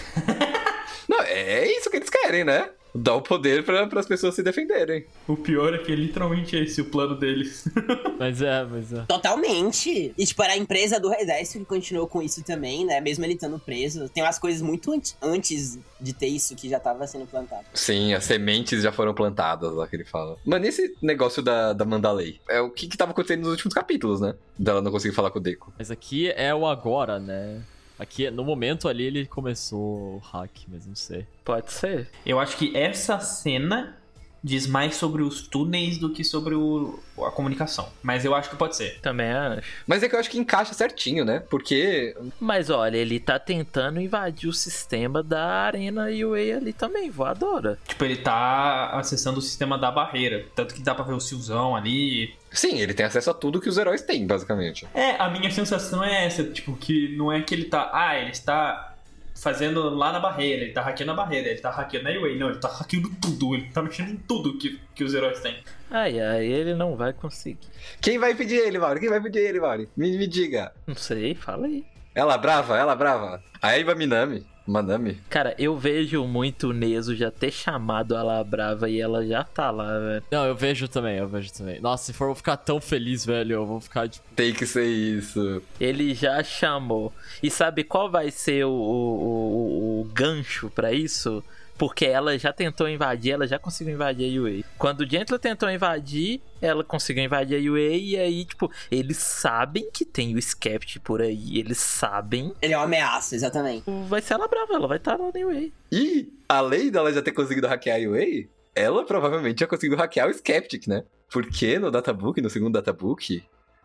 não, 1.07 1.21
é 1.21 1.67
isso 1.67 1.91
que 1.91 1.99
eles 1.99 2.09
querem, 2.09 2.45
né? 2.45 2.71
Dá 2.99 3.15
o 3.15 3.23
poder 3.23 3.65
para 3.65 3.89
as 3.99 4.07
pessoas 4.07 4.35
se 4.35 4.43
defenderem. 4.43 5.05
O 5.27 5.37
pior 5.37 5.73
é 5.75 5.79
que 5.79 5.93
é 5.93 5.95
literalmente 5.95 6.57
esse 6.57 6.81
o 6.81 6.87
plano 6.87 7.15
deles. 7.17 7.65
mas 8.19 8.43
é, 8.43 8.65
mas 8.65 8.93
é. 8.93 9.03
Totalmente. 9.03 10.13
E 10.17 10.27
tipo, 10.27 10.43
era 10.43 10.55
a 10.55 10.57
empresa 10.57 10.99
do 10.99 11.09
Redestro 11.09 11.61
que 11.61 11.67
continuou 11.67 12.07
com 12.07 12.21
isso 12.21 12.43
também, 12.43 12.85
né? 12.85 13.01
Mesmo 13.01 13.25
ele 13.25 13.35
estando 13.35 13.59
preso. 13.59 14.09
Tem 14.09 14.23
umas 14.23 14.39
coisas 14.39 14.61
muito 14.61 14.93
antes 15.23 15.79
de 16.01 16.13
ter 16.13 16.27
isso 16.27 16.55
que 16.57 16.69
já 16.69 16.81
tava 16.81 17.07
sendo 17.07 17.27
plantado. 17.27 17.65
Sim, 17.73 18.15
as 18.15 18.25
sementes 18.25 18.83
já 18.83 18.93
foram 18.93 19.15
plantadas 19.15 19.73
lá 19.75 19.87
que 19.87 19.97
ele 19.97 20.05
fala. 20.05 20.37
Mas 20.45 20.61
nesse 20.61 20.97
negócio 21.01 21.43
da, 21.43 21.73
da 21.73 21.85
Mandalay, 21.85 22.41
é 22.49 22.61
o 22.61 22.71
que, 22.71 22.89
que 22.89 22.97
tava 22.97 23.13
acontecendo 23.13 23.41
nos 23.41 23.51
últimos 23.51 23.75
capítulos, 23.75 24.21
né? 24.21 24.35
Dela 24.59 24.83
não 24.83 24.91
conseguir 24.91 25.15
falar 25.15 25.31
com 25.31 25.39
o 25.39 25.43
Deco. 25.43 25.73
Mas 25.79 25.91
aqui 25.91 26.31
é 26.31 26.55
o 26.55 26.67
agora, 26.67 27.19
né? 27.19 27.63
Aqui, 27.99 28.31
no 28.31 28.45
momento 28.45 28.89
ali, 28.89 29.05
ele 29.05 29.27
começou 29.27 30.17
o 30.17 30.19
hack, 30.19 30.51
mas 30.69 30.87
não 30.87 30.95
sei. 30.95 31.27
Pode 31.45 31.73
ser. 31.73 32.09
Eu 32.25 32.39
acho 32.39 32.57
que 32.57 32.77
essa 32.77 33.19
cena 33.19 33.97
diz 34.43 34.67
mais 34.67 34.97
sobre 34.97 35.23
os 35.23 35.43
túneis 35.43 35.99
do 35.99 36.11
que 36.11 36.25
sobre 36.25 36.55
o, 36.55 36.99
a 37.19 37.31
comunicação. 37.31 37.89
Mas 38.03 38.25
eu 38.25 38.35
acho 38.35 38.51
que 38.51 38.57
pode 38.57 38.77
ser. 38.77 38.99
Também 39.01 39.31
acho. 39.31 39.63
Mas 39.87 40.03
é 40.03 40.09
que 40.09 40.15
eu 40.15 40.21
acho 40.21 40.31
que 40.31 40.39
encaixa 40.39 40.73
certinho, 40.75 41.25
né? 41.25 41.43
Porque. 41.51 42.17
Mas 42.41 42.71
olha, 42.71 42.97
ele 42.97 43.19
tá 43.19 43.39
tentando 43.39 44.01
invadir 44.01 44.49
o 44.49 44.53
sistema 44.53 45.23
da 45.23 45.45
Arena 45.45 46.07
UA 46.07 46.57
ali 46.57 46.73
também, 46.73 47.11
voadora. 47.11 47.79
Tipo, 47.87 48.05
ele 48.05 48.17
tá 48.17 48.91
acessando 48.93 49.39
o 49.39 49.43
sistema 49.43 49.79
da 49.79 49.91
barreira. 49.91 50.47
Tanto 50.55 50.75
que 50.75 50.83
dá 50.83 50.95
pra 50.95 51.05
ver 51.05 51.15
o 51.15 51.21
Silzão 51.21 51.75
ali. 51.75 52.35
Sim, 52.51 52.79
ele 52.79 52.95
tem 52.95 53.05
acesso 53.05 53.31
a 53.31 53.35
tudo 53.35 53.61
que 53.61 53.69
os 53.69 53.77
heróis 53.77 54.03
têm, 54.03 54.27
basicamente. 54.27 54.87
É, 54.95 55.11
a 55.17 55.29
minha 55.29 55.51
sensação 55.51 56.03
é 56.03 56.25
essa, 56.25 56.45
tipo, 56.45 56.75
que 56.77 57.15
não 57.17 57.31
é 57.31 57.43
que 57.43 57.55
ele 57.55 57.65
tá. 57.65 57.91
Ah, 57.93 58.19
ele 58.19 58.31
está 58.31 58.95
fazendo 59.41 59.89
lá 59.91 60.13
na 60.13 60.21
barreira, 60.21 60.63
ele 60.63 60.73
tá 60.73 60.83
hackeando 60.83 61.13
a 61.13 61.15
barreira, 61.15 61.49
ele 61.49 61.61
tá 61.61 61.71
hackeando 61.71 62.09
a 62.09 62.11
Anyway. 62.11 62.39
Não, 62.39 62.51
ele 62.51 62.59
tá 62.59 62.69
hackeando 62.69 63.11
tudo, 63.21 63.55
ele 63.55 63.71
tá 63.71 63.83
mexendo 63.83 64.11
em 64.11 64.17
tudo 64.17 64.59
que, 64.59 64.81
que 64.95 65.05
os 65.05 65.15
heróis 65.15 65.41
têm. 65.41 65.57
Ai, 65.91 66.21
ai, 66.21 66.47
ele 66.47 66.75
não 66.75 66.97
vai 66.97 67.13
conseguir. 67.13 67.69
Quem 68.01 68.19
vai 68.19 68.35
pedir 68.35 68.57
ele, 68.57 68.79
Mauri? 68.79 69.01
Quem 69.01 69.09
vai 69.09 69.21
pedir 69.21 69.41
ele, 69.41 69.61
Mauri? 69.61 69.89
Me, 69.97 70.17
me 70.17 70.27
diga. 70.27 70.73
Não 70.87 70.95
sei, 70.95 71.35
fala 71.35 71.67
aí. 71.67 71.85
Ela 72.15 72.37
brava, 72.37 72.77
ela 72.77 72.95
brava. 72.95 73.43
A 73.63 73.79
Eva 73.79 73.95
Minami. 73.95 74.45
Manami. 74.69 75.19
Cara, 75.31 75.55
eu 75.59 75.77
vejo 75.77 76.25
muito 76.25 76.69
o 76.69 76.73
Nezo 76.73 77.17
já 77.17 77.31
ter 77.31 77.51
chamado 77.51 78.15
ela 78.15 78.43
brava 78.45 78.89
e 78.89 79.01
ela 79.01 79.27
já 79.27 79.43
tá 79.43 79.71
lá, 79.71 79.99
velho. 79.99 80.23
Não, 80.31 80.45
eu 80.45 80.55
vejo 80.55 80.87
também, 80.87 81.17
eu 81.17 81.27
vejo 81.27 81.53
também. 81.53 81.81
Nossa, 81.81 82.05
se 82.05 82.13
for 82.13 82.29
eu 82.29 82.35
ficar 82.35 82.59
tão 82.59 82.81
feliz, 82.81 83.25
velho, 83.25 83.55
eu 83.55 83.67
vou 83.67 83.81
ficar 83.81 84.09
tipo. 84.09 84.27
Tem 84.37 84.53
que 84.53 84.67
ser 84.67 84.85
isso. 84.85 85.63
Ele 85.81 86.15
já 86.15 86.43
chamou. 86.43 87.13
E 87.43 87.51
sabe 87.51 87.83
qual 87.83 88.11
vai 88.11 88.31
ser 88.31 88.65
o, 88.67 88.71
o, 88.71 89.25
o, 89.25 90.01
o 90.01 90.05
gancho 90.13 90.71
para 90.71 90.93
isso? 90.93 91.43
Porque 91.79 92.05
ela 92.05 92.37
já 92.37 92.53
tentou 92.53 92.89
invadir, 92.89 93.33
ela 93.33 93.47
já 93.47 93.59
conseguiu 93.59 93.95
invadir 93.95 94.37
a 94.37 94.43
UA. 94.43 94.65
Quando 94.77 95.03
o 95.03 95.09
Gentler 95.09 95.39
tentou 95.39 95.71
invadir, 95.71 96.43
ela 96.61 96.83
conseguiu 96.83 97.23
invadir 97.23 97.57
a 97.57 97.73
UA 97.73 97.91
e 97.91 98.17
aí, 98.17 98.45
tipo, 98.45 98.71
eles 98.91 99.17
sabem 99.19 99.89
que 99.91 100.05
tem 100.05 100.35
o 100.35 100.39
Skept 100.39 100.99
por 101.01 101.23
aí, 101.23 101.59
eles 101.59 101.79
sabem. 101.79 102.53
Ele 102.61 102.73
é 102.73 102.77
uma 102.77 102.85
ameaça, 102.85 103.37
exatamente. 103.37 103.85
Vai 104.09 104.21
ser 104.21 104.35
ela 104.35 104.49
brava, 104.49 104.75
ela 104.75 104.89
vai 104.89 104.97
estar 104.97 105.17
lá 105.17 105.31
na 105.33 105.47
UA. 105.47 105.69
E, 105.93 106.33
além 106.49 106.91
dela 106.91 107.13
já 107.13 107.23
ter 107.23 107.33
conseguido 107.33 107.69
hackear 107.69 107.99
a 107.99 108.11
UA, 108.11 108.49
ela 108.75 109.05
provavelmente 109.05 109.61
já 109.61 109.67
conseguiu 109.67 109.97
hackear 109.97 110.29
o 110.29 110.35
Skeptic, 110.35 110.89
né? 110.89 111.05
Porque 111.31 111.79
no 111.79 111.91
databook, 111.91 112.41
no 112.41 112.51
segundo 112.51 112.73
databook, 112.73 113.43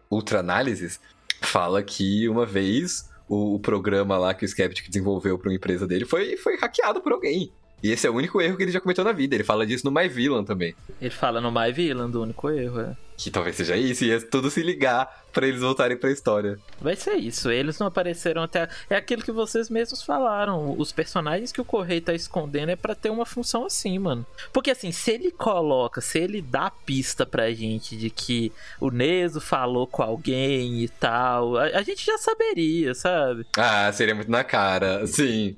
Ultra 0.09 0.39
Análises, 0.39 0.99
fala 1.41 1.83
que 1.83 2.27
uma 2.27 2.45
vez 2.45 3.09
o, 3.27 3.55
o 3.55 3.59
programa 3.59 4.17
lá 4.17 4.33
que 4.33 4.45
o 4.45 4.47
Skeptic 4.47 4.87
desenvolveu 4.87 5.37
para 5.37 5.49
uma 5.49 5.55
empresa 5.55 5.87
dele 5.87 6.05
foi, 6.05 6.37
foi 6.37 6.57
hackeado 6.57 7.01
por 7.01 7.11
alguém. 7.11 7.51
E 7.83 7.91
esse 7.91 8.07
é 8.07 8.09
o 8.09 8.15
único 8.15 8.41
erro 8.41 8.55
que 8.55 8.63
ele 8.63 8.71
já 8.71 8.79
cometeu 8.79 9.03
na 9.03 9.11
vida. 9.11 9.35
Ele 9.35 9.43
fala 9.43 9.65
disso 9.65 9.85
no 9.85 9.91
My 9.91 10.07
Villain 10.07 10.45
também. 10.45 10.73
Ele 11.01 11.09
fala 11.09 11.41
no 11.41 11.51
My 11.51 11.69
Villain 11.71 12.09
do 12.09 12.23
único 12.23 12.49
erro, 12.49 12.79
é. 12.79 12.95
Que 13.17 13.29
talvez 13.29 13.55
seja 13.55 13.75
isso, 13.75 14.03
e 14.05 14.11
é 14.11 14.19
tudo 14.19 14.49
se 14.49 14.63
ligar 14.63 15.23
para 15.31 15.47
eles 15.47 15.61
voltarem 15.61 15.95
pra 15.97 16.11
história. 16.11 16.57
Vai 16.81 16.95
ser 16.95 17.15
isso, 17.15 17.51
eles 17.51 17.77
não 17.77 17.87
apareceram 17.87 18.41
até. 18.41 18.67
É 18.89 18.95
aquilo 18.95 19.21
que 19.21 19.31
vocês 19.31 19.69
mesmos 19.69 20.01
falaram. 20.01 20.75
Os 20.77 20.91
personagens 20.91 21.51
que 21.51 21.61
o 21.61 21.65
Correio 21.65 22.01
tá 22.01 22.13
escondendo 22.13 22.69
é 22.69 22.75
para 22.75 22.95
ter 22.95 23.09
uma 23.09 23.25
função 23.25 23.65
assim, 23.65 23.99
mano. 23.99 24.25
Porque 24.51 24.71
assim, 24.71 24.91
se 24.91 25.11
ele 25.11 25.29
coloca, 25.29 26.01
se 26.01 26.19
ele 26.19 26.41
dá 26.41 26.71
pista 26.71 27.25
pra 27.25 27.51
gente 27.51 27.95
de 27.95 28.09
que 28.09 28.51
o 28.79 28.89
Neso 28.89 29.39
falou 29.39 29.85
com 29.85 30.01
alguém 30.01 30.83
e 30.83 30.87
tal, 30.87 31.57
a, 31.57 31.65
a 31.65 31.81
gente 31.83 32.05
já 32.05 32.17
saberia, 32.17 32.95
sabe? 32.95 33.45
Ah, 33.57 33.91
seria 33.93 34.15
muito 34.15 34.31
na 34.31 34.43
cara, 34.43 35.05
sim. 35.05 35.55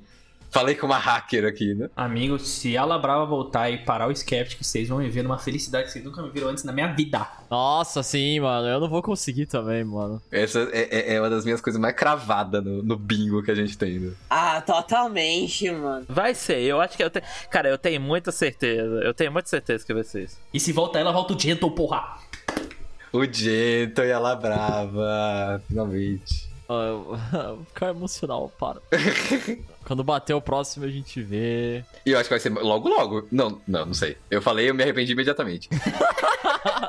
Falei 0.56 0.74
com 0.74 0.86
uma 0.86 0.96
hacker 0.96 1.44
aqui, 1.44 1.74
né? 1.74 1.90
Amigo, 1.94 2.38
se 2.38 2.78
a 2.78 2.86
Brava 2.98 3.26
voltar 3.26 3.68
e 3.68 3.76
parar 3.76 4.08
o 4.08 4.16
Skeptic, 4.16 4.64
vocês 4.64 4.88
vão 4.88 5.00
me 5.00 5.10
ver 5.10 5.22
numa 5.22 5.38
felicidade 5.38 5.84
que 5.84 5.92
vocês 5.92 6.02
nunca 6.02 6.22
me 6.22 6.30
viram 6.30 6.48
antes 6.48 6.64
na 6.64 6.72
minha 6.72 6.86
vida. 6.86 7.28
Nossa, 7.50 8.02
sim, 8.02 8.40
mano. 8.40 8.66
Eu 8.66 8.80
não 8.80 8.88
vou 8.88 9.02
conseguir 9.02 9.44
também, 9.44 9.84
mano. 9.84 10.22
Essa 10.32 10.60
é, 10.72 11.12
é, 11.12 11.14
é 11.16 11.20
uma 11.20 11.28
das 11.28 11.44
minhas 11.44 11.60
coisas 11.60 11.78
mais 11.78 11.94
cravadas 11.94 12.64
no, 12.64 12.82
no, 12.82 12.96
bingo 12.96 13.42
que 13.42 13.50
a 13.50 13.54
gente 13.54 13.76
tem, 13.76 13.98
né? 13.98 14.12
Ah, 14.30 14.62
totalmente, 14.62 15.70
mano. 15.70 16.06
Vai 16.08 16.34
ser, 16.34 16.62
eu 16.62 16.80
acho 16.80 16.96
que 16.96 17.04
eu 17.04 17.10
tenho. 17.10 17.26
Cara, 17.50 17.68
eu 17.68 17.76
tenho 17.76 18.00
muita 18.00 18.32
certeza. 18.32 19.02
Eu 19.04 19.12
tenho 19.12 19.30
muita 19.30 19.50
certeza 19.50 19.84
que 19.84 19.92
vai 19.92 20.04
ser 20.04 20.24
isso. 20.24 20.38
E 20.54 20.58
se 20.58 20.72
volta 20.72 20.98
ela, 20.98 21.12
volta 21.12 21.34
o 21.34 21.38
Gentle, 21.38 21.70
porra. 21.72 22.16
O 23.12 23.30
Gentle 23.30 24.06
e 24.06 24.10
ela 24.10 24.34
brava, 24.34 25.62
finalmente. 25.68 26.45
Uh, 26.68 27.16
vou 27.56 27.64
ficar 27.66 27.90
emocional, 27.90 28.52
para. 28.58 28.80
Quando 29.84 30.02
bater 30.02 30.34
o 30.34 30.40
próximo 30.40 30.84
a 30.84 30.88
gente 30.88 31.22
vê. 31.22 31.84
E 32.04 32.10
eu 32.10 32.18
acho 32.18 32.28
que 32.28 32.34
vai 32.34 32.40
ser 32.40 32.50
logo, 32.50 32.88
logo. 32.88 33.28
Não, 33.30 33.60
não, 33.66 33.86
não 33.86 33.94
sei. 33.94 34.16
Eu 34.28 34.42
falei 34.42 34.68
eu 34.68 34.74
me 34.74 34.82
arrependi 34.82 35.12
imediatamente. 35.12 35.68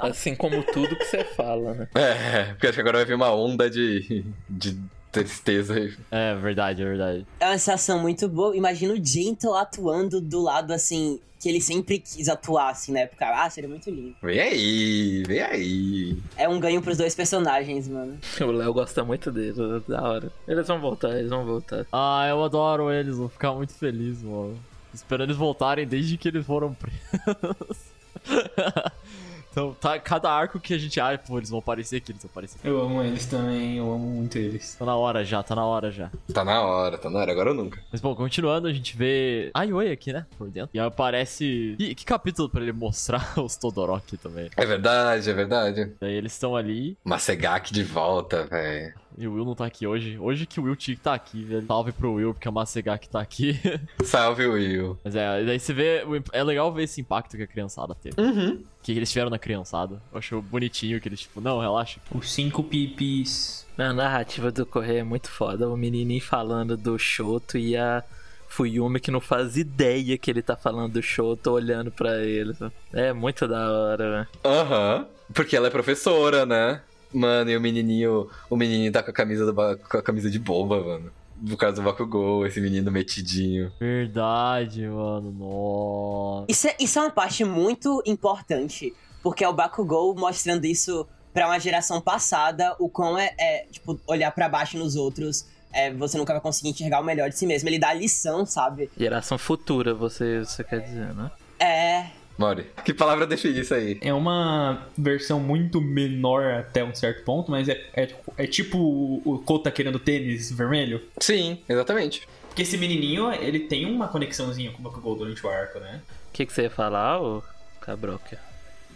assim 0.01 0.35
como 0.35 0.63
tudo 0.63 0.95
que 0.95 1.05
você 1.05 1.23
fala, 1.23 1.73
né? 1.75 1.87
É, 1.93 2.43
porque 2.45 2.67
acho 2.67 2.75
que 2.75 2.81
agora 2.81 2.97
vai 2.97 3.05
vir 3.05 3.13
uma 3.13 3.31
onda 3.31 3.69
de, 3.69 4.25
de 4.49 4.79
tristeza. 5.23 5.93
É 6.11 6.35
verdade, 6.35 6.81
é 6.81 6.85
verdade. 6.85 7.25
É 7.39 7.45
uma 7.45 7.57
sensação 7.57 7.99
muito 7.99 8.27
boa. 8.27 8.55
Imagina 8.55 8.93
o 8.93 9.03
Gentle 9.03 9.55
atuando 9.55 10.19
do 10.21 10.41
lado, 10.41 10.71
assim, 10.73 11.19
que 11.39 11.49
ele 11.49 11.61
sempre 11.61 11.99
quis 11.99 12.27
atuar, 12.29 12.69
assim, 12.69 12.91
na 12.91 13.01
época. 13.01 13.25
Ah, 13.25 13.49
seria 13.49 13.69
muito 13.69 13.89
lindo. 13.89 14.15
Vem 14.21 14.39
aí, 14.39 15.23
vem 15.27 15.41
aí. 15.41 16.17
É 16.35 16.47
um 16.49 16.59
ganho 16.59 16.81
pros 16.81 16.97
dois 16.97 17.13
personagens, 17.13 17.87
mano. 17.87 18.17
O 18.41 18.51
Léo 18.51 18.73
gosta 18.73 19.03
muito 19.03 19.31
dele, 19.31 19.53
da 19.87 20.01
hora. 20.01 20.31
Eles 20.47 20.67
vão 20.67 20.79
voltar, 20.79 21.17
eles 21.17 21.29
vão 21.29 21.45
voltar. 21.45 21.85
Ah, 21.91 22.25
eu 22.29 22.43
adoro 22.43 22.91
eles, 22.91 23.17
vou 23.17 23.29
ficar 23.29 23.53
muito 23.53 23.73
feliz, 23.73 24.21
mano. 24.23 24.57
Esperando 24.93 25.29
eles 25.29 25.37
voltarem 25.37 25.85
desde 25.85 26.17
que 26.17 26.27
eles 26.27 26.45
foram 26.45 26.73
presos. 26.73 27.77
então, 29.51 29.73
tá, 29.79 29.99
cada 29.99 30.31
arco 30.31 30.59
que 30.59 30.73
a 30.73 30.77
gente 30.77 30.99
acha, 30.99 31.17
pô, 31.17 31.37
eles 31.37 31.49
vão 31.49 31.59
aparecer 31.59 31.97
aqui, 31.97 32.11
eles 32.11 32.21
vão 32.21 32.29
aparecer 32.31 32.57
aqui. 32.59 32.67
Eu 32.67 32.81
amo 32.81 33.01
eles 33.01 33.25
também, 33.25 33.77
eu 33.77 33.91
amo 33.91 34.05
muito 34.07 34.37
eles. 34.37 34.75
Tá 34.75 34.85
na 34.85 34.95
hora 34.95 35.25
já, 35.25 35.41
tá 35.41 35.55
na 35.55 35.65
hora 35.65 35.91
já. 35.91 36.11
Tá 36.33 36.43
na 36.43 36.61
hora, 36.61 36.97
tá 36.97 37.09
na 37.09 37.19
hora, 37.19 37.31
agora 37.31 37.49
ou 37.49 37.55
nunca. 37.55 37.81
Mas 37.91 38.01
bom, 38.01 38.15
continuando, 38.15 38.67
a 38.67 38.73
gente 38.73 38.95
vê 38.95 39.49
a 39.53 39.63
Yoi 39.63 39.91
aqui, 39.91 40.13
né? 40.13 40.25
Por 40.37 40.49
dentro. 40.49 40.69
E 40.73 40.79
aí 40.79 40.85
aparece. 40.85 41.75
Que, 41.77 41.95
que 41.95 42.05
capítulo 42.05 42.49
pra 42.49 42.61
ele 42.61 42.71
mostrar 42.71 43.33
os 43.39 43.55
Todoroki 43.55 44.17
também? 44.17 44.49
É 44.55 44.65
verdade, 44.65 45.29
é 45.29 45.33
verdade. 45.33 45.93
Daí 45.99 46.13
eles 46.13 46.33
estão 46.33 46.55
ali. 46.55 46.97
Masegaki 47.03 47.73
de 47.73 47.83
volta, 47.83 48.45
velho. 48.45 48.93
E 49.17 49.27
o 49.27 49.33
Will 49.33 49.45
não 49.45 49.55
tá 49.55 49.65
aqui 49.65 49.87
hoje. 49.87 50.15
Hoje 50.19 50.45
que 50.45 50.59
o 50.59 50.63
Will 50.63 50.75
tinha 50.75 50.95
que 50.95 51.01
tá 51.01 51.15
aqui, 51.15 51.43
velho. 51.43 51.65
Salve 51.65 51.91
pro 51.91 52.13
Will, 52.13 52.33
porque 52.35 52.47
a 52.47 52.51
Masegaki 52.51 53.09
tá 53.09 53.19
aqui. 53.19 53.59
Salve, 54.05 54.45
Will. 54.45 54.97
Mas 55.03 55.15
é, 55.15 55.43
daí 55.43 55.59
você 55.59 55.73
vê. 55.73 56.03
o 56.05 56.21
É 56.31 56.43
legal 56.43 56.71
ver 56.71 56.83
esse 56.83 57.01
impacto 57.01 57.35
que 57.35 57.41
a 57.41 57.47
criançada 57.47 57.95
teve. 57.95 58.21
Uhum. 58.21 58.61
Que 58.83 58.91
eles 58.91 59.11
tiveram 59.11 59.31
na 59.31 59.39
criançada. 59.39 59.99
Eu 60.11 60.19
acho 60.19 60.39
bonitinho 60.43 61.01
que 61.01 61.09
eles, 61.09 61.21
tipo, 61.21 61.41
não, 61.41 61.59
relaxa. 61.59 61.99
Os 62.13 62.31
cinco 62.31 62.63
pipis. 62.63 63.65
A 63.75 63.91
narrativa 63.91 64.51
do 64.51 64.67
Correio 64.67 64.99
é 64.99 65.03
muito 65.03 65.31
foda. 65.31 65.67
O 65.67 65.75
menininho 65.75 66.21
falando 66.21 66.77
do 66.77 66.99
Shoto 66.99 67.57
e 67.57 67.75
a 67.75 68.03
Fuyumi 68.47 68.99
que 68.99 69.09
não 69.09 69.19
faz 69.19 69.57
ideia 69.57 70.15
que 70.17 70.29
ele 70.29 70.43
tá 70.43 70.55
falando 70.55 70.93
do 70.93 71.01
Shoto 71.01 71.51
olhando 71.51 71.91
pra 71.91 72.23
ele. 72.23 72.55
É 72.93 73.11
muito 73.13 73.47
da 73.47 73.71
hora, 73.71 74.11
velho. 74.11 74.27
Aham. 74.45 75.07
Porque 75.33 75.55
ela 75.55 75.67
é 75.67 75.71
professora, 75.71 76.45
né? 76.45 76.81
Mano, 77.13 77.49
e 77.49 77.57
o 77.57 77.61
menininho. 77.61 78.27
O 78.49 78.55
menininho 78.55 78.91
tá 78.91 79.01
com 79.01 79.11
a 79.11 79.13
camisa, 79.13 79.45
do, 79.45 79.53
com 79.53 79.97
a 79.97 80.01
camisa 80.01 80.29
de 80.29 80.39
bomba, 80.39 80.83
mano. 80.83 81.11
Por 81.47 81.57
causa 81.57 81.75
do 81.75 81.83
Bakugou, 81.83 82.47
esse 82.47 82.59
menino 82.59 82.91
metidinho. 82.91 83.71
Verdade, 83.79 84.87
mano. 84.87 85.31
Nossa. 85.31 86.45
Isso 86.49 86.67
é, 86.67 86.75
isso 86.79 86.97
é 86.97 87.01
uma 87.03 87.11
parte 87.11 87.43
muito 87.43 88.01
importante, 88.05 88.93
porque 89.21 89.43
é 89.43 89.49
o 89.49 89.53
Bakugou 89.53 90.15
mostrando 90.15 90.65
isso 90.65 91.07
pra 91.33 91.45
uma 91.45 91.59
geração 91.59 92.01
passada, 92.01 92.75
o 92.79 92.89
quão 92.89 93.17
é, 93.19 93.35
é, 93.37 93.67
tipo, 93.71 93.99
olhar 94.07 94.31
pra 94.31 94.49
baixo 94.49 94.75
nos 94.75 94.95
outros, 94.95 95.45
é, 95.71 95.93
você 95.93 96.17
nunca 96.17 96.33
vai 96.33 96.41
conseguir 96.41 96.69
enxergar 96.69 96.99
o 96.99 97.03
melhor 97.03 97.29
de 97.29 97.37
si 97.37 97.45
mesmo. 97.45 97.69
Ele 97.69 97.77
dá 97.77 97.93
lição, 97.93 98.43
sabe? 98.43 98.89
Geração 98.97 99.37
futura, 99.37 99.93
você, 99.93 100.39
você 100.39 100.63
quer 100.63 100.79
dizer, 100.81 101.13
né? 101.13 101.29
É. 101.59 102.07
Mori, 102.37 102.67
que 102.85 102.93
palavra 102.93 103.25
define 103.25 103.61
isso 103.61 103.73
aí? 103.73 103.97
É 103.99 104.13
uma 104.13 104.85
versão 104.95 105.39
muito 105.39 105.81
menor 105.81 106.43
até 106.53 106.83
um 106.83 106.93
certo 106.93 107.23
ponto, 107.23 107.49
mas 107.49 107.67
é, 107.67 107.83
é, 107.95 108.09
é 108.37 108.45
tipo 108.45 108.77
o 109.25 109.41
Kota 109.43 109.71
querendo 109.71 109.97
tênis 109.97 110.51
vermelho. 110.51 111.01
Sim, 111.19 111.59
exatamente. 111.67 112.27
Porque 112.47 112.61
esse 112.61 112.77
menininho, 112.77 113.31
ele 113.33 113.61
tem 113.61 113.85
uma 113.85 114.07
conexãozinha 114.07 114.71
com 114.71 114.79
o 114.79 114.81
Bakugou 114.81 115.15
durante 115.15 115.45
o 115.45 115.49
arco, 115.49 115.79
né? 115.79 116.01
O 116.29 116.33
que, 116.33 116.45
que 116.45 116.53
você 116.53 116.63
ia 116.63 116.69
falar, 116.69 117.21
ô 117.21 117.43
Cabroca? 117.81 118.39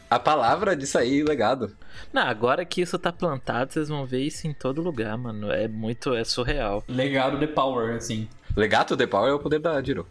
A 0.09 0.19
palavra 0.19 0.75
disso 0.75 0.97
aí, 0.97 1.23
legado. 1.23 1.71
Não, 2.11 2.23
agora 2.23 2.65
que 2.65 2.81
isso 2.81 2.99
tá 2.99 3.11
plantado, 3.13 3.71
vocês 3.71 3.87
vão 3.87 4.05
ver 4.05 4.21
isso 4.21 4.45
em 4.45 4.53
todo 4.53 4.81
lugar, 4.81 5.17
mano. 5.17 5.51
É 5.51 5.67
muito, 5.67 6.13
é 6.13 6.23
surreal. 6.23 6.83
Legado 6.87 7.39
de 7.39 7.47
Power, 7.47 7.95
assim. 7.95 8.27
Legato 8.55 8.97
de 8.97 9.07
Power 9.07 9.31
é 9.31 9.33
o 9.33 9.39
poder 9.39 9.59
da 9.59 9.81
Jiro. 9.81 10.05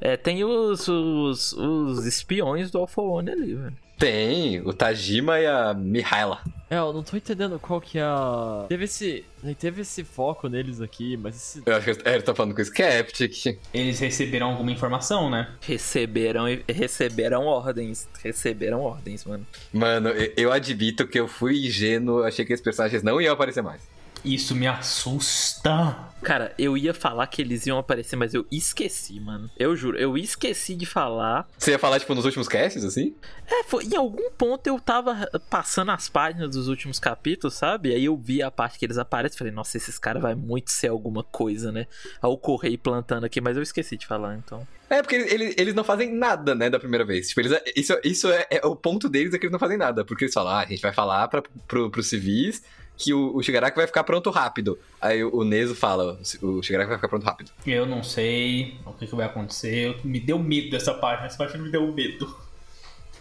É, 0.00 0.16
tem 0.16 0.44
os, 0.44 0.88
os, 0.88 1.52
os 1.52 2.04
espiões 2.04 2.70
do 2.70 2.78
Alpha 2.78 3.00
One 3.00 3.30
ali, 3.30 3.54
velho. 3.54 3.76
Tem 3.98 4.60
o 4.60 4.72
Tajima 4.72 5.38
e 5.38 5.46
a 5.46 5.72
Mihaila. 5.72 6.40
É, 6.68 6.78
eu 6.78 6.92
não 6.92 7.02
tô 7.02 7.16
entendendo 7.16 7.58
qual 7.60 7.80
que 7.80 7.98
é 7.98 8.02
a. 8.02 8.66
Teve 8.68 8.84
esse. 8.84 9.24
Teve 9.58 9.82
esse 9.82 10.02
foco 10.02 10.48
neles 10.48 10.80
aqui, 10.80 11.16
mas 11.16 11.36
esse. 11.36 11.62
Eu 11.64 11.76
acho 11.76 11.94
que 11.94 12.08
é, 12.08 12.14
ele 12.14 12.22
tá 12.22 12.34
falando 12.34 12.54
com 12.54 12.60
o 12.60 12.64
Skeptic. 12.64 13.58
Eles 13.72 14.00
receberam 14.00 14.48
alguma 14.50 14.72
informação, 14.72 15.30
né? 15.30 15.48
Receberam, 15.60 16.46
receberam 16.68 17.46
ordens. 17.46 18.08
Receberam 18.22 18.80
ordens, 18.80 19.24
mano. 19.24 19.46
Mano, 19.72 20.08
eu, 20.36 20.50
admito 20.50 21.06
que 21.06 21.20
eu 21.20 21.28
fui 21.28 21.66
ingênuo, 21.66 22.24
achei 22.24 22.44
que 22.44 22.52
esses 22.52 22.64
personagens 22.64 23.02
não 23.02 23.20
iam 23.20 23.32
aparecer 23.32 23.62
mais. 23.62 23.82
Isso 24.24 24.54
me 24.54 24.66
assusta. 24.66 26.12
Cara, 26.22 26.54
eu 26.58 26.78
ia 26.78 26.94
falar 26.94 27.26
que 27.26 27.42
eles 27.42 27.66
iam 27.66 27.76
aparecer, 27.76 28.16
mas 28.16 28.32
eu 28.32 28.46
esqueci, 28.50 29.20
mano. 29.20 29.50
Eu 29.58 29.76
juro, 29.76 29.98
eu 29.98 30.16
esqueci 30.16 30.74
de 30.74 30.86
falar. 30.86 31.46
Você 31.58 31.72
ia 31.72 31.78
falar, 31.78 32.00
tipo, 32.00 32.14
nos 32.14 32.24
últimos 32.24 32.48
casts, 32.48 32.82
assim? 32.82 33.14
É, 33.46 33.62
foi, 33.64 33.84
em 33.84 33.94
algum 33.94 34.30
ponto 34.30 34.66
eu 34.66 34.80
tava 34.80 35.28
passando 35.50 35.90
as 35.90 36.08
páginas 36.08 36.50
dos 36.52 36.66
últimos 36.66 36.98
capítulos, 36.98 37.52
sabe? 37.54 37.94
Aí 37.94 38.06
eu 38.06 38.16
vi 38.16 38.42
a 38.42 38.50
parte 38.50 38.78
que 38.78 38.86
eles 38.86 38.96
aparecem 38.96 39.34
e 39.34 39.38
falei, 39.38 39.52
nossa, 39.52 39.76
esses 39.76 39.98
caras 39.98 40.22
vai 40.22 40.34
muito 40.34 40.70
ser 40.70 40.88
alguma 40.88 41.22
coisa, 41.22 41.70
né? 41.70 41.86
Aí 42.22 42.30
eu 42.30 42.38
corri 42.38 42.78
plantando 42.78 43.24
aqui, 43.24 43.42
mas 43.42 43.58
eu 43.58 43.62
esqueci 43.62 43.98
de 43.98 44.06
falar, 44.06 44.36
então. 44.36 44.66
É, 44.88 45.02
porque 45.02 45.16
eles, 45.16 45.54
eles, 45.58 45.74
não 45.74 45.84
fazem 45.84 46.10
nada, 46.14 46.54
né, 46.54 46.70
da 46.70 46.78
primeira 46.78 47.04
vez. 47.04 47.28
Tipo, 47.28 47.40
eles, 47.42 47.60
isso, 47.76 48.00
isso 48.02 48.28
é, 48.30 48.46
é 48.50 48.66
o 48.66 48.74
ponto 48.74 49.10
deles, 49.10 49.34
é 49.34 49.38
que 49.38 49.44
eles 49.44 49.52
não 49.52 49.58
fazem 49.58 49.76
nada. 49.76 50.04
Porque 50.04 50.24
eles 50.24 50.34
falam, 50.34 50.54
ah, 50.54 50.60
a 50.60 50.66
gente 50.66 50.80
vai 50.80 50.92
falar 50.92 51.28
pra, 51.28 51.42
pro, 51.66 51.90
pros 51.90 52.08
civis 52.08 52.62
que 52.96 53.12
o, 53.12 53.34
o 53.36 53.42
Shigaraki 53.42 53.76
vai 53.76 53.86
ficar 53.86 54.04
pronto 54.04 54.30
rápido. 54.30 54.78
Aí 55.00 55.22
o, 55.24 55.34
o 55.38 55.44
Nezo 55.44 55.74
fala, 55.74 56.18
o 56.42 56.62
Shigaraki 56.62 56.88
vai 56.88 56.98
ficar 56.98 57.08
pronto 57.08 57.24
rápido. 57.24 57.50
Eu 57.66 57.86
não 57.86 58.02
sei 58.02 58.76
o 58.86 58.92
que, 58.92 59.06
que 59.06 59.14
vai 59.16 59.26
acontecer. 59.26 59.74
Eu- 59.88 59.96
Me 60.04 60.20
deu 60.20 60.38
medo 60.38 60.70
dessa 60.70 60.94
página. 60.94 61.26
Essa 61.26 61.36
página 61.38 61.62
me 61.62 61.70
deu 61.70 61.90
medo. 61.92 62.42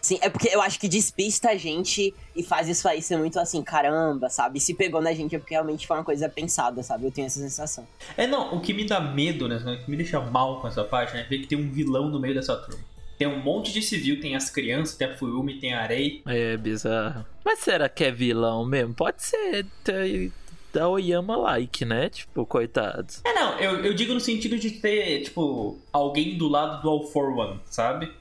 Sim, 0.01 0.19
é 0.21 0.29
porque 0.29 0.49
eu 0.49 0.61
acho 0.61 0.77
que 0.81 0.89
despista 0.89 1.49
a 1.51 1.55
gente 1.55 2.13
e 2.35 2.43
faz 2.43 2.67
isso 2.67 2.85
aí 2.89 3.01
ser 3.01 3.15
muito 3.17 3.39
assim, 3.39 3.63
caramba, 3.63 4.29
sabe? 4.29 4.59
Se 4.59 4.73
pegou 4.73 5.01
na 5.01 5.13
gente 5.13 5.33
é 5.33 5.39
porque 5.39 5.53
realmente 5.53 5.87
foi 5.87 5.95
uma 5.95 6.03
coisa 6.03 6.27
pensada, 6.27 6.83
sabe? 6.83 7.05
Eu 7.05 7.11
tenho 7.11 7.25
essa 7.25 7.39
sensação. 7.39 7.87
É, 8.17 8.27
não, 8.27 8.53
o 8.53 8.59
que 8.59 8.73
me 8.73 8.83
dá 8.85 8.99
medo, 8.99 9.47
né? 9.47 9.55
O 9.55 9.85
que 9.85 9.89
me 9.89 9.95
deixa 9.95 10.19
mal 10.19 10.59
com 10.59 10.67
essa 10.67 10.83
página 10.83 11.21
é 11.21 11.23
ver 11.23 11.39
que 11.39 11.47
tem 11.47 11.57
um 11.57 11.71
vilão 11.71 12.09
no 12.09 12.19
meio 12.19 12.33
dessa 12.35 12.53
turma. 12.57 12.83
Tem 13.17 13.27
um 13.27 13.39
monte 13.39 13.71
de 13.71 13.81
civil, 13.81 14.19
tem 14.19 14.35
as 14.35 14.49
crianças, 14.49 14.95
tem 14.95 15.07
a 15.07 15.15
Fuyumi, 15.15 15.59
tem 15.59 15.73
a 15.73 15.81
Arei. 15.81 16.21
É 16.25 16.57
bizarro. 16.57 17.25
Mas 17.45 17.59
será 17.59 17.87
que 17.87 18.03
é 18.03 18.11
vilão 18.11 18.65
mesmo? 18.65 18.93
Pode 18.93 19.23
ser 19.23 19.65
t- 19.83 20.31
da 20.73 20.89
Oyama 20.89 21.35
like, 21.37 21.85
né? 21.85 22.09
Tipo, 22.09 22.45
coitados. 22.45 23.21
É, 23.23 23.33
não, 23.33 23.59
eu, 23.59 23.85
eu 23.85 23.93
digo 23.93 24.13
no 24.13 24.19
sentido 24.19 24.57
de 24.57 24.71
ter, 24.71 25.21
tipo, 25.21 25.77
alguém 25.91 26.37
do 26.37 26.47
lado 26.47 26.81
do 26.81 26.89
All 26.89 27.03
for 27.07 27.31
One, 27.37 27.59
sabe? 27.65 28.11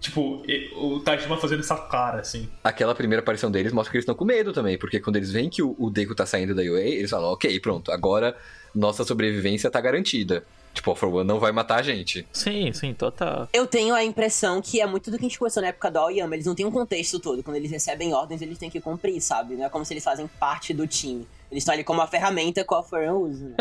Tipo, 0.00 0.42
o 0.76 0.98
Tajima 1.00 1.36
fazendo 1.36 1.60
essa 1.60 1.76
cara, 1.76 2.20
assim. 2.20 2.48
Aquela 2.64 2.94
primeira 2.94 3.20
aparição 3.22 3.50
deles 3.50 3.70
mostra 3.72 3.90
que 3.92 3.98
eles 3.98 4.02
estão 4.04 4.14
com 4.14 4.24
medo 4.24 4.50
também, 4.52 4.78
porque 4.78 4.98
quando 4.98 5.16
eles 5.16 5.30
veem 5.30 5.50
que 5.50 5.62
o, 5.62 5.76
o 5.78 5.90
Deku 5.90 6.14
tá 6.14 6.24
saindo 6.24 6.54
da 6.54 6.62
UA, 6.62 6.80
eles 6.80 7.10
falam, 7.10 7.30
ok, 7.30 7.60
pronto, 7.60 7.92
agora 7.92 8.34
nossa 8.74 9.04
sobrevivência 9.04 9.70
tá 9.70 9.78
garantida. 9.80 10.42
Tipo, 10.80 10.92
o 10.92 10.94
For 10.94 11.12
One 11.12 11.28
não 11.28 11.38
vai 11.38 11.52
matar 11.52 11.80
a 11.80 11.82
gente. 11.82 12.26
Sim, 12.32 12.72
sim, 12.72 12.94
total. 12.94 13.50
Eu 13.52 13.66
tenho 13.66 13.94
a 13.94 14.02
impressão 14.02 14.62
que 14.62 14.80
é 14.80 14.86
muito 14.86 15.10
do 15.10 15.18
que 15.18 15.26
a 15.26 15.28
gente 15.28 15.38
conversou 15.38 15.60
na 15.62 15.68
época 15.68 15.90
do 15.90 15.98
Aoyama. 15.98 16.34
Eles 16.34 16.46
não 16.46 16.54
têm 16.54 16.64
um 16.64 16.70
contexto 16.70 17.20
todo. 17.20 17.42
Quando 17.42 17.58
eles 17.58 17.70
recebem 17.70 18.14
ordens, 18.14 18.40
eles 18.40 18.56
têm 18.56 18.70
que 18.70 18.80
cumprir, 18.80 19.20
sabe? 19.20 19.56
Não 19.56 19.66
é 19.66 19.68
como 19.68 19.84
se 19.84 19.92
eles 19.92 20.02
fazem 20.02 20.26
parte 20.40 20.72
do 20.72 20.86
time. 20.86 21.28
Eles 21.50 21.60
estão 21.60 21.74
ali 21.74 21.84
como 21.84 22.00
uma 22.00 22.06
ferramenta 22.06 22.64
que 22.64 22.72
o 22.72 22.76
Alforan 22.78 23.12
usa, 23.12 23.44
né? 23.44 23.54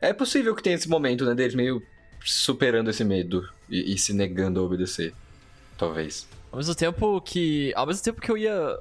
É, 0.00 0.08
é 0.08 0.12
possível 0.12 0.52
que 0.52 0.60
tenha 0.60 0.74
esse 0.74 0.88
momento, 0.88 1.24
né, 1.24 1.32
deles 1.32 1.54
meio 1.54 1.80
superando 2.24 2.90
esse 2.90 3.04
medo 3.04 3.48
e, 3.70 3.94
e 3.94 3.96
se 3.98 4.12
negando 4.12 4.58
a 4.58 4.64
obedecer. 4.64 5.14
Talvez. 5.76 6.26
Ao 6.50 6.56
mesmo 6.56 6.74
tempo 6.74 7.20
que. 7.20 7.72
Ao 7.76 7.86
mesmo 7.86 8.02
tempo 8.02 8.20
que 8.20 8.30
eu 8.32 8.36
ia. 8.36 8.80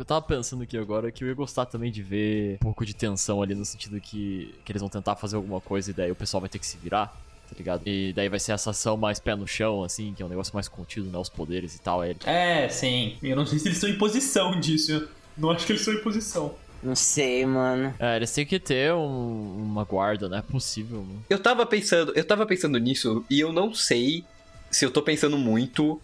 Eu 0.00 0.04
tava 0.06 0.22
pensando 0.22 0.62
aqui 0.62 0.78
agora 0.78 1.12
que 1.12 1.22
eu 1.22 1.28
ia 1.28 1.34
gostar 1.34 1.66
também 1.66 1.92
de 1.92 2.02
ver 2.02 2.54
um 2.54 2.64
pouco 2.64 2.86
de 2.86 2.94
tensão 2.94 3.42
ali 3.42 3.54
no 3.54 3.66
sentido 3.66 4.00
que, 4.00 4.54
que 4.64 4.72
eles 4.72 4.80
vão 4.80 4.88
tentar 4.88 5.14
fazer 5.14 5.36
alguma 5.36 5.60
coisa 5.60 5.90
e 5.90 5.92
daí 5.92 6.10
o 6.10 6.14
pessoal 6.14 6.40
vai 6.40 6.48
ter 6.48 6.58
que 6.58 6.66
se 6.66 6.78
virar, 6.78 7.08
tá 7.08 7.54
ligado? 7.58 7.82
E 7.86 8.10
daí 8.14 8.26
vai 8.30 8.38
ser 8.40 8.52
essa 8.52 8.70
ação 8.70 8.96
mais 8.96 9.20
pé 9.20 9.36
no 9.36 9.46
chão, 9.46 9.84
assim, 9.84 10.14
que 10.14 10.22
é 10.22 10.26
um 10.26 10.28
negócio 10.30 10.54
mais 10.54 10.68
contido, 10.68 11.10
né? 11.10 11.18
Os 11.18 11.28
poderes 11.28 11.74
e 11.74 11.80
tal. 11.82 12.02
Ele- 12.02 12.16
É, 12.24 12.66
sim. 12.70 13.18
Eu 13.22 13.36
não 13.36 13.44
sei 13.44 13.58
se 13.58 13.68
eles 13.68 13.76
estão 13.76 13.90
em 13.90 13.98
posição 13.98 14.58
disso. 14.58 14.90
Eu 14.90 15.08
não 15.36 15.50
acho 15.50 15.66
que 15.66 15.72
eles 15.72 15.82
estão 15.82 15.92
em 15.92 16.02
posição. 16.02 16.54
Não 16.82 16.96
sei, 16.96 17.44
mano. 17.44 17.94
É, 17.98 18.16
eles 18.16 18.32
têm 18.32 18.46
que 18.46 18.58
ter 18.58 18.94
um- 18.94 19.54
uma 19.62 19.84
guarda, 19.84 20.30
não 20.30 20.38
é 20.38 20.42
possível, 20.42 21.02
mano. 21.02 21.22
Eu 21.28 21.38
tava 21.38 21.66
pensando, 21.66 22.12
eu 22.16 22.24
tava 22.24 22.46
pensando 22.46 22.78
nisso 22.78 23.22
e 23.28 23.38
eu 23.38 23.52
não 23.52 23.74
sei 23.74 24.24
se 24.70 24.82
eu 24.82 24.90
tô 24.90 25.02
pensando 25.02 25.36
muito, 25.36 26.00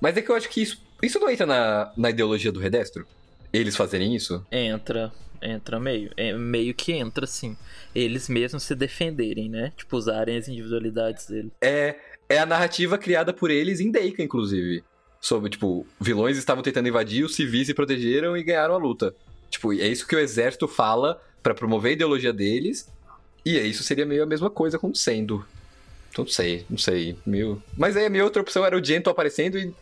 mas 0.00 0.16
é 0.16 0.20
que 0.22 0.28
eu 0.32 0.34
acho 0.34 0.48
que 0.48 0.60
isso, 0.62 0.82
isso 1.00 1.20
não 1.20 1.30
entra 1.30 1.46
na, 1.46 1.92
na 1.96 2.10
ideologia 2.10 2.50
do 2.50 2.58
Redestro. 2.58 3.06
Eles 3.52 3.76
fazerem 3.76 4.14
isso? 4.14 4.44
Entra, 4.50 5.12
entra 5.40 5.80
meio. 5.80 6.10
É, 6.16 6.32
meio 6.32 6.74
que 6.74 6.92
entra, 6.92 7.26
sim. 7.26 7.56
Eles 7.94 8.28
mesmos 8.28 8.62
se 8.62 8.74
defenderem, 8.74 9.48
né? 9.48 9.72
Tipo, 9.76 9.96
usarem 9.96 10.36
as 10.36 10.48
individualidades 10.48 11.26
deles. 11.26 11.52
É, 11.60 11.96
é 12.28 12.38
a 12.38 12.46
narrativa 12.46 12.98
criada 12.98 13.32
por 13.32 13.50
eles 13.50 13.80
em 13.80 13.90
Deika, 13.90 14.22
inclusive. 14.22 14.82
Sobre, 15.20 15.50
tipo, 15.50 15.86
vilões 16.00 16.36
estavam 16.36 16.62
tentando 16.62 16.88
invadir, 16.88 17.24
os 17.24 17.34
civis 17.34 17.66
se 17.66 17.74
protegeram 17.74 18.36
e 18.36 18.42
ganharam 18.42 18.74
a 18.74 18.78
luta. 18.78 19.14
Tipo, 19.50 19.72
é 19.72 19.88
isso 19.88 20.06
que 20.06 20.14
o 20.14 20.18
exército 20.18 20.68
fala 20.68 21.20
pra 21.42 21.54
promover 21.54 21.90
a 21.90 21.92
ideologia 21.92 22.32
deles 22.32 22.88
E 23.44 23.56
aí 23.56 23.70
isso 23.70 23.84
seria 23.84 24.04
meio 24.04 24.22
a 24.22 24.26
mesma 24.26 24.50
coisa 24.50 24.76
acontecendo. 24.76 25.46
Não 26.18 26.26
sei, 26.26 26.64
não 26.68 26.78
sei. 26.78 27.16
Meio... 27.24 27.62
Mas 27.76 27.96
aí 27.96 28.06
a 28.06 28.10
minha 28.10 28.24
outra 28.24 28.42
opção 28.42 28.64
era 28.64 28.76
o 28.76 28.84
Gento 28.84 29.08
aparecendo 29.08 29.58
e 29.58 29.72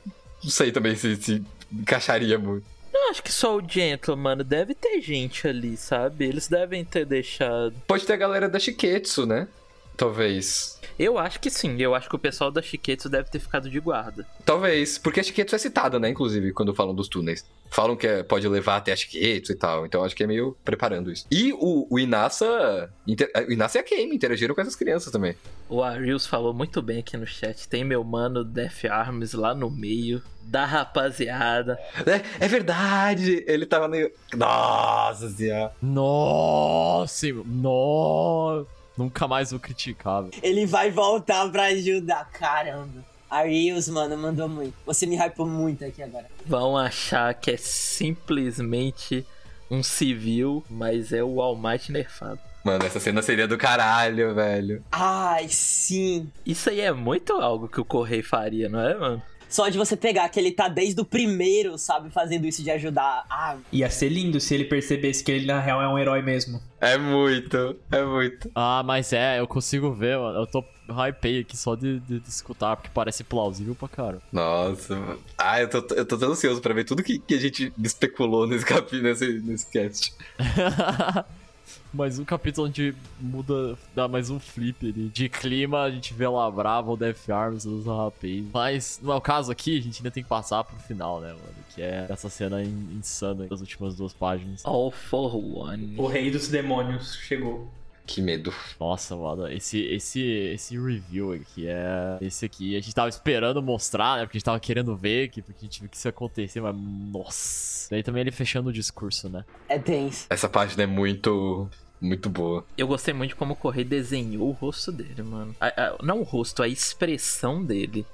não 0.42 0.50
sei 0.50 0.70
também 0.70 0.94
se, 0.96 1.16
se 1.16 1.42
encaixaria 1.72 2.38
muito. 2.38 2.66
Não 2.94 3.10
acho 3.10 3.24
que 3.24 3.32
só 3.32 3.56
o 3.56 3.68
Gentle, 3.68 4.16
mano. 4.16 4.44
Deve 4.44 4.72
ter 4.72 5.00
gente 5.00 5.48
ali, 5.48 5.76
sabe? 5.76 6.26
Eles 6.26 6.46
devem 6.46 6.84
ter 6.84 7.04
deixado. 7.04 7.74
Pode 7.88 8.06
ter 8.06 8.12
a 8.12 8.16
galera 8.16 8.48
da 8.48 8.60
Shiketsu, 8.60 9.26
né? 9.26 9.48
Talvez. 9.96 10.78
Eu 10.98 11.18
acho 11.18 11.40
que 11.40 11.50
sim. 11.50 11.76
Eu 11.80 11.94
acho 11.94 12.08
que 12.08 12.16
o 12.16 12.18
pessoal 12.18 12.50
da 12.50 12.62
Shiketsu 12.62 13.08
deve 13.08 13.28
ter 13.30 13.38
ficado 13.40 13.68
de 13.68 13.80
guarda. 13.80 14.26
Talvez. 14.44 14.96
Porque 14.98 15.20
a 15.20 15.22
Shiketsu 15.22 15.54
é 15.54 15.58
citada, 15.58 15.98
né? 15.98 16.08
Inclusive, 16.08 16.52
quando 16.52 16.74
falam 16.74 16.94
dos 16.94 17.08
túneis. 17.08 17.44
Falam 17.70 17.96
que 17.96 18.06
é- 18.06 18.22
pode 18.22 18.46
levar 18.46 18.76
até 18.76 18.92
a 18.92 18.96
Shiketsu 18.96 19.52
e 19.52 19.56
tal. 19.56 19.84
Então 19.84 20.04
acho 20.04 20.14
que 20.14 20.22
é 20.22 20.26
meio 20.26 20.56
preparando 20.64 21.10
isso. 21.10 21.26
E 21.30 21.52
o, 21.54 21.86
o 21.90 21.98
Inasa. 21.98 22.90
inter- 23.06 23.30
O 23.48 23.52
Inasa 23.52 23.78
e 23.78 23.80
a 23.80 23.84
Kame 23.84 24.14
interagiram 24.14 24.54
com 24.54 24.60
essas 24.60 24.76
crianças 24.76 25.10
também. 25.12 25.34
O 25.68 25.82
Arius 25.82 26.26
falou 26.26 26.54
muito 26.54 26.80
bem 26.80 27.00
aqui 27.00 27.16
no 27.16 27.26
chat. 27.26 27.68
Tem 27.68 27.82
meu 27.84 28.04
mano 28.04 28.44
Death 28.44 28.84
Arms 28.90 29.32
lá 29.32 29.54
no 29.54 29.70
meio. 29.70 30.22
Da 30.46 30.66
rapaziada. 30.66 31.78
É, 32.06 32.44
é 32.44 32.48
verdade! 32.48 33.42
Ele 33.48 33.64
tava 33.64 33.88
meio. 33.88 34.12
Nossa 34.34 35.28
senhora. 35.30 35.72
Nossa, 35.80 37.26
nossa. 37.46 38.83
Nunca 38.96 39.26
mais 39.26 39.50
vou 39.50 39.60
criticar, 39.60 40.22
velho. 40.22 40.34
Ele 40.42 40.66
vai 40.66 40.90
voltar 40.90 41.50
pra 41.50 41.64
ajudar, 41.64 42.28
caramba. 42.30 43.04
Arius, 43.28 43.88
mano, 43.88 44.16
mandou 44.16 44.48
muito. 44.48 44.74
Você 44.86 45.06
me 45.06 45.16
hypou 45.16 45.46
muito 45.46 45.84
aqui 45.84 46.02
agora. 46.02 46.26
Vão 46.46 46.76
achar 46.76 47.34
que 47.34 47.50
é 47.50 47.56
simplesmente 47.56 49.26
um 49.70 49.82
civil, 49.82 50.64
mas 50.70 51.12
é 51.12 51.22
o 51.24 51.40
All 51.40 51.56
Might 51.56 51.90
nerfado. 51.90 52.38
Mano, 52.64 52.86
essa 52.86 53.00
cena 53.00 53.20
seria 53.20 53.46
do 53.46 53.58
caralho, 53.58 54.34
velho. 54.34 54.82
Ai, 54.90 55.48
sim. 55.48 56.30
Isso 56.46 56.70
aí 56.70 56.80
é 56.80 56.92
muito 56.92 57.34
algo 57.34 57.68
que 57.68 57.80
o 57.80 57.84
Correio 57.84 58.24
faria, 58.24 58.68
não 58.68 58.80
é, 58.80 58.94
mano? 58.96 59.22
Só 59.54 59.68
de 59.68 59.78
você 59.78 59.96
pegar 59.96 60.28
que 60.30 60.40
ele 60.40 60.50
tá 60.50 60.66
desde 60.66 61.00
o 61.00 61.04
primeiro, 61.04 61.78
sabe, 61.78 62.10
fazendo 62.10 62.44
isso 62.44 62.60
de 62.60 62.72
ajudar. 62.72 63.24
Ah, 63.30 63.56
Ia 63.72 63.88
ser 63.88 64.08
lindo 64.08 64.40
se 64.40 64.52
ele 64.52 64.64
percebesse 64.64 65.22
que 65.22 65.30
ele 65.30 65.46
na 65.46 65.60
real 65.60 65.80
é 65.80 65.86
um 65.88 65.96
herói 65.96 66.22
mesmo. 66.22 66.60
É 66.80 66.98
muito, 66.98 67.76
é 67.92 68.02
muito. 68.04 68.50
Ah, 68.52 68.82
mas 68.84 69.12
é, 69.12 69.38
eu 69.38 69.46
consigo 69.46 69.92
ver, 69.92 70.18
mano. 70.18 70.40
Eu 70.40 70.46
tô 70.48 70.64
hypei 70.90 71.38
aqui 71.42 71.56
só 71.56 71.76
de, 71.76 72.00
de- 72.00 72.18
de 72.18 72.28
escutar, 72.28 72.74
porque 72.74 72.90
parece 72.92 73.22
plausível 73.22 73.76
pra 73.76 73.86
cara. 73.86 74.18
Nossa, 74.32 74.96
mano. 74.96 75.20
Ah, 75.38 75.60
eu 75.60 75.70
tô, 75.70 75.94
eu 75.94 76.04
tô 76.04 76.18
tão 76.18 76.32
ansioso 76.32 76.60
pra 76.60 76.74
ver 76.74 76.82
tudo 76.82 77.00
que, 77.04 77.20
que 77.20 77.34
a 77.34 77.38
gente 77.40 77.72
especulou 77.80 78.48
nesse 78.48 78.66
capítulo, 78.66 79.02
nesse, 79.04 79.38
nesse 79.38 79.66
cast. 79.70 80.12
mais 81.92 82.18
um 82.18 82.24
capítulo 82.24 82.66
onde 82.66 82.94
muda, 83.20 83.76
dá 83.94 84.06
mais 84.08 84.30
um 84.30 84.38
flip 84.40 84.86
ali. 84.86 85.08
De 85.08 85.28
clima, 85.28 85.82
a 85.82 85.90
gente 85.90 86.12
vê 86.14 86.26
lá 86.28 86.50
Brava, 86.50 86.90
o 86.90 86.96
Death 86.96 87.28
Arms, 87.30 87.64
os 87.64 87.86
rapazes. 87.86 88.44
Mas, 88.52 89.00
no 89.02 89.12
é 89.12 89.14
o 89.16 89.20
caso 89.20 89.50
aqui, 89.52 89.78
a 89.78 89.82
gente 89.82 89.98
ainda 90.00 90.10
tem 90.10 90.22
que 90.22 90.28
passar 90.28 90.64
pro 90.64 90.76
final, 90.80 91.20
né, 91.20 91.28
mano? 91.28 91.54
Que 91.74 91.82
é 91.82 92.06
essa 92.08 92.28
cena 92.30 92.62
in- 92.62 92.96
insana 92.98 93.46
das 93.46 93.60
últimas 93.60 93.94
duas 93.96 94.12
páginas. 94.12 94.64
All 94.64 94.90
for 94.90 95.34
One. 95.34 95.94
O 95.98 96.06
rei 96.06 96.30
dos 96.30 96.48
demônios 96.48 97.14
chegou. 97.16 97.68
Que 98.06 98.20
medo. 98.20 98.52
Nossa, 98.78 99.16
mano, 99.16 99.48
esse, 99.50 99.80
esse, 99.86 100.20
esse 100.22 100.78
review 100.78 101.32
aqui 101.32 101.66
é. 101.66 102.18
Esse 102.20 102.44
aqui 102.44 102.76
a 102.76 102.80
gente 102.80 102.94
tava 102.94 103.08
esperando 103.08 103.62
mostrar, 103.62 104.18
né? 104.18 104.24
Porque 104.26 104.36
a 104.36 104.38
gente 104.38 104.44
tava 104.44 104.60
querendo 104.60 104.94
ver, 104.94 105.28
que, 105.30 105.40
porque 105.40 105.58
a 105.60 105.64
gente 105.64 105.80
viu 105.80 105.88
que 105.88 105.96
isso 105.96 106.06
ia 106.06 106.10
acontecer, 106.10 106.60
mas. 106.60 106.76
Nossa. 106.76 107.88
Daí 107.90 108.02
também 108.02 108.20
ele 108.20 108.30
fechando 108.30 108.68
o 108.68 108.72
discurso, 108.72 109.28
né? 109.28 109.44
é 109.68 109.78
tenso. 109.78 110.26
Essa 110.28 110.48
página 110.48 110.82
é 110.82 110.86
muito, 110.86 111.68
muito 112.00 112.28
boa. 112.28 112.64
Eu 112.76 112.86
gostei 112.86 113.14
muito 113.14 113.30
de 113.30 113.36
como 113.36 113.54
o 113.54 113.56
Correio 113.56 113.86
desenhou 113.86 114.48
o 114.48 114.52
rosto 114.52 114.92
dele, 114.92 115.22
mano. 115.22 115.54
A- 115.60 115.68
a- 115.68 115.96
não 116.02 116.20
o 116.20 116.22
rosto, 116.24 116.62
a 116.62 116.68
expressão 116.68 117.64
dele. 117.64 118.06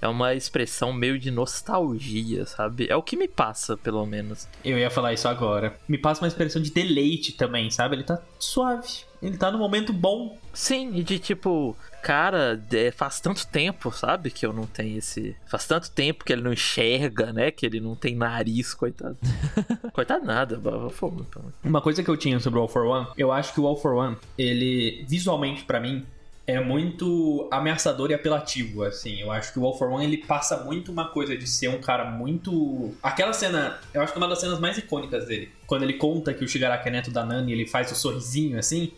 É 0.00 0.08
uma 0.08 0.34
expressão 0.34 0.92
meio 0.92 1.16
de 1.16 1.30
nostalgia, 1.30 2.44
sabe? 2.44 2.86
É 2.88 2.96
o 2.96 3.02
que 3.02 3.16
me 3.16 3.28
passa, 3.28 3.76
pelo 3.76 4.04
menos. 4.04 4.48
Eu 4.64 4.76
ia 4.76 4.90
falar 4.90 5.12
isso 5.12 5.28
agora. 5.28 5.78
Me 5.88 5.96
passa 5.96 6.22
uma 6.22 6.26
expressão 6.28 6.60
de 6.60 6.72
deleite 6.72 7.32
também, 7.32 7.70
sabe? 7.70 7.94
Ele 7.96 8.02
tá 8.02 8.20
suave. 8.38 9.04
Ele 9.22 9.36
tá 9.36 9.52
no 9.52 9.58
momento 9.58 9.92
bom. 9.92 10.36
Sim, 10.52 10.96
e 10.96 11.04
de 11.04 11.18
tipo, 11.18 11.76
cara, 12.02 12.60
é, 12.72 12.90
faz 12.90 13.20
tanto 13.20 13.46
tempo, 13.46 13.92
sabe? 13.92 14.30
Que 14.30 14.44
eu 14.44 14.52
não 14.52 14.66
tenho 14.66 14.98
esse. 14.98 15.36
Faz 15.46 15.66
tanto 15.66 15.90
tempo 15.92 16.24
que 16.24 16.32
ele 16.32 16.42
não 16.42 16.52
enxerga, 16.52 17.32
né? 17.32 17.52
Que 17.52 17.64
ele 17.64 17.80
não 17.80 17.94
tem 17.94 18.16
nariz, 18.16 18.74
coitado. 18.74 19.16
coitado 19.94 20.26
nada, 20.26 20.56
baba 20.58 20.90
fogo. 20.90 21.24
Uma 21.62 21.80
coisa 21.80 22.02
que 22.02 22.10
eu 22.10 22.16
tinha 22.16 22.40
sobre 22.40 22.58
o 22.58 22.62
All 22.62 22.68
for 22.68 22.84
One, 22.84 23.06
eu 23.16 23.30
acho 23.30 23.54
que 23.54 23.60
o 23.60 23.66
All 23.66 23.76
for 23.76 23.94
One, 23.94 24.16
ele, 24.36 25.04
visualmente 25.08 25.62
pra 25.62 25.78
mim, 25.78 26.04
é 26.46 26.58
muito 26.60 27.48
ameaçador 27.50 28.10
e 28.10 28.14
apelativo, 28.14 28.82
assim. 28.82 29.20
Eu 29.20 29.30
acho 29.30 29.52
que 29.52 29.58
o 29.58 29.64
All 29.64 29.78
for 29.78 29.88
One, 29.88 30.04
ele 30.04 30.18
passa 30.18 30.64
muito 30.64 30.90
uma 30.90 31.08
coisa 31.08 31.36
de 31.36 31.46
ser 31.46 31.68
um 31.68 31.80
cara 31.80 32.10
muito... 32.10 32.92
Aquela 33.02 33.32
cena, 33.32 33.78
eu 33.94 34.02
acho 34.02 34.12
que 34.12 34.18
é 34.18 34.20
uma 34.20 34.28
das 34.28 34.40
cenas 34.40 34.58
mais 34.58 34.76
icônicas 34.76 35.26
dele. 35.26 35.50
Quando 35.66 35.84
ele 35.84 35.94
conta 35.94 36.34
que 36.34 36.44
o 36.44 36.48
Shigaraki 36.48 36.88
é 36.88 36.92
neto 36.92 37.10
da 37.12 37.24
Nani, 37.24 37.52
ele 37.52 37.66
faz 37.66 37.92
o 37.92 37.94
sorrisinho, 37.94 38.58
assim. 38.58 38.90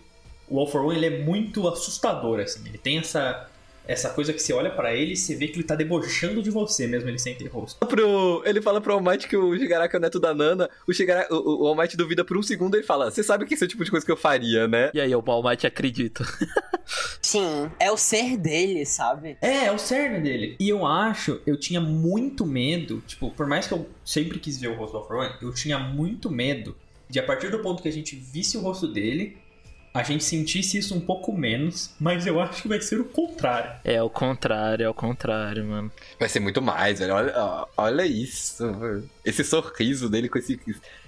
O 0.48 0.58
All 0.58 0.66
for 0.66 0.84
One, 0.84 0.96
ele 0.96 1.06
é 1.06 1.18
muito 1.22 1.66
assustador, 1.68 2.40
assim. 2.40 2.60
Ele 2.66 2.78
tem 2.78 2.98
essa... 2.98 3.48
Essa 3.86 4.08
coisa 4.08 4.32
que 4.32 4.40
você 4.40 4.50
olha 4.54 4.70
pra 4.70 4.94
ele 4.94 5.12
e 5.12 5.16
você 5.16 5.36
vê 5.36 5.46
que 5.46 5.56
ele 5.56 5.62
tá 5.62 5.74
debochando 5.74 6.42
de 6.42 6.48
você, 6.48 6.86
mesmo 6.86 7.06
ele 7.06 7.18
sem 7.18 7.34
ter 7.34 7.48
rosto. 7.48 7.84
Pro, 7.84 8.42
ele 8.46 8.62
fala 8.62 8.80
pro 8.80 8.94
All 8.94 9.02
Might 9.02 9.28
que 9.28 9.36
o 9.36 9.54
Shigaraki 9.58 9.94
é 9.94 9.98
o 9.98 10.00
neto 10.00 10.18
da 10.18 10.32
Nana. 10.32 10.70
O, 10.88 10.92
Shigaraki, 10.94 11.30
o, 11.30 11.64
o 11.64 11.66
All 11.66 11.76
Might 11.76 11.94
duvida 11.94 12.24
por 12.24 12.34
um 12.38 12.42
segundo 12.42 12.76
e 12.76 12.78
ele 12.78 12.86
fala: 12.86 13.10
Você 13.10 13.22
sabe 13.22 13.44
que 13.44 13.52
esse 13.52 13.62
é 13.62 13.66
o 13.66 13.68
tipo 13.68 13.84
de 13.84 13.90
coisa 13.90 14.06
que 14.06 14.10
eu 14.10 14.16
faria, 14.16 14.66
né? 14.66 14.90
E 14.94 14.98
aí, 15.02 15.14
o 15.14 15.22
All 15.26 15.46
Might 15.46 15.66
acredita. 15.66 16.24
Sim, 17.20 17.70
é 17.78 17.90
o 17.90 17.96
ser 17.98 18.38
dele, 18.38 18.86
sabe? 18.86 19.36
É, 19.42 19.66
é 19.66 19.72
o 19.72 19.78
cerne 19.78 20.20
dele. 20.20 20.56
E 20.58 20.66
eu 20.66 20.86
acho, 20.86 21.40
eu 21.46 21.58
tinha 21.58 21.80
muito 21.80 22.46
medo, 22.46 23.02
tipo, 23.06 23.30
por 23.30 23.46
mais 23.46 23.66
que 23.66 23.74
eu 23.74 23.86
sempre 24.02 24.38
quis 24.38 24.58
ver 24.58 24.68
o 24.68 24.74
rosto 24.76 24.92
do 24.92 24.98
All 24.98 25.06
For 25.06 25.16
One, 25.18 25.34
eu 25.42 25.52
tinha 25.52 25.78
muito 25.78 26.30
medo 26.30 26.74
de 27.08 27.18
a 27.18 27.22
partir 27.22 27.50
do 27.50 27.58
ponto 27.58 27.82
que 27.82 27.88
a 27.88 27.92
gente 27.92 28.16
visse 28.16 28.56
o 28.56 28.60
rosto 28.60 28.88
dele, 28.88 29.36
a 29.94 30.02
gente 30.02 30.24
sentisse 30.24 30.76
isso 30.76 30.92
um 30.92 31.00
pouco 31.00 31.32
menos, 31.32 31.94
mas 32.00 32.26
eu 32.26 32.40
acho 32.40 32.62
que 32.62 32.66
vai 32.66 32.80
ser 32.80 33.00
o 33.00 33.04
contrário. 33.04 33.70
É 33.84 34.02
o 34.02 34.10
contrário, 34.10 34.84
é 34.84 34.88
o 34.88 34.92
contrário, 34.92 35.64
mano. 35.64 35.92
Vai 36.18 36.28
ser 36.28 36.40
muito 36.40 36.60
mais, 36.60 36.98
velho. 36.98 37.14
Olha, 37.14 37.66
olha 37.76 38.04
isso. 38.04 38.64
Esse 39.24 39.44
sorriso 39.44 40.10
dele 40.10 40.28
com 40.28 40.36
esse, 40.36 40.58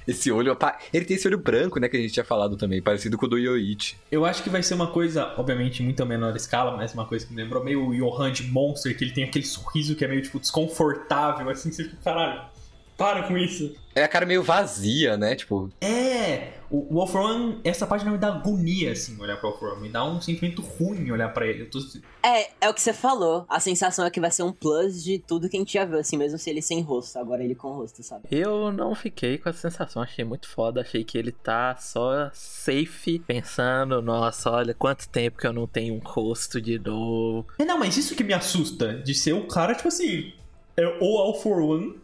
esse 0.07 0.31
olho. 0.31 0.57
Ele 0.95 1.05
tem 1.05 1.17
esse 1.17 1.27
olho 1.27 1.37
branco, 1.37 1.81
né? 1.81 1.89
Que 1.89 1.97
a 1.97 2.01
gente 2.01 2.13
tinha 2.13 2.25
falado 2.25 2.57
também, 2.57 2.81
parecido 2.81 3.19
com 3.19 3.27
o 3.27 3.29
do 3.29 3.37
Yoichi. 3.37 3.97
Eu 4.09 4.25
acho 4.25 4.41
que 4.41 4.49
vai 4.49 4.63
ser 4.63 4.75
uma 4.75 4.93
coisa, 4.93 5.35
obviamente, 5.37 5.83
muito 5.83 6.01
a 6.01 6.07
menor 6.07 6.37
escala, 6.37 6.77
mas 6.77 6.95
uma 6.95 7.07
coisa 7.07 7.27
que 7.27 7.35
me 7.35 7.43
lembrou 7.43 7.65
meio 7.65 7.89
o 7.89 7.93
Johan 7.93 8.31
de 8.31 8.45
Monster, 8.45 8.97
que 8.97 9.03
ele 9.03 9.13
tem 9.13 9.25
aquele 9.25 9.45
sorriso 9.45 9.97
que 9.97 10.05
é 10.05 10.09
meio, 10.09 10.23
tipo, 10.23 10.39
desconfortável, 10.39 11.51
assim, 11.51 11.73
você 11.73 11.83
fica, 11.83 11.97
caralho, 12.05 12.41
para 12.97 13.25
com 13.25 13.37
isso. 13.37 13.75
É 13.97 14.05
a 14.05 14.09
cara 14.09 14.27
meio 14.27 14.43
vazia, 14.43 15.17
né? 15.17 15.35
Tipo, 15.35 15.71
É, 15.81 16.53
o, 16.71 17.01
o 17.03 17.07
For 17.07 17.23
One, 17.23 17.61
essa 17.65 17.87
página 17.87 18.11
me 18.11 18.19
dá 18.19 18.29
agonia, 18.29 18.93
assim, 18.93 19.19
olhar 19.19 19.39
pro 19.39 19.49
One. 19.73 19.81
Me 19.81 19.89
dá 19.89 20.05
um 20.05 20.21
sentimento 20.21 20.61
ruim 20.61 21.11
olhar 21.11 21.31
pra 21.33 21.47
ele. 21.47 21.63
Eu 21.63 21.71
tô- 21.71 21.79
É, 22.23 22.51
é 22.61 22.69
o 22.69 22.75
que 22.75 22.83
você 22.83 22.93
falou. 22.93 23.47
A 23.49 23.59
sensação 23.59 24.05
é 24.05 24.11
que 24.11 24.21
vai 24.21 24.31
ser 24.31 24.43
um 24.43 24.53
plus 24.53 25.03
de 25.03 25.19
tudo 25.19 25.49
que 25.49 25.57
a 25.57 25.61
gente 25.61 25.73
já 25.73 25.87
viu, 25.87 25.99
assim, 25.99 26.19
mesmo 26.19 26.39
se 26.39 26.51
ele 26.51 26.61
sem 26.61 26.83
rosto. 26.83 27.19
Agora 27.19 27.43
ele 27.43 27.55
com 27.55 27.73
rosto, 27.73 28.03
sabe? 28.03 28.25
Eu 28.31 28.71
não 28.71 28.95
fiquei 28.95 29.39
com 29.39 29.49
essa 29.49 29.71
sensação, 29.71 30.03
achei 30.03 30.25
muito 30.27 30.47
foda. 30.47 30.83
Achei 30.83 31.03
que 31.03 31.17
ele 31.17 31.33
tá 31.33 31.75
só 31.77 32.31
safe, 32.35 33.19
pensando, 33.21 34.03
nossa, 34.03 34.51
olha 34.51 34.75
quanto 34.75 35.09
tempo 35.09 35.39
que 35.39 35.47
eu 35.47 35.55
não 35.55 35.67
tenho 35.67 35.95
um 35.95 36.01
rosto 36.05 36.61
de 36.61 36.79
novo. 36.79 37.47
É, 37.59 37.65
não, 37.65 37.79
mas 37.79 37.97
isso 37.97 38.15
que 38.15 38.23
me 38.25 38.35
assusta, 38.35 38.93
de 38.99 39.15
ser 39.15 39.33
o 39.33 39.47
cara, 39.47 39.75
tipo 39.75 39.89
assim, 39.89 40.33
é 40.77 40.87
o 41.01 41.19
All 41.19 41.35
For 41.35 41.59
One 41.59 41.95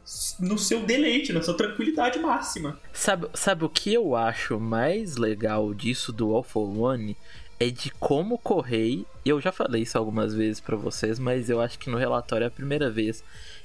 no 0.40 0.58
seu 0.58 0.82
deleite, 0.84 1.32
na 1.32 1.42
sua 1.42 1.54
tranquilidade 1.54 2.18
máxima. 2.18 2.78
Sabe, 2.92 3.28
sabe 3.34 3.64
o 3.64 3.68
que 3.68 3.92
eu 3.92 4.16
acho 4.16 4.58
mais 4.58 5.16
legal 5.16 5.74
disso 5.74 6.10
do 6.10 6.34
All 6.34 6.42
for 6.42 6.68
One? 6.78 7.16
É 7.60 7.68
de 7.68 7.90
como 7.92 8.40
e 8.74 9.06
eu 9.24 9.40
já 9.40 9.52
falei 9.52 9.82
isso 9.82 9.96
algumas 9.96 10.34
vezes 10.34 10.58
pra 10.58 10.74
vocês, 10.74 11.18
mas 11.18 11.48
eu 11.48 11.60
acho 11.60 11.78
que 11.78 11.90
no 11.90 11.98
relatório 11.98 12.44
é 12.44 12.48
a 12.48 12.50
primeira 12.50 12.90
vez. 12.90 13.22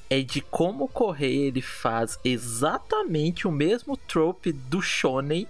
É 0.10 0.22
de 0.22 0.42
como 0.42 0.86
o 0.86 0.90
Correio 0.90 1.46
ele 1.46 1.62
faz 1.62 2.20
exatamente 2.24 3.48
o 3.48 3.52
mesmo 3.52 3.98
trope 3.98 4.52
do 4.52 4.82
Shonen, 4.82 5.48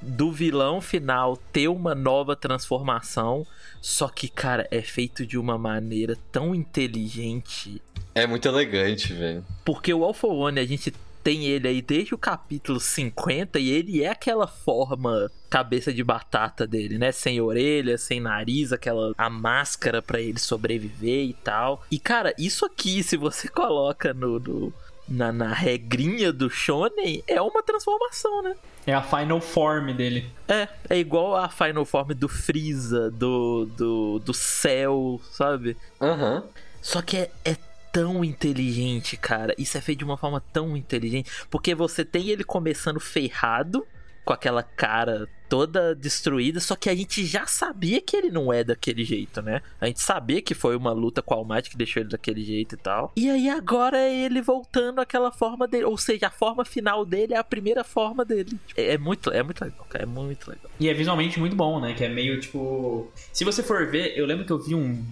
do 0.00 0.30
vilão 0.30 0.80
final 0.80 1.36
ter 1.52 1.68
uma 1.68 1.94
nova 1.94 2.36
transformação, 2.36 3.46
só 3.80 4.08
que, 4.08 4.28
cara, 4.28 4.66
é 4.70 4.80
feito 4.80 5.26
de 5.26 5.36
uma 5.36 5.58
maneira 5.58 6.16
tão 6.30 6.54
inteligente 6.54 7.82
é 8.14 8.26
muito 8.26 8.46
elegante, 8.48 9.12
velho. 9.12 9.44
porque 9.64 9.92
o 9.92 10.04
Alpha 10.04 10.26
One, 10.26 10.60
a 10.60 10.64
gente 10.64 10.92
tem 11.22 11.44
ele 11.46 11.68
aí 11.68 11.80
desde 11.80 12.14
o 12.14 12.18
capítulo 12.18 12.80
50 12.80 13.58
e 13.58 13.70
ele 13.70 14.02
é 14.02 14.08
aquela 14.08 14.46
forma 14.46 15.30
cabeça 15.48 15.92
de 15.92 16.02
batata 16.02 16.66
dele, 16.66 16.98
né? 16.98 17.12
Sem 17.12 17.40
orelha, 17.40 17.96
sem 17.96 18.20
nariz, 18.20 18.72
aquela 18.72 19.12
a 19.16 19.30
máscara 19.30 20.02
pra 20.02 20.20
ele 20.20 20.38
sobreviver 20.38 21.24
e 21.24 21.32
tal. 21.32 21.84
E 21.90 21.98
cara, 21.98 22.34
isso 22.36 22.64
aqui, 22.64 23.02
se 23.04 23.16
você 23.16 23.46
coloca 23.48 24.12
no, 24.12 24.40
no, 24.40 24.72
na, 25.08 25.30
na 25.30 25.52
regrinha 25.52 26.32
do 26.32 26.50
Shonen, 26.50 27.22
é 27.28 27.40
uma 27.40 27.62
transformação, 27.62 28.42
né? 28.42 28.56
É 28.84 28.92
a 28.92 29.02
final 29.02 29.40
form 29.40 29.92
dele. 29.92 30.28
É, 30.48 30.66
é 30.90 30.98
igual 30.98 31.36
a 31.36 31.48
Final 31.48 31.84
Form 31.84 32.08
do 32.14 32.28
Freeza, 32.28 33.12
do, 33.12 33.64
do, 33.76 34.18
do 34.18 34.34
Cell, 34.34 35.20
sabe? 35.30 35.76
Aham. 36.00 36.42
Só 36.80 37.00
que 37.00 37.16
é, 37.16 37.30
é 37.44 37.56
tão 37.92 38.24
inteligente, 38.24 39.16
cara. 39.16 39.54
Isso 39.58 39.76
é 39.76 39.80
feito 39.80 39.98
de 39.98 40.04
uma 40.04 40.16
forma 40.16 40.40
tão 40.52 40.76
inteligente. 40.76 41.30
Porque 41.50 41.74
você 41.74 42.04
tem 42.04 42.30
ele 42.30 42.42
começando 42.42 42.98
ferrado, 42.98 43.86
com 44.24 44.32
aquela 44.32 44.62
cara 44.62 45.28
toda 45.48 45.94
destruída, 45.94 46.60
só 46.60 46.74
que 46.74 46.88
a 46.88 46.94
gente 46.94 47.26
já 47.26 47.46
sabia 47.46 48.00
que 48.00 48.16
ele 48.16 48.30
não 48.30 48.52
é 48.52 48.64
daquele 48.64 49.04
jeito, 49.04 49.42
né? 49.42 49.60
A 49.80 49.86
gente 49.86 50.00
sabia 50.00 50.40
que 50.40 50.54
foi 50.54 50.74
uma 50.76 50.92
luta 50.92 51.20
com 51.20 51.34
o 51.34 51.38
All 51.38 51.44
Might 51.44 51.68
que 51.68 51.76
deixou 51.76 52.00
ele 52.00 52.08
daquele 52.08 52.42
jeito 52.42 52.74
e 52.74 52.78
tal. 52.78 53.12
E 53.16 53.28
aí 53.28 53.50
agora 53.50 53.98
é 53.98 54.14
ele 54.14 54.40
voltando 54.40 55.00
àquela 55.00 55.30
forma 55.30 55.68
dele, 55.68 55.84
ou 55.84 55.98
seja, 55.98 56.28
a 56.28 56.30
forma 56.30 56.64
final 56.64 57.04
dele 57.04 57.34
é 57.34 57.36
a 57.36 57.44
primeira 57.44 57.84
forma 57.84 58.24
dele. 58.24 58.58
É, 58.76 58.94
é 58.94 58.98
muito, 58.98 59.30
é 59.30 59.42
muito 59.42 59.62
legal, 59.62 59.86
cara, 59.90 60.04
é 60.04 60.06
muito 60.06 60.48
legal. 60.48 60.70
E 60.80 60.88
é 60.88 60.94
visualmente 60.94 61.38
muito 61.38 61.56
bom, 61.56 61.80
né? 61.80 61.92
Que 61.92 62.04
é 62.04 62.08
meio 62.08 62.40
tipo. 62.40 63.12
Se 63.32 63.44
você 63.44 63.62
for 63.62 63.90
ver, 63.90 64.16
eu 64.16 64.24
lembro 64.24 64.46
que 64.46 64.52
eu 64.52 64.58
vi 64.58 64.74
um, 64.74 65.04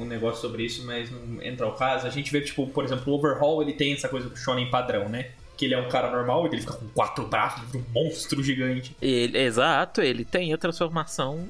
um 0.00 0.04
negócio 0.04 0.40
sobre 0.40 0.64
isso, 0.64 0.84
mas 0.84 1.10
não 1.10 1.42
entra 1.42 1.66
ao 1.66 1.74
caso. 1.74 2.06
A 2.06 2.10
gente 2.10 2.30
vê, 2.30 2.40
tipo, 2.40 2.66
por 2.66 2.84
exemplo, 2.84 3.12
o 3.12 3.16
Overhaul 3.16 3.62
ele 3.62 3.72
tem 3.72 3.92
essa 3.92 4.08
coisa 4.08 4.28
do 4.28 4.36
Shonen 4.36 4.70
padrão, 4.70 5.08
né? 5.08 5.30
Que 5.56 5.64
ele 5.64 5.74
é 5.74 5.78
um 5.80 5.88
cara 5.88 6.10
normal, 6.10 6.46
ele 6.46 6.60
fica 6.60 6.74
com 6.74 6.86
quatro 6.88 7.26
braços, 7.26 7.74
um 7.74 7.82
monstro 7.94 8.42
gigante. 8.42 8.94
Ele, 9.00 9.38
exato, 9.38 10.02
ele 10.02 10.24
tem 10.24 10.52
a 10.52 10.58
transformação 10.58 11.48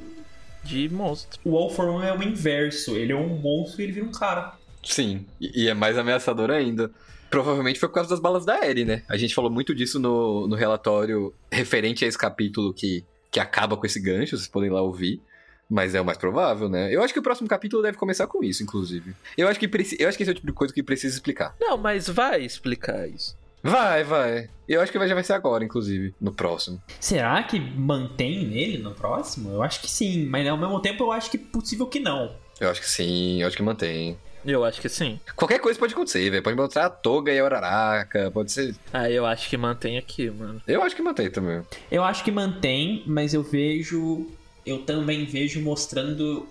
de 0.63 0.89
monstro. 0.89 1.41
O 1.45 1.57
All 1.57 1.71
for 1.71 1.89
One 1.89 2.07
é 2.07 2.13
o 2.13 2.23
inverso. 2.23 2.97
Ele 2.97 3.13
é 3.13 3.17
um 3.17 3.29
monstro 3.29 3.81
e 3.81 3.85
ele 3.85 3.93
vira 3.93 4.07
um 4.07 4.13
cara. 4.13 4.55
Sim, 4.85 5.25
e 5.41 5.65
e 5.65 5.69
é 5.69 5.75
mais 5.75 5.99
ameaçador 5.99 6.51
ainda. 6.51 6.91
Provavelmente 7.31 7.79
foi 7.79 7.89
por 7.89 7.97
causa 7.97 8.11
das 8.11 8.21
balas 8.21 8.45
da 8.45 8.65
Eri, 8.65 8.85
né? 8.85 9.03
A 9.09 9.17
gente 9.17 9.35
falou 9.35 9.51
muito 9.51 9.75
disso 9.75 9.99
no, 9.99 10.47
no 10.47 10.55
relatório 10.55 11.35
referente 11.51 12.05
a 12.05 12.09
esse 12.09 12.17
capítulo 12.17 12.73
que, 12.73 13.05
que 13.31 13.41
acaba 13.41 13.77
com 13.77 13.85
esse 13.85 14.01
gancho, 14.01 14.37
vocês 14.37 14.49
podem 14.49 14.71
lá 14.71 14.81
ouvir. 14.81 15.21
Mas 15.69 15.95
é 15.95 16.01
o 16.01 16.05
mais 16.05 16.17
provável, 16.19 16.69
né? 16.69 16.95
Eu 16.95 17.03
acho 17.03 17.13
que 17.13 17.19
o 17.19 17.23
próximo 17.23 17.49
capítulo 17.49 17.83
deve 17.83 17.97
começar 17.99 18.27
com 18.27 18.43
isso, 18.45 18.63
inclusive. 18.63 19.15
Eu 19.37 19.49
acho 19.49 19.59
que, 19.59 19.67
preci- 19.67 19.97
eu 19.99 20.09
acho 20.09 20.17
que 20.17 20.23
esse 20.23 20.31
é 20.31 20.33
o 20.33 20.35
tipo 20.35 20.47
de 20.47 20.53
coisa 20.53 20.73
que 20.73 20.83
precisa 20.83 21.15
explicar. 21.17 21.57
Não, 21.61 21.77
mas 21.77 22.09
vai 22.09 22.43
explicar 22.45 23.09
isso. 23.09 23.37
Vai, 23.63 24.05
vai. 24.05 24.49
Eu 24.69 24.81
acho 24.81 24.93
que 24.93 25.07
já 25.09 25.15
vai 25.15 25.25
ser 25.25 25.33
agora, 25.33 25.65
inclusive, 25.65 26.15
no 26.21 26.31
próximo. 26.31 26.81
Será 27.01 27.43
que 27.43 27.59
mantém 27.59 28.47
nele 28.47 28.79
no 28.79 28.93
próximo? 28.93 29.51
Eu 29.51 29.61
acho 29.63 29.81
que 29.81 29.91
sim, 29.91 30.25
mas 30.27 30.47
ao 30.47 30.57
mesmo 30.57 30.79
tempo 30.81 31.03
eu 31.03 31.11
acho 31.11 31.29
que 31.31 31.39
possível 31.39 31.87
que 31.87 31.99
não. 31.99 32.33
Eu 32.61 32.71
acho 32.71 32.81
que 32.81 32.89
sim, 32.89 33.43
eu 33.43 33.49
acho 33.49 33.57
que 33.57 33.63
mantém. 33.63 34.17
Eu 34.45 34.65
acho 34.65 34.81
que 34.81 34.89
sim. 34.89 35.19
Qualquer 35.35 35.59
coisa 35.59 35.77
pode 35.77 35.93
acontecer, 35.95 36.31
velho. 36.31 36.43
Pode 36.45 36.57
mostrar 36.57 36.87
a 36.87 36.91
toga 36.91 37.33
e 37.33 37.39
a 37.41 37.45
Uraraka, 37.45 38.31
pode 38.31 38.53
ser. 38.53 38.77
Ah, 38.93 39.11
eu 39.11 39.27
acho 39.27 39.51
que 39.51 39.57
mantém 39.57 39.99
aqui, 39.99 40.31
mano. 40.31 40.63
Eu 40.69 40.83
acho 40.85 40.95
que 40.95 41.03
mantém 41.03 41.29
também. 41.29 41.63
Eu 41.91 42.05
acho 42.05 42.23
que 42.23 42.31
mantém, 42.31 43.03
mas 43.05 43.35
eu 43.35 43.43
vejo. 43.43 44.29
Eu 44.67 44.83
também 44.83 45.25
vejo 45.25 45.63
mostrando 45.63 46.49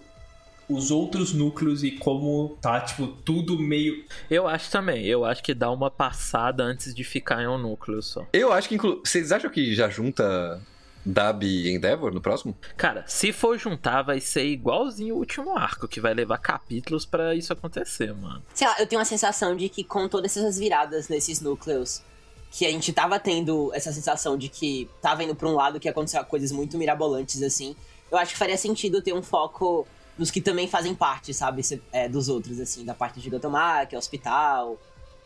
os 0.67 0.89
outros 0.89 1.33
núcleos 1.33 1.83
e 1.83 1.91
como 1.91 2.57
tá, 2.61 2.81
tipo, 2.81 3.07
tudo 3.07 3.59
meio. 3.59 4.03
Eu 4.29 4.47
acho 4.47 4.71
também. 4.71 5.05
Eu 5.05 5.25
acho 5.25 5.43
que 5.43 5.53
dá 5.53 5.69
uma 5.71 5.91
passada 5.91 6.63
antes 6.63 6.93
de 6.93 7.03
ficar 7.03 7.43
em 7.43 7.47
um 7.47 7.57
núcleo 7.57 8.01
só. 8.01 8.25
Eu 8.33 8.51
acho 8.51 8.69
que, 8.69 8.75
inclu... 8.75 9.01
vocês 9.03 9.31
acham 9.31 9.49
que 9.51 9.75
já 9.75 9.89
junta 9.89 10.59
Dab 11.05 11.43
e 11.45 11.69
Endeavor 11.69 12.11
no 12.11 12.19
próximo? 12.19 12.57
Cara, 12.75 13.03
se 13.05 13.31
for 13.31 13.59
juntar, 13.59 14.01
vai 14.01 14.19
ser 14.19 14.45
igualzinho 14.45 15.15
o 15.15 15.19
último 15.19 15.55
arco, 15.55 15.87
que 15.87 16.01
vai 16.01 16.13
levar 16.13 16.39
capítulos 16.39 17.05
pra 17.05 17.35
isso 17.35 17.53
acontecer, 17.53 18.11
mano. 18.13 18.41
Sei 18.53 18.67
lá, 18.67 18.75
eu 18.79 18.87
tenho 18.87 18.99
uma 18.99 19.05
sensação 19.05 19.55
de 19.55 19.69
que 19.69 19.83
com 19.83 20.09
todas 20.09 20.35
essas 20.35 20.57
viradas 20.57 21.07
nesses 21.07 21.41
núcleos, 21.41 22.01
que 22.49 22.65
a 22.65 22.71
gente 22.71 22.91
tava 22.91 23.19
tendo 23.19 23.71
essa 23.73 23.91
sensação 23.91 24.35
de 24.35 24.49
que 24.49 24.89
tava 24.99 25.23
indo 25.23 25.35
pra 25.35 25.47
um 25.47 25.53
lado 25.53 25.79
que 25.79 25.87
aconteceu 25.87 26.23
coisas 26.23 26.51
muito 26.51 26.75
mirabolantes 26.77 27.43
assim, 27.43 27.75
eu 28.11 28.17
acho 28.17 28.33
que 28.33 28.37
faria 28.37 28.57
sentido 28.57 29.01
ter 29.01 29.13
um 29.13 29.21
foco 29.23 29.87
nos 30.17 30.31
que 30.31 30.39
também 30.39 30.67
fazem 30.67 30.95
parte, 30.95 31.33
sabe, 31.33 31.61
se- 31.63 31.81
é, 31.91 32.07
dos 32.07 32.29
outros, 32.29 32.59
assim, 32.59 32.85
da 32.85 32.93
parte 32.93 33.19
de 33.19 33.29
Gatomaki, 33.29 33.95
hospital, 33.97 34.79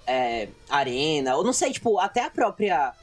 é, 0.08 0.48
arena, 0.70 1.36
ou 1.36 1.44
não 1.44 1.54
sei, 1.54 1.72
tipo, 1.72 2.00
até 2.00 2.24
a 2.24 2.30
própria 2.30 2.94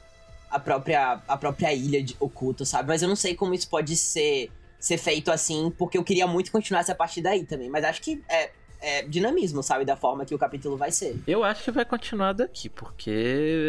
a 0.49 0.59
própria 0.59 1.21
a 1.27 1.37
própria 1.37 1.73
ilha 1.73 2.01
de 2.01 2.15
oculto, 2.19 2.65
sabe? 2.65 2.87
Mas 2.89 3.01
eu 3.01 3.07
não 3.09 3.15
sei 3.17 3.35
como 3.35 3.53
isso 3.53 3.69
pode 3.69 3.95
ser 3.95 4.49
ser 4.79 4.97
feito 4.97 5.31
assim, 5.31 5.71
porque 5.77 5.97
eu 5.97 6.03
queria 6.03 6.27
muito 6.27 6.51
continuar 6.51 6.81
essa 6.81 6.93
parte 6.95 7.21
daí 7.21 7.43
também, 7.45 7.69
mas 7.69 7.83
acho 7.83 8.01
que 8.01 8.21
é 8.29 8.51
é, 8.79 9.01
dinamismo, 9.03 9.63
sabe? 9.63 9.83
Da 9.85 9.95
forma 9.97 10.23
que 10.23 10.35
o 10.35 10.37
capítulo 10.37 10.77
vai 10.77 10.91
ser. 10.91 11.17
Eu 11.25 11.43
acho 11.43 11.63
que 11.63 11.71
vai 11.71 11.83
continuar 11.83 12.33
daqui, 12.33 12.69
porque 12.69 13.09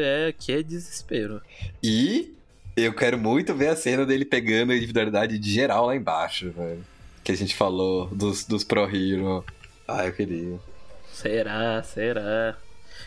é 0.04 0.26
aqui 0.28 0.52
é 0.52 0.62
desespero. 0.62 1.40
E 1.82 2.34
eu 2.82 2.92
quero 2.92 3.18
muito 3.18 3.54
ver 3.54 3.68
a 3.68 3.76
cena 3.76 4.04
dele 4.04 4.24
pegando 4.24 4.72
a 4.72 4.76
individualidade 4.76 5.38
de 5.38 5.50
geral 5.50 5.86
lá 5.86 5.96
embaixo, 5.96 6.50
velho. 6.50 6.84
Que 7.22 7.32
a 7.32 7.36
gente 7.36 7.54
falou 7.54 8.06
dos, 8.08 8.44
dos 8.44 8.64
Pro 8.64 8.84
Hero. 8.84 9.44
Ah, 9.86 10.06
eu 10.06 10.12
queria. 10.12 10.58
Será? 11.12 11.82
Será? 11.82 12.56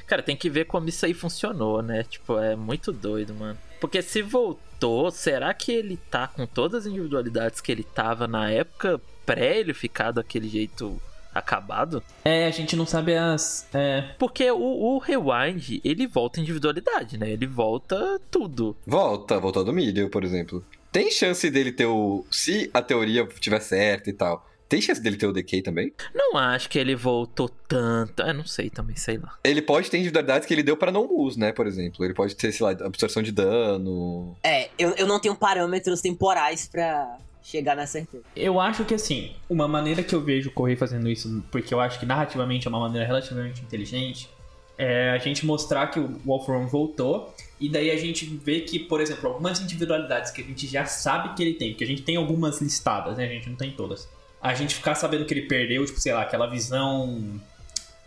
Cara, 0.06 0.22
tem 0.22 0.36
que 0.36 0.50
ver 0.50 0.66
como 0.66 0.90
isso 0.90 1.06
aí 1.06 1.14
funcionou, 1.14 1.82
né? 1.82 2.04
Tipo, 2.04 2.38
é 2.38 2.56
muito 2.56 2.92
doido, 2.92 3.34
mano. 3.34 3.58
Porque 3.80 4.02
se 4.02 4.22
voltou, 4.22 5.10
será 5.10 5.54
que 5.54 5.72
ele 5.72 5.98
tá 5.98 6.28
com 6.28 6.46
todas 6.46 6.82
as 6.82 6.92
individualidades 6.92 7.62
que 7.62 7.72
ele 7.72 7.84
tava 7.84 8.28
na 8.28 8.50
época 8.50 9.00
pré 9.26 9.60
ele 9.60 9.74
ficar 9.74 10.12
daquele 10.12 10.50
jeito 10.50 11.02
acabado? 11.34 12.04
É, 12.24 12.46
a 12.46 12.52
gente 12.52 12.76
não 12.76 12.86
sabe 12.86 13.16
as. 13.16 13.68
É. 13.74 14.14
Porque 14.18 14.50
o, 14.52 14.60
o 14.60 14.98
Rewind, 14.98 15.80
ele 15.84 16.08
volta 16.08 16.40
individualidade, 16.40 17.18
né? 17.18 17.30
Ele 17.30 17.48
volta 17.48 18.20
tudo. 18.30 18.76
Volta, 18.86 19.40
voltou 19.40 19.64
do 19.64 19.74
Milho, 19.74 20.10
por 20.10 20.24
exemplo. 20.24 20.64
Tem 20.92 21.10
chance 21.10 21.50
dele 21.50 21.72
ter 21.72 21.86
o. 21.86 22.26
Se 22.30 22.70
a 22.74 22.82
teoria 22.82 23.26
tiver 23.40 23.60
certa 23.60 24.10
e 24.10 24.14
tal. 24.14 24.46
Tem 24.72 24.80
chance 24.80 25.02
dele 25.02 25.18
ter 25.18 25.28
o 25.28 25.34
Decay 25.34 25.62
também? 25.62 25.92
Não 26.16 26.38
acho 26.38 26.70
que 26.70 26.80
ele 26.80 26.96
voltou 26.96 27.50
tanto. 27.68 28.24
É, 28.24 28.32
não 28.32 28.46
sei 28.46 28.70
também, 28.70 28.96
sei 28.96 29.18
lá. 29.18 29.38
Ele 29.44 29.62
pode 29.62 29.92
ter 29.92 29.98
individualidades 29.98 30.48
que 30.48 30.54
ele 30.54 30.64
deu 30.64 30.78
pra 30.78 30.94
não 30.94 31.14
use, 31.14 31.38
né? 31.38 31.52
Por 31.52 31.68
exemplo. 31.68 32.06
Ele 32.06 32.14
pode 32.14 32.38
ter, 32.38 32.54
sei 32.54 32.66
lá, 32.66 32.72
absorção 32.72 33.22
de 33.22 33.34
dano. 33.34 34.34
É, 34.42 34.70
eu, 34.80 34.92
eu 34.92 35.06
não 35.06 35.20
tenho 35.20 35.36
parâmetros 35.36 36.00
temporais 36.00 36.70
pra 36.70 37.18
chegar 37.44 37.76
na 37.76 37.86
certeza. 37.86 38.24
Eu 38.36 38.60
acho 38.60 38.86
que 38.86 38.94
assim, 38.94 39.32
uma 39.50 39.68
maneira 39.68 40.04
que 40.04 40.14
eu 40.14 40.22
vejo 40.22 40.50
o 40.50 40.54
Correio 40.54 40.78
fazendo 40.78 41.10
isso, 41.10 41.44
porque 41.52 41.74
eu 41.74 41.80
acho 41.80 42.00
que 42.00 42.06
narrativamente 42.06 42.68
é 42.68 42.70
uma 42.70 42.80
maneira 42.80 43.06
relativamente 43.06 43.62
inteligente, 43.62 44.30
é 44.78 45.12
a 45.12 45.18
gente 45.18 45.46
mostrar 45.46 45.88
que 45.88 46.00
o 46.00 46.20
Wolf 46.26 46.48
Run 46.48 46.68
voltou, 46.68 47.34
e 47.60 47.70
daí 47.70 47.92
a 47.92 47.98
gente 47.98 48.26
vê 48.26 48.62
que, 48.62 48.80
por 48.80 49.00
exemplo, 49.00 49.30
algumas 49.30 49.60
individualidades 49.62 50.32
que 50.32 50.42
a 50.42 50.44
gente 50.44 50.66
já 50.68 50.86
sabe 50.86 51.36
que 51.36 51.44
ele 51.44 51.54
tem, 51.54 51.70
porque 51.72 51.84
a 51.84 51.88
gente 51.88 52.02
tem 52.02 52.16
algumas 52.16 52.60
listadas, 52.60 53.18
né? 53.18 53.26
A 53.26 53.28
gente 53.28 53.50
não 53.50 53.56
tem 53.56 53.72
todas. 53.72 54.10
A 54.42 54.56
gente 54.56 54.74
ficar 54.74 54.96
sabendo 54.96 55.26
que 55.26 55.34
ele 55.34 55.44
perdeu, 55.44 55.86
tipo, 55.86 56.00
sei 56.00 56.12
lá, 56.12 56.24
aquela 56.24 56.48
visão 56.48 57.40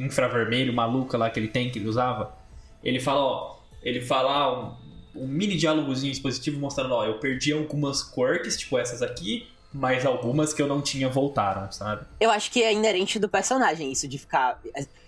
infravermelho 0.01 0.73
maluca 0.73 1.17
lá 1.17 1.31
que 1.31 1.39
ele 1.39 1.47
tem, 1.47 1.71
que 1.71 1.79
ele 1.79 1.89
usava. 1.89 2.37
Ele 2.83 2.99
fala, 2.99 3.21
ó, 3.21 3.57
ele 3.81 4.01
fala 4.01 4.77
um, 5.15 5.27
mini 5.27 5.57
diálogozinho 5.57 6.13
expositivo 6.13 6.59
mostrando, 6.59 6.93
ó, 6.95 7.05
eu 7.05 7.19
perdi 7.19 7.53
algumas 7.53 8.03
quirks, 8.03 8.57
tipo 8.57 8.79
essas 8.79 9.03
aqui, 9.03 9.47
mas 9.73 10.07
algumas 10.07 10.53
que 10.53 10.63
eu 10.63 10.69
não 10.69 10.81
tinha 10.81 11.09
voltaram, 11.09 11.71
sabe? 11.73 12.07
Eu 12.21 12.31
acho 12.31 12.51
que 12.51 12.63
é 12.63 12.73
inerente 12.73 13.19
do 13.19 13.29
personagem 13.29 13.91
isso, 13.91 14.07
de 14.07 14.19
ficar 14.19 14.61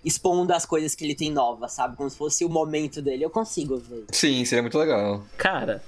expondo 0.05 0.53
as 0.53 0.67
coisas 0.67 0.95
que 0.95 1.05
ele 1.05 1.15
tem 1.15 1.31
novas, 1.31 1.73
sabe? 1.73 1.97
Como 1.97 2.11
se 2.11 2.17
fosse 2.17 2.45
o 2.45 2.49
momento 2.49 3.01
dele. 3.01 3.25
Eu 3.25 3.31
consigo 3.31 3.77
ver. 3.77 4.05
Sim, 4.11 4.45
seria 4.45 4.63
muito 4.63 4.77
legal. 4.77 5.25
Cara, 5.37 5.83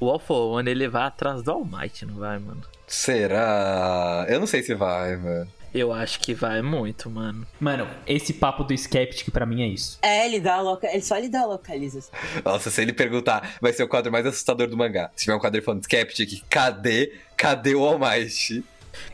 o 0.00 0.08
Alpha 0.08 0.32
One 0.32 0.70
ele 0.70 0.88
vai 0.88 1.04
atrás 1.04 1.42
do 1.42 1.50
All 1.50 1.64
Might, 1.64 2.06
não 2.06 2.14
vai, 2.14 2.38
mano? 2.38 2.62
Será? 2.86 4.26
Eu 4.28 4.40
não 4.40 4.46
sei 4.46 4.62
se 4.62 4.74
vai, 4.74 5.16
velho. 5.16 5.48
Eu 5.74 5.92
acho 5.92 6.20
que 6.20 6.32
vai 6.32 6.62
muito, 6.62 7.10
mano. 7.10 7.44
Mano, 7.58 7.88
esse 8.06 8.32
papo 8.32 8.62
do 8.62 8.72
Skeptic 8.72 9.30
pra 9.32 9.44
mim 9.44 9.60
é 9.60 9.66
isso. 9.66 9.98
É, 10.02 10.24
ele 10.24 10.40
dá 10.40 10.54
a 10.54 10.60
loca... 10.60 10.86
ele 10.86 11.02
só 11.02 11.18
ele 11.18 11.28
dá 11.28 11.40
a 11.40 11.46
localização. 11.46 12.16
Nossa, 12.44 12.70
se 12.70 12.80
ele 12.80 12.92
perguntar, 12.92 13.56
vai 13.60 13.72
ser 13.72 13.82
o 13.82 13.88
quadro 13.88 14.12
mais 14.12 14.24
assustador 14.24 14.68
do 14.68 14.76
mangá. 14.76 15.10
Se 15.16 15.24
tiver 15.24 15.34
um 15.34 15.40
quadro 15.40 15.60
falando 15.62 15.82
Skeptic, 15.82 16.44
cadê? 16.48 17.12
Cadê 17.36 17.74
o 17.74 17.84
All 17.84 17.98
Might? 17.98 18.62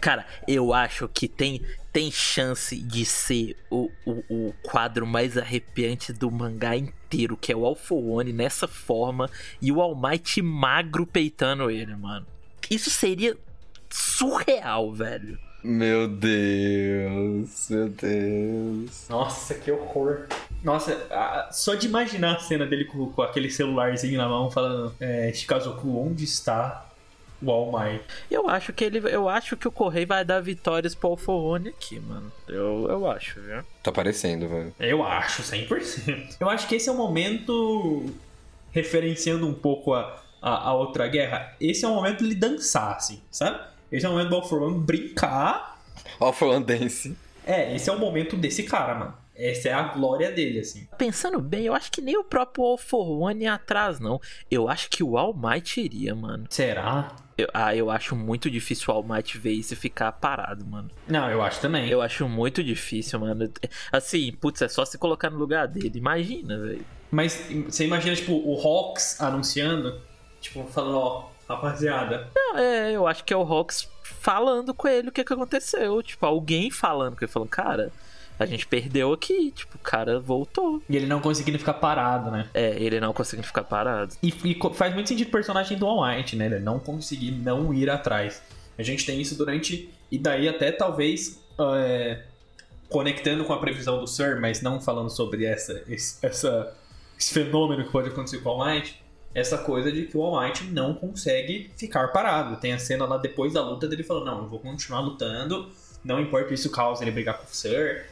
Cara, 0.02 0.26
eu 0.46 0.74
acho 0.74 1.08
que 1.08 1.26
tem, 1.26 1.62
tem 1.90 2.10
chance 2.10 2.76
de 2.76 3.06
ser 3.06 3.56
o, 3.70 3.90
o, 4.04 4.22
o 4.28 4.54
quadro 4.62 5.06
mais 5.06 5.38
arrepiante 5.38 6.12
do 6.12 6.30
mangá 6.30 6.76
inteiro, 6.76 7.38
que 7.38 7.50
é 7.50 7.56
o 7.56 7.64
Alpha 7.64 7.94
One 7.94 8.34
nessa 8.34 8.68
forma 8.68 9.30
e 9.62 9.72
o 9.72 9.80
All 9.80 9.96
Might 9.96 10.42
magro 10.42 11.06
peitando 11.06 11.70
ele, 11.70 11.96
mano. 11.96 12.26
Isso 12.70 12.90
seria 12.90 13.34
surreal, 13.88 14.92
velho. 14.92 15.38
Meu 15.62 16.08
Deus, 16.08 17.66
meu 17.68 17.88
Deus. 17.88 19.06
Nossa, 19.08 19.54
que 19.54 19.70
horror. 19.70 20.26
Nossa, 20.64 20.92
a- 21.10 21.48
só 21.52 21.74
de 21.74 21.86
imaginar 21.86 22.36
a 22.36 22.40
cena 22.40 22.66
dele 22.66 22.84
com, 22.86 23.10
com 23.12 23.22
aquele 23.22 23.50
celularzinho 23.50 24.16
na 24.18 24.28
mão 24.28 24.50
falando, 24.50 24.94
é, 25.00 25.30
Shikazoku, 25.32 25.88
onde 25.98 26.24
está 26.24 26.86
o 27.42 27.50
All 27.50 27.72
Might. 27.72 28.04
Eu 28.30 28.48
acho 28.48 28.72
que 28.72 28.84
ele. 28.84 28.98
Eu 29.10 29.28
acho 29.28 29.56
que 29.56 29.66
o 29.68 29.72
Correio 29.72 30.06
vai 30.06 30.24
dar 30.24 30.40
vitórias 30.40 30.94
pro 30.94 31.10
Alforone 31.10 31.68
aqui, 31.70 31.98
mano. 32.00 32.30
Eu, 32.48 32.86
eu 32.88 33.10
acho, 33.10 33.40
viu? 33.40 33.62
Tá 33.82 33.90
parecendo, 33.92 34.48
velho. 34.48 34.74
Eu 34.78 35.02
acho, 35.02 35.42
100%. 35.42 36.36
Eu 36.40 36.48
acho 36.50 36.66
que 36.68 36.74
esse 36.74 36.88
é 36.88 36.92
o 36.92 36.96
momento, 36.96 38.06
referenciando 38.72 39.46
um 39.46 39.54
pouco 39.54 39.94
a, 39.94 40.22
a, 40.40 40.68
a 40.68 40.74
outra 40.74 41.06
guerra, 41.08 41.54
esse 41.60 41.84
é 41.84 41.88
o 41.88 41.94
momento 41.94 42.26
de 42.28 42.34
dançar, 42.34 42.96
assim, 42.96 43.20
sabe? 43.30 43.60
Esse 43.90 44.06
é 44.06 44.08
o 44.08 44.12
momento 44.12 44.28
do 44.28 44.36
All 44.36 44.48
for 44.48 44.62
One 44.62 44.78
brincar. 44.80 45.80
All 46.18 46.32
for 46.32 46.48
One 46.48 46.64
Dance. 46.64 47.16
É, 47.46 47.74
esse 47.74 47.90
é 47.90 47.92
o 47.92 47.98
momento 47.98 48.36
desse 48.36 48.62
cara, 48.62 48.94
mano. 48.94 49.14
Essa 49.34 49.70
é 49.70 49.72
a 49.72 49.82
glória 49.84 50.30
dele, 50.30 50.60
assim. 50.60 50.86
Pensando 50.98 51.40
bem, 51.40 51.64
eu 51.64 51.74
acho 51.74 51.90
que 51.90 52.02
nem 52.02 52.16
o 52.18 52.22
próprio 52.22 52.62
All 52.62 52.76
for 52.76 53.08
One 53.22 53.44
ia 53.44 53.54
atrás, 53.54 53.98
não. 53.98 54.20
Eu 54.50 54.68
acho 54.68 54.90
que 54.90 55.02
o 55.02 55.16
All 55.16 55.34
Might 55.34 55.80
iria, 55.80 56.14
mano. 56.14 56.44
Será? 56.50 57.16
Eu, 57.38 57.48
ah, 57.54 57.74
eu 57.74 57.90
acho 57.90 58.14
muito 58.14 58.50
difícil 58.50 58.92
o 58.92 58.96
All 58.96 59.02
Might 59.02 59.38
ver 59.38 59.52
isso 59.52 59.72
e 59.72 59.76
ficar 59.76 60.12
parado, 60.12 60.66
mano. 60.66 60.90
Não, 61.08 61.30
eu 61.30 61.40
acho 61.40 61.58
também. 61.58 61.88
Eu 61.88 62.02
acho 62.02 62.28
muito 62.28 62.62
difícil, 62.62 63.18
mano. 63.18 63.50
Assim, 63.90 64.30
putz, 64.32 64.60
é 64.60 64.68
só 64.68 64.84
se 64.84 64.98
colocar 64.98 65.30
no 65.30 65.38
lugar 65.38 65.66
dele. 65.66 65.98
Imagina, 65.98 66.58
velho. 66.58 66.84
Mas 67.10 67.46
você 67.66 67.86
imagina, 67.86 68.14
tipo, 68.14 68.34
o 68.34 68.60
Hawks 68.60 69.20
anunciando, 69.22 69.98
tipo, 70.38 70.64
falando, 70.64 70.98
ó, 70.98 71.29
rapaziada. 71.54 72.30
Não, 72.34 72.58
é, 72.58 72.92
eu 72.92 73.06
acho 73.06 73.24
que 73.24 73.32
é 73.32 73.36
o 73.36 73.42
Hawks 73.42 73.88
falando 74.20 74.74
com 74.74 74.88
ele 74.88 75.08
o 75.08 75.12
que, 75.12 75.24
que 75.24 75.32
aconteceu. 75.32 76.02
Tipo, 76.02 76.26
alguém 76.26 76.70
falando 76.70 77.16
com 77.16 77.24
ele, 77.24 77.32
falando, 77.32 77.48
cara, 77.48 77.92
a 78.38 78.46
gente 78.46 78.66
perdeu 78.66 79.12
aqui. 79.12 79.50
Tipo, 79.50 79.76
o 79.76 79.80
cara 79.80 80.18
voltou. 80.18 80.82
E 80.88 80.96
ele 80.96 81.06
não 81.06 81.20
conseguindo 81.20 81.58
ficar 81.58 81.74
parado, 81.74 82.30
né? 82.30 82.48
É, 82.54 82.76
ele 82.82 83.00
não 83.00 83.12
conseguindo 83.12 83.46
ficar 83.46 83.64
parado. 83.64 84.14
E, 84.22 84.28
e 84.44 84.58
faz 84.74 84.94
muito 84.94 85.08
sentido 85.08 85.28
o 85.28 85.32
personagem 85.32 85.76
do 85.78 85.86
All 85.86 86.06
Might, 86.06 86.36
né? 86.36 86.46
Ele 86.46 86.58
não 86.58 86.78
conseguir 86.78 87.32
não 87.32 87.72
ir 87.72 87.88
atrás. 87.90 88.42
A 88.78 88.82
gente 88.82 89.04
tem 89.04 89.20
isso 89.20 89.36
durante. 89.36 89.90
E 90.10 90.18
daí 90.18 90.48
até 90.48 90.72
talvez. 90.72 91.40
é, 91.58 92.24
conectando 92.90 93.44
com 93.44 93.52
a 93.52 93.58
previsão 93.58 94.00
do 94.00 94.06
Sir, 94.06 94.40
mas 94.40 94.60
não 94.60 94.80
falando 94.80 95.08
sobre 95.08 95.44
essa, 95.44 95.82
esse, 95.88 96.18
essa, 96.26 96.76
esse 97.16 97.32
fenômeno 97.32 97.84
que 97.84 97.92
pode 97.92 98.08
acontecer 98.08 98.38
com 98.38 98.50
o 98.50 98.52
All 98.60 98.66
Might. 98.66 99.00
Essa 99.34 99.58
coisa 99.58 99.92
de 99.92 100.06
que 100.06 100.16
o 100.16 100.22
All 100.22 100.42
Might 100.42 100.64
não 100.64 100.94
consegue 100.94 101.70
ficar 101.76 102.08
parado. 102.08 102.56
Tem 102.56 102.72
a 102.72 102.78
cena 102.78 103.04
lá 103.04 103.16
depois 103.16 103.52
da 103.52 103.62
luta 103.62 103.86
dele 103.86 104.02
falando: 104.02 104.26
Não, 104.26 104.38
eu 104.38 104.48
vou 104.48 104.58
continuar 104.58 105.00
lutando. 105.00 105.70
Não 106.04 106.20
importa 106.20 106.52
isso 106.52 106.70
causa 106.70 107.04
ele 107.04 107.10
brigar 107.10 107.38
com 107.38 107.44
o 107.44 107.48
Sir. 107.48 108.06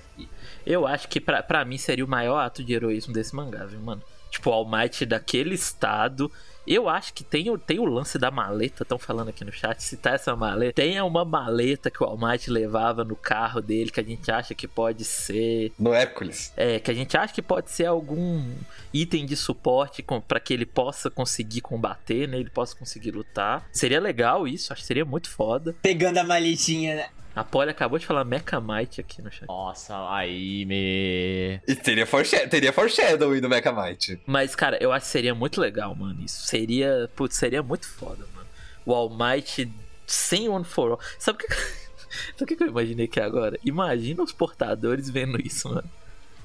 Eu 0.67 0.87
acho 0.87 1.09
que 1.09 1.21
pra 1.21 1.65
mim 1.65 1.79
seria 1.79 2.05
o 2.05 2.09
maior 2.09 2.39
ato 2.39 2.63
de 2.63 2.73
heroísmo 2.73 3.13
desse 3.13 3.35
mangá, 3.35 3.65
viu, 3.65 3.81
mano? 3.81 4.03
Tipo, 4.31 4.51
o 4.51 4.53
All 4.53 4.69
Might 4.69 5.07
daquele 5.07 5.55
estado. 5.55 6.31
Eu 6.71 6.89
acho 6.89 7.15
que 7.15 7.25
tem, 7.25 7.49
o- 7.51 7.57
tem 7.57 7.79
o 7.79 7.85
lance 7.87 8.19
da 8.19 8.31
maleta, 8.31 8.83
estão 8.83 8.99
falando 8.99 9.29
aqui 9.31 9.43
no 9.45 9.51
chat, 9.53 9.83
citar 9.83 10.15
essa 10.15 10.37
maleta. 10.37 10.75
Tem 10.83 11.01
uma 11.01 11.25
maleta 11.25 11.91
que 11.91 12.03
o 12.03 12.07
All 12.07 12.19
Might 12.19 12.51
levava 12.51 13.03
no 13.05 13.17
carro 13.17 13.63
dele, 13.63 13.91
que 13.91 14.01
a 14.01 14.05
gente 14.05 14.31
acha 14.31 14.55
que 14.55 14.69
pode 14.69 15.05
ser. 15.05 15.73
No 15.79 15.95
Hércules. 15.95 16.53
É, 16.57 16.79
que 16.79 16.91
a 16.91 16.95
gente 16.95 17.17
acha 17.17 17.33
que 17.33 17.41
pode 17.41 17.71
ser 17.71 17.87
algum 17.87 18.45
item 18.93 19.25
de 19.25 19.35
suporte 19.37 20.05
para 20.27 20.39
que 20.41 20.53
ele 20.53 20.67
possa 20.67 21.11
conseguir 21.11 21.61
combater, 21.63 22.29
né? 22.29 22.39
Ele 22.39 22.51
possa 22.51 22.77
conseguir 22.77 23.13
lutar. 23.13 23.67
Seria 23.73 24.01
legal 24.01 24.47
isso, 24.47 24.73
acho 24.73 24.83
que 24.83 24.87
seria 24.87 25.05
muito 25.05 25.31
foda. 25.31 25.75
Pegando 25.81 26.19
a 26.19 26.25
maletinha, 26.25 26.97
né? 26.97 27.07
A 27.35 27.45
Polly 27.45 27.71
acabou 27.71 27.99
de 27.99 28.07
falar 28.07 28.25
Mecha 28.25 28.61
Might 28.61 29.01
aqui 29.01 29.23
no 29.23 29.31
chat. 29.31 29.47
Nossa, 29.47 29.95
aí 30.13 30.65
me. 30.65 31.61
E 31.67 31.77
teria, 31.77 32.05
foreshadow, 32.07 32.49
teria 32.49 32.73
foreshadowing 32.73 33.41
do 33.41 33.49
Mecha 33.49 33.73
Might. 33.73 34.21
Mas, 34.27 34.57
cara, 34.57 34.77
eu 34.81 34.91
acho 34.93 35.07
que 35.07 35.13
seria 35.13 35.35
muito 35.35 35.61
legal, 35.61 35.95
mano. 35.95 36.21
Isso 36.25 36.47
seria. 36.47 37.09
Putz, 37.15 37.37
seria 37.37 37.63
muito 37.63 37.87
foda, 37.87 38.27
mano. 38.35 38.47
O 38.85 38.93
All 38.93 39.11
Might 39.11 39.71
sem 40.07 40.49
One 40.49 40.65
for 40.65 40.93
All. 40.93 41.01
Sabe 41.19 41.39
o 41.39 41.47
que. 41.47 41.55
Sabe 42.37 42.43
o 42.43 42.47
que 42.47 42.57
que 42.57 42.63
eu 42.63 42.69
imaginei 42.69 43.05
aqui 43.05 43.21
agora? 43.21 43.59
Imagina 43.65 44.23
os 44.23 44.33
portadores 44.33 45.11
vendo 45.11 45.39
isso, 45.41 45.69
mano. 45.69 45.89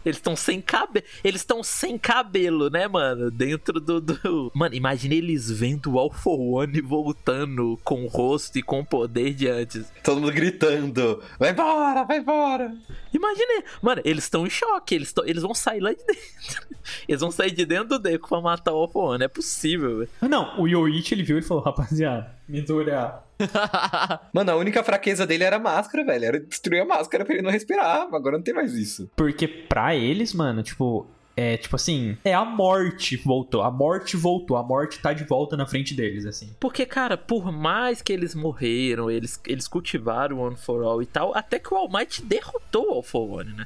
Eles 0.06 0.18
estão 0.18 0.36
sem 0.36 0.62
cabelo. 0.62 1.06
Eles 1.24 1.42
estão 1.42 1.64
sem 1.64 1.98
cabelo, 1.98 2.70
né, 2.70 2.88
mano? 2.88 3.32
Dentro 3.32 3.80
do, 3.80 4.02
do. 4.02 4.52
Mano, 4.56 4.76
imagina 4.76 5.14
eles 5.16 5.50
vendo 5.52 5.94
o 5.94 6.00
All 6.00 6.12
for 6.12 6.40
One 6.40 6.82
voltando 6.82 7.80
com 7.84 8.04
o 8.04 8.08
rosto 8.08 8.58
e 8.58 8.62
com 8.64 8.80
o 8.82 8.86
poder 8.86 9.34
de 9.34 9.48
antes. 9.48 9.92
Todo 10.04 10.20
mundo 10.22 10.34
gritando. 10.34 11.22
Vai 11.40 11.52
embora, 11.52 12.04
vai 12.04 12.18
embora. 12.18 12.76
Imagina, 13.14 13.64
mano, 13.82 14.02
eles 14.04 14.24
estão 14.26 14.46
em 14.46 14.50
choque, 14.50 14.96
eles, 14.96 15.14
tão- 15.14 15.26
eles 15.26 15.42
vão 15.44 15.54
sair 15.54 15.80
lá 15.80 15.92
de 15.94 16.00
dentro. 16.06 16.68
Eles 17.08 17.22
vão 17.22 17.32
sair 17.32 17.52
de 17.52 17.66
dentro 17.66 17.90
do 17.90 18.00
Deco 18.00 18.28
pra 18.28 18.42
matar 18.42 18.74
o 18.74 18.78
All 18.78 18.90
for 18.90 19.14
One, 19.14 19.24
é 19.24 19.28
possível, 19.28 20.00
velho. 20.00 20.10
Ah, 20.22 20.28
não, 20.28 20.60
o 20.60 20.68
Yoichi 20.68 21.14
ele 21.14 21.24
viu 21.24 21.38
e 21.38 21.42
falou: 21.42 21.64
Rapaziada, 21.64 22.36
me 22.48 22.62
dura. 22.62 23.24
Mano, 24.34 24.52
a 24.52 24.56
única 24.56 24.84
fraqueza 24.84 25.26
dele 25.26 25.44
era 25.44 25.58
a 25.58 25.60
máscara, 25.60 26.06
velho. 26.06 26.26
Era 26.26 26.40
destruir 26.40 26.82
a 26.82 26.86
máscara 26.86 27.26
pra 27.26 27.34
ele 27.34 27.44
não 27.44 27.52
respirar. 27.52 28.08
Agora 28.14 28.38
não 28.38 28.44
tem 28.44 28.54
mais 28.54 28.74
isso. 28.74 29.10
Porque 29.16 29.48
pra 29.48 29.96
eles, 29.96 30.34
mano, 30.34 30.64
tipo. 30.64 31.08
É 31.36 31.58
tipo 31.58 31.76
assim, 31.76 32.16
é 32.24 32.32
a 32.32 32.46
morte 32.46 33.18
voltou. 33.18 33.64
A 33.64 33.72
morte 33.72 34.16
voltou. 34.16 34.56
A 34.56 34.62
morte 34.62 35.00
tá 35.00 35.14
de 35.14 35.24
volta 35.24 35.58
na 35.58 35.66
frente 35.66 35.96
deles, 35.96 36.28
assim. 36.28 36.56
Porque, 36.60 36.86
cara, 36.86 37.18
por 37.18 37.52
mais 37.52 38.04
que 38.04 38.14
eles 38.14 38.36
morreram, 38.36 39.10
eles, 39.10 39.42
eles 39.48 39.68
cultivaram 39.68 40.38
o 40.38 40.42
One 40.42 40.56
for 40.56 40.84
All 40.84 41.02
e 41.02 41.08
tal, 41.08 41.36
até 41.36 41.58
que 41.58 41.74
o 41.74 41.78
All 41.78 41.90
Might 41.92 42.24
derrotou 42.24 42.92
o 42.92 42.94
All 42.94 43.02
for 43.02 43.40
One, 43.40 43.52
né? 43.52 43.66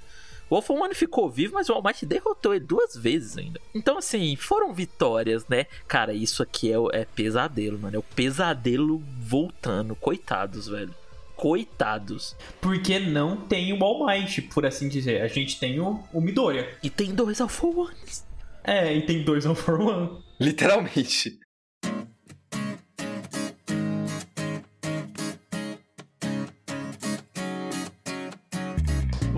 O 0.49 0.55
All 0.55 0.61
for 0.61 0.79
One 0.79 0.93
ficou 0.93 1.29
vivo, 1.29 1.55
mas 1.55 1.69
o 1.69 1.73
All 1.73 1.83
Might 1.83 2.05
derrotou 2.05 2.53
ele 2.53 2.65
duas 2.65 2.95
vezes 2.95 3.37
ainda. 3.37 3.59
Então, 3.75 3.97
assim, 3.97 4.35
foram 4.35 4.73
vitórias, 4.73 5.45
né? 5.47 5.65
Cara, 5.87 6.13
isso 6.13 6.41
aqui 6.41 6.71
é, 6.71 7.01
é 7.01 7.05
pesadelo, 7.05 7.77
mano. 7.77 7.97
É 7.97 7.99
o 7.99 8.03
pesadelo 8.03 9.01
voltando. 9.19 9.95
Coitados, 9.95 10.67
velho. 10.67 10.93
Coitados. 11.35 12.35
Porque 12.61 12.97
não 12.97 13.37
tem 13.37 13.73
o 13.73 13.83
All 13.83 14.05
Might, 14.05 14.41
por 14.43 14.65
assim 14.65 14.87
dizer. 14.87 15.21
A 15.21 15.27
gente 15.27 15.59
tem 15.59 15.79
o, 15.79 16.03
o 16.13 16.21
Midoriya. 16.21 16.69
E 16.81 16.89
tem 16.89 17.13
dois 17.13 17.41
All 17.41 17.49
for 17.49 17.77
Ones. 17.77 18.25
É, 18.63 18.95
e 18.95 19.01
tem 19.01 19.23
dois 19.23 19.45
All 19.45 19.55
for 19.55 19.79
One. 19.79 20.23
Literalmente. 20.39 21.39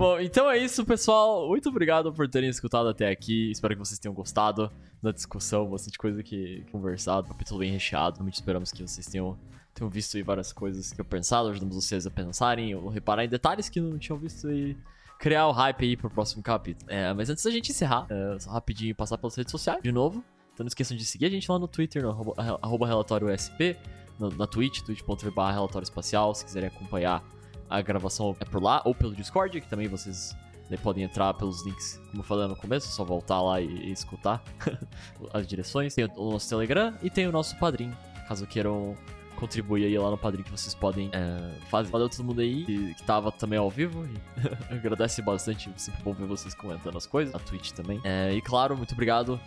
Bom, 0.00 0.18
então 0.18 0.50
é 0.50 0.56
isso, 0.56 0.82
pessoal. 0.86 1.46
Muito 1.46 1.68
obrigado 1.68 2.10
por 2.10 2.26
terem 2.26 2.48
escutado 2.48 2.88
até 2.88 3.10
aqui. 3.10 3.50
Espero 3.50 3.74
que 3.74 3.78
vocês 3.80 3.98
tenham 3.98 4.14
gostado 4.14 4.72
da 5.02 5.12
discussão, 5.12 5.68
bastante 5.68 5.98
coisa 5.98 6.22
que 6.22 6.64
conversado, 6.72 7.28
capítulo 7.28 7.60
bem 7.60 7.70
recheado. 7.70 8.16
Realmente 8.16 8.36
esperamos 8.36 8.72
que 8.72 8.80
vocês 8.80 9.06
tenham, 9.06 9.38
tenham 9.74 9.90
visto 9.90 10.16
aí 10.16 10.22
várias 10.22 10.54
coisas 10.54 10.90
que 10.90 10.98
eu 11.02 11.04
pensado, 11.04 11.50
ajudamos 11.50 11.74
vocês 11.76 12.06
a 12.06 12.10
pensarem 12.10 12.74
ou 12.74 12.88
reparar 12.88 13.26
em 13.26 13.28
detalhes 13.28 13.68
que 13.68 13.78
não 13.78 13.98
tinham 13.98 14.18
visto 14.18 14.50
e 14.50 14.74
criar 15.18 15.46
o 15.48 15.52
hype 15.52 15.84
aí 15.84 15.96
pro 15.98 16.08
próximo 16.08 16.42
capítulo. 16.42 16.90
É, 16.90 17.12
mas 17.12 17.28
antes 17.28 17.44
da 17.44 17.50
gente 17.50 17.70
encerrar, 17.70 18.06
é, 18.08 18.38
só 18.38 18.52
rapidinho 18.52 18.94
passar 18.94 19.18
pelas 19.18 19.36
redes 19.36 19.50
sociais 19.50 19.82
de 19.82 19.92
novo. 19.92 20.24
Então 20.54 20.64
não 20.64 20.68
esqueçam 20.68 20.96
de 20.96 21.04
seguir 21.04 21.26
a 21.26 21.30
gente 21.30 21.52
lá 21.52 21.58
no 21.58 21.68
Twitter, 21.68 22.02
no 22.02 22.08
arroba, 22.08 22.34
arroba 22.62 22.86
relatório 22.86 23.28
SP, 23.28 23.76
no- 24.18 24.30
na 24.30 24.46
Twitch, 24.46 24.80
twitch.tv 24.80 25.30
relatório 25.52 25.84
espacial, 25.84 26.34
se 26.34 26.42
quiserem 26.42 26.68
acompanhar 26.70 27.22
a 27.70 27.80
gravação 27.80 28.36
é 28.40 28.44
por 28.44 28.62
lá, 28.62 28.82
ou 28.84 28.94
pelo 28.94 29.14
Discord, 29.14 29.60
que 29.60 29.68
também 29.68 29.86
vocês 29.86 30.36
né, 30.68 30.76
podem 30.76 31.04
entrar 31.04 31.32
pelos 31.34 31.64
links, 31.64 32.00
como 32.10 32.20
eu 32.20 32.24
falei 32.24 32.48
no 32.48 32.56
começo, 32.56 32.88
é 32.88 32.90
só 32.90 33.04
voltar 33.04 33.40
lá 33.40 33.60
e, 33.60 33.66
e 33.66 33.92
escutar 33.92 34.42
as 35.32 35.46
direções. 35.46 35.94
Tem 35.94 36.04
o 36.04 36.30
nosso 36.30 36.48
Telegram 36.48 36.94
e 37.02 37.08
tem 37.08 37.26
o 37.26 37.32
nosso 37.32 37.56
Padrim, 37.58 37.92
caso 38.28 38.46
queiram 38.46 38.96
contribuir 39.36 39.86
aí 39.86 39.96
lá 39.96 40.10
no 40.10 40.18
Padrim 40.18 40.42
que 40.42 40.50
vocês 40.50 40.74
podem 40.74 41.10
é, 41.12 41.58
fazer. 41.68 41.90
Valeu 41.90 42.08
todo 42.08 42.24
mundo 42.24 42.40
aí 42.40 42.64
que, 42.64 42.94
que 42.94 43.02
tava 43.04 43.32
também 43.32 43.58
ao 43.58 43.70
vivo 43.70 44.04
e 44.04 44.74
agradece 44.74 45.22
bastante, 45.22 45.70
sempre 45.76 46.02
bom 46.02 46.12
ver 46.12 46.26
vocês 46.26 46.54
comentando 46.54 46.98
as 46.98 47.06
coisas, 47.06 47.34
a 47.34 47.38
Twitch 47.38 47.70
também. 47.70 48.00
É, 48.04 48.32
e 48.34 48.42
claro, 48.42 48.76
muito 48.76 48.92
obrigado 48.92 49.40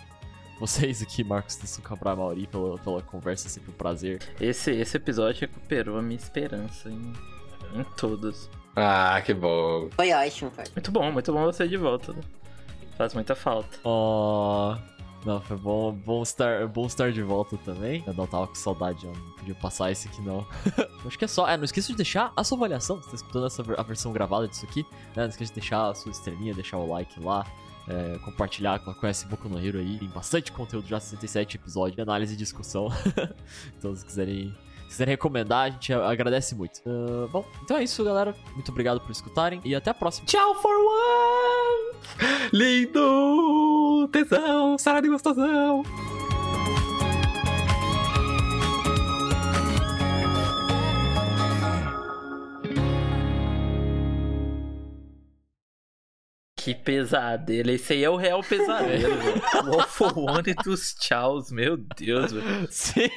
vocês 0.60 1.02
aqui, 1.02 1.24
Marcos 1.24 1.56
Tessu 1.56 1.82
Cabral 1.82 2.16
Mauri, 2.16 2.48
pela, 2.48 2.78
pela 2.80 3.02
conversa, 3.02 3.50
sempre 3.50 3.72
um 3.72 3.74
prazer. 3.74 4.22
Esse, 4.40 4.72
esse 4.72 4.98
episódio 4.98 5.42
recuperou 5.42 5.98
a 5.98 6.02
minha 6.02 6.18
esperança 6.18 6.90
em, 6.90 7.14
em 7.76 7.84
todos. 7.96 8.50
Ah, 8.76 9.22
que 9.24 9.34
bom. 9.34 9.90
Foi 9.92 10.12
ótimo, 10.12 10.52
cara. 10.52 10.70
Muito 10.76 10.92
bom, 10.92 11.12
muito 11.12 11.32
bom 11.32 11.44
você 11.46 11.68
de 11.68 11.78
volta. 11.78 12.14
Né? 12.14 12.22
Faz 12.98 13.14
muita 13.14 13.36
falta. 13.36 13.80
Ó. 13.84 14.76
Não, 15.26 15.40
foi 15.40 15.56
bom, 15.56 15.94
bom, 15.94 16.22
estar, 16.22 16.68
bom 16.68 16.86
estar 16.86 17.12
de 17.12 17.22
volta 17.22 17.58
também. 17.58 18.04
Eu 18.06 18.14
não 18.14 18.28
tava 18.28 18.48
com 18.48 18.56
saudade, 18.56 19.06
eu 19.06 19.14
não 19.14 19.32
podia 19.38 19.56
passar 19.56 19.90
esse 19.90 20.08
aqui 20.10 20.22
não. 20.22 20.46
Acho 21.06 21.18
que 21.18 21.24
é 21.24 21.28
só. 21.28 21.48
É, 21.48 21.56
não 21.56 21.64
esqueça 21.64 21.88
de 21.90 21.96
deixar 21.96 22.34
a 22.36 22.44
sua 22.44 22.58
avaliação. 22.58 22.98
Você 22.98 23.10
tá 23.10 23.16
escutando 23.16 23.46
essa, 23.48 23.64
a 23.78 23.84
versão 23.84 24.12
gravada 24.12 24.48
disso 24.48 24.66
aqui. 24.66 24.84
Né? 25.16 25.24
Não 25.24 25.28
esqueça 25.28 25.54
de 25.54 25.60
deixar 25.60 25.90
a 25.90 25.96
sua 25.96 26.12
estrelinha, 26.12 26.54
deixar 26.54 26.78
o 26.78 26.88
like 26.88 27.20
lá. 27.22 27.46
é, 27.88 28.18
compartilhar 28.20 28.80
com 28.80 28.94
conhece 28.94 29.26
Boku 29.28 29.50
no 29.50 29.64
Hero 29.64 29.80
aí. 29.80 30.00
Tem 30.00 30.10
bastante 30.10 30.52
conteúdo 30.52 30.88
já, 30.88 31.00
67 31.00 31.58
episódios 31.58 31.96
de 31.96 32.02
análise 32.02 32.34
e 32.34 32.38
discussão. 32.38 32.90
então, 33.78 33.96
se 33.96 34.06
quiserem, 34.06 34.50
se 34.50 34.73
quiserem 34.94 35.14
recomendar, 35.14 35.66
a 35.66 35.70
gente 35.72 35.92
agradece 35.92 36.54
muito. 36.54 36.80
Uh, 36.86 37.28
bom, 37.30 37.44
então 37.64 37.78
é 37.78 37.84
isso, 37.84 38.04
galera. 38.04 38.36
Muito 38.54 38.72
obrigado 38.72 39.02
por 39.02 39.12
escutarem 39.12 39.60
e 39.66 39.74
até 39.74 39.90
a 39.90 39.94
próxima. 39.94 40.28
Tchau, 40.28 40.56
for 40.62 40.72
one! 40.72 42.50
Lindo! 42.54 44.08
Tesão! 44.12 44.78
Sarado 44.78 45.08
e 45.08 45.10
gostosão! 45.10 45.84
Que 56.64 56.74
pesadelo. 56.74 57.72
Esse 57.72 57.92
aí 57.92 58.06
é 58.06 58.10
o 58.10 58.16
real 58.16 58.42
pesadelo, 58.42 59.18
velho. 59.18 59.42
É, 59.54 59.64
né? 59.64 59.86
For 59.90 60.18
one 60.18 60.50
e 60.50 60.54
dos 60.54 60.94
tchauz, 60.94 61.52
meu 61.52 61.76
Deus, 61.76 62.32
velho. 62.32 62.68
Sim. 62.72 63.10